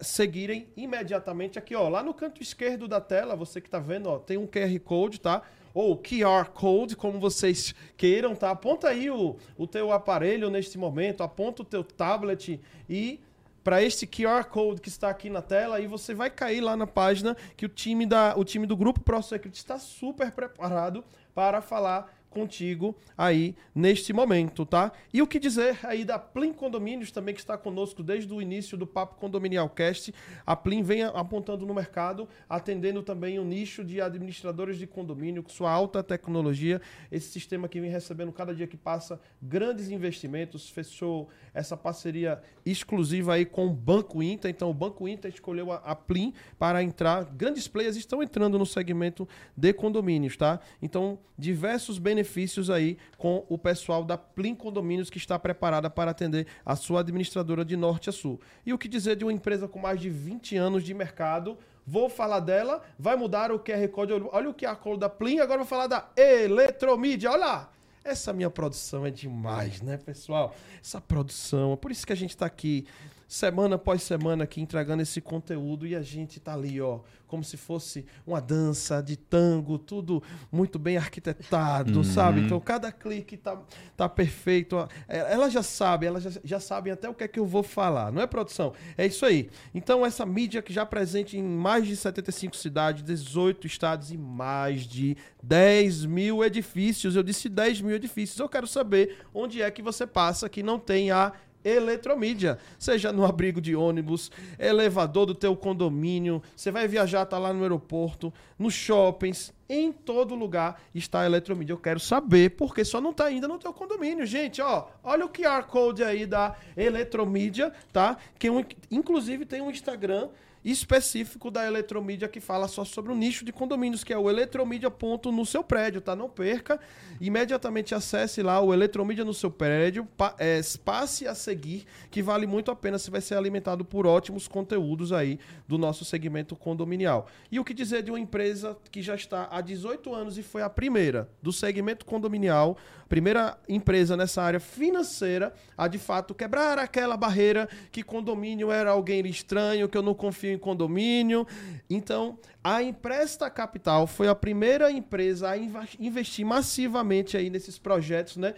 seguirem 0.00 0.68
imediatamente 0.76 1.58
aqui, 1.58 1.74
ó, 1.74 1.88
lá 1.88 2.02
no 2.02 2.12
canto 2.12 2.42
esquerdo 2.42 2.86
da 2.86 3.00
tela, 3.00 3.34
você 3.34 3.60
que 3.60 3.68
está 3.68 3.78
vendo, 3.78 4.08
ó, 4.08 4.18
tem 4.18 4.36
um 4.36 4.46
QR 4.46 4.78
Code, 4.80 5.20
tá? 5.20 5.42
Ou 5.74 5.98
QR 5.98 6.50
Code, 6.54 6.96
como 6.96 7.18
vocês 7.18 7.74
queiram, 7.96 8.34
tá? 8.34 8.50
Aponta 8.52 8.88
aí 8.88 9.10
o, 9.10 9.36
o 9.58 9.66
teu 9.66 9.92
aparelho 9.92 10.48
neste 10.48 10.78
momento, 10.78 11.22
aponta 11.22 11.62
o 11.62 11.64
teu 11.64 11.82
tablet 11.82 12.60
e 12.88 13.20
para 13.64 13.82
este 13.82 14.06
QR 14.06 14.44
Code 14.44 14.80
que 14.80 14.88
está 14.88 15.08
aqui 15.08 15.28
na 15.28 15.42
tela 15.42 15.80
e 15.80 15.86
você 15.86 16.14
vai 16.14 16.30
cair 16.30 16.60
lá 16.60 16.76
na 16.76 16.86
página 16.86 17.34
que 17.56 17.64
o 17.64 17.68
time, 17.68 18.06
da, 18.06 18.34
o 18.36 18.44
time 18.44 18.66
do 18.66 18.76
Grupo 18.76 19.00
ProSecurity 19.00 19.58
está 19.58 19.78
super 19.78 20.30
preparado 20.30 21.02
para 21.34 21.60
falar 21.60 22.14
contigo 22.34 22.94
aí 23.16 23.54
neste 23.72 24.12
momento, 24.12 24.66
tá? 24.66 24.92
E 25.12 25.22
o 25.22 25.26
que 25.26 25.38
dizer 25.38 25.78
aí 25.84 26.04
da 26.04 26.18
Plim 26.18 26.52
Condomínios 26.52 27.12
também 27.12 27.32
que 27.32 27.40
está 27.40 27.56
conosco 27.56 28.02
desde 28.02 28.32
o 28.34 28.42
início 28.42 28.76
do 28.76 28.86
Papo 28.86 29.14
Condominial 29.14 29.70
Cast. 29.70 30.12
A 30.44 30.56
Plim 30.56 30.82
vem 30.82 31.04
apontando 31.04 31.64
no 31.64 31.72
mercado, 31.72 32.28
atendendo 32.48 33.02
também 33.02 33.38
o 33.38 33.44
nicho 33.44 33.84
de 33.84 34.00
administradores 34.00 34.76
de 34.76 34.86
condomínio 34.86 35.42
com 35.42 35.48
sua 35.48 35.70
alta 35.70 36.02
tecnologia. 36.02 36.82
Esse 37.10 37.28
sistema 37.28 37.68
que 37.68 37.80
vem 37.80 37.90
recebendo 37.90 38.32
cada 38.32 38.52
dia 38.52 38.66
que 38.66 38.76
passa 38.76 39.20
grandes 39.40 39.88
investimentos, 39.90 40.68
fechou 40.68 41.28
essa 41.54 41.76
parceria 41.76 42.42
exclusiva 42.66 43.34
aí 43.34 43.46
com 43.46 43.66
o 43.66 43.72
Banco 43.72 44.22
Inter. 44.22 44.50
Então 44.50 44.68
o 44.68 44.74
Banco 44.74 45.06
Inter 45.06 45.32
escolheu 45.32 45.70
a, 45.70 45.76
a 45.76 45.94
Plim 45.94 46.34
para 46.58 46.82
entrar. 46.82 47.24
Grandes 47.24 47.68
players 47.68 47.96
estão 47.96 48.22
entrando 48.22 48.58
no 48.58 48.66
segmento 48.66 49.28
de 49.56 49.72
condomínios, 49.72 50.36
tá? 50.36 50.58
Então 50.82 51.18
diversos 51.38 51.98
benefícios 51.98 52.23
benefícios 52.24 52.70
aí 52.70 52.96
com 53.18 53.44
o 53.48 53.58
pessoal 53.58 54.02
da 54.02 54.16
Plim 54.16 54.54
Condomínios 54.54 55.10
que 55.10 55.18
está 55.18 55.38
preparada 55.38 55.90
para 55.90 56.10
atender 56.10 56.46
a 56.64 56.74
sua 56.74 57.00
administradora 57.00 57.64
de 57.64 57.76
norte 57.76 58.08
a 58.08 58.12
sul. 58.12 58.40
E 58.64 58.72
o 58.72 58.78
que 58.78 58.88
dizer 58.88 59.16
de 59.16 59.24
uma 59.24 59.32
empresa 59.32 59.68
com 59.68 59.78
mais 59.78 60.00
de 60.00 60.08
20 60.08 60.56
anos 60.56 60.82
de 60.82 60.94
mercado? 60.94 61.58
Vou 61.86 62.08
falar 62.08 62.40
dela, 62.40 62.82
vai 62.98 63.14
mudar 63.14 63.52
o 63.52 63.58
QR 63.58 63.86
Code. 63.88 64.14
Olha 64.32 64.48
o 64.48 64.54
QR 64.54 64.76
Code 64.76 65.00
da 65.00 65.08
Plim, 65.08 65.38
agora 65.38 65.58
vou 65.58 65.66
falar 65.66 65.86
da 65.86 66.08
Eletromídia. 66.16 67.30
Olha 67.30 67.46
lá! 67.46 67.70
Essa 68.02 68.32
minha 68.34 68.50
produção 68.50 69.06
é 69.06 69.10
demais, 69.10 69.80
né, 69.80 69.96
pessoal? 69.96 70.54
Essa 70.82 71.00
produção, 71.00 71.72
é 71.72 71.76
por 71.76 71.90
isso 71.90 72.06
que 72.06 72.12
a 72.12 72.16
gente 72.16 72.30
está 72.30 72.44
aqui 72.44 72.86
semana 73.34 73.74
após 73.74 74.00
semana 74.00 74.44
aqui 74.44 74.60
entregando 74.60 75.02
esse 75.02 75.20
conteúdo 75.20 75.84
e 75.88 75.96
a 75.96 76.02
gente 76.02 76.38
tá 76.38 76.54
ali, 76.54 76.80
ó, 76.80 77.00
como 77.26 77.42
se 77.42 77.56
fosse 77.56 78.06
uma 78.24 78.40
dança 78.40 79.02
de 79.02 79.16
tango, 79.16 79.76
tudo 79.76 80.22
muito 80.52 80.78
bem 80.78 80.96
arquitetado, 80.96 81.96
uhum. 81.96 82.04
sabe? 82.04 82.42
Então 82.42 82.60
cada 82.60 82.92
clique 82.92 83.36
tá, 83.36 83.60
tá 83.96 84.08
perfeito. 84.08 84.76
É, 85.08 85.32
ela 85.32 85.50
já 85.50 85.64
sabe, 85.64 86.06
elas 86.06 86.22
já, 86.22 86.30
já 86.44 86.60
sabem 86.60 86.92
até 86.92 87.08
o 87.08 87.14
que 87.14 87.24
é 87.24 87.28
que 87.28 87.40
eu 87.40 87.44
vou 87.44 87.64
falar, 87.64 88.12
não 88.12 88.22
é 88.22 88.26
produção? 88.26 88.72
É 88.96 89.04
isso 89.04 89.26
aí. 89.26 89.50
Então 89.74 90.06
essa 90.06 90.24
mídia 90.24 90.62
que 90.62 90.72
já 90.72 90.86
presente 90.86 91.36
em 91.36 91.42
mais 91.42 91.88
de 91.88 91.96
75 91.96 92.54
cidades, 92.54 93.02
18 93.02 93.66
estados 93.66 94.12
e 94.12 94.16
mais 94.16 94.82
de 94.82 95.16
10 95.42 96.06
mil 96.06 96.44
edifícios. 96.44 97.16
Eu 97.16 97.22
disse 97.24 97.48
10 97.48 97.80
mil 97.80 97.96
edifícios. 97.96 98.38
Eu 98.38 98.48
quero 98.48 98.68
saber 98.68 99.26
onde 99.34 99.60
é 99.60 99.68
que 99.72 99.82
você 99.82 100.06
passa 100.06 100.48
que 100.48 100.62
não 100.62 100.78
tem 100.78 101.10
a 101.10 101.32
eletromídia, 101.64 102.58
seja 102.78 103.12
no 103.12 103.24
abrigo 103.24 103.60
de 103.60 103.74
ônibus, 103.74 104.30
elevador 104.58 105.26
do 105.26 105.34
teu 105.34 105.56
condomínio, 105.56 106.42
você 106.54 106.70
vai 106.70 106.86
viajar, 106.86 107.24
tá 107.24 107.38
lá 107.38 107.52
no 107.52 107.62
aeroporto, 107.62 108.32
nos 108.58 108.74
shoppings, 108.74 109.52
em 109.68 109.90
todo 109.90 110.34
lugar 110.34 110.80
está 110.94 111.22
a 111.22 111.26
eletromídia. 111.26 111.72
Eu 111.72 111.78
quero 111.78 111.98
saber 111.98 112.50
porque 112.50 112.84
só 112.84 113.00
não 113.00 113.10
está 113.10 113.24
ainda 113.26 113.48
no 113.48 113.58
teu 113.58 113.72
condomínio, 113.72 114.26
gente, 114.26 114.60
ó. 114.60 114.88
Olha 115.02 115.24
o 115.24 115.28
QR 115.28 115.64
Code 115.64 116.04
aí 116.04 116.26
da 116.26 116.54
eletromídia, 116.76 117.72
tá? 117.92 118.18
Que 118.38 118.50
um, 118.50 118.62
inclusive 118.90 119.46
tem 119.46 119.62
um 119.62 119.70
Instagram 119.70 120.28
específico 120.64 121.50
da 121.50 121.66
Eletromídia 121.66 122.26
que 122.26 122.40
fala 122.40 122.66
só 122.66 122.84
sobre 122.84 123.12
o 123.12 123.14
nicho 123.14 123.44
de 123.44 123.52
condomínios, 123.52 124.02
que 124.02 124.12
é 124.12 124.18
o 124.18 124.30
eletromídia 124.30 124.90
ponto 124.90 125.30
no 125.30 125.44
seu 125.44 125.62
prédio, 125.62 126.00
tá? 126.00 126.16
Não 126.16 126.28
perca. 126.28 126.80
Imediatamente 127.20 127.94
acesse 127.94 128.42
lá 128.42 128.60
o 128.60 128.72
Eletromídia 128.72 129.24
no 129.24 129.34
seu 129.34 129.50
prédio, 129.50 130.06
pa, 130.16 130.34
é, 130.38 130.60
passe 130.84 131.28
a 131.28 131.34
seguir, 131.34 131.84
que 132.10 132.22
vale 132.22 132.46
muito 132.46 132.70
a 132.70 132.76
pena, 132.76 132.98
você 132.98 133.10
vai 133.10 133.20
ser 133.20 133.36
alimentado 133.36 133.84
por 133.84 134.06
ótimos 134.06 134.48
conteúdos 134.48 135.12
aí 135.12 135.38
do 135.68 135.76
nosso 135.76 136.04
segmento 136.04 136.56
condominial. 136.56 137.26
E 137.52 137.60
o 137.60 137.64
que 137.64 137.74
dizer 137.74 138.02
de 138.02 138.10
uma 138.10 138.20
empresa 138.20 138.76
que 138.90 139.02
já 139.02 139.14
está 139.14 139.48
há 139.50 139.60
18 139.60 140.14
anos 140.14 140.38
e 140.38 140.42
foi 140.42 140.62
a 140.62 140.70
primeira 140.70 141.28
do 141.42 141.52
segmento 141.52 142.06
condominial, 142.06 142.78
primeira 143.14 143.56
empresa 143.68 144.16
nessa 144.16 144.42
área 144.42 144.58
financeira 144.58 145.54
a 145.78 145.86
de 145.86 145.98
fato 145.98 146.34
quebrar 146.34 146.80
aquela 146.80 147.16
barreira 147.16 147.68
que 147.92 148.02
condomínio 148.02 148.72
era 148.72 148.90
alguém 148.90 149.24
estranho, 149.24 149.88
que 149.88 149.96
eu 149.96 150.02
não 150.02 150.14
confio 150.14 150.50
em 150.50 150.58
condomínio. 150.58 151.46
Então, 151.88 152.36
a 152.64 152.82
Empresta 152.82 153.48
Capital 153.48 154.08
foi 154.08 154.26
a 154.26 154.34
primeira 154.34 154.90
empresa 154.90 155.48
a 155.50 155.56
investir 155.56 156.44
massivamente 156.44 157.36
aí 157.36 157.48
nesses 157.48 157.78
projetos, 157.78 158.36
né? 158.36 158.52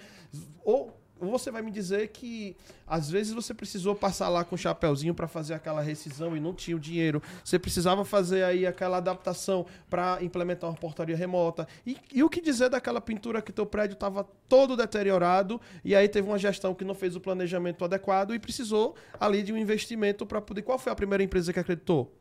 Ou 0.65 0.99
você 1.19 1.51
vai 1.51 1.63
me 1.63 1.71
dizer 1.71 2.09
que 2.09 2.57
às 2.87 3.11
vezes 3.11 3.33
você 3.33 3.55
precisou 3.55 3.95
passar 3.95 4.29
lá 4.29 4.45
com 4.45 4.55
o 4.55 4.59
chapéuzinho 4.59 5.15
para 5.15 5.27
fazer 5.27 5.55
aquela 5.55 5.81
rescisão 5.81 6.37
e 6.37 6.41
não 6.41 6.53
tinha 6.53 6.77
o 6.77 6.81
dinheiro. 6.81 7.23
Você 7.45 7.59
precisava 7.59 8.05
fazer 8.05 8.45
aí 8.45 8.67
aquela 8.67 8.99
adaptação 8.99 9.67
para 9.89 10.23
implementar 10.23 10.71
uma 10.71 10.77
portaria 10.77 11.17
remota. 11.17 11.67
E, 11.87 11.97
e, 12.13 12.23
o 12.23 12.29
que 12.29 12.41
dizer 12.41 12.69
daquela 12.69 13.01
pintura 13.01 13.41
que 13.41 13.53
teu 13.53 13.67
prédio 13.67 13.95
estava 13.95 14.25
todo 14.49 14.77
deteriorado 14.77 15.61
e 15.85 15.95
aí 15.95 16.09
teve 16.09 16.29
uma 16.29 16.39
gestão 16.39 16.75
que 16.75 16.85
não 16.85 16.95
fez 16.95 17.17
o 17.17 17.21
planejamento 17.21 17.85
adequado 17.85 18.35
e 18.35 18.39
precisou 18.39 18.95
ali 19.19 19.43
de 19.43 19.53
um 19.53 19.57
investimento 19.57 20.27
para 20.27 20.41
poder. 20.41 20.63
Qual 20.63 20.79
foi 20.79 20.93
a 20.93 20.97
primeira 20.97 21.25
empresa 21.25 21.53
que 21.53 21.59
acreditou? 21.59 22.13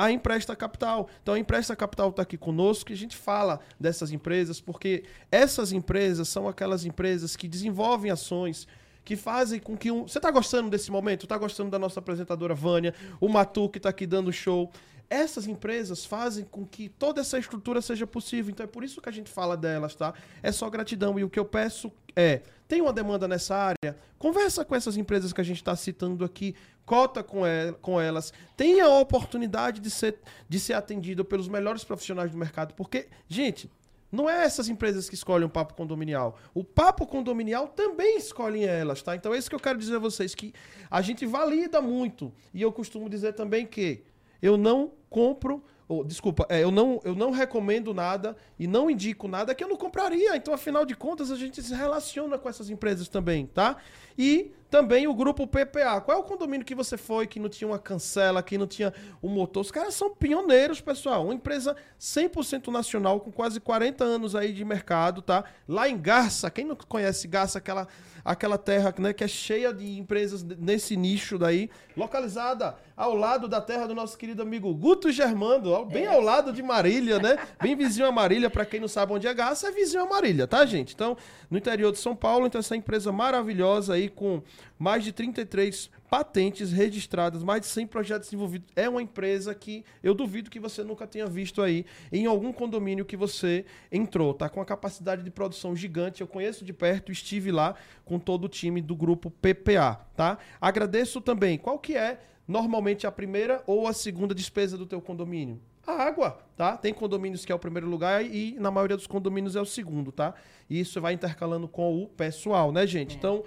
A 0.00 0.10
Empresta 0.10 0.56
Capital. 0.56 1.08
Então, 1.22 1.34
a 1.34 1.38
Empresta 1.38 1.76
Capital 1.76 2.08
está 2.08 2.22
aqui 2.22 2.38
conosco 2.38 2.90
e 2.90 2.94
a 2.94 2.96
gente 2.96 3.16
fala 3.16 3.60
dessas 3.78 4.10
empresas, 4.10 4.60
porque 4.60 5.04
essas 5.30 5.72
empresas 5.72 6.28
são 6.28 6.48
aquelas 6.48 6.86
empresas 6.86 7.36
que 7.36 7.46
desenvolvem 7.46 8.10
ações 8.10 8.66
que 9.04 9.14
fazem 9.16 9.60
com 9.60 9.76
que 9.76 9.90
um. 9.90 10.08
Você 10.08 10.18
está 10.18 10.30
gostando 10.30 10.70
desse 10.70 10.90
momento? 10.90 11.24
Está 11.24 11.36
gostando 11.36 11.70
da 11.70 11.78
nossa 11.78 12.00
apresentadora 12.00 12.54
Vânia? 12.54 12.94
O 13.20 13.28
Matu 13.28 13.68
que 13.68 13.78
está 13.78 13.90
aqui 13.90 14.06
dando 14.06 14.32
show? 14.32 14.70
Essas 15.10 15.48
empresas 15.48 16.06
fazem 16.06 16.44
com 16.44 16.64
que 16.64 16.88
toda 16.88 17.20
essa 17.20 17.36
estrutura 17.36 17.82
seja 17.82 18.06
possível. 18.06 18.52
Então 18.52 18.64
é 18.64 18.68
por 18.68 18.84
isso 18.84 19.00
que 19.00 19.08
a 19.08 19.12
gente 19.12 19.28
fala 19.28 19.56
delas, 19.56 19.96
tá? 19.96 20.14
É 20.40 20.52
só 20.52 20.70
gratidão. 20.70 21.18
E 21.18 21.24
o 21.24 21.28
que 21.28 21.38
eu 21.38 21.44
peço 21.44 21.90
é: 22.14 22.42
tem 22.68 22.80
uma 22.80 22.92
demanda 22.92 23.26
nessa 23.26 23.56
área? 23.56 23.96
Conversa 24.16 24.64
com 24.64 24.76
essas 24.76 24.96
empresas 24.96 25.32
que 25.32 25.40
a 25.40 25.44
gente 25.44 25.56
está 25.56 25.74
citando 25.74 26.24
aqui, 26.24 26.54
cota 26.86 27.22
com, 27.24 27.44
el 27.44 27.74
com 27.74 28.00
elas, 28.00 28.32
tenha 28.56 28.84
a 28.84 29.00
oportunidade 29.00 29.80
de 29.80 29.90
ser, 29.90 30.20
de 30.48 30.60
ser 30.60 30.74
atendido 30.74 31.24
pelos 31.24 31.48
melhores 31.48 31.82
profissionais 31.82 32.30
do 32.30 32.38
mercado. 32.38 32.74
Porque, 32.74 33.08
gente, 33.26 33.68
não 34.12 34.28
é 34.28 34.44
essas 34.44 34.68
empresas 34.68 35.08
que 35.08 35.14
escolhem 35.14 35.46
o 35.46 35.50
papo 35.50 35.74
condominial. 35.74 36.38
O 36.52 36.64
papo 36.64 37.06
condominial 37.06 37.68
também 37.68 38.16
escolhem 38.16 38.64
elas, 38.64 39.02
tá? 39.02 39.14
Então 39.14 39.34
é 39.34 39.38
isso 39.38 39.48
que 39.48 39.54
eu 39.56 39.60
quero 39.60 39.78
dizer 39.78 39.96
a 39.96 40.00
vocês, 40.00 40.34
que 40.34 40.52
a 40.90 41.00
gente 41.00 41.24
valida 41.26 41.80
muito. 41.80 42.32
E 42.52 42.62
eu 42.62 42.72
costumo 42.72 43.08
dizer 43.08 43.34
também 43.34 43.66
que 43.66 44.04
eu 44.42 44.56
não 44.56 44.92
compro 45.10 45.62
ou, 45.90 46.04
desculpa, 46.04 46.46
é, 46.48 46.62
eu, 46.62 46.70
não, 46.70 47.00
eu 47.02 47.16
não 47.16 47.32
recomendo 47.32 47.92
nada 47.92 48.36
e 48.56 48.68
não 48.68 48.88
indico 48.88 49.26
nada 49.26 49.52
que 49.56 49.64
eu 49.64 49.68
não 49.68 49.76
compraria. 49.76 50.36
Então, 50.36 50.54
afinal 50.54 50.86
de 50.86 50.94
contas, 50.94 51.32
a 51.32 51.36
gente 51.36 51.60
se 51.60 51.74
relaciona 51.74 52.38
com 52.38 52.48
essas 52.48 52.70
empresas 52.70 53.08
também, 53.08 53.44
tá? 53.44 53.76
E 54.16 54.52
também 54.70 55.08
o 55.08 55.14
grupo 55.14 55.46
PPA. 55.46 56.00
Qual 56.00 56.16
é 56.16 56.20
o 56.20 56.22
condomínio 56.22 56.64
que 56.64 56.74
você 56.74 56.96
foi 56.96 57.26
que 57.26 57.40
não 57.40 57.48
tinha 57.48 57.68
uma 57.68 57.78
cancela, 57.78 58.42
que 58.42 58.56
não 58.56 58.66
tinha 58.66 58.94
um 59.22 59.28
motor? 59.28 59.62
Os 59.62 59.70
caras 59.70 59.94
são 59.94 60.14
pioneiros, 60.14 60.80
pessoal. 60.80 61.24
Uma 61.24 61.34
empresa 61.34 61.76
100% 62.00 62.68
nacional, 62.68 63.20
com 63.20 63.32
quase 63.32 63.58
40 63.58 64.04
anos 64.04 64.36
aí 64.36 64.52
de 64.52 64.64
mercado, 64.64 65.20
tá? 65.20 65.44
Lá 65.68 65.88
em 65.88 65.98
Garça, 65.98 66.50
quem 66.50 66.64
não 66.64 66.76
conhece 66.76 67.26
Garça, 67.26 67.58
aquela, 67.58 67.88
aquela 68.24 68.56
terra 68.56 68.94
né, 68.98 69.12
que 69.12 69.24
é 69.24 69.28
cheia 69.28 69.72
de 69.72 69.98
empresas 69.98 70.42
nesse 70.42 70.96
nicho 70.96 71.36
daí, 71.36 71.68
localizada 71.96 72.76
ao 72.96 73.14
lado 73.14 73.48
da 73.48 73.60
terra 73.60 73.86
do 73.86 73.94
nosso 73.94 74.16
querido 74.16 74.42
amigo 74.42 74.72
Guto 74.74 75.10
Germando, 75.10 75.84
bem 75.86 76.04
é. 76.04 76.14
ao 76.14 76.20
lado 76.20 76.52
de 76.52 76.62
Marília, 76.62 77.18
né? 77.18 77.38
Bem 77.60 77.74
vizinho 77.74 78.06
a 78.06 78.12
Marília, 78.12 78.48
para 78.48 78.64
quem 78.64 78.78
não 78.78 78.88
sabe 78.88 79.12
onde 79.12 79.26
é 79.26 79.34
Garça, 79.34 79.68
é 79.68 79.72
vizinho 79.72 80.04
a 80.04 80.06
Marília, 80.06 80.46
tá, 80.46 80.64
gente? 80.64 80.94
Então, 80.94 81.16
no 81.50 81.58
interior 81.58 81.90
de 81.92 81.98
São 81.98 82.14
Paulo, 82.14 82.46
então 82.46 82.58
essa 82.58 82.76
empresa 82.76 83.10
maravilhosa 83.10 83.94
aí 83.94 84.08
com 84.08 84.42
mais 84.78 85.04
de 85.04 85.12
33 85.12 85.90
patentes 86.10 86.72
registradas, 86.72 87.42
mais 87.42 87.60
de 87.60 87.68
100 87.68 87.86
projetos 87.86 88.28
desenvolvidos. 88.28 88.68
É 88.74 88.88
uma 88.88 89.00
empresa 89.00 89.54
que 89.54 89.84
eu 90.02 90.14
duvido 90.14 90.50
que 90.50 90.58
você 90.58 90.82
nunca 90.82 91.06
tenha 91.06 91.26
visto 91.26 91.62
aí 91.62 91.86
em 92.10 92.26
algum 92.26 92.52
condomínio 92.52 93.04
que 93.04 93.16
você 93.16 93.64
entrou, 93.92 94.34
tá? 94.34 94.48
Com 94.48 94.60
a 94.60 94.64
capacidade 94.64 95.22
de 95.22 95.30
produção 95.30 95.76
gigante. 95.76 96.20
Eu 96.20 96.26
conheço 96.26 96.64
de 96.64 96.72
perto, 96.72 97.12
estive 97.12 97.52
lá 97.52 97.74
com 98.04 98.18
todo 98.18 98.44
o 98.44 98.48
time 98.48 98.82
do 98.82 98.96
grupo 98.96 99.30
PPA, 99.30 100.06
tá? 100.16 100.38
Agradeço 100.60 101.20
também. 101.20 101.56
Qual 101.56 101.78
que 101.78 101.96
é 101.96 102.20
normalmente 102.46 103.06
a 103.06 103.12
primeira 103.12 103.62
ou 103.66 103.86
a 103.86 103.92
segunda 103.92 104.34
despesa 104.34 104.76
do 104.76 104.84
teu 104.84 105.00
condomínio? 105.00 105.60
A 105.86 105.92
água, 105.92 106.38
tá? 106.56 106.76
Tem 106.76 106.92
condomínios 106.92 107.44
que 107.44 107.52
é 107.52 107.54
o 107.54 107.58
primeiro 107.58 107.88
lugar 107.88 108.24
e 108.24 108.56
na 108.58 108.70
maioria 108.70 108.96
dos 108.96 109.06
condomínios 109.06 109.56
é 109.56 109.60
o 109.60 109.64
segundo, 109.64 110.12
tá? 110.12 110.34
E 110.68 110.78
isso 110.78 111.00
vai 111.00 111.14
intercalando 111.14 111.66
com 111.66 112.02
o 112.02 112.06
pessoal, 112.06 112.70
né, 112.70 112.86
gente? 112.86 113.14
É. 113.14 113.18
Então, 113.18 113.44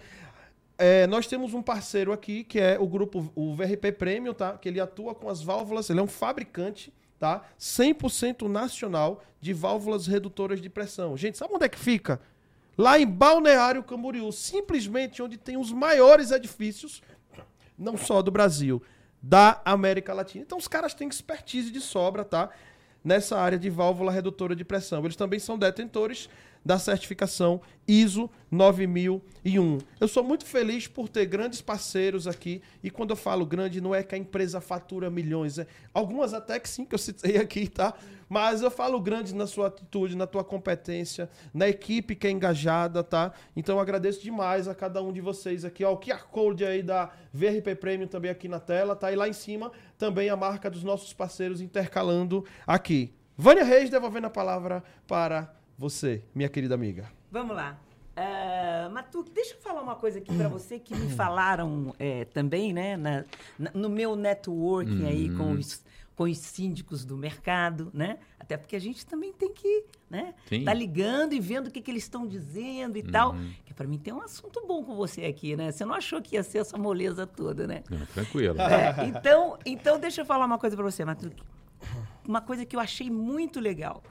é, 0.78 1.06
nós 1.08 1.28
temos 1.28 1.54
um 1.54 1.62
parceiro 1.62 2.12
aqui 2.12 2.44
que 2.44 2.60
é 2.60 2.80
o 2.80 2.88
grupo, 2.88 3.32
o 3.36 3.56
VRP 3.56 3.92
Premium, 3.92 4.34
tá? 4.34 4.58
Que 4.58 4.70
ele 4.70 4.80
atua 4.80 5.14
com 5.14 5.30
as 5.30 5.42
válvulas, 5.42 5.90
ele 5.90 6.00
é 6.00 6.04
um 6.04 6.08
fabricante, 6.08 6.94
tá? 7.20 7.44
100% 7.60 8.48
nacional 8.48 9.24
de 9.40 9.54
válvulas 9.54 10.08
redutoras 10.08 10.62
de 10.62 10.70
pressão. 10.70 11.16
Gente, 11.16 11.38
sabe 11.38 11.54
onde 11.54 11.66
é 11.66 11.70
que 11.70 11.80
fica? 11.80 12.20
Lá 12.78 12.98
em 13.00 13.06
Balneário 13.06 13.84
Camboriú, 13.84 14.32
simplesmente 14.32 15.22
onde 15.22 15.38
tem 15.38 15.58
os 15.58 15.72
maiores 15.72 16.32
edifícios, 16.32 17.04
não 17.78 17.96
só 17.96 18.22
do 18.22 18.32
Brasil, 18.32 18.82
da 19.22 19.62
América 19.64 20.14
Latina. 20.14 20.44
Então 20.44 20.58
os 20.58 20.68
caras 20.68 20.94
têm 20.94 21.08
expertise 21.08 21.72
de 21.72 21.80
sobra, 21.80 22.26
tá? 22.26 22.50
Nessa 23.04 23.38
área 23.38 23.60
de 23.60 23.70
válvula 23.70 24.12
redutora 24.12 24.56
de 24.56 24.66
pressão. 24.66 25.04
Eles 25.04 25.16
também 25.16 25.40
são 25.40 25.58
detentores 25.58 26.30
da 26.66 26.80
certificação 26.80 27.62
ISO 27.88 28.30
9001. 28.50 29.78
Eu 30.00 30.08
sou 30.08 30.24
muito 30.24 30.46
feliz 30.46 30.88
por 30.88 31.10
ter 31.10 31.26
grandes 31.26 31.62
parceiros 31.62 32.28
aqui. 32.28 32.62
E 32.82 32.90
quando 32.90 33.10
eu 33.10 33.16
falo 33.16 33.46
grande, 33.46 33.82
não 33.82 33.94
é 33.94 34.04
que 34.04 34.16
a 34.16 34.18
empresa 34.18 34.62
fatura 34.62 35.10
milhões. 35.10 35.60
É, 35.60 35.68
algumas 35.94 36.34
até 36.34 36.60
que 36.60 36.70
sim, 36.70 36.86
que 36.86 36.96
eu 36.96 37.00
citei 37.00 37.38
aqui, 37.38 37.68
tá? 37.68 37.94
Mas 38.30 38.62
eu 38.62 38.72
falo 38.72 39.00
grande 39.00 39.36
na 39.36 39.46
sua 39.46 39.68
atitude, 39.68 40.16
na 40.16 40.26
tua 40.26 40.44
competência, 40.44 41.30
na 41.54 41.68
equipe 41.68 42.16
que 42.16 42.26
é 42.26 42.32
engajada, 42.32 43.04
tá? 43.04 43.34
Então 43.56 43.76
eu 43.76 43.82
agradeço 43.82 44.24
demais 44.24 44.68
a 44.68 44.74
cada 44.74 45.02
um 45.04 45.12
de 45.12 45.20
vocês 45.20 45.66
aqui. 45.66 45.84
Ó, 45.84 45.94
o 45.94 45.98
QR 45.98 46.26
Code 46.32 46.64
aí 46.64 46.82
da 46.82 47.12
VRP 47.34 47.76
Premium 47.76 48.08
também 48.08 48.32
aqui 48.32 48.48
na 48.48 48.60
tela, 48.60 48.96
tá? 48.96 49.12
E 49.12 49.16
lá 49.16 49.28
em 49.28 49.34
cima 49.34 49.72
também 49.98 50.30
a 50.30 50.38
marca 50.38 50.70
dos 50.70 50.84
nossos 50.84 51.12
parceiros 51.14 51.60
intercalando 51.60 52.46
aqui. 52.66 53.14
Vânia 53.36 53.64
Reis 53.64 53.90
devolvendo 53.90 54.28
a 54.28 54.30
palavra 54.30 54.84
para 55.08 55.54
você, 55.78 56.24
minha 56.34 56.50
querida 56.50 56.76
amiga. 56.76 57.12
Vamos 57.32 57.56
lá. 57.56 57.80
Uh, 58.16 58.92
Matu, 58.92 59.26
deixa 59.34 59.56
eu 59.56 59.60
falar 59.60 59.82
uma 59.82 59.96
coisa 59.96 60.20
aqui 60.20 60.32
para 60.36 60.48
você 60.48 60.78
que 60.78 60.96
me 60.96 61.10
falaram 61.16 61.96
é, 61.98 62.26
também, 62.26 62.72
né? 62.72 62.96
Na, 62.96 63.26
na, 63.58 63.72
no 63.74 63.90
meu 63.90 64.16
networking 64.16 65.02
uhum. 65.02 65.08
aí 65.08 65.36
com 65.36 65.52
os, 65.54 65.84
com 66.16 66.26
os 66.26 66.38
síndicos 66.38 67.04
do 67.04 67.18
mercado, 67.18 67.90
né? 67.92 68.20
Até 68.40 68.56
porque 68.56 68.76
a 68.76 68.80
gente 68.80 69.04
também 69.04 69.34
tem 69.34 69.52
que, 69.52 69.86
né? 70.12 70.36
Sim. 70.48 70.64
Tá 70.64 70.76
ligando 70.76 71.34
e 71.34 71.40
vendo 71.40 71.68
o 71.68 71.72
que, 71.72 71.82
que 71.82 71.90
eles 71.90 72.04
estão 72.04 72.28
dizendo 72.28 72.98
e 72.98 73.02
uhum. 73.02 73.12
tal. 73.12 73.36
Que 73.66 73.74
para 73.74 73.88
mim 73.88 73.98
tem 73.98 74.14
um 74.14 74.22
assunto 74.22 74.64
bom 74.68 74.84
com 74.84 74.96
você 74.96 75.26
aqui, 75.26 75.56
né? 75.56 75.72
Você 75.72 75.84
não 75.84 75.96
achou 75.96 76.22
que 76.22 76.36
ia 76.36 76.44
ser 76.44 76.60
essa 76.60 76.78
moleza 76.78 77.26
toda, 77.26 77.66
né? 77.66 77.84
Não, 77.90 78.06
tranquilo. 78.06 78.62
É, 78.62 79.08
então, 79.08 79.58
então, 79.66 80.00
deixa 80.00 80.22
eu 80.22 80.26
falar 80.26 80.46
uma 80.46 80.60
coisa 80.60 80.76
para 80.76 80.86
você, 80.86 81.04
Matu. 81.04 81.32
Uma 82.28 82.42
coisa 82.42 82.64
que 82.64 82.76
eu 82.76 82.80
achei 82.80 83.10
muito 83.10 83.60
legal 83.60 84.04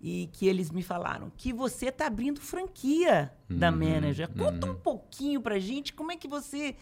e 0.00 0.28
que 0.32 0.46
eles 0.46 0.70
me 0.70 0.82
falaram 0.82 1.30
que 1.36 1.52
você 1.52 1.86
está 1.86 2.06
abrindo 2.06 2.40
franquia 2.40 3.32
uhum, 3.50 3.58
da 3.58 3.70
manager. 3.70 4.28
Conta 4.28 4.66
uhum. 4.66 4.72
um 4.72 4.76
pouquinho 4.76 5.40
pra 5.40 5.58
gente 5.58 5.92
como 5.92 6.12
é 6.12 6.16
que 6.16 6.28
você 6.28 6.76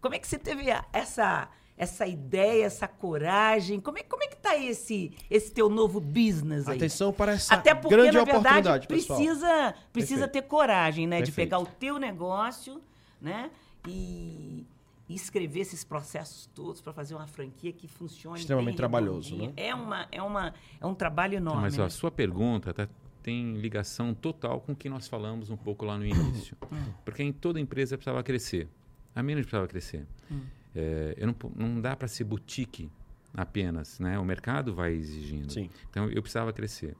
como 0.00 0.14
é 0.14 0.18
que 0.18 0.26
você 0.26 0.38
teve 0.38 0.64
essa 0.92 1.48
essa 1.76 2.06
ideia, 2.06 2.64
essa 2.64 2.86
coragem. 2.86 3.80
Como 3.80 3.98
é, 3.98 4.02
como 4.02 4.22
é 4.22 4.26
que 4.26 4.36
tá 4.36 4.56
esse 4.56 5.12
esse 5.30 5.50
teu 5.50 5.68
novo 5.68 6.00
business 6.00 6.68
aí? 6.68 6.76
Atenção 6.76 7.12
para 7.12 7.32
essa 7.32 7.54
Até 7.54 7.74
porque, 7.74 7.94
grande 7.94 8.16
na 8.16 8.24
verdade, 8.24 8.68
oportunidade, 8.68 8.86
precisa 8.86 9.74
precisa 9.92 10.28
ter 10.28 10.42
coragem, 10.42 11.06
né, 11.06 11.18
Perfeito. 11.18 11.30
de 11.30 11.36
pegar 11.36 11.58
o 11.58 11.66
teu 11.66 11.98
negócio, 11.98 12.80
né? 13.20 13.50
E 13.86 14.64
escrever 15.08 15.60
esses 15.60 15.84
processos 15.84 16.46
todos 16.54 16.80
para 16.80 16.92
fazer 16.92 17.14
uma 17.14 17.26
franquia 17.26 17.72
que 17.72 17.88
funcione 17.88 18.38
extremamente 18.38 18.76
trabalhoso, 18.76 19.36
né? 19.36 19.52
É 19.56 19.74
uma 19.74 20.08
é 20.10 20.22
uma 20.22 20.54
é 20.80 20.86
um 20.86 20.94
trabalho 20.94 21.34
enorme. 21.34 21.62
Mas 21.62 21.78
a 21.78 21.90
sua 21.90 22.10
pergunta 22.10 22.72
tá, 22.72 22.88
tem 23.22 23.54
ligação 23.54 24.14
total 24.14 24.60
com 24.60 24.72
o 24.72 24.76
que 24.76 24.88
nós 24.88 25.08
falamos 25.08 25.50
um 25.50 25.56
pouco 25.56 25.84
lá 25.84 25.98
no 25.98 26.06
início, 26.06 26.56
hum. 26.72 26.92
porque 27.04 27.22
em 27.22 27.32
toda 27.32 27.60
empresa 27.60 27.96
precisava 27.96 28.22
crescer, 28.22 28.68
a 29.14 29.22
menos 29.22 29.42
precisava 29.42 29.66
crescer. 29.68 30.06
Hum. 30.30 30.40
É, 30.74 31.14
eu 31.18 31.26
não, 31.26 31.36
não 31.54 31.80
dá 31.80 31.94
para 31.94 32.08
ser 32.08 32.24
boutique 32.24 32.90
apenas, 33.34 33.98
né? 33.98 34.18
O 34.18 34.24
mercado 34.24 34.74
vai 34.74 34.92
exigindo. 34.92 35.52
Sim. 35.52 35.70
Então 35.90 36.08
eu 36.10 36.22
precisava 36.22 36.52
crescer. 36.52 36.96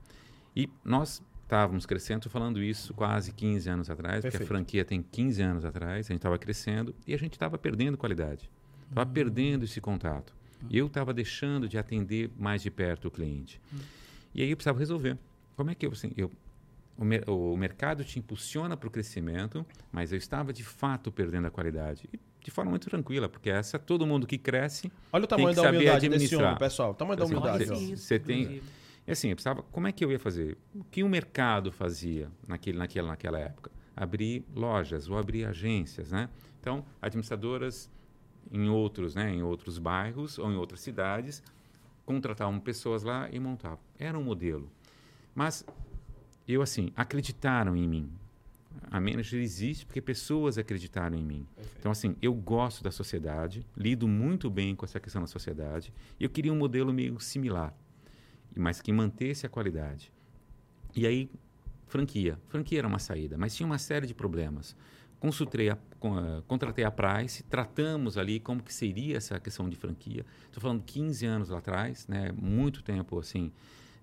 E 0.54 0.68
nós 0.84 1.22
estávamos 1.52 1.84
crescendo, 1.84 2.20
estou 2.20 2.32
falando 2.32 2.62
isso 2.62 2.94
quase 2.94 3.30
15 3.30 3.68
anos 3.68 3.90
atrás, 3.90 4.22
Perfeito. 4.22 4.32
porque 4.32 4.44
a 4.44 4.46
franquia 4.46 4.84
tem 4.86 5.02
15 5.02 5.42
anos 5.42 5.64
atrás, 5.66 6.06
a 6.06 6.08
gente 6.08 6.20
estava 6.20 6.38
crescendo 6.38 6.94
e 7.06 7.12
a 7.12 7.18
gente 7.18 7.34
estava 7.34 7.58
perdendo 7.58 7.98
qualidade. 7.98 8.50
Estava 8.88 9.06
uhum. 9.06 9.12
perdendo 9.12 9.64
esse 9.66 9.78
contato. 9.78 10.34
Uhum. 10.62 10.68
Eu 10.70 10.86
estava 10.86 11.12
deixando 11.12 11.68
de 11.68 11.76
atender 11.76 12.30
mais 12.38 12.62
de 12.62 12.70
perto 12.70 13.08
o 13.08 13.10
cliente. 13.10 13.60
Uhum. 13.70 13.80
E 14.34 14.42
aí 14.42 14.50
eu 14.50 14.56
precisava 14.56 14.78
resolver. 14.78 15.18
Como 15.54 15.70
é 15.70 15.74
que 15.74 15.84
eu, 15.84 15.92
assim, 15.92 16.10
eu 16.16 16.30
o, 16.96 17.04
mer 17.04 17.28
o 17.28 17.54
mercado 17.54 18.02
te 18.02 18.18
impulsiona 18.18 18.74
para 18.74 18.88
o 18.88 18.90
crescimento, 18.90 19.66
mas 19.90 20.10
eu 20.10 20.16
estava 20.16 20.54
de 20.54 20.64
fato 20.64 21.12
perdendo 21.12 21.48
a 21.48 21.50
qualidade. 21.50 22.08
E 22.12 22.18
de 22.42 22.50
forma 22.50 22.70
muito 22.70 22.88
tranquila, 22.88 23.28
porque 23.28 23.50
essa 23.50 23.78
todo 23.78 24.06
mundo 24.06 24.26
que 24.26 24.38
cresce. 24.38 24.90
Olha 25.12 25.24
o 25.24 25.26
tamanho 25.26 25.54
da 25.54 25.68
humildade 25.68 26.08
desse 26.08 26.34
homem, 26.34 26.56
pessoal. 26.56 26.92
O 26.92 26.94
tamanho 26.94 27.18
da 27.18 27.26
humildade. 27.26 27.96
Você 27.96 28.18
tem. 28.18 28.62
E 29.06 29.12
assim, 29.12 29.28
eu 29.30 29.36
precisava, 29.36 29.62
como 29.62 29.86
é 29.86 29.92
que 29.92 30.04
eu 30.04 30.12
ia 30.12 30.18
fazer? 30.18 30.56
O 30.74 30.84
que 30.84 31.02
o 31.02 31.08
mercado 31.08 31.72
fazia 31.72 32.30
naquele, 32.46 32.78
naquela, 32.78 33.08
naquela 33.08 33.38
época? 33.38 33.70
Abrir 33.96 34.44
lojas 34.54 35.08
ou 35.08 35.18
abrir 35.18 35.44
agências, 35.44 36.12
né? 36.12 36.28
Então, 36.60 36.84
administradoras 37.00 37.90
em 38.50 38.68
outros, 38.68 39.14
né, 39.14 39.30
em 39.30 39.42
outros 39.42 39.78
bairros 39.78 40.38
ou 40.38 40.50
em 40.50 40.56
outras 40.56 40.80
cidades 40.80 41.42
contratavam 42.04 42.58
pessoas 42.60 43.02
lá 43.02 43.28
e 43.30 43.38
montavam. 43.38 43.78
Era 43.98 44.18
um 44.18 44.22
modelo. 44.22 44.70
Mas 45.34 45.64
eu 46.46 46.62
assim, 46.62 46.90
acreditaram 46.96 47.76
em 47.76 47.86
mim. 47.86 48.10
A 48.90 49.00
manager 49.00 49.40
existe 49.40 49.84
porque 49.84 50.00
pessoas 50.00 50.58
acreditaram 50.58 51.16
em 51.16 51.22
mim. 51.22 51.46
Perfeito. 51.54 51.76
Então 51.78 51.92
assim, 51.92 52.16
eu 52.20 52.34
gosto 52.34 52.82
da 52.82 52.90
sociedade, 52.90 53.66
lido 53.76 54.08
muito 54.08 54.50
bem 54.50 54.74
com 54.74 54.84
essa 54.84 54.98
questão 55.00 55.22
da 55.22 55.28
sociedade 55.28 55.92
e 56.18 56.24
eu 56.24 56.30
queria 56.30 56.52
um 56.52 56.58
modelo 56.58 56.92
meio 56.92 57.18
similar 57.20 57.74
mas 58.56 58.80
que 58.80 58.92
mantesse 58.92 59.46
a 59.46 59.48
qualidade. 59.48 60.12
E 60.94 61.06
aí, 61.06 61.30
franquia. 61.86 62.38
Franquia 62.48 62.78
era 62.80 62.88
uma 62.88 62.98
saída, 62.98 63.36
mas 63.38 63.54
tinha 63.54 63.66
uma 63.66 63.78
série 63.78 64.06
de 64.06 64.14
problemas. 64.14 64.76
Consultei 65.18 65.70
a, 65.70 65.74
uh, 65.74 66.42
contratei 66.48 66.84
a 66.84 66.90
Price, 66.90 67.44
tratamos 67.44 68.18
ali 68.18 68.40
como 68.40 68.62
que 68.62 68.74
seria 68.74 69.16
essa 69.16 69.38
questão 69.38 69.68
de 69.68 69.76
franquia. 69.76 70.26
Estou 70.46 70.60
falando 70.60 70.82
15 70.82 71.24
anos 71.26 71.48
lá 71.48 71.58
atrás, 71.58 72.08
né? 72.08 72.32
muito 72.36 72.82
tempo 72.82 73.18
assim. 73.18 73.52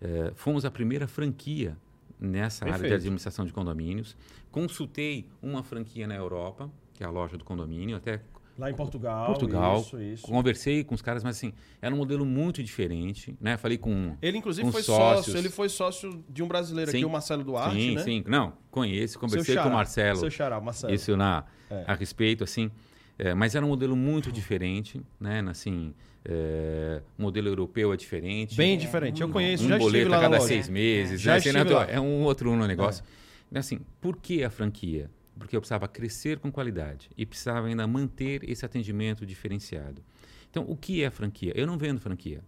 Uh, 0.02 0.34
fomos 0.36 0.64
a 0.64 0.72
primeira 0.72 1.08
franquia 1.08 1.78
nessa 2.20 2.66
Perfeito. 2.66 2.86
área 2.86 2.90
de 2.90 2.96
administração 2.96 3.46
de 3.46 3.52
condomínios. 3.52 4.16
Consultei 4.50 5.28
uma 5.42 5.62
franquia 5.62 6.08
na 6.08 6.16
Europa, 6.16 6.72
que 6.94 7.04
é 7.04 7.06
a 7.06 7.10
loja 7.10 7.38
do 7.38 7.44
condomínio, 7.44 7.98
até 7.98 8.22
Lá 8.60 8.70
em 8.70 8.74
Portugal. 8.74 9.28
Portugal. 9.28 9.80
Isso, 9.80 10.02
isso. 10.02 10.24
Conversei 10.24 10.84
com 10.84 10.94
os 10.94 11.02
caras, 11.02 11.24
mas 11.24 11.38
assim, 11.38 11.54
era 11.82 11.96
um 11.96 11.98
modelo 11.98 12.26
muito 12.26 12.62
diferente, 12.62 13.38
né? 13.40 13.56
Falei 13.56 13.78
com 13.78 14.18
Ele 14.22 14.38
inclusive 14.38 14.66
com 14.66 14.72
foi 14.74 14.84
sócios. 14.84 15.28
sócio, 15.28 15.40
ele 15.40 15.50
foi 15.50 15.70
sócio 15.70 16.24
de 16.28 16.44
um 16.44 16.48
brasileiro 16.48 16.92
sim. 16.92 16.98
aqui, 16.98 17.06
o 17.06 17.10
Marcelo 17.10 17.42
Duarte, 17.42 17.80
sim, 17.80 17.96
né? 17.96 18.04
Sim, 18.04 18.24
Não, 18.28 18.52
conheço, 18.70 19.18
conversei 19.18 19.56
com 19.56 19.70
o 19.70 19.74
Marcelo. 19.74 20.20
Seu 20.20 20.30
xará, 20.30 20.60
Marcelo. 20.60 20.94
Isso 20.94 21.16
na 21.16 21.46
é. 21.72 21.86
a 21.88 21.94
respeito 21.94 22.44
assim, 22.44 22.70
é, 23.18 23.34
mas 23.34 23.56
era 23.56 23.66
um 23.66 23.70
modelo 23.70 23.96
muito 23.96 24.30
diferente, 24.30 25.02
né? 25.18 25.42
Assim, 25.50 25.94
é, 26.26 27.02
o 27.18 27.22
modelo 27.22 27.48
europeu 27.48 27.94
é 27.94 27.98
diferente. 27.98 28.58
Bem 28.58 28.78
diferente. 28.78 29.22
Eu 29.22 29.30
conheço, 29.30 29.64
um 29.64 29.70
já 29.70 29.78
boleto 29.78 29.98
estive 29.98 30.10
lá 30.10 30.18
a 30.18 30.22
cada 30.22 30.40
seis 30.42 30.68
meses. 30.68 31.22
Já 31.22 31.36
assim, 31.36 31.54
né? 31.54 31.62
É 31.88 32.00
um 32.00 32.24
outro 32.24 32.52
um 32.52 32.58
negócio. 32.68 33.04
É. 33.54 33.60
Assim, 33.60 33.80
por 34.02 34.18
que 34.18 34.44
a 34.44 34.50
franquia? 34.50 35.10
Porque 35.40 35.56
eu 35.56 35.62
precisava 35.62 35.88
crescer 35.88 36.38
com 36.38 36.52
qualidade 36.52 37.10
e 37.18 37.26
precisava 37.26 37.68
ainda 37.68 37.88
manter 37.88 38.48
esse 38.48 38.66
atendimento 38.66 39.26
diferenciado. 39.26 40.04
Então, 40.50 40.66
o 40.68 40.76
que 40.76 41.04
é 41.04 41.10
franquia? 41.10 41.54
Eu 41.56 41.66
não 41.66 41.78
vendo 41.78 42.00
franquia. 42.00 42.44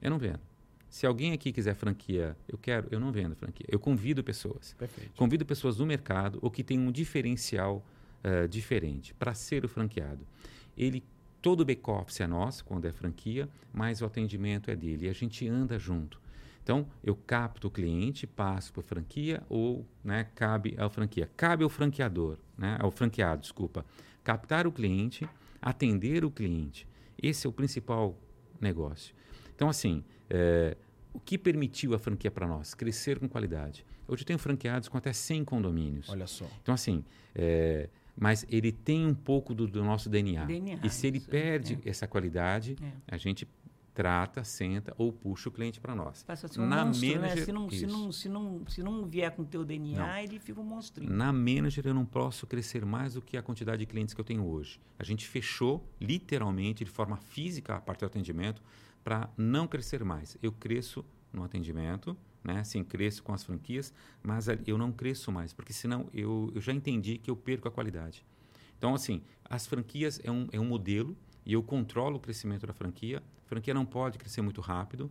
Eu 0.00 0.10
não 0.10 0.18
vendo. 0.18 0.40
Se 0.88 1.06
alguém 1.06 1.32
aqui 1.32 1.52
quiser 1.52 1.74
franquia, 1.74 2.36
eu 2.46 2.56
quero, 2.56 2.86
eu 2.90 3.00
não 3.00 3.10
vendo 3.10 3.34
franquia. 3.34 3.66
Eu 3.68 3.80
convido 3.80 4.22
pessoas. 4.22 4.74
Perfeito. 4.78 5.12
Convido 5.16 5.44
pessoas 5.44 5.76
do 5.76 5.84
mercado 5.84 6.38
ou 6.40 6.50
que 6.50 6.62
tem 6.62 6.78
um 6.78 6.92
diferencial 6.92 7.84
uh, 8.22 8.46
diferente 8.46 9.12
para 9.14 9.34
ser 9.34 9.64
o 9.64 9.68
franqueado. 9.68 10.24
Ele 10.76 11.02
todo 11.42 11.60
o 11.60 11.64
back-office 11.64 12.20
é 12.20 12.26
nosso 12.26 12.64
quando 12.64 12.86
é 12.86 12.92
franquia, 12.92 13.48
mas 13.72 14.00
o 14.00 14.06
atendimento 14.06 14.70
é 14.70 14.76
dele. 14.76 15.06
E 15.06 15.08
a 15.08 15.12
gente 15.12 15.48
anda 15.48 15.78
junto. 15.78 16.20
Então, 16.64 16.86
eu 17.02 17.14
capto 17.14 17.68
o 17.68 17.70
cliente, 17.70 18.26
passo 18.26 18.72
para 18.72 18.82
franquia 18.82 19.42
ou 19.50 19.86
né, 20.02 20.28
cabe 20.34 20.74
ao 20.78 20.88
franquia. 20.88 21.30
Cabe 21.36 21.62
ao 21.62 21.68
franqueador, 21.68 22.38
né, 22.56 22.78
ao 22.80 22.90
franqueado, 22.90 23.42
desculpa, 23.42 23.84
captar 24.24 24.66
o 24.66 24.72
cliente, 24.72 25.28
atender 25.60 26.24
o 26.24 26.30
cliente. 26.30 26.88
Esse 27.22 27.46
é 27.46 27.50
o 27.50 27.52
principal 27.52 28.18
negócio. 28.58 29.14
Então, 29.54 29.68
assim, 29.68 30.02
é, 30.30 30.74
o 31.12 31.20
que 31.20 31.36
permitiu 31.36 31.94
a 31.94 31.98
franquia 31.98 32.30
para 32.30 32.48
nós? 32.48 32.72
Crescer 32.72 33.18
com 33.18 33.28
qualidade. 33.28 33.84
Hoje 34.08 34.22
eu 34.22 34.26
tenho 34.26 34.38
franqueados 34.38 34.88
com 34.88 34.96
até 34.96 35.12
100 35.12 35.44
condomínios. 35.44 36.08
Olha 36.08 36.26
só. 36.26 36.46
Então, 36.62 36.74
assim, 36.74 37.04
é, 37.34 37.90
mas 38.16 38.46
ele 38.48 38.72
tem 38.72 39.06
um 39.06 39.14
pouco 39.14 39.54
do, 39.54 39.66
do 39.66 39.84
nosso 39.84 40.08
DNA. 40.08 40.46
DNA, 40.46 40.80
e 40.82 40.88
se 40.88 41.06
ele 41.06 41.20
perde 41.20 41.78
é. 41.84 41.90
essa 41.90 42.06
qualidade, 42.06 42.74
É. 42.80 42.92
a 43.14 43.18
gente 43.18 43.46
trata, 43.94 44.42
senta 44.42 44.92
ou 44.98 45.12
puxa 45.12 45.48
o 45.48 45.52
cliente 45.52 45.80
para 45.80 45.94
nós. 45.94 46.22
Passa 46.24 46.46
a 46.46 46.48
ser 46.50 46.60
um 46.60 46.66
Na 46.66 46.84
monstro, 46.84 47.08
né? 47.08 47.14
manager- 47.18 47.44
Se 47.44 47.52
não, 47.52 47.70
se, 47.70 47.86
não, 47.86 48.12
se, 48.12 48.28
não, 48.28 48.66
se 48.66 48.82
não 48.82 49.06
vier 49.06 49.30
com 49.30 49.42
o 49.42 49.44
teu 49.44 49.64
DNA, 49.64 50.22
ele 50.24 50.38
fica 50.40 50.60
um 50.60 50.64
monstrinho. 50.64 51.12
Na 51.12 51.32
manager 51.32 51.86
eu 51.86 51.94
não 51.94 52.04
posso 52.04 52.46
crescer 52.46 52.84
mais 52.84 53.14
do 53.14 53.22
que 53.22 53.36
a 53.36 53.42
quantidade 53.42 53.78
de 53.78 53.86
clientes 53.86 54.12
que 54.12 54.20
eu 54.20 54.24
tenho 54.24 54.44
hoje. 54.44 54.80
A 54.98 55.04
gente 55.04 55.26
fechou 55.26 55.88
literalmente 56.00 56.84
de 56.84 56.90
forma 56.90 57.16
física 57.16 57.76
a 57.76 57.80
parte 57.80 58.00
do 58.00 58.06
atendimento 58.06 58.60
para 59.04 59.30
não 59.36 59.66
crescer 59.68 60.02
mais. 60.04 60.36
Eu 60.42 60.50
cresço 60.52 61.04
no 61.32 61.44
atendimento, 61.44 62.16
né? 62.42 62.62
Sim, 62.64 62.82
cresço 62.82 63.22
com 63.22 63.32
as 63.32 63.44
franquias, 63.44 63.92
mas 64.22 64.46
eu 64.66 64.76
não 64.76 64.90
cresço 64.92 65.30
mais, 65.30 65.52
porque 65.52 65.72
senão 65.72 66.08
eu, 66.12 66.50
eu 66.54 66.60
já 66.60 66.72
entendi 66.72 67.18
que 67.18 67.30
eu 67.30 67.36
perco 67.36 67.68
a 67.68 67.70
qualidade. 67.70 68.24
Então, 68.76 68.94
assim, 68.94 69.22
as 69.44 69.66
franquias 69.66 70.20
é 70.24 70.30
um, 70.30 70.48
é 70.52 70.58
um 70.60 70.64
modelo 70.64 71.16
e 71.44 71.52
eu 71.52 71.62
controlo 71.62 72.16
o 72.16 72.20
crescimento 72.20 72.66
da 72.66 72.72
franquia. 72.72 73.22
A 73.44 73.48
franquia 73.48 73.74
não 73.74 73.84
pode 73.84 74.18
crescer 74.18 74.42
muito 74.42 74.60
rápido. 74.60 75.10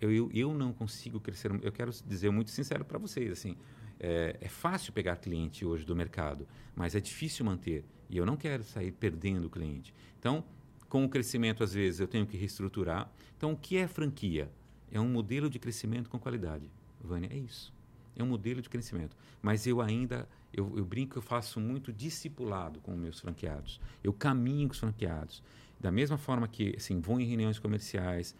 Eu, 0.00 0.10
eu, 0.10 0.30
eu 0.32 0.54
não 0.54 0.72
consigo 0.72 1.20
crescer. 1.20 1.50
Eu 1.62 1.72
quero 1.72 1.90
dizer 2.06 2.30
muito 2.30 2.50
sincero 2.50 2.84
para 2.84 2.98
vocês, 2.98 3.30
assim, 3.32 3.56
é, 4.00 4.36
é 4.40 4.48
fácil 4.48 4.92
pegar 4.92 5.16
cliente 5.16 5.64
hoje 5.64 5.84
do 5.84 5.94
mercado, 5.94 6.46
mas 6.74 6.94
é 6.94 7.00
difícil 7.00 7.44
manter. 7.44 7.84
E 8.08 8.16
eu 8.16 8.26
não 8.26 8.36
quero 8.36 8.62
sair 8.62 8.92
perdendo 8.92 9.50
cliente. 9.50 9.94
Então, 10.18 10.44
com 10.88 11.04
o 11.04 11.08
crescimento, 11.08 11.64
às 11.64 11.72
vezes, 11.72 12.00
eu 12.00 12.06
tenho 12.06 12.26
que 12.26 12.36
reestruturar. 12.36 13.10
Então, 13.36 13.52
o 13.52 13.56
que 13.56 13.76
é 13.76 13.88
franquia? 13.88 14.50
É 14.90 15.00
um 15.00 15.08
modelo 15.08 15.50
de 15.50 15.58
crescimento 15.58 16.08
com 16.08 16.18
qualidade. 16.18 16.70
Vânia, 17.00 17.28
é 17.32 17.36
isso. 17.36 17.73
É 18.16 18.22
um 18.22 18.26
modelo 18.26 18.62
de 18.62 18.68
crescimento. 18.68 19.16
Mas 19.42 19.66
eu 19.66 19.80
ainda, 19.80 20.28
eu, 20.52 20.72
eu 20.76 20.84
brinco 20.84 21.18
eu 21.18 21.22
faço 21.22 21.60
muito 21.60 21.92
discipulado 21.92 22.80
com 22.80 22.96
meus 22.96 23.20
franqueados. 23.20 23.80
Eu 24.02 24.12
caminho 24.12 24.68
com 24.68 24.72
os 24.72 24.78
franqueados. 24.78 25.42
Da 25.80 25.90
mesma 25.90 26.16
forma 26.16 26.48
que, 26.48 26.74
assim, 26.76 27.00
vou 27.00 27.20
em 27.20 27.24
reuniões 27.24 27.58
comerciais, 27.58 28.34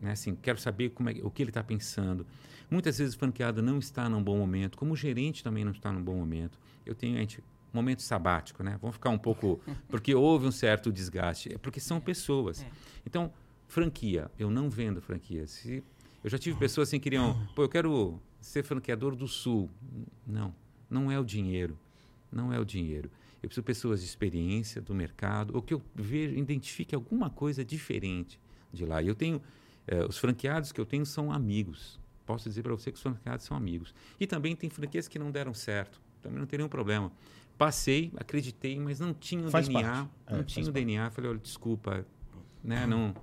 né, 0.00 0.12
assim, 0.12 0.34
quero 0.34 0.58
saber 0.58 0.90
como 0.90 1.10
é, 1.10 1.14
o 1.22 1.30
que 1.30 1.42
ele 1.42 1.50
está 1.50 1.62
pensando. 1.62 2.26
Muitas 2.70 2.98
vezes 2.98 3.14
o 3.14 3.18
franqueado 3.18 3.62
não 3.62 3.78
está 3.78 4.08
num 4.08 4.22
bom 4.22 4.36
momento, 4.36 4.76
como 4.76 4.94
o 4.94 4.96
gerente 4.96 5.44
também 5.44 5.64
não 5.64 5.72
está 5.72 5.92
num 5.92 6.02
bom 6.02 6.16
momento. 6.16 6.58
Eu 6.84 6.94
tenho, 6.94 7.16
a 7.16 7.20
gente, 7.20 7.42
momento 7.72 8.02
sabático, 8.02 8.62
né? 8.62 8.78
Vamos 8.80 8.96
ficar 8.96 9.10
um 9.10 9.18
pouco... 9.18 9.60
Porque 9.88 10.14
houve 10.14 10.46
um 10.46 10.52
certo 10.52 10.92
desgaste. 10.92 11.52
É 11.54 11.58
porque 11.58 11.80
são 11.80 12.00
pessoas. 12.00 12.62
É. 12.62 12.70
Então, 13.06 13.32
franquia. 13.66 14.30
Eu 14.38 14.50
não 14.50 14.70
vendo 14.70 15.00
franquia. 15.00 15.46
Se, 15.46 15.82
eu 16.22 16.30
já 16.30 16.38
tive 16.38 16.58
pessoas 16.58 16.88
assim 16.88 16.98
que 16.98 17.04
queriam... 17.04 17.46
Pô, 17.54 17.62
eu 17.62 17.68
quero 17.68 18.20
ser 18.44 18.62
franqueador 18.62 19.16
do 19.16 19.26
Sul. 19.26 19.70
Não. 20.26 20.54
Não 20.88 21.10
é 21.10 21.18
o 21.18 21.24
dinheiro. 21.24 21.78
Não 22.30 22.52
é 22.52 22.58
o 22.58 22.64
dinheiro. 22.64 23.10
Eu 23.42 23.48
preciso 23.48 23.62
de 23.62 23.66
pessoas 23.66 24.00
de 24.00 24.06
experiência, 24.06 24.80
do 24.80 24.94
mercado, 24.94 25.54
ou 25.54 25.62
que 25.62 25.74
eu 25.74 25.82
veja, 25.94 26.36
identifique 26.36 26.94
alguma 26.94 27.30
coisa 27.30 27.64
diferente 27.64 28.40
de 28.72 28.84
lá. 28.84 29.02
E 29.02 29.08
eu 29.08 29.14
tenho... 29.14 29.40
eh, 29.86 30.04
os 30.04 30.18
franqueados 30.18 30.72
que 30.72 30.80
eu 30.80 30.86
tenho 30.86 31.04
são 31.06 31.30
amigos. 31.30 32.00
Posso 32.26 32.48
dizer 32.48 32.62
para 32.62 32.72
você 32.72 32.90
que 32.90 32.96
os 32.96 33.02
franqueados 33.02 33.44
são 33.44 33.56
amigos. 33.56 33.94
E 34.18 34.26
também 34.26 34.56
tem 34.56 34.70
franquias 34.70 35.06
que 35.08 35.18
não 35.18 35.30
deram 35.30 35.52
certo. 35.54 36.00
Também 36.22 36.38
não 36.38 36.46
tem 36.46 36.58
nenhum 36.58 36.68
problema. 36.70 37.12
Passei, 37.58 38.10
acreditei, 38.16 38.78
mas 38.80 38.98
não 38.98 39.12
tinha 39.14 39.46
o 39.46 39.50
Faz 39.50 39.68
DNA. 39.68 39.82
parte. 39.82 40.10
É, 40.26 40.30
não 40.32 40.38
faz 40.40 40.52
tinha 40.52 40.64
o 40.64 40.72
parte. 40.72 40.84
DNA. 40.86 41.10
Falei, 41.10 41.30
olha, 41.30 41.38
desculpa, 41.38 42.06
né? 42.62 42.86
Não, 42.86 43.14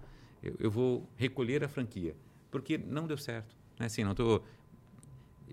eu, 0.41 0.55
eu 0.59 0.71
vou 0.71 1.09
recolher 1.15 1.63
a 1.63 1.67
franquia. 1.67 2.15
Porque 2.51 2.77
não 2.77 3.07
deu 3.07 3.17
certo. 3.17 3.55
Né? 3.79 3.87
Assim, 3.87 4.03
não 4.03 4.13
tô... 4.13 4.41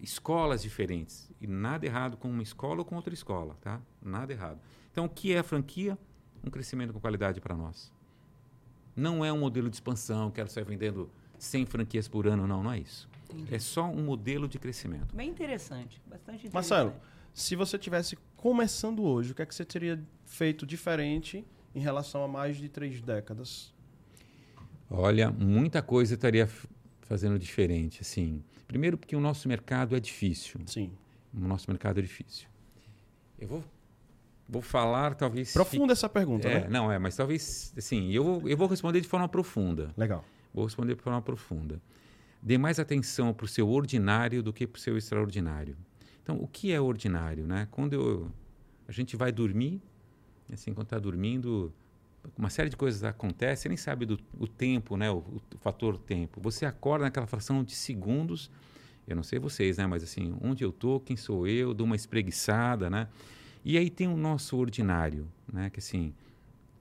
Escolas 0.03 0.63
diferentes. 0.63 1.31
E 1.41 1.47
nada 1.47 1.87
errado 1.87 2.17
com 2.17 2.29
uma 2.29 2.43
escola 2.43 2.81
ou 2.81 2.85
com 2.85 2.97
outra 2.97 3.15
escola, 3.15 3.57
tá? 3.61 3.81
Nada 4.03 4.33
errado. 4.33 4.61
Então, 4.91 5.05
o 5.05 5.09
que 5.09 5.33
é 5.33 5.39
a 5.39 5.43
franquia? 5.43 5.99
Um 6.45 6.51
crescimento 6.51 6.93
com 6.93 7.01
qualidade 7.01 7.41
para 7.41 7.55
nós. 7.55 7.93
Não 8.95 9.25
é 9.25 9.33
um 9.33 9.39
modelo 9.39 9.69
de 9.69 9.77
expansão, 9.77 10.31
quero 10.31 10.51
sair 10.51 10.65
vendendo 10.65 11.11
100 11.39 11.67
franquias 11.67 12.09
por 12.09 12.27
ano, 12.27 12.47
não, 12.47 12.63
não 12.63 12.73
é 12.73 12.81
isso. 12.81 13.09
É 13.51 13.59
só 13.59 13.85
um 13.85 14.03
modelo 14.03 14.49
de 14.49 14.59
crescimento. 14.59 15.15
Bem 15.15 15.29
interessante, 15.29 16.01
bastante 16.07 16.47
interessante. 16.47 16.55
Marcelo, 16.55 16.95
se 17.33 17.55
você 17.55 17.79
tivesse 17.79 18.19
começando 18.37 19.03
hoje, 19.05 19.33
o 19.33 19.35
que 19.35 19.43
é 19.43 19.47
que 19.47 19.55
você 19.55 19.65
teria 19.65 20.03
feito 20.25 20.67
diferente 20.67 21.45
em 21.75 21.81
relação 21.81 22.25
a 22.25 22.29
mais 22.29 22.57
de 22.57 22.69
três 22.69 23.01
décadas? 23.01 23.73
Olha, 24.91 25.31
muita 25.31 25.83
coisa 25.83 26.15
estaria 26.15 26.49
fazendo 27.03 27.39
diferente, 27.39 28.01
assim. 28.01 28.43
Primeiro 28.69 28.97
porque 28.97 29.17
o 29.17 29.21
nosso 29.21 29.49
mercado 29.49 29.97
é 29.97 30.01
difícil. 30.01 30.61
Sim. 30.67 30.93
O 31.35 31.41
nosso 31.41 31.69
mercado 31.71 31.99
é 31.99 32.03
difícil. 32.03 32.47
Eu 33.39 33.49
vou, 33.49 33.65
vou 34.49 34.63
falar, 34.63 35.15
talvez... 35.15 35.53
Profunda 35.53 35.93
essa 35.93 36.09
pergunta, 36.09 36.47
É, 36.49 36.61
né? 36.61 36.69
não, 36.69 36.93
é, 36.93 36.99
mas 36.99 37.17
talvez, 37.17 37.73
assim, 37.77 38.11
eu 38.13 38.23
vou, 38.23 38.49
eu 38.49 38.57
vou 38.57 38.69
responder 38.69 39.01
de 39.01 39.09
forma 39.09 39.29
profunda. 39.29 39.93
Legal. 39.97 40.25
Vou 40.53 40.65
responder 40.65 40.95
de 40.95 41.03
forma 41.03 41.21
profunda. 41.23 41.81
Dê 42.43 42.57
mais 42.59 42.79
atenção 42.79 43.33
para 43.35 43.45
o 43.45 43.49
seu 43.49 43.69
ordinário 43.69 44.43
do 44.43 44.53
que 44.53 44.67
para 44.67 44.79
o 44.79 44.81
seu 44.81 44.97
extraordinário. 44.97 45.77
Então, 46.23 46.37
o 46.37 46.47
que 46.47 46.71
é 46.71 46.81
ordinário, 46.81 47.47
né? 47.47 47.67
Quando 47.71 47.95
eu- 47.95 48.31
a 48.87 48.93
gente 48.93 49.17
vai 49.17 49.33
dormir, 49.33 49.81
assim, 50.53 50.73
quando 50.75 50.87
está 50.87 50.99
dormindo, 50.99 51.73
uma 52.37 52.51
série 52.51 52.69
de 52.69 52.77
coisas 52.77 53.05
acontece, 53.05 53.63
você 53.63 53.69
nem 53.69 53.77
sabe 53.77 54.07
do 54.07 54.19
o 54.39 54.47
tempo, 54.47 54.97
né? 54.97 55.11
O, 55.11 55.19
o 55.19 55.59
fator 55.61 55.97
tempo. 55.99 56.41
Você 56.41 56.67
acorda 56.67 57.05
naquela 57.05 57.27
fração 57.27 57.63
de 57.63 57.75
segundos. 57.75 58.51
Eu 59.07 59.17
não 59.17 59.23
sei 59.23 59.39
vocês, 59.39 59.79
né? 59.79 59.87
Mas 59.87 60.03
assim, 60.03 60.37
onde 60.41 60.65
eu 60.65 60.71
tô, 60.71 61.01
quem 61.01 61.17
sou 61.17 61.47
eu, 61.47 61.73
dou 61.73 61.87
uma 61.87 61.97
espreguiçada, 61.97 62.91
né? 62.91 63.09
E 63.65 63.79
aí 63.79 63.91
tem 63.91 64.07
o 64.07 64.17
nosso 64.17 64.57
ordinário, 64.57 65.27
né? 65.51 65.71
Que 65.71 65.79
assim, 65.79 66.13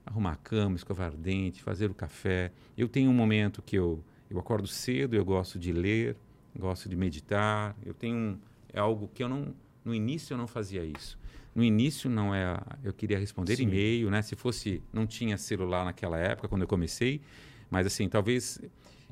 arrumar 0.04 0.32
a 0.32 0.36
cama, 0.36 0.76
escovar 0.76 1.12
dente, 1.12 1.62
fazer 1.62 1.90
o 1.90 1.94
café. 1.94 2.52
Eu 2.76 2.88
tenho 2.88 3.10
um 3.10 3.14
momento 3.14 3.62
que 3.62 3.76
eu, 3.76 4.02
eu 4.30 4.38
acordo 4.38 4.66
cedo, 4.66 5.14
eu 5.14 5.24
gosto 5.24 5.58
de 5.58 5.72
ler, 5.72 6.16
gosto 6.58 6.88
de 6.88 6.96
meditar. 6.96 7.76
Eu 7.84 7.94
tenho 7.94 8.16
um, 8.16 8.38
é 8.72 8.78
algo 8.80 9.08
que 9.08 9.22
eu 9.22 9.28
não 9.28 9.54
no 9.84 9.94
início 9.94 10.34
eu 10.34 10.38
não 10.38 10.46
fazia 10.46 10.84
isso. 10.84 11.17
No 11.58 11.64
início 11.64 12.08
não 12.08 12.32
é, 12.32 12.56
eu 12.84 12.92
queria 12.92 13.18
responder 13.18 13.56
Sim. 13.56 13.64
e-mail, 13.64 14.08
né? 14.10 14.22
Se 14.22 14.36
fosse 14.36 14.80
não 14.92 15.08
tinha 15.08 15.36
celular 15.36 15.84
naquela 15.84 16.16
época 16.16 16.46
quando 16.46 16.62
eu 16.62 16.68
comecei, 16.68 17.20
mas 17.68 17.84
assim, 17.84 18.08
talvez 18.08 18.60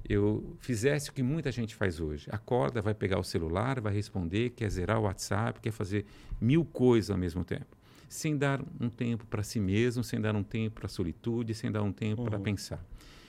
eu 0.09 0.57
fizesse 0.61 1.11
o 1.11 1.13
que 1.13 1.25
muita 1.25 1.51
gente 1.51 1.75
faz 1.75 1.99
hoje. 1.99 2.29
Acorda, 2.31 2.81
vai 2.81 2.95
pegar 2.95 3.19
o 3.19 3.25
celular, 3.25 3.81
vai 3.81 3.93
responder, 3.93 4.51
quer 4.51 4.71
zerar 4.71 5.01
o 5.01 5.03
WhatsApp, 5.03 5.59
quer 5.59 5.73
fazer 5.73 6.07
mil 6.41 6.65
coisas 6.65 7.11
ao 7.11 7.19
mesmo 7.19 7.43
tempo. 7.43 7.77
Sem 8.09 8.37
dar 8.39 8.63
um 8.81 8.89
tempo 8.89 9.27
para 9.27 9.43
si 9.43 9.59
mesmo, 9.59 10.05
sem 10.05 10.21
dar 10.21 10.37
um 10.37 10.45
tempo 10.45 10.77
para 10.77 10.87
a 10.87 10.89
solitude, 10.89 11.53
sem 11.53 11.73
dar 11.73 11.83
um 11.83 11.91
tempo 11.93 12.23
para 12.23 12.37
Uhum. 12.37 12.45
pensar. 12.45 12.81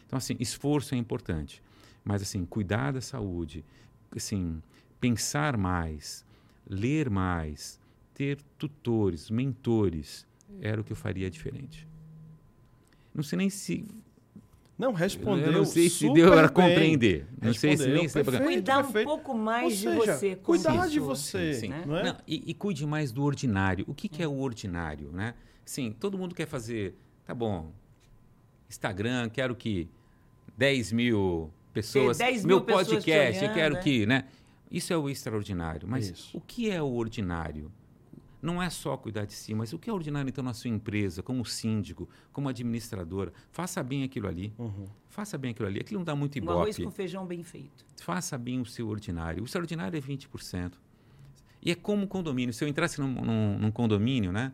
Então, 0.06 0.18
assim, 0.18 0.38
esforço 0.40 0.94
é 0.94 0.98
importante. 1.00 1.64
Mas, 2.06 2.22
assim, 2.22 2.46
cuidar 2.46 2.92
da 2.94 3.02
saúde, 3.02 3.66
assim, 4.16 4.62
pensar 5.02 5.58
mais, 5.58 6.24
ler 6.70 7.10
mais, 7.10 7.80
ter 8.18 8.40
tutores, 8.58 9.30
mentores, 9.30 10.26
era 10.60 10.82
o 10.82 10.84
que 10.84 10.92
eu 10.92 10.96
faria 10.96 11.30
diferente. 11.30 11.88
Não 13.14 13.22
sei 13.22 13.38
nem 13.38 13.48
se 13.48 13.86
Não, 14.76 14.92
respondeu 14.92 15.46
eu 15.46 15.52
não 15.52 15.66
sei 15.66 15.88
se 15.88 16.12
deu 16.12 16.32
para 16.32 16.50
compreender. 16.50 17.28
Não 17.40 17.54
sei 17.54 17.78
se 17.78 17.88
nem 17.88 18.08
se 18.08 18.24
deu 18.24 18.42
Cuidar 18.42 18.84
um 18.84 18.92
pouco 18.92 19.38
mais 19.38 19.66
Ou 19.66 19.70
de 19.70 19.78
seja, 19.78 20.16
você. 20.16 20.36
Cuidar 20.36 20.88
de 20.90 21.00
você, 21.00 21.54
Sim. 21.54 21.68
né? 21.68 21.84
não 21.86 21.96
é? 21.96 22.18
E, 22.26 22.50
e 22.50 22.54
cuide 22.56 22.88
mais 22.88 23.12
do 23.12 23.22
ordinário. 23.22 23.86
O 23.88 23.94
que, 23.94 24.10
que 24.10 24.24
é 24.24 24.28
o 24.28 24.40
ordinário, 24.40 25.12
né? 25.12 25.36
Sim, 25.64 25.96
todo 26.00 26.18
mundo 26.18 26.34
quer 26.34 26.48
fazer, 26.48 26.96
tá 27.24 27.36
bom, 27.36 27.72
Instagram, 28.68 29.30
quero 29.30 29.56
que 29.56 29.88
10 30.58 30.92
mil 30.92 31.52
pessoas, 31.72 32.18
10 32.18 32.46
mil 32.46 32.56
meu 32.56 32.66
pessoas 32.66 32.88
podcast, 32.88 33.44
olhando, 33.44 33.54
quero 33.54 33.76
é. 33.76 33.80
que, 33.80 34.06
né? 34.08 34.26
Isso 34.72 34.92
é 34.92 34.98
o 34.98 35.08
extraordinário. 35.08 35.88
Mas 35.88 36.10
Isso. 36.10 36.36
o 36.36 36.42
que 36.42 36.72
é 36.72 36.82
o 36.82 36.92
ordinário? 36.94 37.72
Não 38.42 38.62
é 38.62 38.70
só 38.70 38.96
cuidar 38.96 39.26
de 39.26 39.34
si, 39.34 39.56
mas 39.56 39.74
o 39.74 39.80
que 39.80 39.90
é 39.90 39.94
ordinário 39.94 40.30
então 40.30 40.44
na 40.44 40.54
sua 40.54 40.70
empresa, 40.70 41.24
como 41.24 41.44
síndico, 41.44 42.08
como 42.32 42.48
administradora? 42.48 43.34
Faça 43.52 43.82
bem 43.82 44.04
aquilo 44.04 44.28
ali. 44.28 44.54
Uhum. 44.60 44.86
Faça 45.10 45.38
bem 45.38 45.52
aquilo 45.52 45.68
ali. 45.68 45.80
Aquilo 45.80 46.00
não 46.00 46.06
dá 46.06 46.16
muito 46.16 46.40
Um 46.44 46.50
arroz 46.52 46.78
ibope 46.78 46.84
com 46.86 46.92
feijão 46.96 47.26
bem 47.26 47.44
feito. 47.44 47.84
faça 48.02 48.38
bem 48.38 48.62
o 48.62 48.66
seu 48.66 48.88
ordinário. 48.88 49.42
O 49.42 49.46
extraordinário 49.46 49.98
é 49.98 50.02
20%. 50.02 50.74
E 51.64 51.72
é 51.72 51.76
como 51.76 52.04
um 52.04 52.08
condomínio. 52.08 52.54
Se 52.54 52.64
eu 52.64 52.68
entrasse 52.68 53.02
num, 53.02 53.08
num- 53.12 53.58
num 53.58 53.72
condomínio, 53.72 54.32
né, 54.32 54.54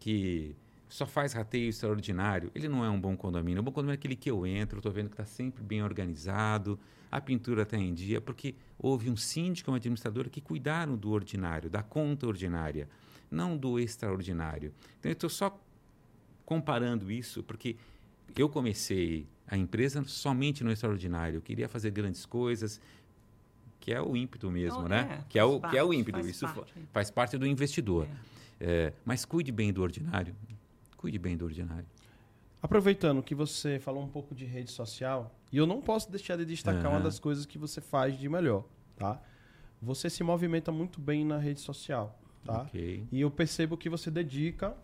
que 0.00 0.54
só 0.88 1.06
faz 1.06 1.32
rateio 1.32 1.68
extraordinário, 1.68 2.50
ele 2.52 2.68
não 2.68 2.84
é 2.84 2.90
um 2.90 3.00
bom 3.00 3.16
condomínio. 3.16 3.60
Um 3.60 3.64
bom 3.64 3.70
condomínio 3.70 3.94
é 3.94 3.98
aquele 3.98 4.16
que 4.16 4.28
eu 4.28 4.44
entro, 4.44 4.78
estou 4.80 4.90
vendo 4.90 5.06
que 5.08 5.14
está 5.14 5.24
sempre 5.24 5.62
bem 5.62 5.82
organizado, 5.84 6.78
a 7.12 7.20
pintura 7.20 7.62
está 7.62 7.76
em 7.76 7.94
dia, 7.94 8.20
porque 8.20 8.56
houve 8.76 9.08
um 9.08 9.16
síndico, 9.16 9.70
uma 9.70 9.76
administradora 9.76 10.28
que 10.28 10.40
cuidaram 10.40 10.96
do 10.96 11.10
ordinário, 11.10 11.70
da 11.70 11.82
conta 11.82 12.26
ordinária, 12.26 12.88
não 13.30 13.56
do 13.56 13.78
extraordinário. 13.78 14.72
Então, 14.98 15.10
eu 15.10 15.14
estou 15.14 15.30
só 15.30 15.58
comparando 16.44 17.10
isso, 17.10 17.42
porque 17.42 17.76
eu 18.36 18.48
comecei 18.48 19.26
a 19.46 19.56
empresa 19.56 20.02
somente 20.04 20.64
no 20.64 20.70
extraordinário. 20.70 21.36
Eu 21.38 21.42
queria 21.42 21.68
fazer 21.68 21.90
grandes 21.90 22.26
coisas, 22.26 22.80
que 23.78 23.92
é 23.92 24.00
o 24.00 24.16
ímpeto 24.16 24.50
mesmo, 24.50 24.78
Então, 24.78 24.88
né? 24.88 25.20
é, 25.20 25.24
que, 25.28 25.38
é 25.38 25.44
o, 25.44 25.60
faz 25.60 25.72
que 25.72 25.78
é 25.78 25.82
o 25.82 25.86
parte, 25.86 26.00
ímpeto. 26.00 26.18
faz 26.18 26.26
isso 26.28 26.46
parte. 26.46 26.74
faz 26.92 27.10
parte 27.10 27.38
do 27.38 27.46
investidor. 27.46 28.06
É, 28.60 28.92
mas 29.04 29.24
cuide 29.24 29.50
bem 29.50 29.72
do 29.72 29.82
ordinário. 29.82 30.34
Cuide 30.96 31.18
bem 31.18 31.36
do 31.36 31.44
ordinário. 31.46 31.86
Aproveitando 32.62 33.22
que 33.22 33.34
você 33.34 33.78
falou 33.78 34.02
um 34.04 34.08
pouco 34.08 34.34
de 34.34 34.44
rede 34.44 34.70
social, 34.70 35.34
e 35.50 35.56
eu 35.56 35.66
não 35.66 35.80
posso 35.80 36.10
deixar 36.10 36.36
de 36.36 36.44
destacar 36.44 36.84
Aham. 36.84 36.96
uma 36.96 37.00
das 37.00 37.18
coisas 37.18 37.46
que 37.46 37.56
você 37.56 37.80
faz 37.80 38.18
de 38.18 38.28
melhor, 38.28 38.64
tá? 38.98 39.18
Você 39.80 40.10
se 40.10 40.22
movimenta 40.22 40.70
muito 40.70 41.00
bem 41.00 41.24
na 41.24 41.38
rede 41.38 41.60
social, 41.60 42.19
tá? 42.44 42.62
Ok. 42.62 43.04
E 43.10 43.20
eu 43.20 43.30
percebo 43.30 43.76
que 43.76 43.88
você 43.88 44.10
dedica 44.10 44.74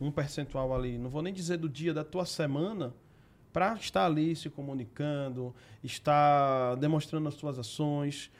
um 0.00 0.10
percentual 0.10 0.74
ali, 0.74 0.98
não 0.98 1.08
vou 1.10 1.22
nem 1.22 1.32
dizer 1.32 1.56
do 1.58 1.68
dia 1.68 1.94
da 1.94 2.02
tua 2.04 2.24
semana, 2.26 2.92
para 3.52 3.74
estar 3.74 4.06
ali 4.06 4.34
se 4.34 4.48
comunicando, 4.48 5.54
estar 5.84 6.74
demonstrando 6.76 7.28
as 7.28 7.34
tuas 7.34 7.58
ações, 7.58 8.30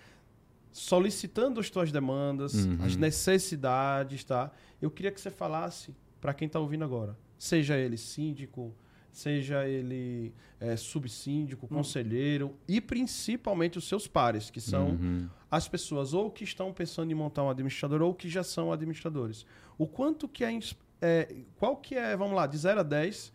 solicitando 0.72 1.60
as 1.60 1.68
tuas 1.70 1.93
demandas, 1.93 2.55
Uhum. 2.64 2.78
as 2.84 2.97
necessidades, 2.97 4.24
tá? 4.24 4.51
Eu 4.80 4.90
queria 4.90 5.10
que 5.12 5.20
você 5.20 5.30
falasse 5.30 5.94
para 6.20 6.32
quem 6.32 6.47
está 6.47 6.59
ouvindo 6.59 6.84
agora, 6.84 7.16
seja 7.39 7.76
ele 7.76 7.97
síndico, 7.97 8.74
seja 9.12 9.68
ele 9.68 10.32
é, 10.59 10.76
subsíndico, 10.76 11.68
conselheiro 11.68 12.56
e 12.66 12.80
principalmente 12.80 13.78
os 13.78 13.86
seus 13.86 14.06
pares, 14.06 14.51
que 14.51 14.60
são 14.60 14.90
Uhum. 14.90 15.28
as 15.51 15.68
pessoas 15.68 16.14
ou 16.14 16.30
que 16.30 16.44
estão 16.44 16.72
pensando 16.72 17.10
em 17.10 17.14
montar 17.14 17.43
um 17.44 17.51
administrador 17.51 18.01
ou 18.02 18.14
que 18.14 18.28
já 18.28 18.43
são 18.43 18.72
administradores. 18.72 19.44
O 19.76 19.86
quanto 19.86 20.26
que 20.26 20.44
é, 20.44 20.59
é 21.01 21.34
qual 21.56 21.76
que 21.76 21.94
é, 21.94 22.16
vamos 22.16 22.34
lá, 22.34 22.47
de 22.47 22.56
0 22.56 22.80
a 22.80 22.82
10, 22.82 23.32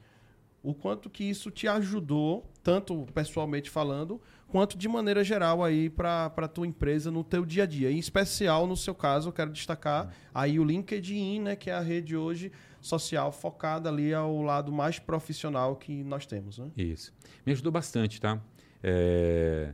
o 0.63 0.73
quanto 0.73 1.09
que 1.09 1.23
isso 1.23 1.51
te 1.51 1.67
ajudou, 1.67 2.49
tanto 2.63 3.05
pessoalmente 3.13 3.69
falando, 3.69 4.19
quanto 4.47 4.77
de 4.77 4.87
maneira 4.87 5.23
geral 5.23 5.63
aí 5.63 5.89
para 5.89 6.25
a 6.35 6.47
tua 6.47 6.65
empresa 6.65 7.11
no 7.11 7.23
teu 7.23 7.45
dia 7.45 7.63
a 7.63 7.65
dia. 7.65 7.91
Em 7.91 7.99
especial, 7.99 8.65
no 8.65 8.75
seu 8.75 8.95
caso, 8.95 9.29
eu 9.29 9.33
quero 9.33 9.51
destacar 9.51 10.13
aí 10.33 10.59
o 10.59 10.63
LinkedIn, 10.63 11.41
né, 11.41 11.55
que 11.55 11.69
é 11.69 11.73
a 11.73 11.79
rede 11.81 12.17
hoje 12.17 12.51
social 12.87 13.31
focada 13.31 13.89
ali 13.89 14.13
ao 14.13 14.41
lado 14.41 14.71
mais 14.71 14.97
profissional 14.99 15.75
que 15.75 16.03
nós 16.03 16.25
temos, 16.25 16.57
né? 16.57 16.71
Isso. 16.77 17.13
Me 17.45 17.51
ajudou 17.51 17.71
bastante, 17.71 18.19
tá? 18.21 18.41
É, 18.81 19.73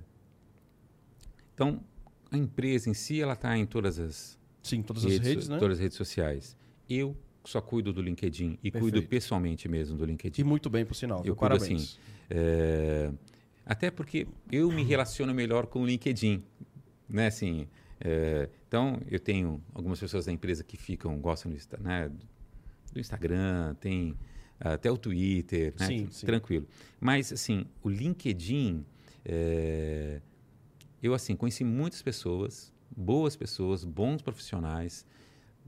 Então, 1.54 1.80
a 2.32 2.38
empresa 2.38 2.90
em 2.90 2.94
si, 2.94 3.22
ela 3.22 3.34
está 3.34 3.56
em 3.58 3.66
todas 3.66 4.00
as 4.00 4.40
Sim, 4.64 4.82
todas 4.82 5.06
as 5.06 5.18
redes, 5.18 5.48
né? 5.50 5.58
todas 5.60 5.78
as 5.78 5.82
redes 5.82 5.98
sociais. 5.98 6.58
Eu 6.90 7.16
só 7.46 7.62
cuido 7.62 7.92
do 7.94 8.02
LinkedIn 8.02 8.58
e 8.64 8.72
cuido 8.72 8.86
Perfeito. 8.94 9.10
pessoalmente 9.10 9.68
mesmo 9.68 9.98
do 9.98 10.04
E 10.04 10.08
LinkedIn. 10.08 10.44
muito 10.44 10.70
bem, 10.70 10.86
por 10.86 10.96
sinal. 10.96 11.20
Eu 11.20 11.24
viu? 11.26 11.36
cuido 11.36 11.58
Parabéns. 11.60 11.82
assim. 11.82 11.98
É, 12.30 13.12
Até 13.66 13.92
porque 13.92 14.28
eu 14.52 14.72
me 14.72 14.84
relaciono 14.84 15.34
melhor 15.34 15.68
com 15.68 15.82
o 15.82 15.86
LinkedIn, 15.86 16.44
né? 17.10 17.28
Assim, 17.28 17.68
é, 18.00 18.50
então 18.68 19.00
eu 19.12 19.20
tenho 19.20 19.62
algumas 19.74 20.00
pessoas 20.00 20.26
da 20.26 20.32
empresa 20.32 20.64
que 20.64 20.76
ficam 20.78 21.18
gostam 21.20 21.52
do, 21.52 21.78
né? 21.78 22.10
Do 22.94 23.00
Instagram, 23.00 23.76
tem 23.76 24.16
até 24.60 24.92
o 24.92 24.98
Twitter, 24.98 25.74
né? 25.80 25.88
Sim, 25.88 26.08
sim. 26.10 26.26
tranquilo. 26.26 26.68
Mas 27.00 27.34
assim, 27.34 27.66
o 27.82 27.90
LinkedIn, 27.90 28.86
é, 29.26 30.22
eu 31.02 31.14
assim 31.14 31.36
conheci 31.36 31.64
muitas 31.64 32.02
pessoas, 32.02 32.72
boas 32.96 33.36
pessoas, 33.36 33.84
bons 33.84 34.22
profissionais, 34.22 35.06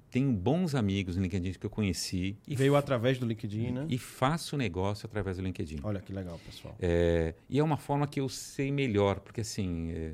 tenho 0.09 0.31
bons 0.31 0.75
amigos 0.75 1.17
no 1.17 1.23
LinkedIn 1.23 1.53
que 1.53 1.65
eu 1.65 1.69
conheci 1.69 2.37
e, 2.47 2.55
Veio 2.55 2.75
através 2.77 3.17
do 3.17 3.25
LinkedIn, 3.25 3.71
né? 3.71 3.85
e 3.89 3.97
faço 3.97 4.55
negócio 4.55 5.05
através 5.05 5.37
do 5.37 5.43
LinkedIn. 5.43 5.79
Olha 5.83 5.99
que 5.99 6.13
legal, 6.13 6.39
pessoal. 6.45 6.75
É, 6.79 7.33
e 7.49 7.59
é 7.59 7.63
uma 7.63 7.77
forma 7.77 8.07
que 8.07 8.21
eu 8.21 8.29
sei 8.29 8.71
melhor, 8.71 9.19
porque 9.19 9.41
assim. 9.41 9.91
é, 9.91 10.13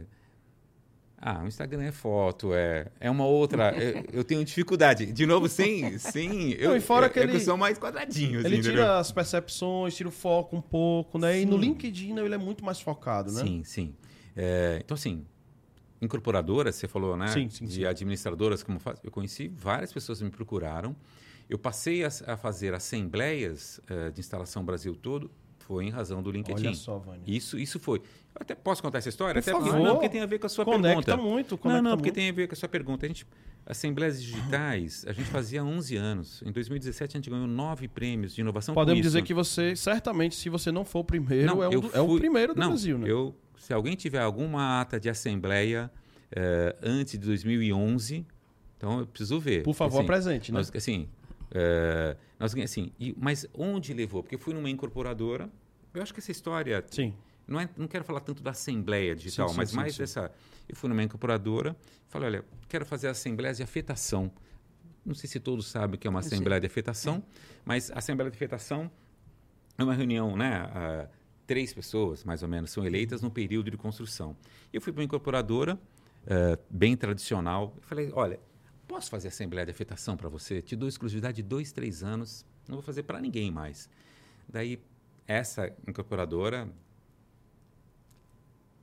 ah, 1.21 1.43
o 1.43 1.47
Instagram 1.47 1.83
é 1.83 1.91
foto, 1.91 2.53
é, 2.53 2.87
é 2.99 3.09
uma 3.11 3.25
outra. 3.25 3.71
é, 3.79 4.03
eu 4.11 4.23
tenho 4.23 4.43
dificuldade. 4.43 5.05
De 5.11 5.25
novo, 5.25 5.47
sem. 5.47 5.97
sem 5.99 6.51
eu, 6.53 6.71
Não, 6.71 6.77
e 6.77 6.81
fora 6.81 7.05
é, 7.05 7.09
que 7.09 7.19
é 7.19 7.23
ele- 7.23 7.35
eu 7.35 7.39
sou 7.39 7.55
mais 7.55 7.77
quadradinho. 7.77 8.39
Assim, 8.39 8.47
Ele 8.47 8.57
entendeu? 8.57 8.71
tira 8.71 8.97
as 8.99 9.11
percepções, 9.11 9.95
tira 9.95 10.09
o 10.09 10.11
foco 10.11 10.55
um 10.55 10.61
pouco, 10.61 11.17
né? 11.19 11.39
E 11.41 11.45
no 11.45 11.53
Sim. 11.53 11.61
LinkedIn 11.61 12.17
ele 12.19 12.33
é 12.33 12.37
muito 12.37 12.65
mais 12.65 12.81
focado, 12.81 13.31
né? 13.31 13.41
Sim, 13.41 13.63
sim. 13.63 13.95
É, 14.35 14.81
então, 14.83 14.95
assim, 14.95 15.25
incorporadoras, 16.01 16.75
você 16.75 16.87
falou, 16.87 17.15
né? 17.15 17.27
Sim, 17.27 17.49
sim, 17.49 17.65
de 17.65 17.73
sim. 17.75 17.85
administradoras, 17.85 18.63
como 18.63 18.79
faz. 18.79 18.99
Eu 19.03 19.11
conheci 19.11 19.47
várias 19.47 19.93
pessoas 19.93 20.17
que 20.19 20.23
me 20.25 20.31
procuraram. 20.31 20.95
Eu 21.49 21.59
passei 21.59 22.03
a, 22.03 22.09
a 22.27 22.37
fazer 22.37 22.73
assembleias 22.73 23.79
eh, 23.89 24.09
de 24.11 24.19
instalação 24.21 24.63
Brasil 24.63 24.95
todo, 24.95 25.29
foi 25.71 25.85
em 25.85 25.89
razão 25.89 26.21
do 26.21 26.29
LinkedIn. 26.29 26.67
Olha 26.67 26.75
só, 26.75 26.97
Vânia. 26.97 27.21
Isso, 27.25 27.57
isso 27.57 27.79
foi. 27.79 27.99
Eu 27.99 28.41
até 28.41 28.53
posso 28.53 28.81
contar 28.81 28.97
essa 28.97 29.07
história? 29.07 29.41
Por 29.41 29.47
até 29.49 29.51
porque, 29.57 29.69
favor. 29.69 29.83
não, 29.85 29.93
porque 29.93 30.09
tem 30.09 30.19
a 30.21 30.25
ver 30.25 30.37
com 30.37 30.45
a 30.47 30.49
sua 30.49 30.65
Conecta 30.65 31.01
pergunta. 31.05 31.17
muito, 31.17 31.51
Não, 31.51 31.57
conecta 31.57 31.81
não, 31.81 31.91
porque 31.91 32.09
muito. 32.09 32.15
tem 32.15 32.29
a 32.29 32.33
ver 32.33 32.47
com 32.49 32.53
a 32.53 32.57
sua 32.57 32.67
pergunta. 32.67 33.05
A 33.05 33.07
gente, 33.07 33.25
assembleias 33.65 34.21
digitais, 34.21 35.05
a 35.07 35.13
gente 35.13 35.29
fazia 35.29 35.61
há 35.61 35.63
11 35.63 35.95
anos. 35.95 36.43
Em 36.45 36.51
2017, 36.51 37.15
a 37.15 37.17
gente 37.19 37.29
ganhou 37.29 37.47
nove 37.47 37.87
prêmios 37.87 38.35
de 38.35 38.41
inovação 38.41 38.75
Podemos 38.75 39.01
dizer 39.01 39.21
que 39.23 39.33
você, 39.33 39.73
certamente, 39.77 40.35
se 40.35 40.49
você 40.49 40.73
não 40.73 40.83
for 40.83 40.99
o 40.99 41.03
primeiro, 41.05 41.47
Não, 41.47 41.63
é, 41.63 41.69
um 41.69 41.79
do- 41.79 41.91
é 41.95 42.01
o 42.01 42.07
fui- 42.07 42.19
primeiro 42.19 42.53
do 42.53 42.59
não, 42.59 42.67
Brasil, 42.69 42.97
né? 42.97 43.09
Eu, 43.09 43.33
se 43.57 43.71
alguém 43.73 43.95
tiver 43.95 44.19
alguma 44.21 44.81
ata 44.81 44.99
de 44.99 45.09
assembleia 45.09 45.89
eh, 46.33 46.75
antes 46.83 47.13
de 47.13 47.25
2011, 47.25 48.25
então 48.77 48.99
eu 48.99 49.07
preciso 49.07 49.39
ver. 49.39 49.63
Por 49.63 49.73
favor, 49.73 49.97
Assim, 49.99 50.03
apresente, 50.05 50.51
né? 50.51 50.57
nós, 50.57 50.71
assim, 50.75 51.07
eh, 51.53 52.15
nós, 52.39 52.55
assim 52.55 52.91
e- 52.99 53.13
mas 53.19 53.45
onde 53.53 53.93
levou? 53.93 54.23
Porque 54.23 54.35
eu 54.35 54.39
fui 54.39 54.53
numa 54.53 54.69
incorporadora. 54.69 55.49
Eu 55.93 56.01
acho 56.01 56.13
que 56.13 56.19
essa 56.19 56.31
história 56.31 56.83
Sim. 56.89 57.13
não, 57.47 57.59
é, 57.59 57.69
não 57.75 57.87
quero 57.87 58.03
falar 58.03 58.21
tanto 58.21 58.41
da 58.41 58.51
assembleia 58.51 59.15
digital, 59.15 59.49
Sim, 59.49 59.53
sim, 59.53 59.57
mas 59.57 59.69
sim, 59.69 59.75
mais 59.75 59.97
dessa. 59.97 60.31
Eu 60.67 60.75
fui 60.75 60.89
numa 60.89 61.03
incorporadora, 61.03 61.75
falei, 62.07 62.27
olha, 62.29 62.45
quero 62.69 62.85
fazer 62.85 63.07
assembleias 63.07 63.57
de 63.57 63.63
afetação. 63.63 64.31
Não 65.05 65.15
sei 65.15 65.29
se 65.29 65.39
todos 65.39 65.67
sabem 65.67 65.95
o 65.95 65.97
que 65.97 66.07
é 66.07 66.09
uma 66.09 66.21
sei. 66.21 66.35
assembleia 66.35 66.61
de 66.61 66.67
afetação, 66.67 67.23
mas 67.65 67.91
a 67.91 67.97
assembleia 67.97 68.29
de 68.29 68.35
afetação 68.35 68.89
é 69.77 69.83
uma 69.83 69.93
reunião, 69.93 70.37
né? 70.37 70.69
ah, 70.73 71.09
três 71.45 71.73
pessoas, 71.73 72.23
mais 72.23 72.43
ou 72.43 72.47
menos, 72.47 72.71
são 72.71 72.85
eleitas 72.85 73.21
no 73.21 73.31
período 73.31 73.69
de 73.71 73.77
construção. 73.77 74.37
Eu 74.71 74.79
fui 74.79 74.93
para 74.93 75.01
uma 75.01 75.05
incorporadora, 75.05 75.77
ah, 76.27 76.57
bem 76.69 76.95
tradicional, 76.95 77.75
e 77.81 77.85
falei, 77.85 78.11
olha, 78.13 78.39
posso 78.87 79.09
fazer 79.09 79.29
assembleia 79.29 79.65
de 79.65 79.71
afetação 79.71 80.15
para 80.15 80.29
você? 80.29 80.61
Te 80.61 80.75
dou 80.75 80.87
exclusividade 80.87 81.37
de 81.37 81.43
dois, 81.43 81.71
três 81.71 82.03
anos, 82.03 82.45
não 82.67 82.75
vou 82.75 82.83
fazer 82.83 83.03
para 83.03 83.19
ninguém 83.19 83.49
mais. 83.51 83.89
Daí, 84.47 84.79
essa 85.27 85.71
incorporadora, 85.87 86.67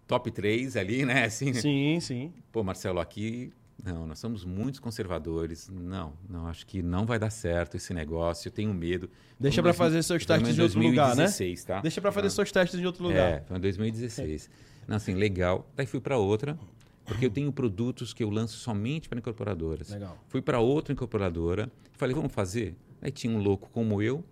top 0.07 0.31
3 0.31 0.77
ali, 0.77 1.05
né? 1.05 1.25
Assim, 1.25 1.53
Sim, 1.53 1.99
sim. 2.01 2.33
Pô, 2.51 2.63
Marcelo, 2.63 3.01
aqui 3.01 3.53
não, 3.85 4.07
nós 4.07 4.19
somos 4.19 4.45
muitos 4.45 4.81
conservadores. 4.81 5.69
Não, 5.69 6.13
não, 6.29 6.47
acho 6.49 6.67
que 6.67 6.83
não 6.83 7.07
vai 7.07 7.19
dar 7.19 7.31
certo 7.31 7.77
esse 7.77 7.93
negócio, 7.95 8.49
eu 8.49 8.53
tenho 8.53 8.73
medo. 8.75 9.09
Deixa 9.39 9.63
dois- 9.63 9.77
fazer 9.77 10.03
seus 10.03 10.23
em 10.23 10.27
testes 10.27 10.59
em 10.59 10.63
outro 10.63 10.81
lugar, 10.81 11.11
né? 11.11 11.25
2016, 11.25 11.65
tá? 11.65 11.81
Deixa 11.81 12.01
pra 12.01 12.11
fazer 12.11 12.27
Ah. 12.27 12.31
seus 12.31 12.51
testes 12.51 12.81
em 12.81 12.87
outro 12.87 13.05
É, 13.05 13.09
lugar. 13.09 13.45
foi 13.47 13.57
em 13.57 13.61
2016. 13.61 14.51
Não, 14.87 14.97
assim, 14.97 15.15
legal. 15.15 15.69
Daí 15.77 15.87
fui 15.87 16.01
para 16.01 16.17
outra, 16.17 16.59
porque 17.05 17.27
eu 17.27 17.31
tenho 17.31 17.53
produtos 17.53 18.13
que 18.15 18.25
eu 18.25 18.31
lanço 18.31 18.57
somente 18.57 19.09
para 19.09 19.19
incorporadoras. 19.19 19.91
Legal. 19.91 20.19
Fui 20.29 20.41
para 20.43 20.59
outra 20.59 20.93
incorporadora, 20.93 21.71
falei, 21.93 22.15
vamos 22.17 22.33
fazer? 22.33 22.75
Aí 23.01 23.13
tinha 23.13 23.33
um 23.33 23.41
louco 23.41 23.69
como 23.71 24.03
eu, 24.03 24.25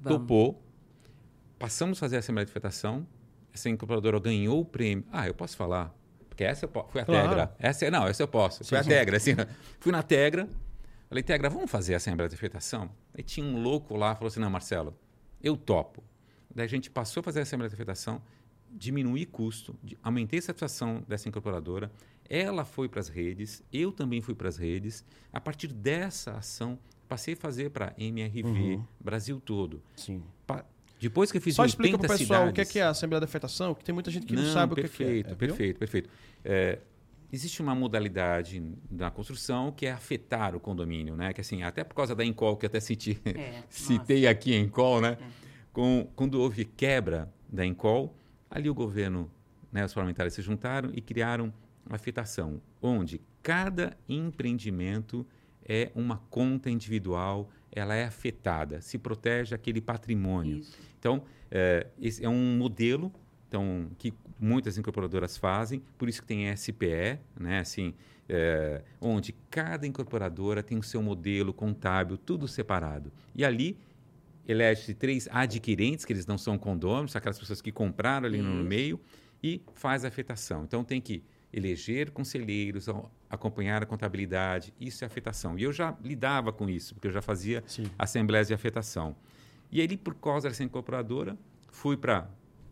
Vamos. 0.00 0.18
topou, 0.20 0.60
passamos 1.58 1.98
a 1.98 2.00
fazer 2.00 2.16
a 2.16 2.18
Assembleia 2.20 2.46
de 2.46 2.52
Fetação, 2.52 3.06
essa 3.52 3.68
incorporadora 3.68 4.18
ganhou 4.20 4.60
o 4.60 4.64
prêmio. 4.64 5.04
Ah, 5.12 5.26
eu 5.26 5.34
posso 5.34 5.56
falar? 5.56 5.94
Porque 6.28 6.44
essa 6.44 6.64
eu 6.64 6.68
posso. 6.68 6.90
Foi 6.90 7.00
a 7.00 7.04
Claro. 7.04 7.28
Tegra. 7.28 7.56
Essa, 7.58 7.86
é- 7.86 7.90
não, 7.90 8.06
essa 8.06 8.22
eu 8.22 8.28
posso. 8.28 8.64
Foi 8.64 8.78
a 8.78 8.82
sim. 8.82 8.88
Tegra. 8.90 9.16
Assim, 9.16 9.32
fui 9.80 9.90
na 9.92 10.02
Tegra, 10.02 10.48
falei, 11.08 11.22
Tegra, 11.22 11.50
vamos 11.50 11.70
fazer 11.70 11.94
a 11.94 11.96
Assembleia 11.96 12.28
de? 12.28 12.36
Aí 13.14 13.22
tinha 13.22 13.44
um 13.44 13.60
louco 13.60 13.96
lá, 13.96 14.14
falou 14.14 14.28
assim, 14.28 14.40
não, 14.40 14.50
Marcelo, 14.50 14.94
eu 15.42 15.56
topo. 15.56 16.02
Daí 16.54 16.64
a 16.64 16.68
gente 16.68 16.90
passou 16.90 17.20
a 17.20 17.24
fazer 17.24 17.40
a 17.40 17.42
Assembleia 17.42 17.68
de 17.70 17.76
Fetação, 17.76 18.22
diminuí 18.70 19.24
custo, 19.26 19.76
aumentei 20.02 20.38
a 20.38 20.42
satisfação 20.42 21.02
dessa 21.08 21.28
incorporadora, 21.28 21.90
ela 22.28 22.64
foi 22.64 22.88
para 22.88 23.00
as 23.00 23.08
redes, 23.08 23.62
eu 23.72 23.90
também 23.90 24.20
fui 24.20 24.34
para 24.34 24.48
as 24.48 24.56
redes. 24.58 25.04
A 25.32 25.40
partir 25.40 25.68
dessa 25.68 26.32
ação, 26.32 26.78
passei 27.08 27.34
a 27.34 27.36
fazer 27.36 27.70
para 27.70 27.94
MRV, 27.98 28.80
Brasil 29.00 29.40
todo. 29.40 29.82
Sim. 29.96 30.22
Depois 31.00 31.30
que 31.30 31.38
eu 31.38 31.42
fiz 31.42 31.54
Só 31.54 31.62
80 31.62 31.72
explica 31.72 31.98
pro 31.98 32.08
pessoal 32.08 32.48
o 32.48 32.52
que 32.52 32.60
é, 32.60 32.64
cidades- 32.64 32.72
que 32.72 32.78
é 32.78 32.82
a 32.82 32.90
Assembleia 32.90 33.20
da 33.20 33.24
Afetação, 33.24 33.74
que 33.74 33.84
tem 33.84 33.92
muita 33.92 34.10
gente 34.10 34.26
que 34.26 34.34
não, 34.34 34.42
não, 34.42 34.52
sabe 34.52 34.74
perfeito, 34.74 35.32
o 35.32 35.36
que 35.36 35.44
é 35.44 35.46
é. 35.46 35.46
é. 35.46 35.46
viu? 35.46 35.48
perfeito, 35.48 35.78
perfeito. 35.78 36.10
É, 36.44 36.78
existe 37.32 37.62
uma 37.62 37.74
modalidade 37.74 38.62
na 38.90 39.10
construção 39.10 39.70
que 39.70 39.86
é 39.86 39.92
afetar 39.92 40.56
o 40.56 40.60
condomínio, 40.60 41.16
né? 41.16 41.32
Que 41.32 41.40
assim, 41.40 41.62
até 41.62 41.84
por 41.84 41.94
causa 41.94 42.14
da 42.14 42.24
Encol, 42.24 42.56
que 42.56 42.66
eu 42.66 42.68
até 42.68 42.80
citi, 42.80 43.20
É, 43.24 43.62
citei 43.70 44.26
aqui 44.26 44.54
a 44.54 44.58
Encol, 44.58 45.00
né? 45.00 45.18
Com, 45.72 46.08
quando 46.16 46.40
houve 46.40 46.64
quebra 46.64 47.32
da 47.48 47.64
Encol, 47.64 48.14
ali 48.50 48.68
o 48.68 48.74
governo, 48.74 49.30
né, 49.70 49.84
os 49.84 49.94
parlamentares 49.94 50.34
se 50.34 50.42
juntaram 50.42 50.90
e 50.92 51.00
criaram 51.00 51.52
uma 51.86 51.96
afetação, 51.96 52.60
onde 52.82 53.20
cada 53.42 53.96
empreendimento 54.08 55.26
é 55.68 55.90
uma 55.94 56.18
conta 56.30 56.70
individual, 56.70 57.50
ela 57.70 57.94
é 57.94 58.04
afetada, 58.04 58.80
se 58.80 58.98
protege 58.98 59.54
aquele 59.54 59.80
patrimônio. 59.80 60.58
Isso. 60.58 60.76
Então, 60.98 61.22
é, 61.50 61.86
esse 62.00 62.24
é 62.24 62.28
um 62.28 62.56
modelo 62.56 63.12
então, 63.48 63.90
que 63.96 64.12
muitas 64.38 64.76
incorporadoras 64.76 65.36
fazem, 65.36 65.82
por 65.96 66.08
isso 66.08 66.20
que 66.20 66.28
tem 66.28 66.54
SPE, 66.54 67.18
né? 67.40 67.60
assim, 67.60 67.94
é, 68.28 68.82
onde 69.00 69.34
cada 69.50 69.86
incorporadora 69.86 70.62
tem 70.62 70.78
o 70.78 70.82
seu 70.82 71.02
modelo 71.02 71.52
contábil, 71.52 72.18
tudo 72.18 72.46
separado. 72.46 73.10
E 73.34 73.44
ali 73.44 73.78
elege-se 74.46 74.94
três 74.94 75.28
adquirentes, 75.30 76.04
que 76.04 76.12
eles 76.12 76.26
não 76.26 76.36
são 76.36 76.58
condôminos, 76.58 77.16
aquelas 77.16 77.38
pessoas 77.38 77.62
que 77.62 77.72
compraram 77.72 78.26
ali 78.26 78.40
no 78.40 78.62
meio, 78.62 79.00
e 79.42 79.62
faz 79.74 80.04
a 80.04 80.08
afetação. 80.08 80.64
Então, 80.64 80.84
tem 80.84 81.00
que 81.00 81.22
eleger 81.52 82.10
conselheiros, 82.10 82.86
acompanhar 83.28 83.82
a 83.82 83.86
contabilidade, 83.86 84.74
isso 84.80 85.04
é 85.04 85.06
afetação. 85.06 85.58
E 85.58 85.62
eu 85.62 85.72
já 85.72 85.96
lidava 86.02 86.52
com 86.52 86.68
isso, 86.68 86.94
porque 86.94 87.08
eu 87.08 87.12
já 87.12 87.22
fazia 87.22 87.62
Sim. 87.66 87.84
assembleias 87.98 88.48
de 88.48 88.54
afetação. 88.54 89.16
E 89.70 89.80
aí, 89.80 89.96
por 89.96 90.14
causa 90.14 90.48
dessa 90.48 90.62
incorporadora, 90.62 91.36
fui 91.70 91.96
para 91.96 92.28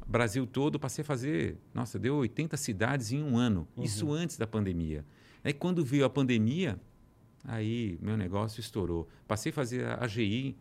Brasil 0.06 0.46
todo, 0.46 0.78
passei 0.78 1.02
a 1.02 1.04
fazer, 1.04 1.58
nossa, 1.74 1.98
deu 1.98 2.16
80 2.16 2.56
cidades 2.56 3.12
em 3.12 3.22
um 3.22 3.36
ano. 3.36 3.66
Isso 3.76 4.12
antes 4.12 4.36
da 4.36 4.46
pandemia. 4.46 5.04
Aí, 5.42 5.52
quando 5.52 5.84
veio 5.84 6.04
a 6.04 6.10
pandemia, 6.10 6.78
aí 7.44 7.98
meu 8.00 8.16
negócio 8.16 8.60
estourou. 8.60 9.08
Passei 9.26 9.50
a 9.50 9.52
fazer 9.52 9.84
a 9.86 10.04
AGI 10.04 10.56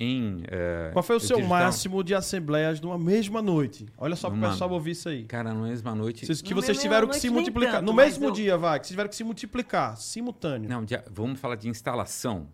em. 0.00 0.42
eh, 0.48 0.90
Qual 0.92 1.02
foi 1.02 1.16
o 1.16 1.20
seu 1.20 1.36
digital. 1.36 1.58
máximo 1.60 2.02
de 2.02 2.14
assembleias 2.14 2.80
numa 2.80 2.98
mesma 2.98 3.40
noite? 3.40 3.86
Olha 3.96 4.16
só 4.16 4.28
para 4.28 4.36
o 4.36 4.40
Numa- 4.40 4.50
pessoal 4.52 4.70
ouvir 4.70 4.92
isso 4.92 5.08
aí. 5.08 5.24
Cara, 5.24 5.52
na 5.54 5.62
mesma 5.62 5.94
noite. 5.94 6.26
Vocês, 6.26 6.42
que 6.42 6.54
No 6.54 6.60
vocês 6.62 6.80
tiveram 6.80 7.06
que 7.08 7.18
se 7.18 7.30
multiplicar. 7.30 7.74
tanto, 7.76 7.86
no 7.86 7.92
mesmo 7.92 8.26
eu- 8.26 8.30
dia, 8.32 8.56
vai, 8.56 8.78
que 8.80 8.86
vocês 8.86 8.92
tiveram 8.94 9.08
que 9.10 9.16
se 9.16 9.24
multiplicar, 9.24 9.96
simultâneo. 9.96 10.68
Não, 10.68 10.84
de- 10.84 11.00
vamos 11.10 11.38
falar 11.40 11.56
de 11.56 11.68
instalação. 11.68 12.48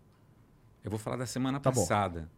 Eu 0.83 0.89
vou 0.91 0.99
falar 0.99 1.17
da 1.17 1.25
semana 1.25 1.59
Tá 1.59 1.71
bom. 1.71 1.81
passada. 1.81 2.29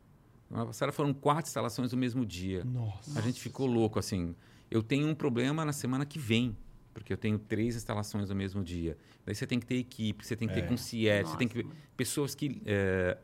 Semana 0.47 0.65
passada 0.65 0.91
foram 0.91 1.13
quatro 1.13 1.47
instalações 1.47 1.91
no 1.93 1.97
mesmo 1.97 2.25
dia. 2.25 2.63
Nossa. 2.65 3.17
A 3.17 3.21
gente 3.21 3.39
ficou 3.39 3.65
louco, 3.67 3.99
assim. 3.99 4.35
Eu 4.69 4.81
tenho 4.83 5.07
um 5.07 5.13
problema 5.15 5.63
na 5.63 5.71
semana 5.73 6.05
que 6.05 6.17
vem, 6.19 6.57
porque 6.93 7.13
eu 7.13 7.17
tenho 7.17 7.37
três 7.39 7.75
instalações 7.75 8.29
no 8.29 8.35
mesmo 8.35 8.63
dia. 8.63 8.97
Daí 9.25 9.33
você 9.35 9.45
tem 9.47 9.59
que 9.59 9.65
ter 9.65 9.75
equipe, 9.75 10.25
você 10.25 10.35
tem 10.35 10.47
que 10.47 10.53
É. 10.57 10.61
ter 10.61 10.67
concierge, 10.67 11.29
você 11.29 11.37
tem 11.37 11.47
que 11.47 11.65
pessoas 11.95 12.33
que... 12.35 12.61
eh, 12.65 13.17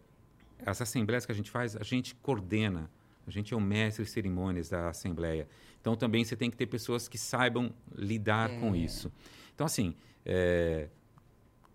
as 0.65 0.81
assembleias 0.81 1.25
que 1.25 1.31
a 1.31 1.35
gente 1.35 1.49
faz, 1.51 1.75
a 1.75 1.83
gente 1.83 2.15
coordena. 2.15 2.89
A 3.25 3.31
gente 3.31 3.53
é 3.53 3.57
o 3.57 3.61
mestre 3.61 4.05
de 4.05 4.09
cerimônias 4.09 4.69
da 4.69 4.89
assembleia. 4.89 5.47
Então, 5.81 5.95
também 5.95 6.23
você 6.23 6.35
tem 6.35 6.49
que 6.49 6.55
ter 6.57 6.65
pessoas 6.65 7.07
que 7.07 7.17
saibam 7.17 7.73
lidar 7.93 8.49
com 8.59 8.73
É. 8.73 8.77
isso. 8.77 9.11
Então, 9.53 9.65
assim, 9.65 9.95
eh, 10.25 10.87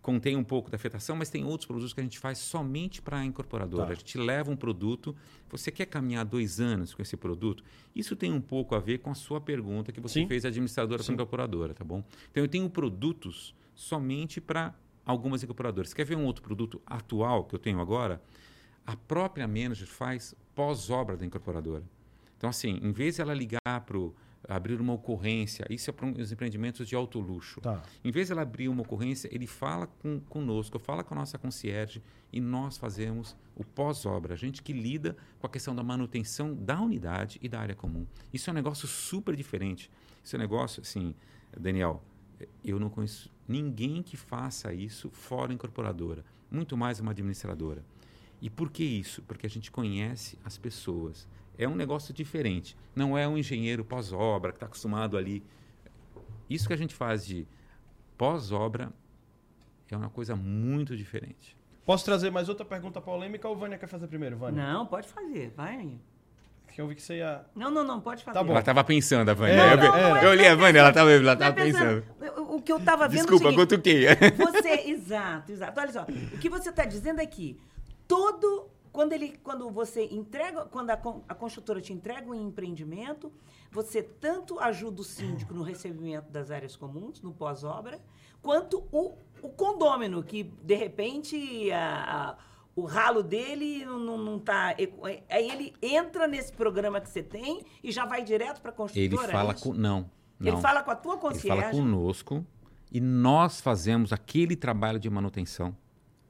contém 0.00 0.34
um 0.36 0.42
pouco 0.42 0.70
da 0.70 0.76
afetação, 0.76 1.14
mas 1.14 1.30
tem 1.30 1.44
outros 1.44 1.66
produtos 1.66 1.92
que 1.92 2.00
a 2.00 2.02
gente 2.02 2.18
faz 2.18 2.38
somente 2.38 3.00
para 3.00 3.18
a 3.18 3.24
incorporadora. 3.24 3.86
Tá. 3.88 3.92
A 3.92 3.94
gente 3.94 4.18
leva 4.18 4.50
um 4.50 4.56
produto, 4.56 5.14
você 5.48 5.70
quer 5.70 5.86
caminhar 5.86 6.24
dois 6.24 6.58
anos 6.58 6.92
com 6.94 7.00
esse 7.02 7.16
produto? 7.16 7.62
Isso 7.94 8.16
tem 8.16 8.32
um 8.32 8.40
pouco 8.40 8.74
a 8.74 8.80
ver 8.80 8.98
com 8.98 9.10
a 9.10 9.14
sua 9.14 9.40
pergunta 9.40 9.92
que 9.92 10.00
você 10.00 10.20
Sim. 10.20 10.26
fez 10.26 10.44
administradora 10.44 11.04
para 11.04 11.12
incorporadora, 11.14 11.72
tá 11.74 11.84
bom? 11.84 12.02
Então 12.30 12.42
eu 12.42 12.48
tenho 12.48 12.68
produtos 12.68 13.54
somente 13.74 14.40
para 14.40 14.74
algumas 15.06 15.42
incorporadoras. 15.42 15.94
Quer 15.94 16.04
ver 16.04 16.16
um 16.16 16.24
outro 16.24 16.42
produto 16.42 16.80
atual 16.86 17.44
que 17.44 17.54
eu 17.54 17.58
tenho 17.58 17.78
agora? 17.80 18.20
A 18.86 18.96
própria 18.96 19.46
manager 19.46 19.86
faz 19.86 20.34
pós-obra 20.54 21.16
da 21.16 21.24
incorporadora. 21.24 21.84
Então, 22.36 22.50
assim, 22.50 22.80
em 22.82 22.92
vez 22.92 23.16
de 23.16 23.22
ela 23.22 23.32
ligar 23.32 23.80
para 23.86 23.98
abrir 24.48 24.80
uma 24.80 24.92
ocorrência, 24.92 25.64
isso 25.70 25.88
é 25.90 25.92
para 25.92 26.06
os 26.06 26.32
empreendimentos 26.32 26.88
de 26.88 26.96
alto 26.96 27.20
luxo. 27.20 27.60
Tá. 27.60 27.80
Em 28.04 28.10
vez 28.10 28.26
de 28.26 28.32
ela 28.32 28.42
abrir 28.42 28.68
uma 28.68 28.82
ocorrência, 28.82 29.28
ele 29.32 29.46
fala 29.46 29.86
com, 29.86 30.18
conosco, 30.20 30.78
fala 30.78 31.04
com 31.04 31.14
a 31.14 31.18
nossa 31.18 31.38
concierge 31.38 32.02
e 32.32 32.40
nós 32.40 32.76
fazemos 32.76 33.36
o 33.54 33.64
pós-obra. 33.64 34.34
A 34.34 34.36
gente 34.36 34.62
que 34.62 34.72
lida 34.72 35.16
com 35.38 35.46
a 35.46 35.50
questão 35.50 35.74
da 35.74 35.84
manutenção 35.84 36.54
da 36.54 36.80
unidade 36.80 37.38
e 37.40 37.48
da 37.48 37.60
área 37.60 37.76
comum. 37.76 38.06
Isso 38.32 38.50
é 38.50 38.52
um 38.52 38.54
negócio 38.54 38.88
super 38.88 39.36
diferente. 39.36 39.88
Isso 40.24 40.34
é 40.34 40.38
um 40.38 40.42
negócio, 40.42 40.82
assim, 40.82 41.14
Daniel, 41.56 42.02
eu 42.64 42.78
não 42.78 42.90
conheço 42.90 43.30
ninguém 43.46 44.02
que 44.02 44.16
faça 44.16 44.72
isso 44.72 45.10
fora 45.10 45.52
incorporadora, 45.52 46.24
muito 46.50 46.76
mais 46.76 47.00
uma 47.00 47.12
administradora. 47.12 47.84
E 48.42 48.50
por 48.50 48.70
que 48.70 48.82
isso? 48.82 49.22
Porque 49.22 49.46
a 49.46 49.48
gente 49.48 49.70
conhece 49.70 50.36
as 50.44 50.58
pessoas. 50.58 51.28
É 51.56 51.68
um 51.68 51.76
negócio 51.76 52.12
diferente. 52.12 52.76
Não 52.94 53.16
é 53.16 53.26
um 53.28 53.38
engenheiro 53.38 53.84
pós-obra 53.84 54.50
que 54.50 54.56
está 54.56 54.66
acostumado 54.66 55.16
ali. 55.16 55.44
Isso 56.50 56.66
que 56.66 56.74
a 56.74 56.76
gente 56.76 56.92
faz 56.94 57.24
de 57.24 57.46
pós-obra 58.18 58.92
é 59.90 59.96
uma 59.96 60.10
coisa 60.10 60.34
muito 60.34 60.96
diferente. 60.96 61.56
Posso 61.84 62.04
trazer 62.04 62.30
mais 62.30 62.48
outra 62.48 62.64
pergunta 62.64 63.00
polêmica 63.00 63.46
ou 63.46 63.56
Vânia 63.56 63.78
quer 63.78 63.86
fazer 63.86 64.06
primeiro, 64.08 64.36
Vânia? 64.36 64.62
Não, 64.72 64.86
pode 64.86 65.06
fazer, 65.06 65.52
vai. 65.56 65.98
Que 66.72 66.80
eu 66.80 66.88
vi 66.88 66.94
que 66.94 67.02
você 67.02 67.18
ia. 67.18 67.44
Não, 67.54 67.70
não, 67.70 67.84
não, 67.84 68.00
pode 68.00 68.24
fazer. 68.24 68.38
Tá 68.38 68.42
bom. 68.42 68.52
Ela 68.52 68.60
estava 68.60 68.82
pensando, 68.82 69.28
a 69.28 69.34
Vânia. 69.34 69.52
É, 69.54 69.72
eu, 69.74 69.76
não, 69.76 69.92
não 69.92 70.16
eu 70.22 70.30
olhei 70.30 70.48
a 70.48 70.54
Vânia, 70.54 70.78
ela 70.80 70.88
estava 70.88 71.12
ela 71.12 71.32
é 71.32 71.36
tava 71.36 71.54
pensando. 71.54 72.04
O- 72.38 72.56
O 72.56 72.62
que 72.62 72.72
eu 72.72 72.78
estava 72.78 73.06
vendo 73.08 73.20
Desculpa, 73.20 73.44
é 73.44 73.48
o 73.48 73.50
seguinte, 73.50 73.68
cutuquei. 73.68 74.06
Você, 74.36 74.90
exato, 74.90 75.52
exato. 75.52 75.78
Olha 75.78 75.92
só, 75.92 76.02
o 76.04 76.38
que 76.38 76.48
você 76.48 76.70
está 76.70 76.84
dizendo 76.86 77.20
é 77.20 77.26
que 77.26 77.58
todo 78.16 78.68
quando 78.92 79.14
ele, 79.14 79.38
quando 79.42 79.70
você 79.70 80.04
entrega, 80.04 80.66
quando 80.66 80.90
a, 80.90 81.00
a 81.28 81.34
construtora 81.34 81.80
te 81.80 81.94
entrega 81.94 82.28
um 82.30 82.34
empreendimento, 82.34 83.32
você 83.70 84.02
tanto 84.02 84.58
ajuda 84.60 85.00
o 85.00 85.04
síndico 85.04 85.54
no 85.54 85.62
recebimento 85.62 86.30
das 86.30 86.50
áreas 86.50 86.76
comuns, 86.76 87.22
no 87.22 87.32
pós-obra, 87.32 87.98
quanto 88.42 88.84
o, 88.92 89.16
o 89.42 89.48
condômino 89.48 90.22
que 90.22 90.42
de 90.42 90.74
repente 90.74 91.70
a- 91.72 92.32
a- 92.32 92.36
o 92.76 92.82
ralo 92.84 93.22
dele 93.22 93.84
não, 93.86 94.18
não, 94.18 94.38
tá. 94.38 94.74
Aí 95.30 95.50
ele 95.50 95.74
entra 95.82 96.26
nesse 96.26 96.52
programa 96.52 97.00
que 97.00 97.08
você 97.08 97.22
tem 97.22 97.64
e 97.82 97.90
já 97.92 98.04
vai 98.04 98.22
direto 98.22 98.60
para 98.60 98.70
a 98.70 98.74
Ele 98.94 99.08
construtora. 99.08 99.28
é 99.28 99.32
fala 99.32 99.52
isso? 99.54 99.62
com. 99.64 99.74
Não. 99.74 100.10
Ele 100.40 100.50
não. 100.52 100.60
fala 100.60 100.82
com 100.82 100.90
a 100.90 100.96
tua 100.96 101.14
Ele 101.30 101.38
fala 101.38 101.70
conosco 101.70 102.44
e 102.90 103.00
nós 103.00 103.60
fazemos 103.60 104.12
aquele 104.12 104.54
trabalho 104.56 104.98
de 104.98 105.08
manutenção 105.08 105.74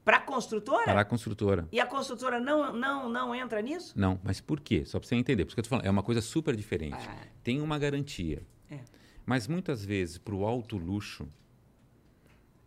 para 0.05 0.17
a 0.17 0.21
construtora? 0.21 0.85
para 0.85 1.01
a 1.01 1.05
construtora. 1.05 1.69
E 1.71 1.81
a 1.81 1.87
construtora 1.87 2.41
não, 2.41 2.73
não, 2.73 3.09
não 3.09 3.35
entra 3.35 3.61
nisso? 3.63 3.93
Não, 3.97 4.19
mas 4.23 4.41
por 4.41 4.61
quê? 4.61 4.85
Só 4.85 4.99
para 4.99 5.09
você 5.09 5.15
entender. 5.15 5.45
Porque 5.45 5.61
eu 5.61 5.65
tô 5.65 5.71
falando, 5.71 5.87
é 5.87 5.91
uma 5.91 6.03
coisa 6.03 6.21
super 6.21 6.57
diferente. 6.57 6.97
Ah. 7.09 7.27
Tem 7.43 7.61
uma 7.61 7.79
garantia. 7.79 8.43
É. 8.71 8.81
Mas 9.25 9.47
muitas 9.47 9.85
vezes, 9.85 10.19
para 10.19 10.35
o 10.35 10.45
alto 10.45 10.77
luxo, 10.77 11.29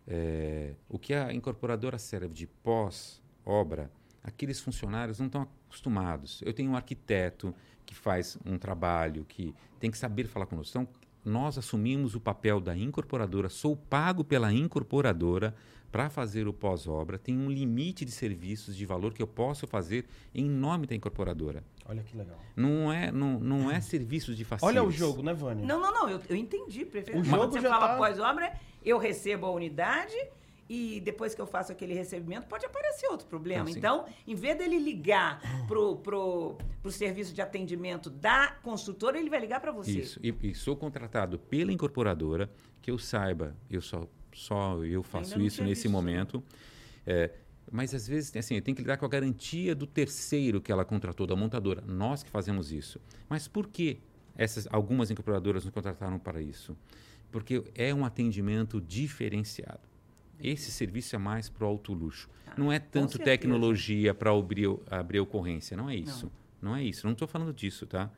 é, 0.06 0.74
o 0.88 0.98
que 0.98 1.12
a 1.12 1.32
incorporadora 1.32 1.98
serve 1.98 2.28
de 2.28 2.46
pós-obra, 2.46 3.90
aqueles 4.22 4.60
funcionários 4.60 5.18
não 5.18 5.26
estão 5.26 5.42
acostumados. 5.42 6.40
Eu 6.42 6.52
tenho 6.52 6.70
um 6.70 6.76
arquiteto 6.76 7.54
que 7.84 7.94
faz 7.94 8.38
um 8.44 8.58
trabalho, 8.58 9.24
que 9.24 9.54
tem 9.78 9.90
que 9.90 9.98
saber 9.98 10.26
falar 10.26 10.46
conosco. 10.46 10.78
Então, 10.78 10.88
nós 11.26 11.58
assumimos 11.58 12.14
o 12.14 12.20
papel 12.20 12.60
da 12.60 12.76
incorporadora, 12.76 13.48
sou 13.48 13.76
pago 13.76 14.22
pela 14.22 14.52
incorporadora 14.52 15.54
para 15.90 16.08
fazer 16.08 16.46
o 16.46 16.52
pós-obra, 16.52 17.18
tem 17.18 17.36
um 17.36 17.50
limite 17.50 18.04
de 18.04 18.10
serviços 18.10 18.76
de 18.76 18.84
valor 18.86 19.12
que 19.12 19.22
eu 19.22 19.26
posso 19.26 19.66
fazer 19.66 20.06
em 20.34 20.44
nome 20.48 20.86
da 20.86 20.94
incorporadora. 20.94 21.64
Olha 21.88 22.02
que 22.02 22.16
legal. 22.16 22.38
Não 22.54 22.92
é, 22.92 23.10
não, 23.10 23.40
não 23.40 23.70
é 23.70 23.80
serviços 23.80 24.36
de 24.36 24.44
facilities. 24.44 24.80
Olha 24.80 24.86
o 24.86 24.90
jogo, 24.92 25.22
né, 25.22 25.32
Vânia? 25.32 25.64
Não, 25.64 25.80
não, 25.80 25.92
não, 25.92 26.08
eu, 26.08 26.20
eu 26.28 26.36
entendi 26.36 26.84
perfeitamente. 26.84 27.28
O 27.28 27.30
jogo 27.30 27.42
Quando 27.44 27.52
você 27.52 27.60
já 27.60 27.70
fala 27.70 27.88
tá- 27.88 27.96
pós-obra, 27.96 28.52
eu 28.84 28.98
recebo 28.98 29.46
a 29.46 29.50
unidade 29.50 30.14
e 30.68 31.00
depois 31.00 31.34
que 31.34 31.40
eu 31.40 31.46
faço 31.46 31.70
aquele 31.70 31.94
recebimento, 31.94 32.46
pode 32.46 32.66
aparecer 32.66 33.06
outro 33.08 33.26
problema. 33.26 33.68
Ah, 33.68 33.70
então, 33.70 34.06
em 34.26 34.34
vez 34.34 34.58
dele 34.58 34.78
ligar 34.78 35.40
pro, 35.66 35.96
pro, 35.96 36.58
pro 36.82 36.90
serviço 36.90 37.32
de 37.32 37.40
atendimento 37.40 38.10
da 38.10 38.48
construtora, 38.62 39.18
ele 39.18 39.30
vai 39.30 39.40
ligar 39.40 39.60
para 39.60 39.70
você. 39.70 40.00
Isso. 40.00 40.20
E, 40.22 40.34
e 40.42 40.54
sou 40.54 40.76
contratado 40.76 41.38
pela 41.38 41.72
incorporadora, 41.72 42.50
que 42.82 42.90
eu 42.90 42.98
saiba, 42.98 43.56
eu 43.70 43.80
só, 43.80 44.08
só 44.32 44.84
eu 44.84 45.02
faço 45.02 45.40
isso 45.40 45.62
nesse 45.62 45.82
visto, 45.82 45.84
não. 45.86 45.92
momento. 45.92 46.42
É, 47.06 47.30
mas 47.70 47.94
às 47.94 48.06
vezes 48.06 48.34
assim, 48.36 48.60
tem 48.60 48.74
que 48.74 48.82
lidar 48.82 48.96
com 48.96 49.06
a 49.06 49.08
garantia 49.08 49.74
do 49.74 49.86
terceiro 49.86 50.60
que 50.60 50.70
ela 50.70 50.84
contratou, 50.84 51.26
da 51.26 51.36
montadora. 51.36 51.82
Nós 51.82 52.22
que 52.22 52.30
fazemos 52.30 52.72
isso. 52.72 53.00
Mas 53.28 53.46
por 53.46 53.68
que 53.68 54.00
essas, 54.36 54.66
algumas 54.70 55.10
incorporadoras 55.10 55.64
nos 55.64 55.72
contrataram 55.72 56.18
para 56.18 56.40
isso? 56.40 56.76
Porque 57.30 57.64
é 57.74 57.94
um 57.94 58.04
atendimento 58.04 58.80
diferenciado. 58.80 59.95
Esse 60.40 60.70
serviço 60.70 61.14
é 61.16 61.18
mais 61.18 61.48
para 61.48 61.64
o 61.64 61.68
alto 61.68 61.92
luxo. 61.92 62.28
Não 62.56 62.72
é 62.72 62.78
tanto 62.78 63.18
tecnologia 63.18 64.14
para 64.14 64.30
abrir, 64.30 64.68
abrir 64.90 65.20
ocorrência. 65.20 65.76
Não 65.76 65.88
é 65.90 65.96
isso. 65.96 66.30
Não, 66.60 66.74
é 66.76 66.82
isso. 66.82 67.06
Não 67.06 67.12
estou 67.12 67.28
falando 67.28 67.52
disso, 67.52 67.86
tá? 67.86 68.10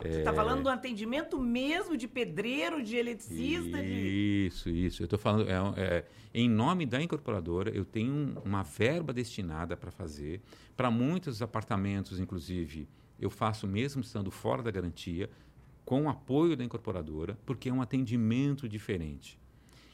Você 0.00 0.08
É. 0.08 0.18
está 0.20 0.32
falando 0.32 0.62
do 0.62 0.68
atendimento 0.70 1.38
mesmo 1.38 1.96
de 1.96 2.08
pedreiro, 2.08 2.82
de 2.82 2.96
eletricista, 2.96 3.82
de... 3.82 4.46
Isso, 4.46 4.70
isso. 4.70 5.02
Eu 5.02 5.04
estou 5.04 5.18
falando, 5.18 5.46
é, 5.48 5.54
é, 5.76 6.04
em 6.32 6.48
nome 6.48 6.86
da 6.86 7.02
incorporadora, 7.02 7.70
eu 7.70 7.84
tenho 7.84 8.10
um- 8.12 8.34
uma 8.44 8.62
verba 8.62 9.12
destinada 9.12 9.76
para 9.76 9.90
fazer. 9.90 10.40
Para 10.76 10.90
muitos 10.90 11.42
apartamentos, 11.42 12.18
inclusive, 12.18 12.88
eu 13.20 13.28
faço 13.28 13.66
mesmo 13.66 14.00
estando 14.00 14.30
fora 14.30 14.62
da 14.62 14.70
garantia, 14.70 15.28
com 15.84 16.04
o 16.04 16.08
apoio 16.08 16.56
da 16.56 16.64
incorporadora, 16.64 17.36
porque 17.44 17.68
é 17.68 17.72
um 17.72 17.82
atendimento 17.82 18.66
diferente. 18.68 19.38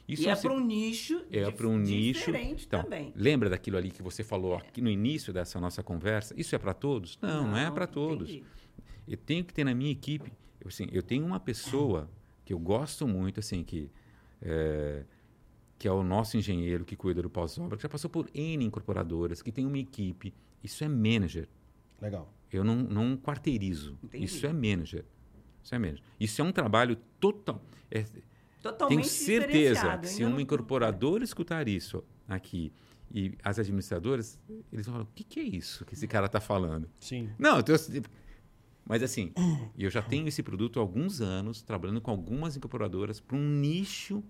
Isso 0.07 0.23
e 0.23 0.27
é 0.29 0.35
se- 0.35 0.41
para 0.43 0.53
um 0.53 0.59
nicho 0.59 1.21
é 1.31 1.51
para 1.51 1.67
um 1.67 1.77
nicho. 1.77 2.19
diferente 2.19 2.65
Então, 2.65 2.83
também. 2.83 3.11
lembra 3.15 3.49
daquilo 3.49 3.75
ali 3.77 3.91
que 3.91 4.01
você 4.01 4.23
falou 4.23 4.55
aqui 4.55 4.79
no 4.81 4.89
início 4.89 5.33
dessa 5.33 5.59
nossa 5.59 5.83
conversa? 5.83 6.33
Isso 6.37 6.55
é 6.55 6.57
para 6.57 6.73
todos? 6.73 7.17
Não, 7.21 7.47
não, 7.49 7.57
é 7.57 7.69
para 7.69 7.85
todos. 7.85 8.29
entendi. 8.29 8.45
Eu 9.07 9.17
tenho 9.17 9.43
que 9.43 9.53
ter 9.53 9.63
na 9.63 9.73
minha 9.75 9.91
equipe, 9.91 10.31
eu, 10.61 10.67
assim, 10.69 10.87
eu 10.91 11.01
tenho 11.03 11.25
uma 11.25 11.39
pessoa 11.39 12.09
que 12.45 12.53
eu 12.53 12.59
gosto 12.59 13.07
muito, 13.07 13.39
assim, 13.41 13.63
que 13.63 13.89
é, 14.41 15.03
que 15.79 15.87
é 15.87 15.91
o 15.91 16.03
nosso 16.03 16.37
engenheiro 16.37 16.83
que 16.85 16.95
cuida 16.95 17.21
do 17.21 17.29
pós-obra, 17.29 17.75
que 17.77 17.83
já 17.83 17.89
passou 17.89 18.09
por 18.09 18.29
N 18.33 18.63
incorporadoras, 18.65 19.41
que 19.41 19.51
tem 19.51 19.65
uma 19.65 19.77
equipe. 19.77 20.33
Isso 20.63 20.83
é 20.83 20.87
manager. 20.89 21.47
Legal. 22.01 22.33
Eu 22.51 22.63
não, 22.63 22.75
não 22.77 23.17
quarteirizo. 23.17 23.97
Entendi. 24.03 24.23
Isso 24.25 24.45
é 24.45 24.53
manager. 24.53 25.03
Isso 25.63 25.75
é 25.75 25.79
manager. 25.79 26.03
Isso 26.19 26.41
é 26.41 26.43
um 26.45 26.51
trabalho 26.51 26.97
total. 27.19 27.61
é- 27.91 28.05
Totalmente 28.61 28.95
tenho 29.01 29.09
certeza 29.09 29.97
que 29.99 30.07
se 30.07 30.25
um 30.25 30.31
não- 30.31 30.39
incorporador 30.39 31.21
escutar 31.21 31.67
isso 31.67 32.03
aqui 32.27 32.71
e 33.13 33.33
as 33.43 33.57
administradoras, 33.59 34.39
eles 34.71 34.85
vão 34.85 34.93
falar: 34.95 35.05
o 35.05 35.09
que, 35.13 35.23
que 35.23 35.39
é 35.39 35.43
isso 35.43 35.85
que 35.85 35.93
esse 35.93 36.07
cara 36.07 36.25
está 36.25 36.39
falando? 36.41 36.89
Sim. 36.99 37.29
Não, 37.37 37.57
eu 37.57 37.63
tô- 37.63 37.73
mas 38.85 39.03
assim, 39.03 39.33
eu 39.77 39.89
já 39.89 40.01
tenho 40.01 40.27
esse 40.27 40.41
produto 40.41 40.79
há 40.79 40.81
alguns 40.81 41.21
anos, 41.21 41.61
trabalhando 41.61 42.01
com 42.01 42.09
algumas 42.11 42.55
incorporadoras 42.57 43.19
para 43.19 43.35
um 43.37 43.47
nicho 43.47 44.23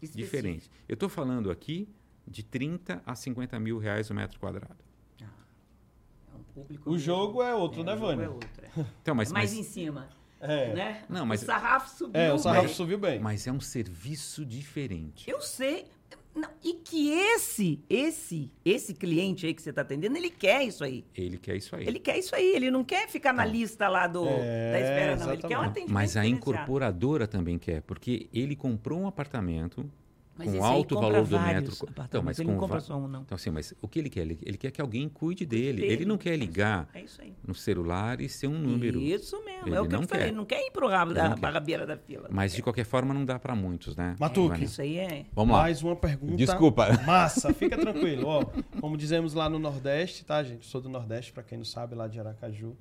Específico. 0.00 0.18
diferente. 0.24 0.70
Eu 0.88 0.94
estou 0.94 1.08
falando 1.08 1.50
aqui 1.50 1.88
de 2.26 2.42
30 2.44 3.02
a 3.04 3.14
50 3.14 3.58
mil 3.60 3.78
reais 3.78 4.10
o 4.10 4.14
metro 4.14 4.38
quadrado. 4.40 4.76
É 5.20 6.36
um 6.36 6.42
público 6.42 6.88
O 6.88 6.92
mesmo. 6.92 7.04
jogo 7.04 7.42
é 7.42 7.54
outro, 7.54 7.80
É, 7.82 7.84
né, 7.84 7.92
o 7.92 7.96
jogo 7.96 8.06
Vânia? 8.06 8.24
é 8.24 8.28
outro, 8.28 8.48
é. 8.64 8.86
Então, 9.02 9.14
mas, 9.14 9.30
É 9.30 9.32
mais 9.32 9.50
mas, 9.50 9.58
em 9.58 9.62
cima, 9.62 10.08
É. 10.40 10.74
né? 10.74 11.02
Não, 11.08 11.24
mas- 11.26 11.42
o 11.42 11.46
sarrafo 11.46 11.96
subiu. 11.96 12.20
É, 12.20 12.32
o 12.32 12.38
sarrafo 12.38 12.62
mas- 12.68 12.76
subiu 12.76 12.98
bem. 12.98 13.18
mas 13.20 13.46
é 13.46 13.52
um 13.52 13.60
serviço 13.60 14.44
diferente. 14.44 15.28
Eu 15.30 15.40
sei. 15.40 15.86
Não, 16.34 16.50
e 16.62 16.74
que 16.74 17.08
esse, 17.08 17.82
esse, 17.88 18.52
esse 18.62 18.92
cliente 18.92 19.46
aí 19.46 19.54
que 19.54 19.62
você 19.62 19.70
está 19.70 19.80
atendendo, 19.80 20.18
ele 20.18 20.28
quer 20.28 20.62
isso 20.64 20.84
aí. 20.84 21.02
Ele 21.14 21.38
quer 21.38 21.56
isso 21.56 21.74
aí. 21.74 21.86
Ele 21.86 21.98
quer 21.98 22.18
isso 22.18 22.34
aí, 22.36 22.54
ele 22.54 22.70
não 22.70 22.84
quer 22.84 23.08
ficar 23.08 23.32
na 23.32 23.42
lista 23.46 23.88
lá 23.88 24.06
do, 24.06 24.26
É, 24.28 24.72
da 24.72 24.80
espera, 24.80 25.16
não. 25.16 25.32
Ele 25.32 25.36
quer 25.40 25.46
um 25.46 25.48
exatamente. 25.48 25.70
atendimento 25.70 25.94
Mas 25.94 26.14
a 26.14 26.26
incorporadora 26.26 27.26
também 27.26 27.58
quer, 27.58 27.80
porque 27.80 28.28
ele 28.34 28.54
comprou 28.54 29.00
um 29.00 29.06
apartamento 29.06 29.90
Mas 30.38 30.50
com 30.52 30.62
alto 30.64 30.94
compra 30.94 31.10
valor 31.12 31.26
do 31.26 31.40
metro. 31.40 31.74
Então, 32.04 32.22
mas 32.22 32.38
ele 32.38 32.48
não 32.48 32.54
com 32.56 32.60
compra 32.60 32.76
va- 32.76 32.80
só 32.84 32.96
um, 32.98 33.08
não. 33.08 33.22
Então, 33.22 33.36
assim, 33.36 33.50
mas 33.50 33.72
o 33.80 33.88
que 33.88 33.98
ele 33.98 34.10
quer? 34.10 34.20
Ele, 34.20 34.38
ele 34.44 34.58
quer 34.58 34.70
que 34.70 34.80
alguém 34.80 35.08
cuide 35.08 35.46
dele. 35.46 35.80
Dele. 35.80 35.92
Ele 35.94 36.04
não 36.04 36.18
quer 36.18 36.36
ligar 36.36 36.88
É 36.92 37.00
isso 37.00 37.22
aí. 37.22 37.32
no 37.46 37.54
celular 37.54 38.20
e 38.20 38.28
ser 38.28 38.46
um 38.48 38.58
número. 38.58 39.00
Isso 39.00 39.42
mesmo, 39.44 39.68
Ele 39.68 39.76
é 39.76 39.80
o 39.80 39.86
que 39.86 39.92
não 39.92 40.02
eu 40.02 40.08
falei. 40.08 40.24
quer. 40.24 40.28
Ele 40.28 40.36
não 40.36 40.44
quer 40.44 40.66
ir 40.66 40.70
pro 40.70 40.88
rabo 40.88 41.12
Ele 41.12 41.20
da 41.20 41.28
não 41.30 41.38
barrabeira 41.38 41.86
da 41.86 41.96
fila. 41.96 42.28
Mas, 42.30 42.52
de 42.52 42.62
qualquer 42.62 42.84
forma, 42.84 43.14
não 43.14 43.24
dá 43.24 43.38
para 43.38 43.54
muitos, 43.54 43.96
né? 43.96 44.14
Matuque. 44.20 44.48
Vânia? 44.48 44.64
Isso 44.66 44.82
aí 44.82 44.98
é. 44.98 45.24
Vamos 45.32 45.54
lá. 45.56 45.62
Mais 45.62 45.82
uma 45.82 45.96
pergunta. 45.96 46.36
Desculpa. 46.36 46.86
Massa, 47.06 47.54
fica 47.54 47.76
tranquilo. 47.78 48.26
Ó, 48.28 48.44
como 48.80 48.96
dizemos 48.96 49.32
lá 49.32 49.48
no 49.48 49.58
Nordeste, 49.58 50.24
tá, 50.24 50.42
gente? 50.42 50.66
Sou 50.66 50.80
do 50.82 50.88
Nordeste, 50.90 51.32
pra 51.32 51.42
quem 51.42 51.56
não 51.56 51.64
sabe, 51.64 51.94
lá 51.94 52.06
de 52.08 52.20
Aracaju. 52.20 52.76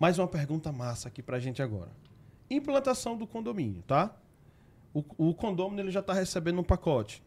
Mais 0.00 0.18
uma 0.18 0.26
pergunta 0.26 0.72
massa 0.72 1.06
aqui 1.06 1.22
pra 1.22 1.38
gente 1.38 1.62
agora. 1.62 1.90
Implantação 2.50 3.16
do 3.16 3.26
condomínio, 3.26 3.82
tá? 3.82 4.14
O, 4.94 5.30
o 5.30 5.34
condomínio 5.34 5.84
ele 5.84 5.90
já 5.90 6.02
tá 6.02 6.12
recebendo 6.12 6.60
um 6.60 6.64
pacote. 6.64 7.22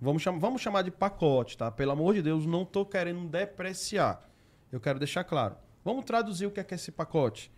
Vamos, 0.00 0.22
cham 0.22 0.38
vamos 0.38 0.62
chamar 0.62 0.82
de 0.82 0.90
pacote, 0.90 1.58
tá? 1.58 1.70
Pelo 1.70 1.92
amor 1.92 2.14
de 2.14 2.22
Deus, 2.22 2.46
não 2.46 2.64
tô 2.64 2.86
querendo 2.86 3.28
depreciar. 3.28 4.26
Eu 4.72 4.80
quero 4.80 4.98
deixar 4.98 5.24
claro. 5.24 5.56
Vamos 5.84 6.04
traduzir 6.04 6.46
o 6.46 6.50
que 6.50 6.60
é, 6.60 6.64
que 6.64 6.74
é 6.74 6.76
esse 6.76 6.92
pacote. 6.92 7.50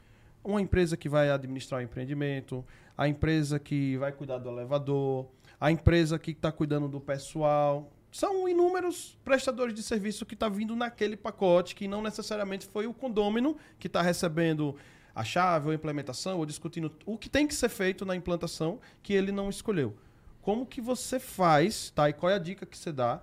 Uma 0.42 0.60
empresa 0.60 0.96
que 0.96 1.08
vai 1.08 1.30
administrar 1.30 1.80
o 1.80 1.84
empreendimento, 1.84 2.64
a 2.96 3.06
empresa 3.06 3.58
que 3.58 3.96
vai 3.96 4.10
cuidar 4.10 4.38
do 4.38 4.48
elevador, 4.48 5.28
a 5.60 5.70
empresa 5.70 6.18
que 6.18 6.32
está 6.32 6.50
cuidando 6.50 6.88
do 6.88 7.00
pessoal. 7.00 7.92
São 8.10 8.48
inúmeros 8.48 9.18
prestadores 9.24 9.74
de 9.74 9.82
serviço 9.82 10.26
que 10.26 10.34
está 10.34 10.48
vindo 10.48 10.74
naquele 10.74 11.16
pacote, 11.16 11.74
que 11.74 11.86
não 11.86 12.02
necessariamente 12.02 12.66
foi 12.66 12.86
o 12.86 12.92
condômino 12.92 13.56
que 13.78 13.86
está 13.86 14.02
recebendo 14.02 14.76
a 15.14 15.24
chave 15.24 15.66
ou 15.66 15.72
a 15.72 15.74
implementação, 15.74 16.38
ou 16.38 16.46
discutindo 16.46 16.92
o 17.04 17.18
que 17.18 17.28
tem 17.28 17.46
que 17.46 17.54
ser 17.54 17.68
feito 17.68 18.04
na 18.04 18.16
implantação 18.16 18.80
que 19.02 19.12
ele 19.12 19.32
não 19.32 19.50
escolheu. 19.50 19.96
Como 20.40 20.66
que 20.66 20.80
você 20.80 21.20
faz, 21.20 21.90
tá? 21.90 22.08
E 22.08 22.12
qual 22.12 22.30
é 22.30 22.34
a 22.34 22.38
dica 22.38 22.66
que 22.66 22.76
você 22.76 22.90
dá 22.90 23.22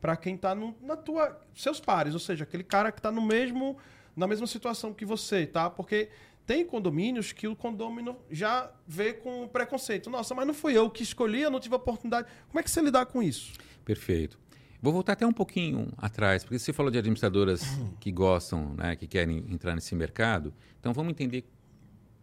para 0.00 0.16
quem 0.16 0.34
está 0.34 0.54
na 0.54 0.96
tua 0.96 1.40
seus 1.54 1.80
pares, 1.80 2.14
ou 2.14 2.20
seja, 2.20 2.44
aquele 2.44 2.62
cara 2.62 2.92
que 2.92 2.98
está 2.98 3.10
no 3.10 3.20
mesmo 3.20 3.76
na 4.14 4.26
mesma 4.26 4.46
situação 4.46 4.92
que 4.92 5.04
você, 5.04 5.46
tá? 5.46 5.70
Porque 5.70 6.08
tem 6.44 6.64
condomínios 6.64 7.30
que 7.30 7.46
o 7.46 7.54
condômino 7.54 8.16
já 8.30 8.70
vê 8.86 9.12
com 9.12 9.46
preconceito. 9.46 10.10
Nossa, 10.10 10.34
mas 10.34 10.46
não 10.46 10.54
fui 10.54 10.76
eu 10.76 10.90
que 10.90 11.02
escolhi, 11.02 11.42
eu 11.42 11.50
não 11.50 11.60
tive 11.60 11.74
a 11.74 11.78
oportunidade. 11.78 12.26
Como 12.48 12.58
é 12.58 12.62
que 12.62 12.70
você 12.70 12.80
lidar 12.80 13.06
com 13.06 13.22
isso? 13.22 13.52
Perfeito. 13.84 14.38
Vou 14.80 14.92
voltar 14.92 15.14
até 15.14 15.26
um 15.26 15.32
pouquinho 15.32 15.88
atrás, 15.96 16.44
porque 16.44 16.58
você 16.58 16.72
falou 16.72 16.90
de 16.90 16.98
administradoras 16.98 17.62
que 17.98 18.12
gostam, 18.12 18.74
né, 18.74 18.94
que 18.94 19.06
querem 19.06 19.38
entrar 19.48 19.74
nesse 19.74 19.94
mercado. 19.94 20.54
Então 20.78 20.92
vamos 20.92 21.10
entender 21.10 21.44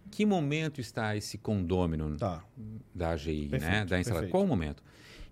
que 0.10 0.26
momento 0.26 0.80
está 0.80 1.15
esse 1.15 1.38
condômino 1.38 2.15
Tá. 2.15 2.44
da 2.94 3.10
AGI, 3.10 3.44
né, 3.44 3.49
Perfeito, 3.60 3.90
da 3.90 3.99
instalação. 3.99 4.30
Qual 4.30 4.44
o 4.44 4.48
momento? 4.48 4.82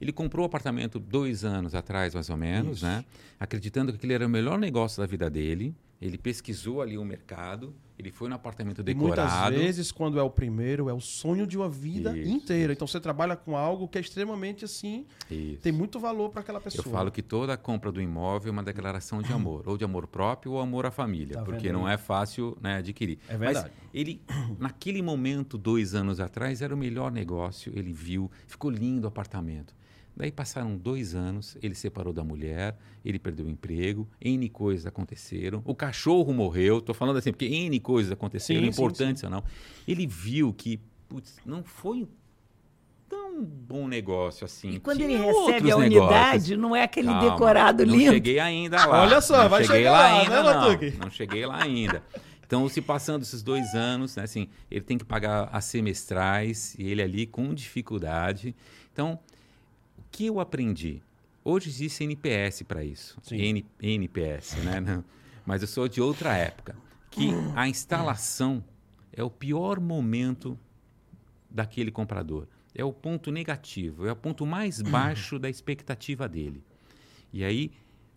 Ele 0.02 0.12
comprou 0.12 0.44
o 0.44 0.48
apartamento 0.48 1.00
dois 1.00 1.46
anos 1.46 1.74
atrás, 1.74 2.14
mais 2.14 2.30
ou 2.30 2.36
menos, 2.36 2.78
Isso. 2.78 2.86
né? 2.86 3.06
Acreditando 3.40 3.94
que 3.94 3.98
aquele 3.98 4.14
era 4.14 4.26
o 4.26 4.30
melhor 4.30 4.60
negócio 4.60 5.00
da 5.02 5.08
vida 5.08 5.30
dele. 5.30 5.74
Ele 6.04 6.18
pesquisou 6.18 6.82
ali 6.82 6.98
o 6.98 7.06
mercado, 7.06 7.74
ele 7.98 8.12
foi 8.12 8.28
no 8.28 8.36
apartamento 8.36 8.82
E 8.82 8.84
decorado. 8.84 9.52
Muitas 9.54 9.66
vezes, 9.66 9.92
quando 9.92 10.20
é 10.20 10.22
o 10.24 10.30
primeiro, 10.30 10.90
é 10.90 10.94
o 10.94 11.00
sonho 11.00 11.48
de 11.48 11.58
uma 11.58 11.70
vida 11.70 12.18
Isso, 12.18 12.30
inteira. 12.30 12.74
Então 12.74 12.86
você 12.86 13.00
trabalha 13.00 13.36
com 13.38 13.56
algo 13.56 13.88
que 13.88 13.98
é 13.98 14.02
extremamente 14.02 14.66
assim, 14.66 15.06
Isso. 15.32 15.62
tem 15.62 15.72
muito 15.72 16.00
valor 16.02 16.30
para 16.30 16.42
aquela 16.42 16.58
Eu 16.60 16.64
pessoa. 16.64 16.84
falo 16.94 17.10
que 17.10 17.22
toda 17.22 17.56
compra 17.56 17.90
do 17.92 18.02
imóvel 18.02 18.50
é 18.50 18.52
uma 18.52 18.64
declaração 18.64 19.22
de 19.22 19.32
amor, 19.32 19.64
ou 19.66 19.78
de 19.78 19.86
amor 19.86 20.06
próprio 20.08 20.52
ou 20.54 20.60
amor 20.60 20.86
à 20.86 20.92
família, 20.92 21.38
Tá 21.38 21.44
porque 21.44 21.72
não 21.72 21.88
é 21.88 21.98
fácil 21.98 22.58
né, 22.62 22.78
adquirir. 22.78 23.20
É 23.30 23.38
verdade. 23.38 23.72
Mas 23.72 23.90
ele, 23.94 24.22
naquele 24.60 25.02
momento, 25.02 25.58
dois 25.58 25.96
anos 25.96 26.20
atrás, 26.20 26.62
era 26.62 26.74
o 26.76 26.78
melhor 26.78 27.12
negócio, 27.14 27.72
ele 27.76 27.94
viu, 27.94 28.30
ficou 28.46 28.70
lindo 28.70 29.06
o 29.06 29.08
apartamento. 29.08 29.74
Daí 30.16 30.32
passaram 30.32 30.78
dois 30.78 31.16
anos, 31.16 31.58
ele 31.62 31.74
separou 31.74 32.14
da 32.14 32.24
mulher, 32.24 32.78
ele 33.04 33.18
perdeu 33.18 33.48
o 33.48 33.50
emprego, 33.50 34.08
N 34.22 34.48
coisas 34.50 34.86
aconteceram, 34.86 35.62
o 35.66 35.74
cachorro 35.74 36.32
morreu, 36.32 36.78
estou 36.78 36.94
falando 36.94 37.18
assim, 37.18 37.32
porque 37.32 37.46
N 37.48 37.80
coisas 37.80 38.12
aconteceram, 38.12 38.60
Sim, 38.62 38.72
sim, 38.72 38.72
importantes 38.72 39.24
ou 39.24 39.30
não. 39.32 39.44
Ele 39.88 40.06
viu 40.06 40.54
que, 40.54 40.80
putz, 41.10 41.38
não 41.44 41.64
foi 41.64 42.08
tão 43.10 43.44
bom 43.44 43.88
negócio 43.88 44.46
assim. 44.46 44.72
E 44.72 44.80
quando 44.80 44.98
Tinha 44.98 45.10
ele 45.10 45.18
recebe 45.18 45.72
a 45.72 45.78
negócios. 45.78 46.02
unidade, 46.04 46.58
não 46.58 46.76
é 46.76 46.84
aquele 46.84 47.08
Calma, 47.08 47.32
decorado 47.32 47.86
não 47.86 47.96
lindo. 47.96 48.14
cheguei 48.14 48.40
ainda 48.40 48.86
lá. 48.86 49.02
Olha 49.02 49.20
só, 49.22 49.44
não 49.44 49.50
vai 49.50 49.64
cheguei 49.64 49.78
chegar 49.80 49.92
lá 49.92 49.98
lá, 50.00 50.20
ainda, 50.22 50.44
né, 50.44 50.92
não. 50.92 51.00
Não 51.06 51.10
cheguei 51.10 51.46
lá 51.46 51.64
ainda. 51.64 52.04
Então, 52.46 52.70
se 52.70 52.82
passando 52.82 53.24
esses 53.24 53.42
dois 53.42 53.74
anos, 53.74 54.16
né, 54.16 54.24
assim, 54.24 54.48
ele 54.70 54.82
tem 54.82 54.96
que 54.98 55.06
pagar 55.06 55.50
as 55.52 55.66
semestrais 55.66 56.76
e 56.78 56.84
ele 56.88 57.02
ali 57.02 57.26
com 57.26 57.52
dificuldade. 57.52 58.56
Então, 58.92 59.20
que 60.14 60.28
eu 60.28 60.40
aprendi? 60.40 61.02
Hoje 61.44 61.70
existe 61.70 62.04
NPS 62.04 62.62
para 62.62 62.84
isso. 62.84 63.20
N, 63.32 63.66
NPS, 63.82 64.58
né? 64.64 64.80
Não, 64.80 65.04
mas 65.44 65.64
eu 65.64 65.68
sou 65.68 65.88
de 65.90 66.00
outra 66.00 66.38
época. 66.38 66.76
Que 67.10 67.32
a 67.56 67.68
instalação 67.68 68.64
é 69.12 69.24
o 69.24 69.30
pior 69.30 69.80
momento 69.80 70.58
daquele 71.50 71.92
comprador. 71.92 72.48
É 72.76 72.86
o 72.86 72.94
ponto 72.94 73.32
negativo, 73.32 74.08
é 74.08 74.12
o 74.12 74.16
ponto 74.16 74.46
mais 74.46 74.82
baixo 74.86 75.40
da 75.40 75.50
expectativa 75.50 76.30
dele. 76.30 76.64
E 77.32 77.44
aí, 77.44 77.72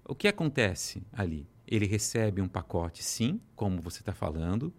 o 0.04 0.14
que 0.14 0.28
acontece 0.28 1.02
ali? 1.12 1.48
Ele 1.66 1.86
recebe 1.86 2.42
um 2.42 2.48
pacote, 2.48 3.02
sim, 3.02 3.40
como 3.56 3.80
você 3.80 4.00
está 4.00 4.12
falando, 4.12 4.72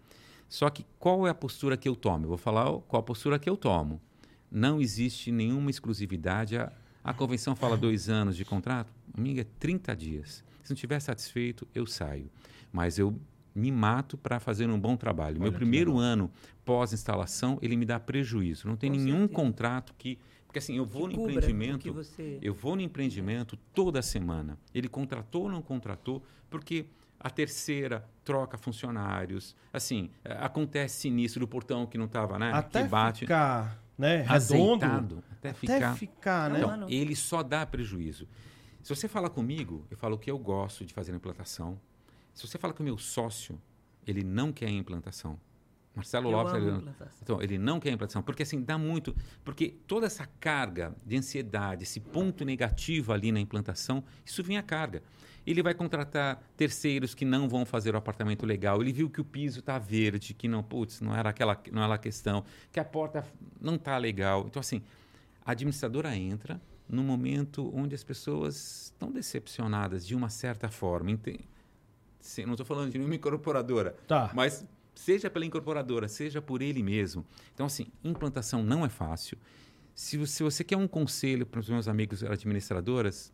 só 0.48 0.70
que 0.70 0.86
qual 0.98 1.26
é 1.26 1.30
a 1.30 1.34
postura 1.34 1.76
que 1.76 1.88
eu 1.88 1.96
tomo? 1.96 2.24
Eu 2.24 2.28
vou 2.28 2.38
falar 2.38 2.64
qual 2.82 3.00
a 3.00 3.02
postura 3.02 3.38
que 3.38 3.50
eu 3.50 3.56
tomo. 3.56 4.00
Não 4.50 4.80
existe 4.80 5.30
nenhuma 5.30 5.68
exclusividade. 5.68 6.56
A, 6.56 6.72
a 7.02 7.12
convenção 7.14 7.54
fala 7.56 7.76
dois 7.76 8.08
anos 8.08 8.36
de 8.36 8.44
contrato, 8.44 8.92
amiga, 9.16 9.40
é 9.42 9.46
30 9.58 9.94
dias. 9.96 10.44
Se 10.62 10.70
não 10.70 10.74
estiver 10.74 11.00
satisfeito, 11.00 11.66
eu 11.74 11.86
saio. 11.86 12.30
Mas 12.72 12.98
eu 12.98 13.18
me 13.54 13.72
mato 13.72 14.16
para 14.16 14.38
fazer 14.38 14.68
um 14.68 14.78
bom 14.78 14.96
trabalho. 14.96 15.36
Meu 15.36 15.44
Olha 15.44 15.52
que 15.52 15.56
primeiro 15.58 15.92
legal. 15.92 16.04
ano 16.04 16.30
pós-instalação, 16.64 17.58
ele 17.62 17.76
me 17.76 17.84
dá 17.84 17.98
prejuízo. 17.98 18.68
Não 18.68 18.76
tem 18.76 18.90
Com 18.90 18.96
nenhum 18.98 19.18
certeza. 19.20 19.34
contrato 19.34 19.94
que. 19.98 20.18
Porque 20.46 20.58
assim, 20.60 20.76
eu 20.76 20.84
vou 20.86 21.08
Que 21.08 21.16
no 21.16 21.22
cubra 21.22 21.32
empreendimento. 21.34 21.92
você- 21.92 22.38
Eu 22.40 22.54
vou 22.54 22.76
no 22.76 22.82
empreendimento 22.82 23.56
toda 23.74 24.00
semana. 24.00 24.56
Ele 24.74 24.88
contratou 24.88 25.42
ou 25.44 25.48
não 25.50 25.60
contratou, 25.60 26.22
porque 26.48 26.86
a 27.20 27.28
terceira 27.28 28.08
troca 28.24 28.56
funcionários. 28.56 29.54
Assim, 29.72 30.10
acontece 30.24 31.00
sinistro 31.00 31.40
do 31.40 31.48
portão 31.48 31.86
que 31.86 31.98
não 31.98 32.06
estava, 32.06 32.38
né? 32.38 32.52
Até 32.52 32.82
que 32.82 32.88
bate. 32.88 33.20
ficar 33.20 33.82
né, 33.98 34.18
redondo, 34.18 34.32
azeitado, 34.84 35.24
até 35.32 35.48
até 35.50 35.58
ficar. 35.58 35.94
ficar, 35.96 36.50
né? 36.50 36.60
Então, 36.60 36.88
ele 36.88 37.16
só 37.16 37.42
dá 37.42 37.66
prejuízo. 37.66 38.28
Se 38.82 38.94
você 38.94 39.08
fala 39.08 39.28
comigo, 39.28 39.84
eu 39.90 39.96
falo 39.96 40.16
que 40.16 40.30
eu 40.30 40.38
gosto 40.38 40.84
de 40.84 40.94
fazer 40.94 41.12
a 41.12 41.16
implantação. 41.16 41.78
Se 42.32 42.46
você 42.46 42.56
fala 42.58 42.72
com 42.72 42.82
o 42.82 42.86
meu 42.86 42.96
sócio, 42.96 43.60
ele 44.06 44.22
não 44.22 44.52
quer 44.52 44.66
a 44.66 44.70
implantação. 44.70 45.38
Marcelo 45.94 46.28
Eu 46.30 46.36
Lopes, 46.36 46.54
amo 46.54 46.62
ele, 46.62 46.70
não- 46.70 46.94
então, 47.20 47.42
ele 47.42 47.58
não 47.58 47.80
quer 47.80 47.90
implantação, 47.90 48.22
porque 48.22 48.44
assim, 48.44 48.62
dá 48.62 48.78
muito. 48.78 49.16
Porque 49.44 49.74
toda 49.86 50.06
essa 50.06 50.26
carga 50.38 50.94
de 51.04 51.16
ansiedade, 51.16 51.82
esse 51.82 51.98
ponto 51.98 52.44
negativo 52.44 53.12
ali 53.12 53.32
na 53.32 53.40
implantação, 53.40 54.04
isso 54.24 54.42
vem 54.44 54.56
a 54.56 54.62
carga. 54.62 55.02
Ele 55.50 55.62
vai 55.62 55.72
contratar 55.74 56.42
terceiros 56.56 57.14
que 57.14 57.24
não 57.24 57.48
vão 57.48 57.64
fazer 57.64 57.94
o 57.94 57.98
apartamento 57.98 58.44
legal. 58.44 58.80
Ele 58.82 58.92
viu 58.92 59.08
que 59.08 59.20
o 59.20 59.24
piso 59.24 59.60
está 59.60 59.78
verde, 59.78 60.34
que 60.34 60.46
não, 60.48 60.62
putz, 60.62 61.00
não 61.00 61.14
era 61.16 61.30
aquela, 61.30 61.60
não 61.72 61.82
era 61.82 61.94
a 61.94 61.98
questão, 61.98 62.44
que 62.70 62.78
a 62.78 62.84
porta 62.84 63.24
não 63.60 63.76
está 63.76 63.96
legal. 63.96 64.44
Então, 64.46 64.60
assim, 64.60 64.82
a 65.44 65.52
administradora 65.52 66.14
entra 66.14 66.60
no 66.88 67.02
momento 67.02 67.70
onde 67.74 67.94
as 67.94 68.02
pessoas 68.04 68.84
estão 68.92 69.10
decepcionadas 69.10 70.06
de 70.06 70.14
uma 70.14 70.28
certa 70.28 70.68
forma. 70.68 71.10
Ente- 71.10 71.40
Se- 72.20 72.44
Não 72.44 72.54
estou 72.54 72.66
falando 72.66 72.90
de 72.90 72.98
nenhuma 72.98 73.14
incorporadora, 73.14 73.96
Tá. 74.06 74.30
mas 74.34 74.66
seja 74.94 75.30
pela 75.30 75.46
incorporadora, 75.46 76.08
seja 76.08 76.42
por 76.42 76.60
ele 76.60 76.82
mesmo. 76.82 77.24
Então, 77.54 77.64
assim, 77.66 77.86
implantação 78.04 78.62
não 78.62 78.84
é 78.84 78.88
fácil. 78.88 79.38
Se, 79.94 80.16
você- 80.18 80.32
se 80.36 80.42
você 80.42 80.64
quer 80.64 80.76
um 80.76 80.88
conselho 80.88 81.46
para 81.46 81.60
os 81.60 81.68
meus 81.70 81.88
amigos 81.88 82.22
administradoras, 82.22 83.32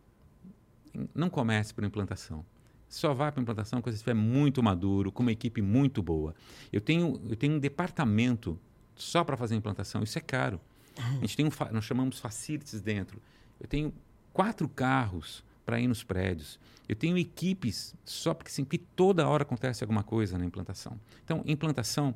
não 1.14 1.28
comece 1.30 1.72
por 1.72 1.84
implantação. 1.84 2.44
Só 2.88 3.12
vá 3.12 3.32
para 3.32 3.42
implantação 3.42 3.80
quando 3.80 3.92
você 3.92 3.96
estiver 3.96 4.14
muito 4.14 4.62
maduro, 4.62 5.10
com 5.10 5.22
uma 5.22 5.32
equipe 5.32 5.60
muito 5.60 6.02
boa. 6.02 6.34
Eu 6.72 6.80
tenho, 6.80 7.20
eu 7.28 7.36
tenho 7.36 7.54
um 7.54 7.58
departamento 7.58 8.58
só 8.94 9.24
para 9.24 9.36
fazer 9.36 9.56
implantação. 9.56 10.02
Isso 10.02 10.18
é 10.18 10.20
caro. 10.20 10.60
A 10.96 11.20
gente 11.20 11.36
tem 11.36 11.46
um, 11.46 11.50
nós 11.72 11.84
chamamos 11.84 12.20
facilities 12.20 12.80
dentro. 12.80 13.20
Eu 13.60 13.66
tenho 13.66 13.92
quatro 14.32 14.68
carros 14.68 15.44
para 15.66 15.80
ir 15.80 15.88
nos 15.88 16.04
prédios. 16.04 16.60
Eu 16.88 16.94
tenho 16.94 17.18
equipes 17.18 17.94
só 18.04 18.32
porque 18.32 18.50
assim, 18.50 18.64
que 18.64 18.78
toda 18.78 19.26
hora 19.26 19.42
acontece 19.42 19.82
alguma 19.82 20.02
coisa 20.04 20.38
na 20.38 20.44
implantação. 20.44 21.00
Então, 21.24 21.42
implantação, 21.46 22.14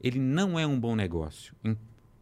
ele 0.00 0.18
não 0.18 0.58
é 0.58 0.66
um 0.66 0.78
bom 0.78 0.94
negócio. 0.94 1.54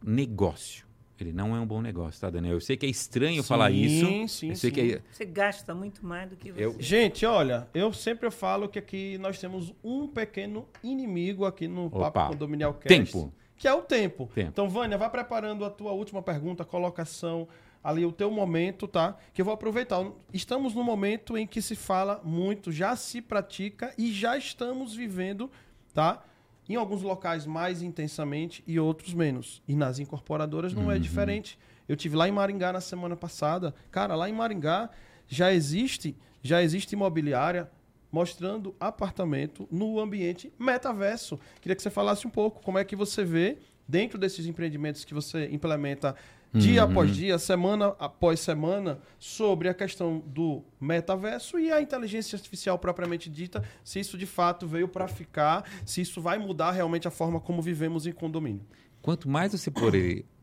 Negócio. 0.01 0.86
Ele 1.23 1.33
não 1.33 1.55
é 1.55 1.59
um 1.59 1.65
bom 1.65 1.81
negócio, 1.81 2.19
tá, 2.21 2.29
Daniel? 2.29 2.53
Eu 2.53 2.61
sei 2.61 2.77
que 2.77 2.85
é 2.85 2.89
estranho 2.89 3.41
falar 3.43 3.71
isso. 3.71 4.05
sim, 4.27 4.49
eu 4.49 4.55
sei 4.55 4.69
sim. 4.69 4.71
que 4.71 4.93
é, 4.95 5.01
Você 5.11 5.25
gasta 5.25 5.73
muito 5.73 6.05
mais 6.05 6.29
do 6.29 6.35
que 6.35 6.51
você. 6.51 6.63
Eu- 6.65 6.75
Gente, 6.79 7.25
olha, 7.25 7.67
eu 7.73 7.91
sempre 7.91 8.29
falo 8.29 8.69
que 8.69 8.77
aqui 8.79 9.17
nós 9.17 9.39
temos 9.39 9.73
um 9.83 10.07
pequeno 10.07 10.67
inimigo 10.83 11.45
aqui 11.45 11.67
no 11.67 11.87
Opa. 11.87 12.11
Papo 12.11 12.33
Condominial 12.33 12.73
Cast. 12.75 12.87
Tempo. 12.87 13.33
Que 13.55 13.67
é 13.67 13.73
o 13.73 13.81
tempo. 13.81 14.29
Tempo. 14.35 14.49
Então, 14.49 14.69
Vânia, 14.69 14.97
vá 14.97 15.09
preparando 15.09 15.65
a 15.65 15.69
tua 15.69 15.91
última 15.91 16.21
pergunta, 16.21 16.63
colocação, 16.63 17.47
ali 17.83 18.05
o 18.05 18.11
teu 18.11 18.29
momento, 18.29 18.87
tá? 18.87 19.17
Que 19.33 19.41
eu 19.41 19.45
vou 19.45 19.53
aproveitar. 19.53 20.05
Estamos 20.31 20.75
no 20.75 20.83
momento 20.83 21.35
em 21.37 21.47
que 21.47 21.61
se 21.61 21.75
fala 21.75 22.21
muito, 22.23 22.71
já 22.71 22.95
se 22.95 23.21
pratica 23.21 23.91
e 23.97 24.11
já 24.13 24.37
estamos 24.37 24.93
vivendo, 24.93 25.49
tá? 25.93 26.23
Em 26.69 26.75
alguns 26.75 27.01
locais 27.01 27.45
mais 27.45 27.81
intensamente 27.81 28.63
e 28.67 28.79
outros 28.79 29.13
menos. 29.13 29.61
E 29.67 29.75
nas 29.75 29.99
incorporadoras 29.99 30.73
não 30.73 30.91
é 30.91 30.99
diferente. 30.99 31.57
Eu 31.87 31.95
tive 31.95 32.15
lá 32.15 32.27
em 32.27 32.31
Maringá 32.31 32.73
na 32.73 32.81
semana 32.81 33.15
passada. 33.15 33.73
Cara, 33.89 34.15
lá 34.15 34.29
em 34.29 34.33
Maringá 34.33 34.89
já 35.27 35.53
existe, 35.53 36.15
já 36.41 36.61
existe 36.61 36.93
imobiliária 36.93 37.69
mostrando 38.11 38.75
apartamento 38.79 39.67
no 39.71 39.99
ambiente 39.99 40.51
metaverso. 40.57 41.39
Queria 41.61 41.75
que 41.75 41.81
você 41.81 41.89
falasse 41.89 42.25
um 42.25 42.29
pouco 42.29 42.61
como 42.61 42.77
é 42.77 42.83
que 42.83 42.95
você 42.95 43.23
vê 43.23 43.57
dentro 43.87 44.17
desses 44.17 44.45
empreendimentos 44.45 45.05
que 45.05 45.13
você 45.13 45.47
implementa 45.49 46.15
dia 46.53 46.83
após 46.83 47.15
dia, 47.15 47.37
semana 47.37 47.95
após 47.99 48.39
semana, 48.39 48.99
sobre 49.19 49.69
a 49.69 49.73
questão 49.73 50.23
do 50.25 50.63
metaverso 50.79 51.59
e 51.59 51.71
a 51.71 51.81
inteligência 51.81 52.35
artificial 52.35 52.79
propriamente 52.79 53.29
dita, 53.29 53.63
se 53.83 53.99
isso 53.99 54.17
de 54.17 54.25
fato 54.25 54.67
veio 54.67 54.87
para 54.87 55.07
ficar, 55.07 55.63
se 55.85 56.01
isso 56.01 56.21
vai 56.21 56.37
mudar 56.37 56.71
realmente 56.71 57.07
a 57.07 57.11
forma 57.11 57.39
como 57.39 57.61
vivemos 57.61 58.07
em 58.07 58.11
condomínio. 58.11 58.65
Quanto 59.01 59.29
mais 59.29 59.51
você 59.51 59.71
pôr 59.71 59.93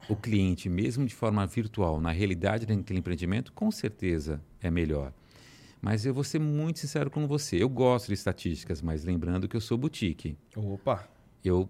o 0.09 0.17
cliente, 0.17 0.69
mesmo 0.69 1.05
de 1.05 1.15
forma 1.15 1.47
virtual, 1.47 2.01
na 2.01 2.11
realidade 2.11 2.67
daquele 2.67 2.99
empreendimento, 2.99 3.53
com 3.53 3.71
certeza 3.71 4.41
é 4.61 4.71
melhor. 4.71 5.13
Mas 5.81 6.07
eu 6.07 6.15
vou 6.15 6.25
ser 6.25 6.39
muito 6.39 6.79
sincero 6.79 7.11
com 7.11 7.27
você. 7.27 7.63
Eu 7.63 7.69
gosto 7.69 8.07
de 8.07 8.15
estatísticas, 8.15 8.81
mas 8.81 9.05
lembrando 9.05 9.47
que 9.47 9.55
eu 9.55 9.61
sou 9.61 9.77
boutique. 9.77 10.35
Opa, 10.57 11.07
Eu 11.45 11.69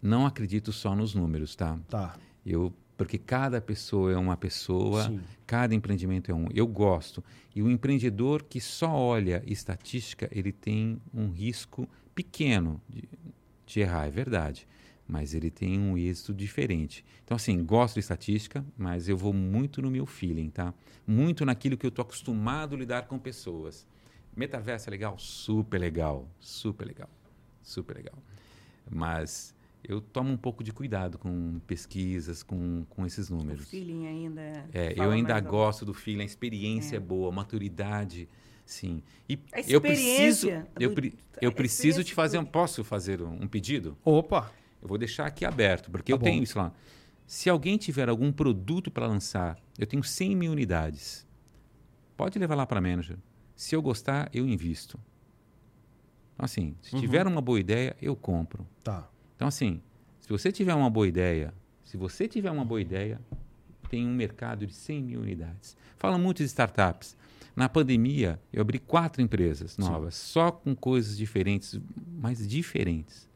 não 0.00 0.24
acredito 0.24 0.72
só 0.72 0.96
nos 0.96 1.14
números, 1.14 1.54
tá? 1.54 1.78
tá. 1.86 2.16
Eu 2.46 2.72
porque 2.96 3.18
cada 3.18 3.60
pessoa 3.60 4.12
é 4.12 4.16
uma 4.16 4.36
pessoa, 4.36 5.04
Sim. 5.04 5.20
cada 5.46 5.74
empreendimento 5.74 6.30
é 6.30 6.34
um. 6.34 6.48
Eu 6.52 6.66
gosto. 6.66 7.22
E 7.54 7.62
o 7.62 7.70
empreendedor 7.70 8.42
que 8.42 8.60
só 8.60 8.90
olha 8.90 9.42
estatística, 9.46 10.28
ele 10.32 10.50
tem 10.50 11.00
um 11.12 11.28
risco 11.28 11.88
pequeno 12.14 12.80
de, 12.88 13.08
de 13.66 13.80
errar, 13.80 14.06
é 14.06 14.10
verdade. 14.10 14.66
Mas 15.06 15.34
ele 15.34 15.50
tem 15.50 15.78
um 15.78 15.96
êxito 15.96 16.34
diferente. 16.34 17.04
Então, 17.24 17.36
assim, 17.36 17.62
gosto 17.64 17.94
de 17.94 18.00
estatística, 18.00 18.64
mas 18.76 19.08
eu 19.08 19.16
vou 19.16 19.32
muito 19.32 19.80
no 19.80 19.90
meu 19.90 20.04
feeling, 20.04 20.50
tá? 20.50 20.74
Muito 21.06 21.44
naquilo 21.44 21.76
que 21.76 21.86
eu 21.86 21.90
estou 21.90 22.02
acostumado 22.02 22.74
a 22.74 22.78
lidar 22.78 23.06
com 23.06 23.18
pessoas. 23.18 23.86
Metaverso 24.34 24.88
é 24.88 24.90
legal? 24.90 25.16
Super 25.18 25.78
legal. 25.78 26.28
Super 26.40 26.86
legal. 26.86 27.10
Super 27.62 27.96
legal. 27.96 28.18
Mas 28.90 29.54
eu 29.88 30.00
tomo 30.00 30.32
um 30.32 30.36
pouco 30.36 30.64
de 30.64 30.72
cuidado 30.72 31.16
com 31.18 31.60
pesquisas, 31.66 32.42
com, 32.42 32.84
com 32.90 33.06
esses 33.06 33.30
O 33.30 33.36
números. 33.36 33.68
feeling 33.68 34.06
ainda. 34.06 34.42
É, 34.72 34.94
eu 34.96 35.10
ainda 35.10 35.38
gosto 35.40 35.84
do 35.84 35.94
feeling, 35.94 36.22
a 36.22 36.24
experiência 36.26 36.96
é, 36.96 36.98
É. 36.98 37.00
boa, 37.00 37.28
a 37.30 37.32
maturidade, 37.32 38.28
sim. 38.64 39.02
E 39.28 39.38
A 39.52 39.60
eu 39.60 39.80
preciso, 39.80 40.48
experiência 40.48 40.68
eu, 40.78 40.88
do- 40.90 40.94
pre- 40.94 41.14
a 41.36 41.38
eu 41.44 41.52
preciso 41.52 42.02
te 42.02 42.12
fazer, 42.14 42.38
um, 42.38 42.44
posso 42.44 42.82
fazer 42.82 43.22
um, 43.22 43.42
um 43.44 43.46
pedido? 43.48 43.96
Opa, 44.04 44.50
Eu 44.82 44.88
vou 44.88 44.98
deixar 44.98 45.26
aqui 45.26 45.44
aberto, 45.44 45.90
porque 45.90 46.12
Tá 46.12 46.14
eu 46.14 46.18
bom. 46.18 46.24
tenho 46.24 46.42
isso 46.42 46.58
lá. 46.58 46.72
Se 47.26 47.48
alguém 47.50 47.76
tiver 47.76 48.08
algum 48.08 48.30
produto 48.30 48.90
para 48.90 49.06
lançar, 49.06 49.58
eu 49.78 49.86
tenho 49.86 50.02
100 50.04 50.36
mil 50.36 50.52
unidades. 50.52 51.26
Pode 52.16 52.38
levar 52.38 52.54
lá 52.54 52.64
para 52.66 52.78
a 52.78 52.82
manager. 52.82 53.16
Se 53.56 53.74
eu 53.74 53.82
gostar, 53.82 54.28
eu 54.32 54.46
invisto. 54.46 54.98
Então, 56.34 56.44
assim, 56.44 56.76
se 56.82 56.94
Uhum. 56.94 57.00
tiver 57.00 57.26
uma 57.26 57.40
boa 57.40 57.58
ideia, 57.58 57.96
eu 58.00 58.14
compro. 58.14 58.66
tá. 58.84 59.08
Então, 59.36 59.46
assim, 59.46 59.80
se 60.20 60.28
você 60.28 60.50
tiver 60.50 60.74
uma 60.74 60.90
boa 60.90 61.06
ideia, 61.06 61.54
se 61.84 61.96
você 61.96 62.26
tiver 62.26 62.50
uma 62.50 62.64
boa 62.64 62.80
ideia, 62.80 63.20
tem 63.88 64.06
um 64.06 64.14
mercado 64.14 64.66
de 64.66 64.74
100 64.74 65.02
mil 65.02 65.20
unidades. 65.20 65.76
Fala 65.96 66.18
muito 66.18 66.38
de 66.38 66.44
startups. 66.44 67.16
Na 67.54 67.68
pandemia, 67.68 68.40
eu 68.52 68.60
abri 68.60 68.78
quatro 68.78 69.22
empresas 69.22 69.78
novas, 69.78 70.14
só 70.14 70.50
com 70.50 70.74
coisas 70.74 71.16
diferentes, 71.16 71.80
mas 72.20 72.46
diferentes. 72.46 73.26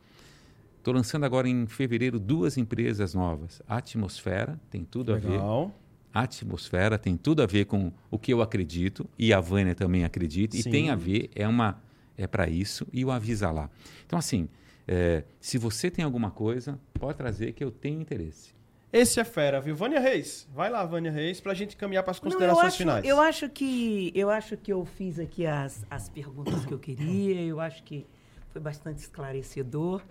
Estou 0.77 0.95
lançando 0.95 1.25
agora 1.25 1.49
em 1.49 1.67
fevereiro 1.67 2.19
duas 2.19 2.59
empresas 2.59 3.15
novas. 3.15 3.63
Atmosfera, 3.69 4.59
tem 4.71 4.85
tudo 4.85 5.15
a 5.15 5.17
ver. 5.17 5.31
Legal. 5.31 5.75
Atmosfera 6.13 6.99
tem 6.99 7.17
tudo 7.17 7.43
a 7.43 7.47
ver 7.47 7.67
com 7.67 7.93
o 8.11 8.19
que 8.19 8.33
eu 8.33 8.43
acredito 8.43 9.09
e 9.19 9.33
a 9.33 9.41
Vânia 9.41 9.75
também 9.75 10.05
acredita 10.05 10.57
e 10.57 10.63
Sim. 10.63 10.71
tem 10.71 10.91
a 10.91 10.97
ver 10.97 11.31
é 11.35 11.47
uma 11.47 11.81
é 12.17 12.27
para 12.27 12.49
isso 12.49 12.87
e 12.93 13.05
o 13.05 13.11
avisa 13.11 13.51
lá. 13.51 13.71
Então 14.07 14.19
assim, 14.19 14.49
é, 14.87 15.25
se 15.41 15.59
você 15.59 15.91
tem 15.91 16.05
alguma 16.05 16.31
coisa, 16.31 16.79
pode 16.95 17.17
trazer 17.17 17.53
que 17.53 17.63
eu 17.63 17.71
tenho 17.71 18.01
interesse. 18.01 18.55
Esse 18.93 19.21
é 19.21 19.25
fera, 19.25 19.61
viu? 19.61 19.77
Vânia 19.77 20.01
Reis. 20.01 20.49
Vai 20.53 20.69
lá, 20.69 20.85
Vânia 20.85 21.13
Reis, 21.13 21.41
pra 21.41 21.55
gente 21.55 21.77
caminhar 21.77 22.03
para 22.03 22.11
as 22.11 22.21
Não, 22.21 22.27
eu 22.27 22.33
considerações 22.33 22.67
acho, 22.67 22.77
finais. 22.77 23.07
Eu 23.07 23.21
acho 23.21 23.49
que 23.49 24.11
eu 24.15 24.31
acho 24.31 24.57
que 24.57 24.73
eu 24.73 24.85
fiz 24.85 25.19
aqui 25.19 25.47
as, 25.47 25.87
as 25.89 26.09
perguntas 26.09 26.65
que 26.67 26.75
eu 26.75 26.79
queria. 26.79 27.41
Eu 27.41 27.61
acho 27.61 27.85
que 27.85 28.05
foi 28.53 28.61
bastante 28.61 28.99
esclarecedor. 28.99 30.03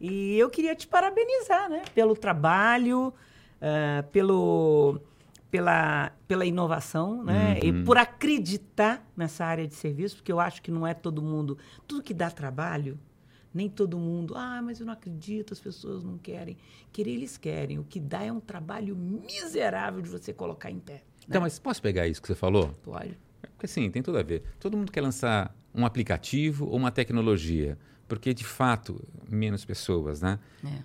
E 0.00 0.38
eu 0.38 0.48
queria 0.48 0.76
te 0.76 0.86
parabenizar, 0.86 1.68
né? 1.68 1.82
Pelo 1.92 2.14
trabalho, 2.14 3.12
ah, 3.60 4.04
pelo 4.12 5.00
pela, 5.50 6.12
pela 6.28 6.46
inovação, 6.46 7.24
né? 7.24 7.58
E 7.62 7.72
por 7.84 7.98
acreditar 7.98 9.04
nessa 9.16 9.44
área 9.44 9.66
de 9.66 9.74
serviço, 9.74 10.16
porque 10.16 10.30
eu 10.30 10.38
acho 10.38 10.62
que 10.62 10.70
não 10.70 10.86
é 10.86 10.94
todo 10.94 11.20
mundo. 11.20 11.58
Tudo 11.86 12.02
que 12.02 12.14
dá 12.14 12.30
trabalho, 12.30 12.98
nem 13.52 13.68
todo 13.68 13.98
mundo. 13.98 14.34
Ah, 14.36 14.60
mas 14.62 14.80
eu 14.80 14.86
não 14.86 14.92
acredito, 14.92 15.52
as 15.52 15.60
pessoas 15.60 16.04
não 16.04 16.18
querem. 16.18 16.56
Querer, 16.92 17.12
eles 17.12 17.36
querem. 17.36 17.78
O 17.78 17.84
que 17.84 18.00
dá 18.00 18.22
é 18.22 18.32
um 18.32 18.40
trabalho 18.40 18.96
miserável 18.96 20.00
de 20.00 20.08
você 20.08 20.32
colocar 20.32 20.70
em 20.70 20.78
pé. 20.78 21.02
Então, 21.28 21.40
mas 21.40 21.58
posso 21.58 21.80
pegar 21.80 22.08
isso 22.08 22.20
que 22.20 22.28
você 22.28 22.34
falou? 22.34 22.74
Pode. 22.82 23.16
É 23.42 23.46
Porque 23.46 23.66
sim, 23.66 23.90
tem 23.90 24.02
tudo 24.02 24.18
a 24.18 24.22
ver. 24.22 24.42
Todo 24.58 24.76
mundo 24.76 24.90
quer 24.90 25.00
lançar 25.00 25.54
um 25.74 25.84
aplicativo 25.86 26.66
ou 26.66 26.76
uma 26.76 26.90
tecnologia, 26.90 27.78
porque 28.08 28.34
de 28.34 28.44
fato 28.44 29.00
menos 29.28 29.64
pessoas, 29.64 30.20
né? 30.20 30.38
É. 30.64 30.82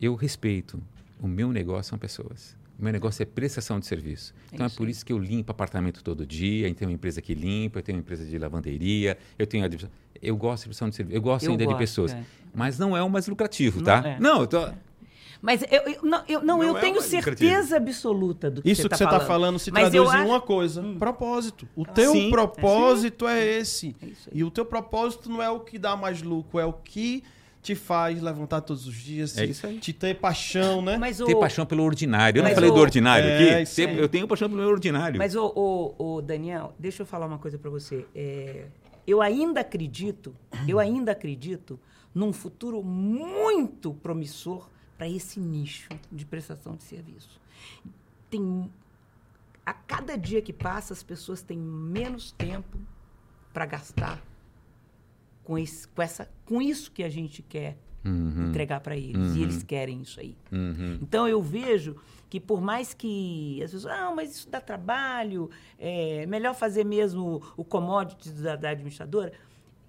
Eu 0.00 0.14
respeito. 0.14 0.80
O 1.20 1.26
meu 1.26 1.52
negócio 1.52 1.90
são 1.90 1.98
pessoas. 1.98 2.56
O 2.78 2.84
meu 2.84 2.92
negócio 2.92 3.20
é 3.20 3.26
prestação 3.26 3.80
de 3.80 3.86
serviço. 3.86 4.32
Então 4.52 4.64
é, 4.64 4.68
isso 4.68 4.76
por 4.76 4.88
isso 4.88 5.04
que 5.04 5.12
eu 5.12 5.18
limpo 5.18 5.50
apartamento 5.50 6.02
todo 6.04 6.24
dia. 6.24 6.68
Eu 6.68 6.74
tenho 6.76 6.88
uma 6.88 6.94
empresa 6.94 7.20
que 7.20 7.34
limpa, 7.34 7.80
eu 7.80 7.82
tenho 7.82 7.98
uma 7.98 8.02
empresa 8.02 8.24
de 8.24 8.38
lavanderia, 8.38 9.18
eu 9.36 9.48
tenho 9.48 9.64
Eu 10.22 10.36
gosto 10.36 10.62
de 10.64 10.68
prestação 10.68 10.88
de 10.88 10.96
serviço. 10.96 11.16
Eu 11.16 11.22
gosto 11.22 11.44
Eu 11.46 11.52
ainda 11.52 11.64
gosto, 11.64 11.76
de 11.76 11.82
pessoas. 11.82 12.12
é. 12.12 12.22
Mas 12.54 12.78
não 12.78 12.96
é 12.96 13.02
o 13.02 13.08
mais 13.10 13.26
lucrativo, 13.28 13.78
Não 13.78 13.84
tá? 13.84 14.02
é. 14.04 14.18
Não, 14.20 14.40
eu 14.40 14.46
tô... 14.46 14.68
Mas 15.40 15.62
eu, 15.62 15.68
eu- 15.92 16.02
não, 16.02 16.22
eu, 16.28 16.40
não, 16.42 16.58
Não 16.58 16.64
eu 16.64 16.76
é 16.76 16.80
tenho 16.80 17.00
certeza 17.00 17.76
absoluta 17.76 18.50
do 18.50 18.60
que 18.60 18.68
Isso 18.72 18.82
você 18.82 18.88
que 18.88 18.94
está 18.94 19.08
você 19.08 19.14
está 19.14 19.26
falando 19.26 19.56
se 19.56 19.70
Mas 19.70 19.88
traduz 19.90 20.12
em 20.12 20.16
acho- 20.16 20.26
uma 20.28 20.40
coisa: 20.40 20.82
propósito. 20.98 21.68
O 21.76 21.84
teu 21.86 22.10
Sim. 22.10 22.30
propósito 22.30 23.28
é 23.28 23.44
esse. 23.46 23.94
É 24.02 24.06
isso 24.06 24.28
aí. 24.32 24.38
E 24.40 24.42
o 24.42 24.50
teu 24.50 24.64
propósito 24.64 25.30
não 25.30 25.40
é 25.40 25.48
o 25.48 25.60
que 25.60 25.78
dá 25.78 25.94
mais 25.96 26.22
lucro, 26.22 26.58
é 26.58 26.64
o 26.66 26.72
que 26.72 27.22
te 27.62 27.76
faz 27.76 28.20
levantar 28.20 28.62
todos 28.62 28.88
os 28.88 28.96
dias, 28.96 29.38
É 29.38 29.44
te- 29.44 29.50
isso 29.52 29.64
aí. 29.64 29.78
te 29.78 29.92
ter 29.92 30.16
paixão, 30.16 30.82
né? 30.82 30.96
Mas 30.98 31.18
Ter 31.18 31.34
o, 31.34 31.38
paixão 31.38 31.64
pelo 31.64 31.84
ordinário. 31.84 32.40
Eu 32.40 32.42
não 32.42 32.48
Mas 32.50 32.54
falei 32.56 32.70
o- 32.70 32.74
do 32.74 32.80
ordinário 32.80 33.28
É, 33.28 33.60
aqui? 33.62 33.74
Ter-. 33.76 33.96
Eu 33.96 34.08
tenho 34.08 34.26
paixão 34.26 34.48
pelo 34.48 34.60
meu 34.60 34.70
ordinário. 34.70 35.18
Mas, 35.18 35.36
o, 35.36 35.52
o, 35.54 36.16
o 36.16 36.20
Daniel, 36.22 36.72
deixa 36.76 37.02
eu 37.02 37.06
falar 37.06 37.26
uma 37.26 37.38
coisa 37.38 37.56
para 37.58 37.70
você. 37.70 38.04
É, 38.12 38.64
eu 39.08 39.22
ainda 39.22 39.60
acredito, 39.60 40.34
eu 40.68 40.78
ainda 40.78 41.12
acredito 41.12 41.80
num 42.14 42.30
futuro 42.30 42.82
muito 42.82 43.94
promissor 43.94 44.68
para 44.98 45.08
esse 45.08 45.40
nicho 45.40 45.88
de 46.12 46.26
prestação 46.26 46.76
de 46.76 46.82
serviço. 46.82 47.40
Tem, 48.28 48.70
a 49.64 49.72
cada 49.72 50.14
dia 50.14 50.42
que 50.42 50.52
passa, 50.52 50.92
as 50.92 51.02
pessoas 51.02 51.40
têm 51.40 51.56
menos 51.56 52.32
tempo 52.32 52.78
para 53.50 53.64
gastar 53.64 54.22
com, 55.42 55.56
esse, 55.56 55.88
com, 55.88 56.02
essa, 56.02 56.30
com 56.44 56.60
isso 56.60 56.92
que 56.92 57.02
a 57.02 57.08
gente 57.08 57.40
quer 57.42 57.78
Uhum, 58.04 58.50
entregar 58.50 58.80
para 58.80 58.96
eles. 58.96 59.34
E 59.34 59.42
eles 59.42 59.62
querem 59.64 60.00
isso 60.00 60.20
aí. 60.20 60.36
uhum. 60.52 60.98
Então 61.02 61.26
eu 61.26 61.42
vejo 61.42 61.96
que 62.28 62.38
por 62.38 62.60
mais 62.60 62.92
que 62.92 63.62
as 63.62 63.70
pessoas, 63.70 63.92
ah, 63.92 64.12
mas 64.14 64.34
isso 64.36 64.48
dá 64.50 64.60
trabalho, 64.60 65.50
é 65.78 66.26
melhor 66.26 66.54
fazer 66.54 66.84
mesmo 66.84 67.42
o 67.56 67.64
commodity 67.64 68.30
da, 68.30 68.56
da 68.56 68.70
administradora. 68.70 69.32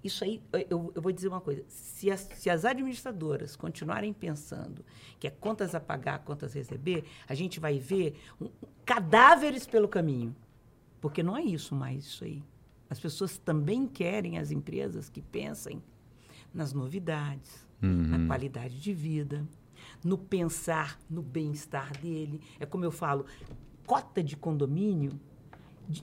Isso 0.02 0.24
aí, 0.24 0.40
eu, 0.70 0.90
eu 0.94 1.02
vou 1.02 1.12
dizer 1.12 1.28
uma 1.28 1.42
coisa: 1.42 1.62
se 1.68 2.10
as, 2.10 2.20
se 2.20 2.48
as 2.48 2.64
administradoras 2.64 3.54
continuarem 3.56 4.12
pensando 4.14 4.82
que 5.18 5.26
é 5.26 5.30
contas 5.30 5.74
a 5.74 5.80
pagar, 5.80 6.20
contas 6.20 6.52
a 6.52 6.58
receber, 6.58 7.04
a 7.28 7.34
gente 7.34 7.60
vai 7.60 7.78
ver 7.78 8.18
um- 8.40 8.48
cadáveres 8.84 9.66
pelo 9.66 9.86
caminho. 9.88 10.34
Porque 11.02 11.22
não 11.22 11.36
é 11.36 11.42
isso 11.42 11.74
mais 11.74 12.04
isso 12.04 12.24
aí. 12.24 12.42
As 12.88 12.98
pessoas 12.98 13.36
também 13.38 13.86
querem 13.86 14.38
as 14.38 14.50
empresas 14.50 15.08
que 15.10 15.20
pensem 15.20 15.82
nas 16.52 16.72
novidades, 16.72 17.66
na 17.80 18.26
qualidade 18.26 18.80
de 18.80 18.92
vida, 18.92 19.46
no 20.04 20.16
pensar 20.18 20.98
no 21.08 21.22
bem-estar 21.22 21.92
dele. 21.98 22.40
É 22.58 22.66
como 22.66 22.84
eu 22.84 22.90
falo, 22.90 23.26
cota 23.86 24.22
de 24.22 24.36
condomínio 24.36 25.18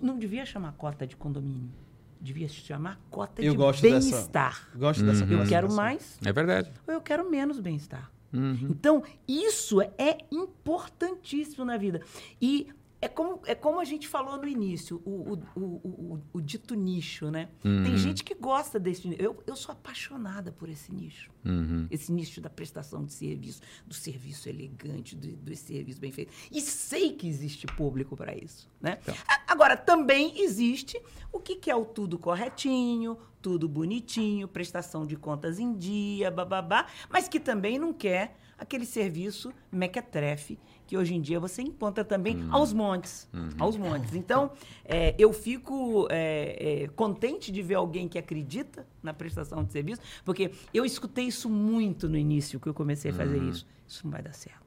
não 0.01 0.17
devia 0.17 0.45
chamar 0.45 0.73
cota 0.73 1.07
de 1.07 1.15
condomínio, 1.15 1.71
devia 2.19 2.47
chamar 2.49 2.99
cota 3.09 3.41
Eu 3.41 3.55
de 3.55 3.81
bem-estar. 3.81 4.69
Gosto 4.75 5.05
dessa 5.05 5.23
Eu 5.23 5.27
quero 5.45 5.67
classificação. 5.67 5.75
mais 5.75 6.19
É 6.25 6.33
verdade. 6.33 6.71
ou 6.85 6.93
eu 6.93 7.01
quero 7.01 7.29
menos 7.29 7.59
bem-estar. 7.59 8.11
Uhum. 8.33 8.67
Então, 8.69 9.03
isso 9.25 9.81
é 9.81 10.17
importantíssimo 10.29 11.63
na 11.63 11.77
vida. 11.77 12.01
E 12.41 12.67
é 12.99 13.07
como, 13.07 13.41
é 13.45 13.53
como 13.53 13.79
a 13.79 13.85
gente 13.85 14.07
falou 14.07 14.37
no 14.37 14.47
início, 14.47 15.01
o, 15.05 15.33
o, 15.55 15.59
o, 15.59 16.19
o, 16.33 16.41
dito 16.41 16.73
nicho, 16.73 17.29
né? 17.29 17.49
Tem 17.61 17.95
gente 17.97 18.23
que 18.23 18.33
gosta 18.33 18.79
desse 18.79 19.07
nicho. 19.07 19.21
Eu, 19.21 19.43
eu 19.45 19.55
sou 19.55 19.71
apaixonada 19.73 20.51
por 20.51 20.67
esse 20.67 20.91
nicho. 20.93 21.29
Uhum. 21.45 21.87
Esse 21.91 22.11
nicho 22.11 22.41
da 22.41 22.49
prestação 22.49 23.05
de 23.05 23.13
serviço, 23.13 23.61
do 23.85 23.93
serviço 23.93 24.49
elegante, 24.49 25.15
do, 25.15 25.27
do 25.35 25.55
serviço 25.55 25.99
bem 25.99 26.11
feito. 26.11 26.33
E 26.51 26.59
sei 26.59 27.11
que 27.13 27.27
existe 27.27 27.67
público 27.67 28.15
para 28.17 28.35
isso, 28.35 28.67
né? 28.81 28.97
A- 29.27 29.37
Agora, 29.47 29.77
também 29.77 30.41
existe 30.41 31.01
o 31.31 31.39
que, 31.39 31.55
que 31.55 31.71
é 31.71 31.75
o 31.75 31.85
tudo 31.85 32.17
corretinho, 32.19 33.17
tudo 33.41 33.67
bonitinho, 33.69 34.47
prestação 34.47 35.05
de 35.05 35.15
contas 35.15 35.57
em 35.59 35.73
dia, 35.73 36.29
bababá, 36.29 36.85
mas 37.09 37.27
que 37.27 37.39
também 37.39 37.79
não 37.79 37.93
quer 37.93 38.37
aquele 38.57 38.85
serviço 38.85 39.53
mequetrefe 39.71 40.57
que 40.85 40.97
hoje 40.97 41.13
em 41.13 41.21
dia 41.21 41.37
você 41.37 41.61
encontra 41.61 42.03
também 42.05 42.47
aos 42.49 42.71
montes, 42.71 43.27
aos 43.59 43.75
montes. 43.75 44.15
Então, 44.15 44.51
é, 44.85 45.13
eu 45.19 45.33
fico 45.33 46.07
é, 46.09 46.83
é, 46.83 46.87
contente 46.87 47.51
de 47.51 47.61
ver 47.61 47.75
alguém 47.75 48.07
que 48.07 48.17
acredita 48.17 48.87
na 49.03 49.13
prestação 49.13 49.63
de 49.65 49.71
serviço, 49.73 50.01
porque 50.23 50.49
eu 50.73 50.85
escutei 50.85 51.25
isso 51.25 51.49
muito 51.49 52.07
no 52.07 52.17
início 52.17 52.57
que 52.59 52.67
eu 52.67 52.73
comecei 52.73 53.11
a 53.11 53.13
fazer 53.13 53.37
isso. 53.43 53.67
Isso 53.85 54.01
não 54.05 54.11
vai 54.11 54.21
dar 54.21 54.33
certo. 54.33 54.65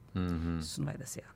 Isso 0.59 0.79
não 0.79 0.85
vai 0.85 0.97
dar 0.97 1.07
certo. 1.07 1.33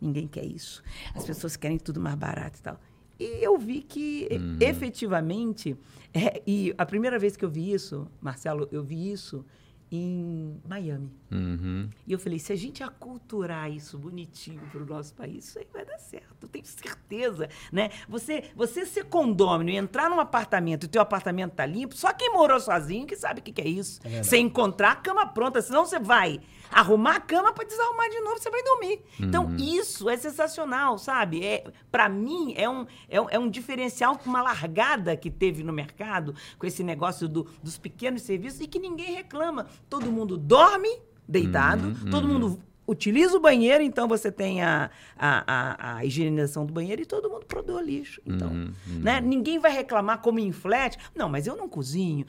Ninguém 0.00 0.28
quer 0.28 0.46
isso. 0.46 0.82
As 1.14 1.24
pessoas 1.24 1.56
querem 1.56 1.76
tudo 1.78 2.00
mais 2.00 2.14
barato 2.14 2.58
e 2.58 2.62
tal. 2.62 2.80
E 3.18 3.44
eu 3.44 3.58
vi 3.58 3.82
que, 3.82 4.28
e- 4.30 4.64
efetivamente, 4.64 5.76
é, 6.14 6.40
e 6.46 6.72
a 6.78 6.86
primeira 6.86 7.18
vez 7.18 7.36
que 7.36 7.44
eu 7.44 7.50
vi 7.50 7.72
isso, 7.72 8.06
Marcelo, 8.20 8.68
eu 8.72 8.82
vi 8.82 9.10
isso 9.12 9.44
em 9.90 10.60
Miami. 10.68 11.10
Uhum. 11.30 11.88
E 12.06 12.12
eu 12.12 12.18
falei, 12.18 12.38
se 12.38 12.52
a 12.52 12.56
gente 12.56 12.82
aculturar 12.82 13.70
isso 13.70 13.98
bonitinho 13.98 14.60
para 14.70 14.82
o 14.82 14.86
nosso 14.86 15.12
país, 15.14 15.48
isso 15.48 15.58
aí 15.58 15.66
vai 15.72 15.84
dar 15.84 15.98
certo. 15.98 16.36
Eu 16.42 16.48
tenho 16.48 16.64
certeza, 16.64 17.48
né? 17.72 17.90
Você, 18.08 18.44
você 18.54 18.86
ser 18.86 19.04
condômino 19.04 19.70
e 19.70 19.76
entrar 19.76 20.08
num 20.08 20.20
apartamento 20.20 20.84
e 20.84 20.88
teu 20.88 21.02
apartamento 21.02 21.52
tá 21.52 21.66
limpo, 21.66 21.96
só 21.96 22.12
quem 22.12 22.32
morou 22.32 22.60
sozinho 22.60 23.06
que 23.06 23.16
sabe 23.16 23.40
o 23.40 23.42
que, 23.42 23.52
que 23.52 23.60
é 23.60 23.68
isso. 23.68 24.00
você 24.22 24.38
encontrar 24.38 24.92
a 24.92 24.96
cama 24.96 25.26
pronta, 25.26 25.60
senão 25.60 25.84
você 25.84 25.98
vai 25.98 26.40
arrumar 26.72 27.16
a 27.16 27.20
cama 27.20 27.52
para 27.52 27.66
desarrumar 27.66 28.08
de 28.10 28.20
novo, 28.20 28.38
você 28.38 28.50
vai 28.50 28.62
dormir. 28.62 29.02
Então, 29.20 29.54
isso 29.58 30.08
é 30.08 30.16
sensacional, 30.16 30.98
sabe? 30.98 31.44
É, 31.44 31.64
para 31.90 32.08
mim, 32.08 32.54
é 32.56 32.68
um, 32.68 32.86
é, 33.08 33.20
um, 33.20 33.26
é 33.30 33.38
um 33.38 33.48
diferencial 33.50 34.16
com 34.18 34.28
uma 34.30 34.42
largada 34.42 35.16
que 35.16 35.30
teve 35.30 35.62
no 35.62 35.72
mercado, 35.72 36.34
com 36.58 36.66
esse 36.66 36.82
negócio 36.82 37.28
do- 37.28 37.46
dos 37.62 37.76
pequenos 37.78 38.22
serviços, 38.22 38.60
e 38.60 38.66
que 38.66 38.78
ninguém 38.78 39.14
reclama. 39.14 39.66
Todo 39.88 40.10
mundo 40.10 40.36
dorme 40.36 40.88
deitado, 41.28 41.94
todo 42.10 42.26
mundo 42.26 42.60
utiliza 42.86 43.36
o 43.36 43.40
banheiro, 43.40 43.82
então 43.84 44.08
você 44.08 44.32
tem 44.32 44.62
a, 44.62 44.90
a, 45.16 45.44
a, 45.46 45.96
a 45.96 46.04
higienização 46.04 46.66
do 46.66 46.72
banheiro 46.72 47.02
e 47.02 47.06
todo 47.06 47.30
mundo 47.30 47.46
produz 47.46 47.86
lixo. 47.86 48.20
Então, 48.26 48.50
né? 48.86 49.20
ninguém 49.20 49.58
vai 49.58 49.72
reclamar 49.72 50.20
como 50.20 50.38
em 50.38 50.52
flat. 50.52 50.98
Não, 51.14 51.28
mas 51.28 51.46
eu 51.46 51.56
não 51.56 51.68
cozinho. 51.68 52.26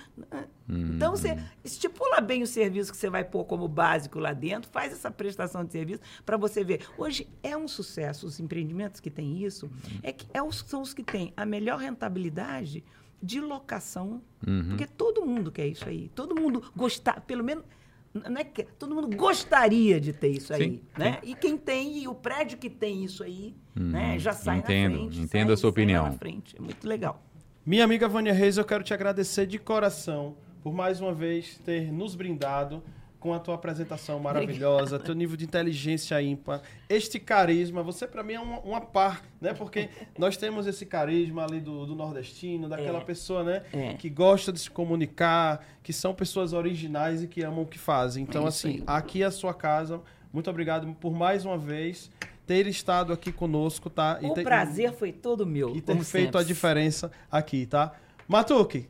Então, 0.69 1.11
você 1.11 1.38
estipula 1.64 2.22
bem 2.22 2.44
o 2.44 2.48
serviço 2.48 2.91
que 2.91 2.98
você 2.98 3.10
vai 3.10 3.23
pôr 3.23 3.44
como 3.45 3.68
básico 3.68 4.19
lá 4.19 4.34
dentro, 4.34 4.69
faz 4.72 4.94
essa 4.94 5.11
prestação 5.11 5.65
de 5.65 5.72
serviço 5.72 6.02
para 6.26 6.38
você 6.38 6.64
ver. 6.64 6.82
Hoje 6.98 7.28
é 7.44 7.57
um 7.57 7.68
sucesso. 7.68 8.26
Os 8.26 8.40
empreendimentos 8.40 8.99
que 8.99 9.10
têm 9.10 9.44
isso 9.44 9.69
é 10.02 10.11
que 10.11 10.28
é 10.34 10.41
os, 10.41 10.64
são 10.68 10.82
os 10.82 10.94
que 10.94 11.03
têm 11.03 11.34
a 11.36 11.45
melhor 11.45 11.80
rentabilidade 11.80 12.84
de 13.22 13.41
locação. 13.41 14.22
Porque 14.69 14.88
todo 14.88 15.26
mundo 15.26 15.52
quer 15.52 15.68
isso 15.68 15.88
aí. 15.88 16.10
Todo 16.15 16.40
mundo 16.40 16.64
gostar, 16.76 17.22
pelo 17.22 17.44
menos. 17.44 17.64
Não 18.13 18.38
é 18.41 18.43
que, 18.43 18.63
todo 18.63 18.93
mundo 18.93 19.15
gostaria 19.15 19.99
de 20.01 20.11
ter 20.11 20.29
isso 20.29 20.53
aí, 20.53 20.63
Sim, 20.63 20.81
né? 20.97 21.19
E 21.23 21.33
quem 21.33 21.57
tem, 21.57 21.99
e 21.99 22.07
o 22.07 22.13
prédio 22.13 22.57
que 22.57 22.69
tem 22.69 23.03
isso 23.05 23.23
aí, 23.23 23.55
né, 23.73 24.19
já 24.19 24.33
sai 24.33 24.57
entendo, 24.57 24.91
na 24.93 24.97
frente. 24.99 25.19
entendo 25.21 25.47
sai- 25.47 25.53
a 25.53 25.57
sua 25.57 25.69
opinião. 25.69 26.03
Na 26.05 26.11
frente. 26.11 26.55
É 26.57 26.61
muito 26.61 26.85
legal. 26.88 27.23
Minha 27.65 27.83
amiga 27.85 28.09
Vânia 28.09 28.33
Reis, 28.33 28.57
eu 28.57 28.65
quero 28.65 28.83
te 28.83 28.93
agradecer 28.93 29.45
de 29.45 29.57
coração 29.57 30.35
por 30.61 30.73
mais 30.73 30.99
uma 30.99 31.13
vez 31.13 31.57
ter 31.59 31.91
nos 31.91 32.13
brindado 32.15 32.83
com 33.22 33.34
a 33.34 33.39
tua 33.39 33.56
apresentação 33.56 34.19
maravilhosa, 34.19 34.99
teu 34.99 35.15
nível 35.15 35.38
de 35.38 35.45
inteligência 35.45 36.19
ímpar, 36.22 36.60
este 36.89 37.19
carisma. 37.19 37.81
Você, 37.84 38.06
para 38.07 38.23
mim, 38.23 38.34
é 38.34 38.39
uma, 38.39 38.60
uma 38.61 38.81
par, 38.81 39.22
né? 39.39 39.53
Porque 39.53 39.88
nós 40.18 40.35
temos 40.35 40.65
esse 40.68 40.85
carisma 40.85 41.45
ali 41.45 41.61
do, 41.61 41.85
do 41.85 41.95
nordestino, 41.95 42.68
daquela 42.68 42.98
É. 42.98 43.03
pessoa, 43.03 43.43
né? 43.43 43.61
É. 43.72 43.93
Que 43.93 44.10
gosta 44.10 44.52
de 44.52 44.60
se 44.60 44.69
comunicar, 44.69 45.64
que 45.81 45.93
são 45.93 46.14
pessoas 46.14 46.52
originais 46.52 47.23
e 47.23 47.27
que 47.27 47.41
amam 47.43 47.61
o 47.61 47.65
que 47.68 47.77
fazem. 47.80 48.23
Então, 48.23 48.43
É 48.45 48.48
assim, 48.49 48.84
aqui 48.85 49.23
é 49.23 49.27
a 49.27 49.31
sua 49.31 49.53
casa. 49.53 50.02
Muito 50.34 50.49
obrigado 50.49 50.91
por 50.99 51.14
mais 51.14 51.45
uma 51.45 51.57
vez 51.57 52.10
ter 52.48 52.65
estado 52.65 53.14
aqui 53.14 53.31
conosco, 53.31 53.88
tá? 53.89 54.18
E 54.22 54.26
o 54.26 54.34
ter- 54.34 54.43
prazer 54.43 54.91
foi 54.93 55.11
todo 55.11 55.45
meu. 55.45 55.76
e 55.76 55.80
ter 55.81 55.95
feito 56.03 56.38
a 56.38 56.41
sempre. 56.41 56.53
diferença 56.53 57.11
aqui, 57.31 57.65
tá? 57.68 57.93
Matuque, 58.27 58.89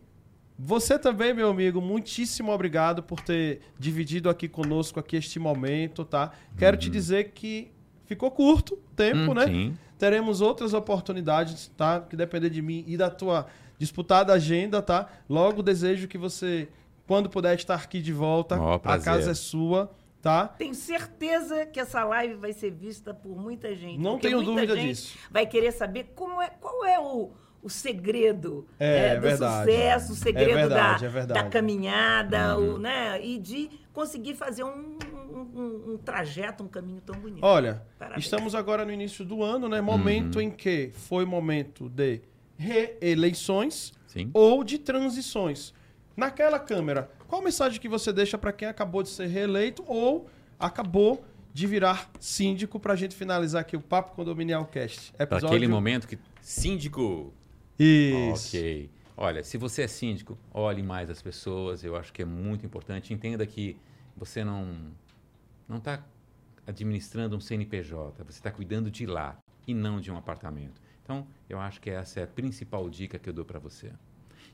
você 0.57 0.99
também, 0.99 1.33
meu 1.33 1.49
amigo, 1.49 1.81
muitíssimo 1.81 2.51
obrigado 2.51 3.01
por 3.01 3.19
ter 3.21 3.61
dividido 3.79 4.29
aqui 4.29 4.47
conosco 4.47 4.99
aqui 4.99 5.15
este 5.15 5.39
momento, 5.39 6.05
tá? 6.05 6.31
Quero 6.57 6.77
te 6.77 6.89
dizer 6.89 7.31
que 7.31 7.71
ficou 8.05 8.29
curto 8.29 8.75
o 8.75 8.95
tempo, 8.95 9.31
Hum, 9.31 9.33
né? 9.33 9.47
sim. 9.47 9.77
Teremos 9.97 10.41
outras 10.41 10.73
oportunidades, 10.73 11.71
tá? 11.77 12.01
Que 12.01 12.15
depender 12.15 12.49
de 12.49 12.61
mim 12.61 12.83
e 12.87 12.97
da 12.97 13.09
tua 13.09 13.47
disputada 13.77 14.33
agenda, 14.33 14.81
tá? 14.81 15.07
Logo 15.29 15.63
desejo 15.63 16.07
que 16.07 16.17
você, 16.17 16.67
quando 17.07 17.29
puder 17.29 17.55
estar 17.55 17.75
aqui 17.75 18.01
de 18.01 18.13
volta, 18.13 18.59
Ó, 18.59 18.79
a 18.83 18.99
casa 18.99 19.31
é 19.31 19.33
sua, 19.33 19.91
tá? 20.21 20.47
Tenho 20.47 20.73
certeza 20.75 21.65
que 21.65 21.79
essa 21.79 22.03
live 22.03 22.35
vai 22.35 22.53
ser 22.53 22.71
vista 22.71 23.13
por 23.13 23.35
muita 23.35 23.75
gente. 23.75 23.99
Não 23.99 24.19
tenho 24.19 24.37
muita 24.37 24.51
dúvida 24.51 24.75
gente 24.75 24.87
disso. 24.89 25.17
Vai 25.31 25.45
querer 25.47 25.71
saber 25.71 26.11
como 26.15 26.39
é, 26.41 26.49
qual 26.49 26.85
é 26.85 26.99
o, 26.99 27.31
o 27.63 27.69
segredo 27.69 28.67
É, 28.79 29.09
eh, 29.09 29.15
do 29.15 29.21
verdade. 29.21 29.71
sucesso, 29.71 30.13
o 30.13 30.15
segredo 30.15 30.53
verdade, 30.53 31.01
da, 31.01 31.07
é 31.07 31.09
verdade. 31.09 31.43
da 31.43 31.49
caminhada, 31.49 32.57
o, 32.57 32.77
né? 32.77 33.23
E 33.23 33.37
de 33.37 33.69
conseguir 33.93 34.33
fazer 34.35 34.63
um, 34.63 34.97
um- 35.31 35.93
um- 35.93 35.97
trajeto, 35.97 36.63
um 36.63 36.67
caminho 36.67 37.01
tão 37.01 37.15
bonito. 37.19 37.43
Olha, 37.43 37.83
Parabéns. 37.99 38.23
estamos 38.25 38.55
agora 38.55 38.83
no 38.85 38.91
início 38.91 39.23
do 39.23 39.43
ano, 39.43 39.69
né? 39.69 39.79
Momento 39.81 40.39
em 40.41 40.49
que 40.49 40.91
foi 40.93 41.25
momento 41.25 41.87
de 41.89 42.21
reeleições 42.57 43.93
Sim. 44.07 44.29
ou 44.33 44.63
de 44.63 44.77
transições. 44.77 45.73
Naquela 46.15 46.59
câmera, 46.59 47.09
qual 47.27 47.41
mensagem 47.41 47.79
que 47.79 47.87
você 47.89 48.11
deixa 48.11 48.37
para 48.37 48.51
quem 48.51 48.67
acabou 48.67 49.01
de 49.03 49.09
ser 49.09 49.27
reeleito 49.27 49.83
ou 49.87 50.27
acabou 50.59 51.23
de 51.53 51.67
virar 51.67 52.09
síndico 52.19 52.79
para 52.79 52.93
a 52.93 52.95
gente 52.95 53.15
finalizar 53.15 53.61
aqui 53.61 53.75
o 53.75 53.81
Papo 53.81 54.15
Condominial 54.15 54.65
Cast? 54.65 55.11
Para 55.13 55.23
Episódio... 55.23 55.47
aquele 55.47 55.67
momento 55.67 56.07
que. 56.07 56.17
Síndico. 56.41 57.33
Isso. 57.83 58.55
Ok. 58.55 58.89
Olha, 59.17 59.43
se 59.43 59.57
você 59.57 59.83
é 59.83 59.87
síndico, 59.87 60.37
olhe 60.53 60.81
mais 60.81 61.09
as 61.09 61.21
pessoas. 61.21 61.83
Eu 61.83 61.95
acho 61.95 62.11
que 62.13 62.21
é 62.21 62.25
muito 62.25 62.65
importante. 62.65 63.13
Entenda 63.13 63.45
que 63.45 63.77
você 64.15 64.43
não 64.43 64.91
não 65.67 65.77
está 65.77 66.03
administrando 66.67 67.35
um 67.35 67.39
CNPJ. 67.39 68.23
Você 68.23 68.39
está 68.39 68.51
cuidando 68.51 68.91
de 68.91 69.05
lá 69.05 69.37
e 69.67 69.73
não 69.73 69.99
de 70.01 70.11
um 70.11 70.17
apartamento. 70.17 70.81
Então, 71.03 71.25
eu 71.49 71.59
acho 71.59 71.81
que 71.81 71.89
essa 71.89 72.19
é 72.19 72.23
a 72.23 72.27
principal 72.27 72.89
dica 72.89 73.17
que 73.17 73.29
eu 73.29 73.33
dou 73.33 73.45
para 73.45 73.59
você. 73.59 73.91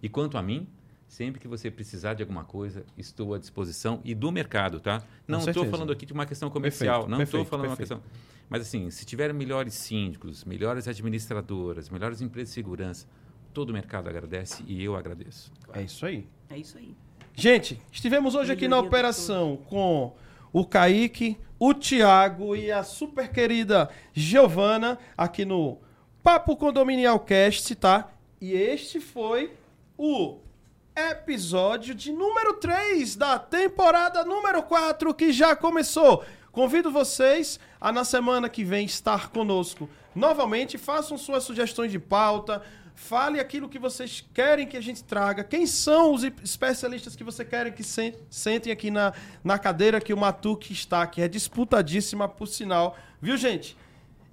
E 0.01 0.07
quanto 0.07 0.37
a 0.37 0.43
mim, 0.43 0.67
sempre 1.07 1.39
que 1.39 1.47
você 1.47 1.69
precisar 1.71 2.13
de 2.13 2.23
alguma 2.23 2.43
coisa, 2.43 2.85
estou 2.97 3.33
à 3.33 3.39
disposição 3.39 3.99
e 4.03 4.13
do 4.13 4.31
mercado, 4.31 4.79
tá? 4.79 5.03
Não 5.27 5.39
estou 5.39 5.65
falando 5.65 5.91
aqui 5.91 6.05
de 6.05 6.13
uma 6.13 6.25
questão 6.25 6.49
comercial, 6.49 7.01
Perfeito, 7.01 7.09
não 7.17 7.21
estou 7.23 7.39
perfeito, 7.39 7.49
falando 7.49 7.65
de 7.65 7.71
uma 7.71 7.77
perfeito. 7.77 8.01
questão. 8.03 8.36
Mas 8.49 8.61
assim, 8.61 8.89
se 8.89 9.05
tiver 9.05 9.33
melhores 9.33 9.73
síndicos, 9.73 10.45
melhores 10.45 10.87
administradoras, 10.87 11.89
melhores 11.89 12.21
empresas 12.21 12.49
de 12.49 12.55
segurança, 12.55 13.07
todo 13.53 13.71
o 13.71 13.73
mercado 13.73 14.07
agradece 14.07 14.63
e 14.67 14.83
eu 14.83 14.95
agradeço. 14.95 15.51
É 15.73 15.81
isso 15.81 16.05
aí. 16.05 16.27
É 16.49 16.57
isso 16.57 16.77
aí. 16.77 16.95
Gente, 17.33 17.81
estivemos 17.91 18.35
hoje 18.35 18.51
aqui 18.51 18.67
na 18.67 18.79
operação 18.79 19.57
com 19.67 20.15
o 20.51 20.65
Kaique, 20.65 21.37
o 21.59 21.73
Thiago 21.73 22.55
e 22.55 22.71
a 22.71 22.83
super 22.83 23.31
querida 23.31 23.89
Giovana 24.13 24.97
aqui 25.17 25.43
no 25.43 25.79
Papo 26.23 26.55
Condominial 26.55 27.19
Cast, 27.19 27.75
tá? 27.75 28.11
E 28.39 28.53
este 28.53 28.99
foi 28.99 29.53
o 29.97 30.39
episódio 30.95 31.93
de 31.93 32.11
número 32.11 32.55
3 32.55 33.15
da 33.15 33.37
temporada 33.37 34.23
número 34.23 34.63
4 34.63 35.13
que 35.13 35.31
já 35.31 35.55
começou. 35.55 36.23
Convido 36.57 36.89
vocês 36.89 37.59
a 37.79 37.91
na 37.91 38.03
semana 38.03 38.49
que 38.49 38.63
vem 38.63 38.83
estar 38.83 39.29
conosco 39.29 39.87
novamente. 40.15 40.75
Façam 40.75 41.15
suas 41.15 41.43
sugestões 41.43 41.91
de 41.91 41.99
pauta. 41.99 42.63
Fale 42.95 43.39
aquilo 43.39 43.69
que 43.69 43.77
vocês 43.77 44.25
querem 44.33 44.65
que 44.65 44.75
a 44.75 44.81
gente 44.81 45.03
traga. 45.03 45.43
Quem 45.43 45.67
são 45.67 46.15
os 46.15 46.23
especialistas 46.23 47.15
que 47.15 47.23
você 47.23 47.45
querem 47.45 47.71
que 47.71 47.83
sen- 47.83 48.15
sentem 48.27 48.73
aqui 48.73 48.89
na, 48.89 49.13
na 49.43 49.59
cadeira 49.59 50.01
que 50.01 50.11
o 50.11 50.17
Matuque 50.17 50.73
está, 50.73 51.05
que 51.05 51.21
é 51.21 51.27
disputadíssima, 51.27 52.27
por 52.27 52.47
sinal. 52.47 52.97
Viu, 53.21 53.37
gente? 53.37 53.77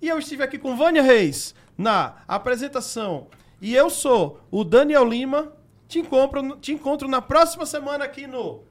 E 0.00 0.08
eu 0.08 0.18
estive 0.18 0.42
aqui 0.42 0.56
com 0.56 0.78
Vânia 0.78 1.02
Reis 1.02 1.54
na 1.76 2.22
apresentação. 2.26 3.26
E 3.60 3.74
eu 3.74 3.90
sou 3.90 4.40
o 4.50 4.64
Daniel 4.64 5.04
Lima. 5.04 5.52
Te 5.86 5.98
encontro, 5.98 6.56
te 6.56 6.72
encontro 6.72 7.06
na 7.06 7.20
próxima 7.20 7.66
semana 7.66 8.06
aqui 8.06 8.26
no 8.26 8.62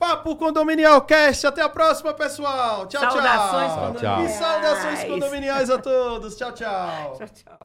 Papo 0.00 0.34
Condominial 0.34 1.02
Cast. 1.02 1.46
Até 1.46 1.60
a 1.60 1.68
próxima, 1.68 2.14
pessoal. 2.14 2.86
Tchau, 2.86 3.02
saudações 3.02 4.00
tchau. 4.00 4.24
E 4.24 4.28
saudações 4.30 5.04
condominiais 5.04 5.68
a 5.68 5.76
todos. 5.76 6.34
Tchau, 6.36 6.52
tchau. 6.52 7.18
tchau, 7.18 7.28
tchau. 7.28 7.60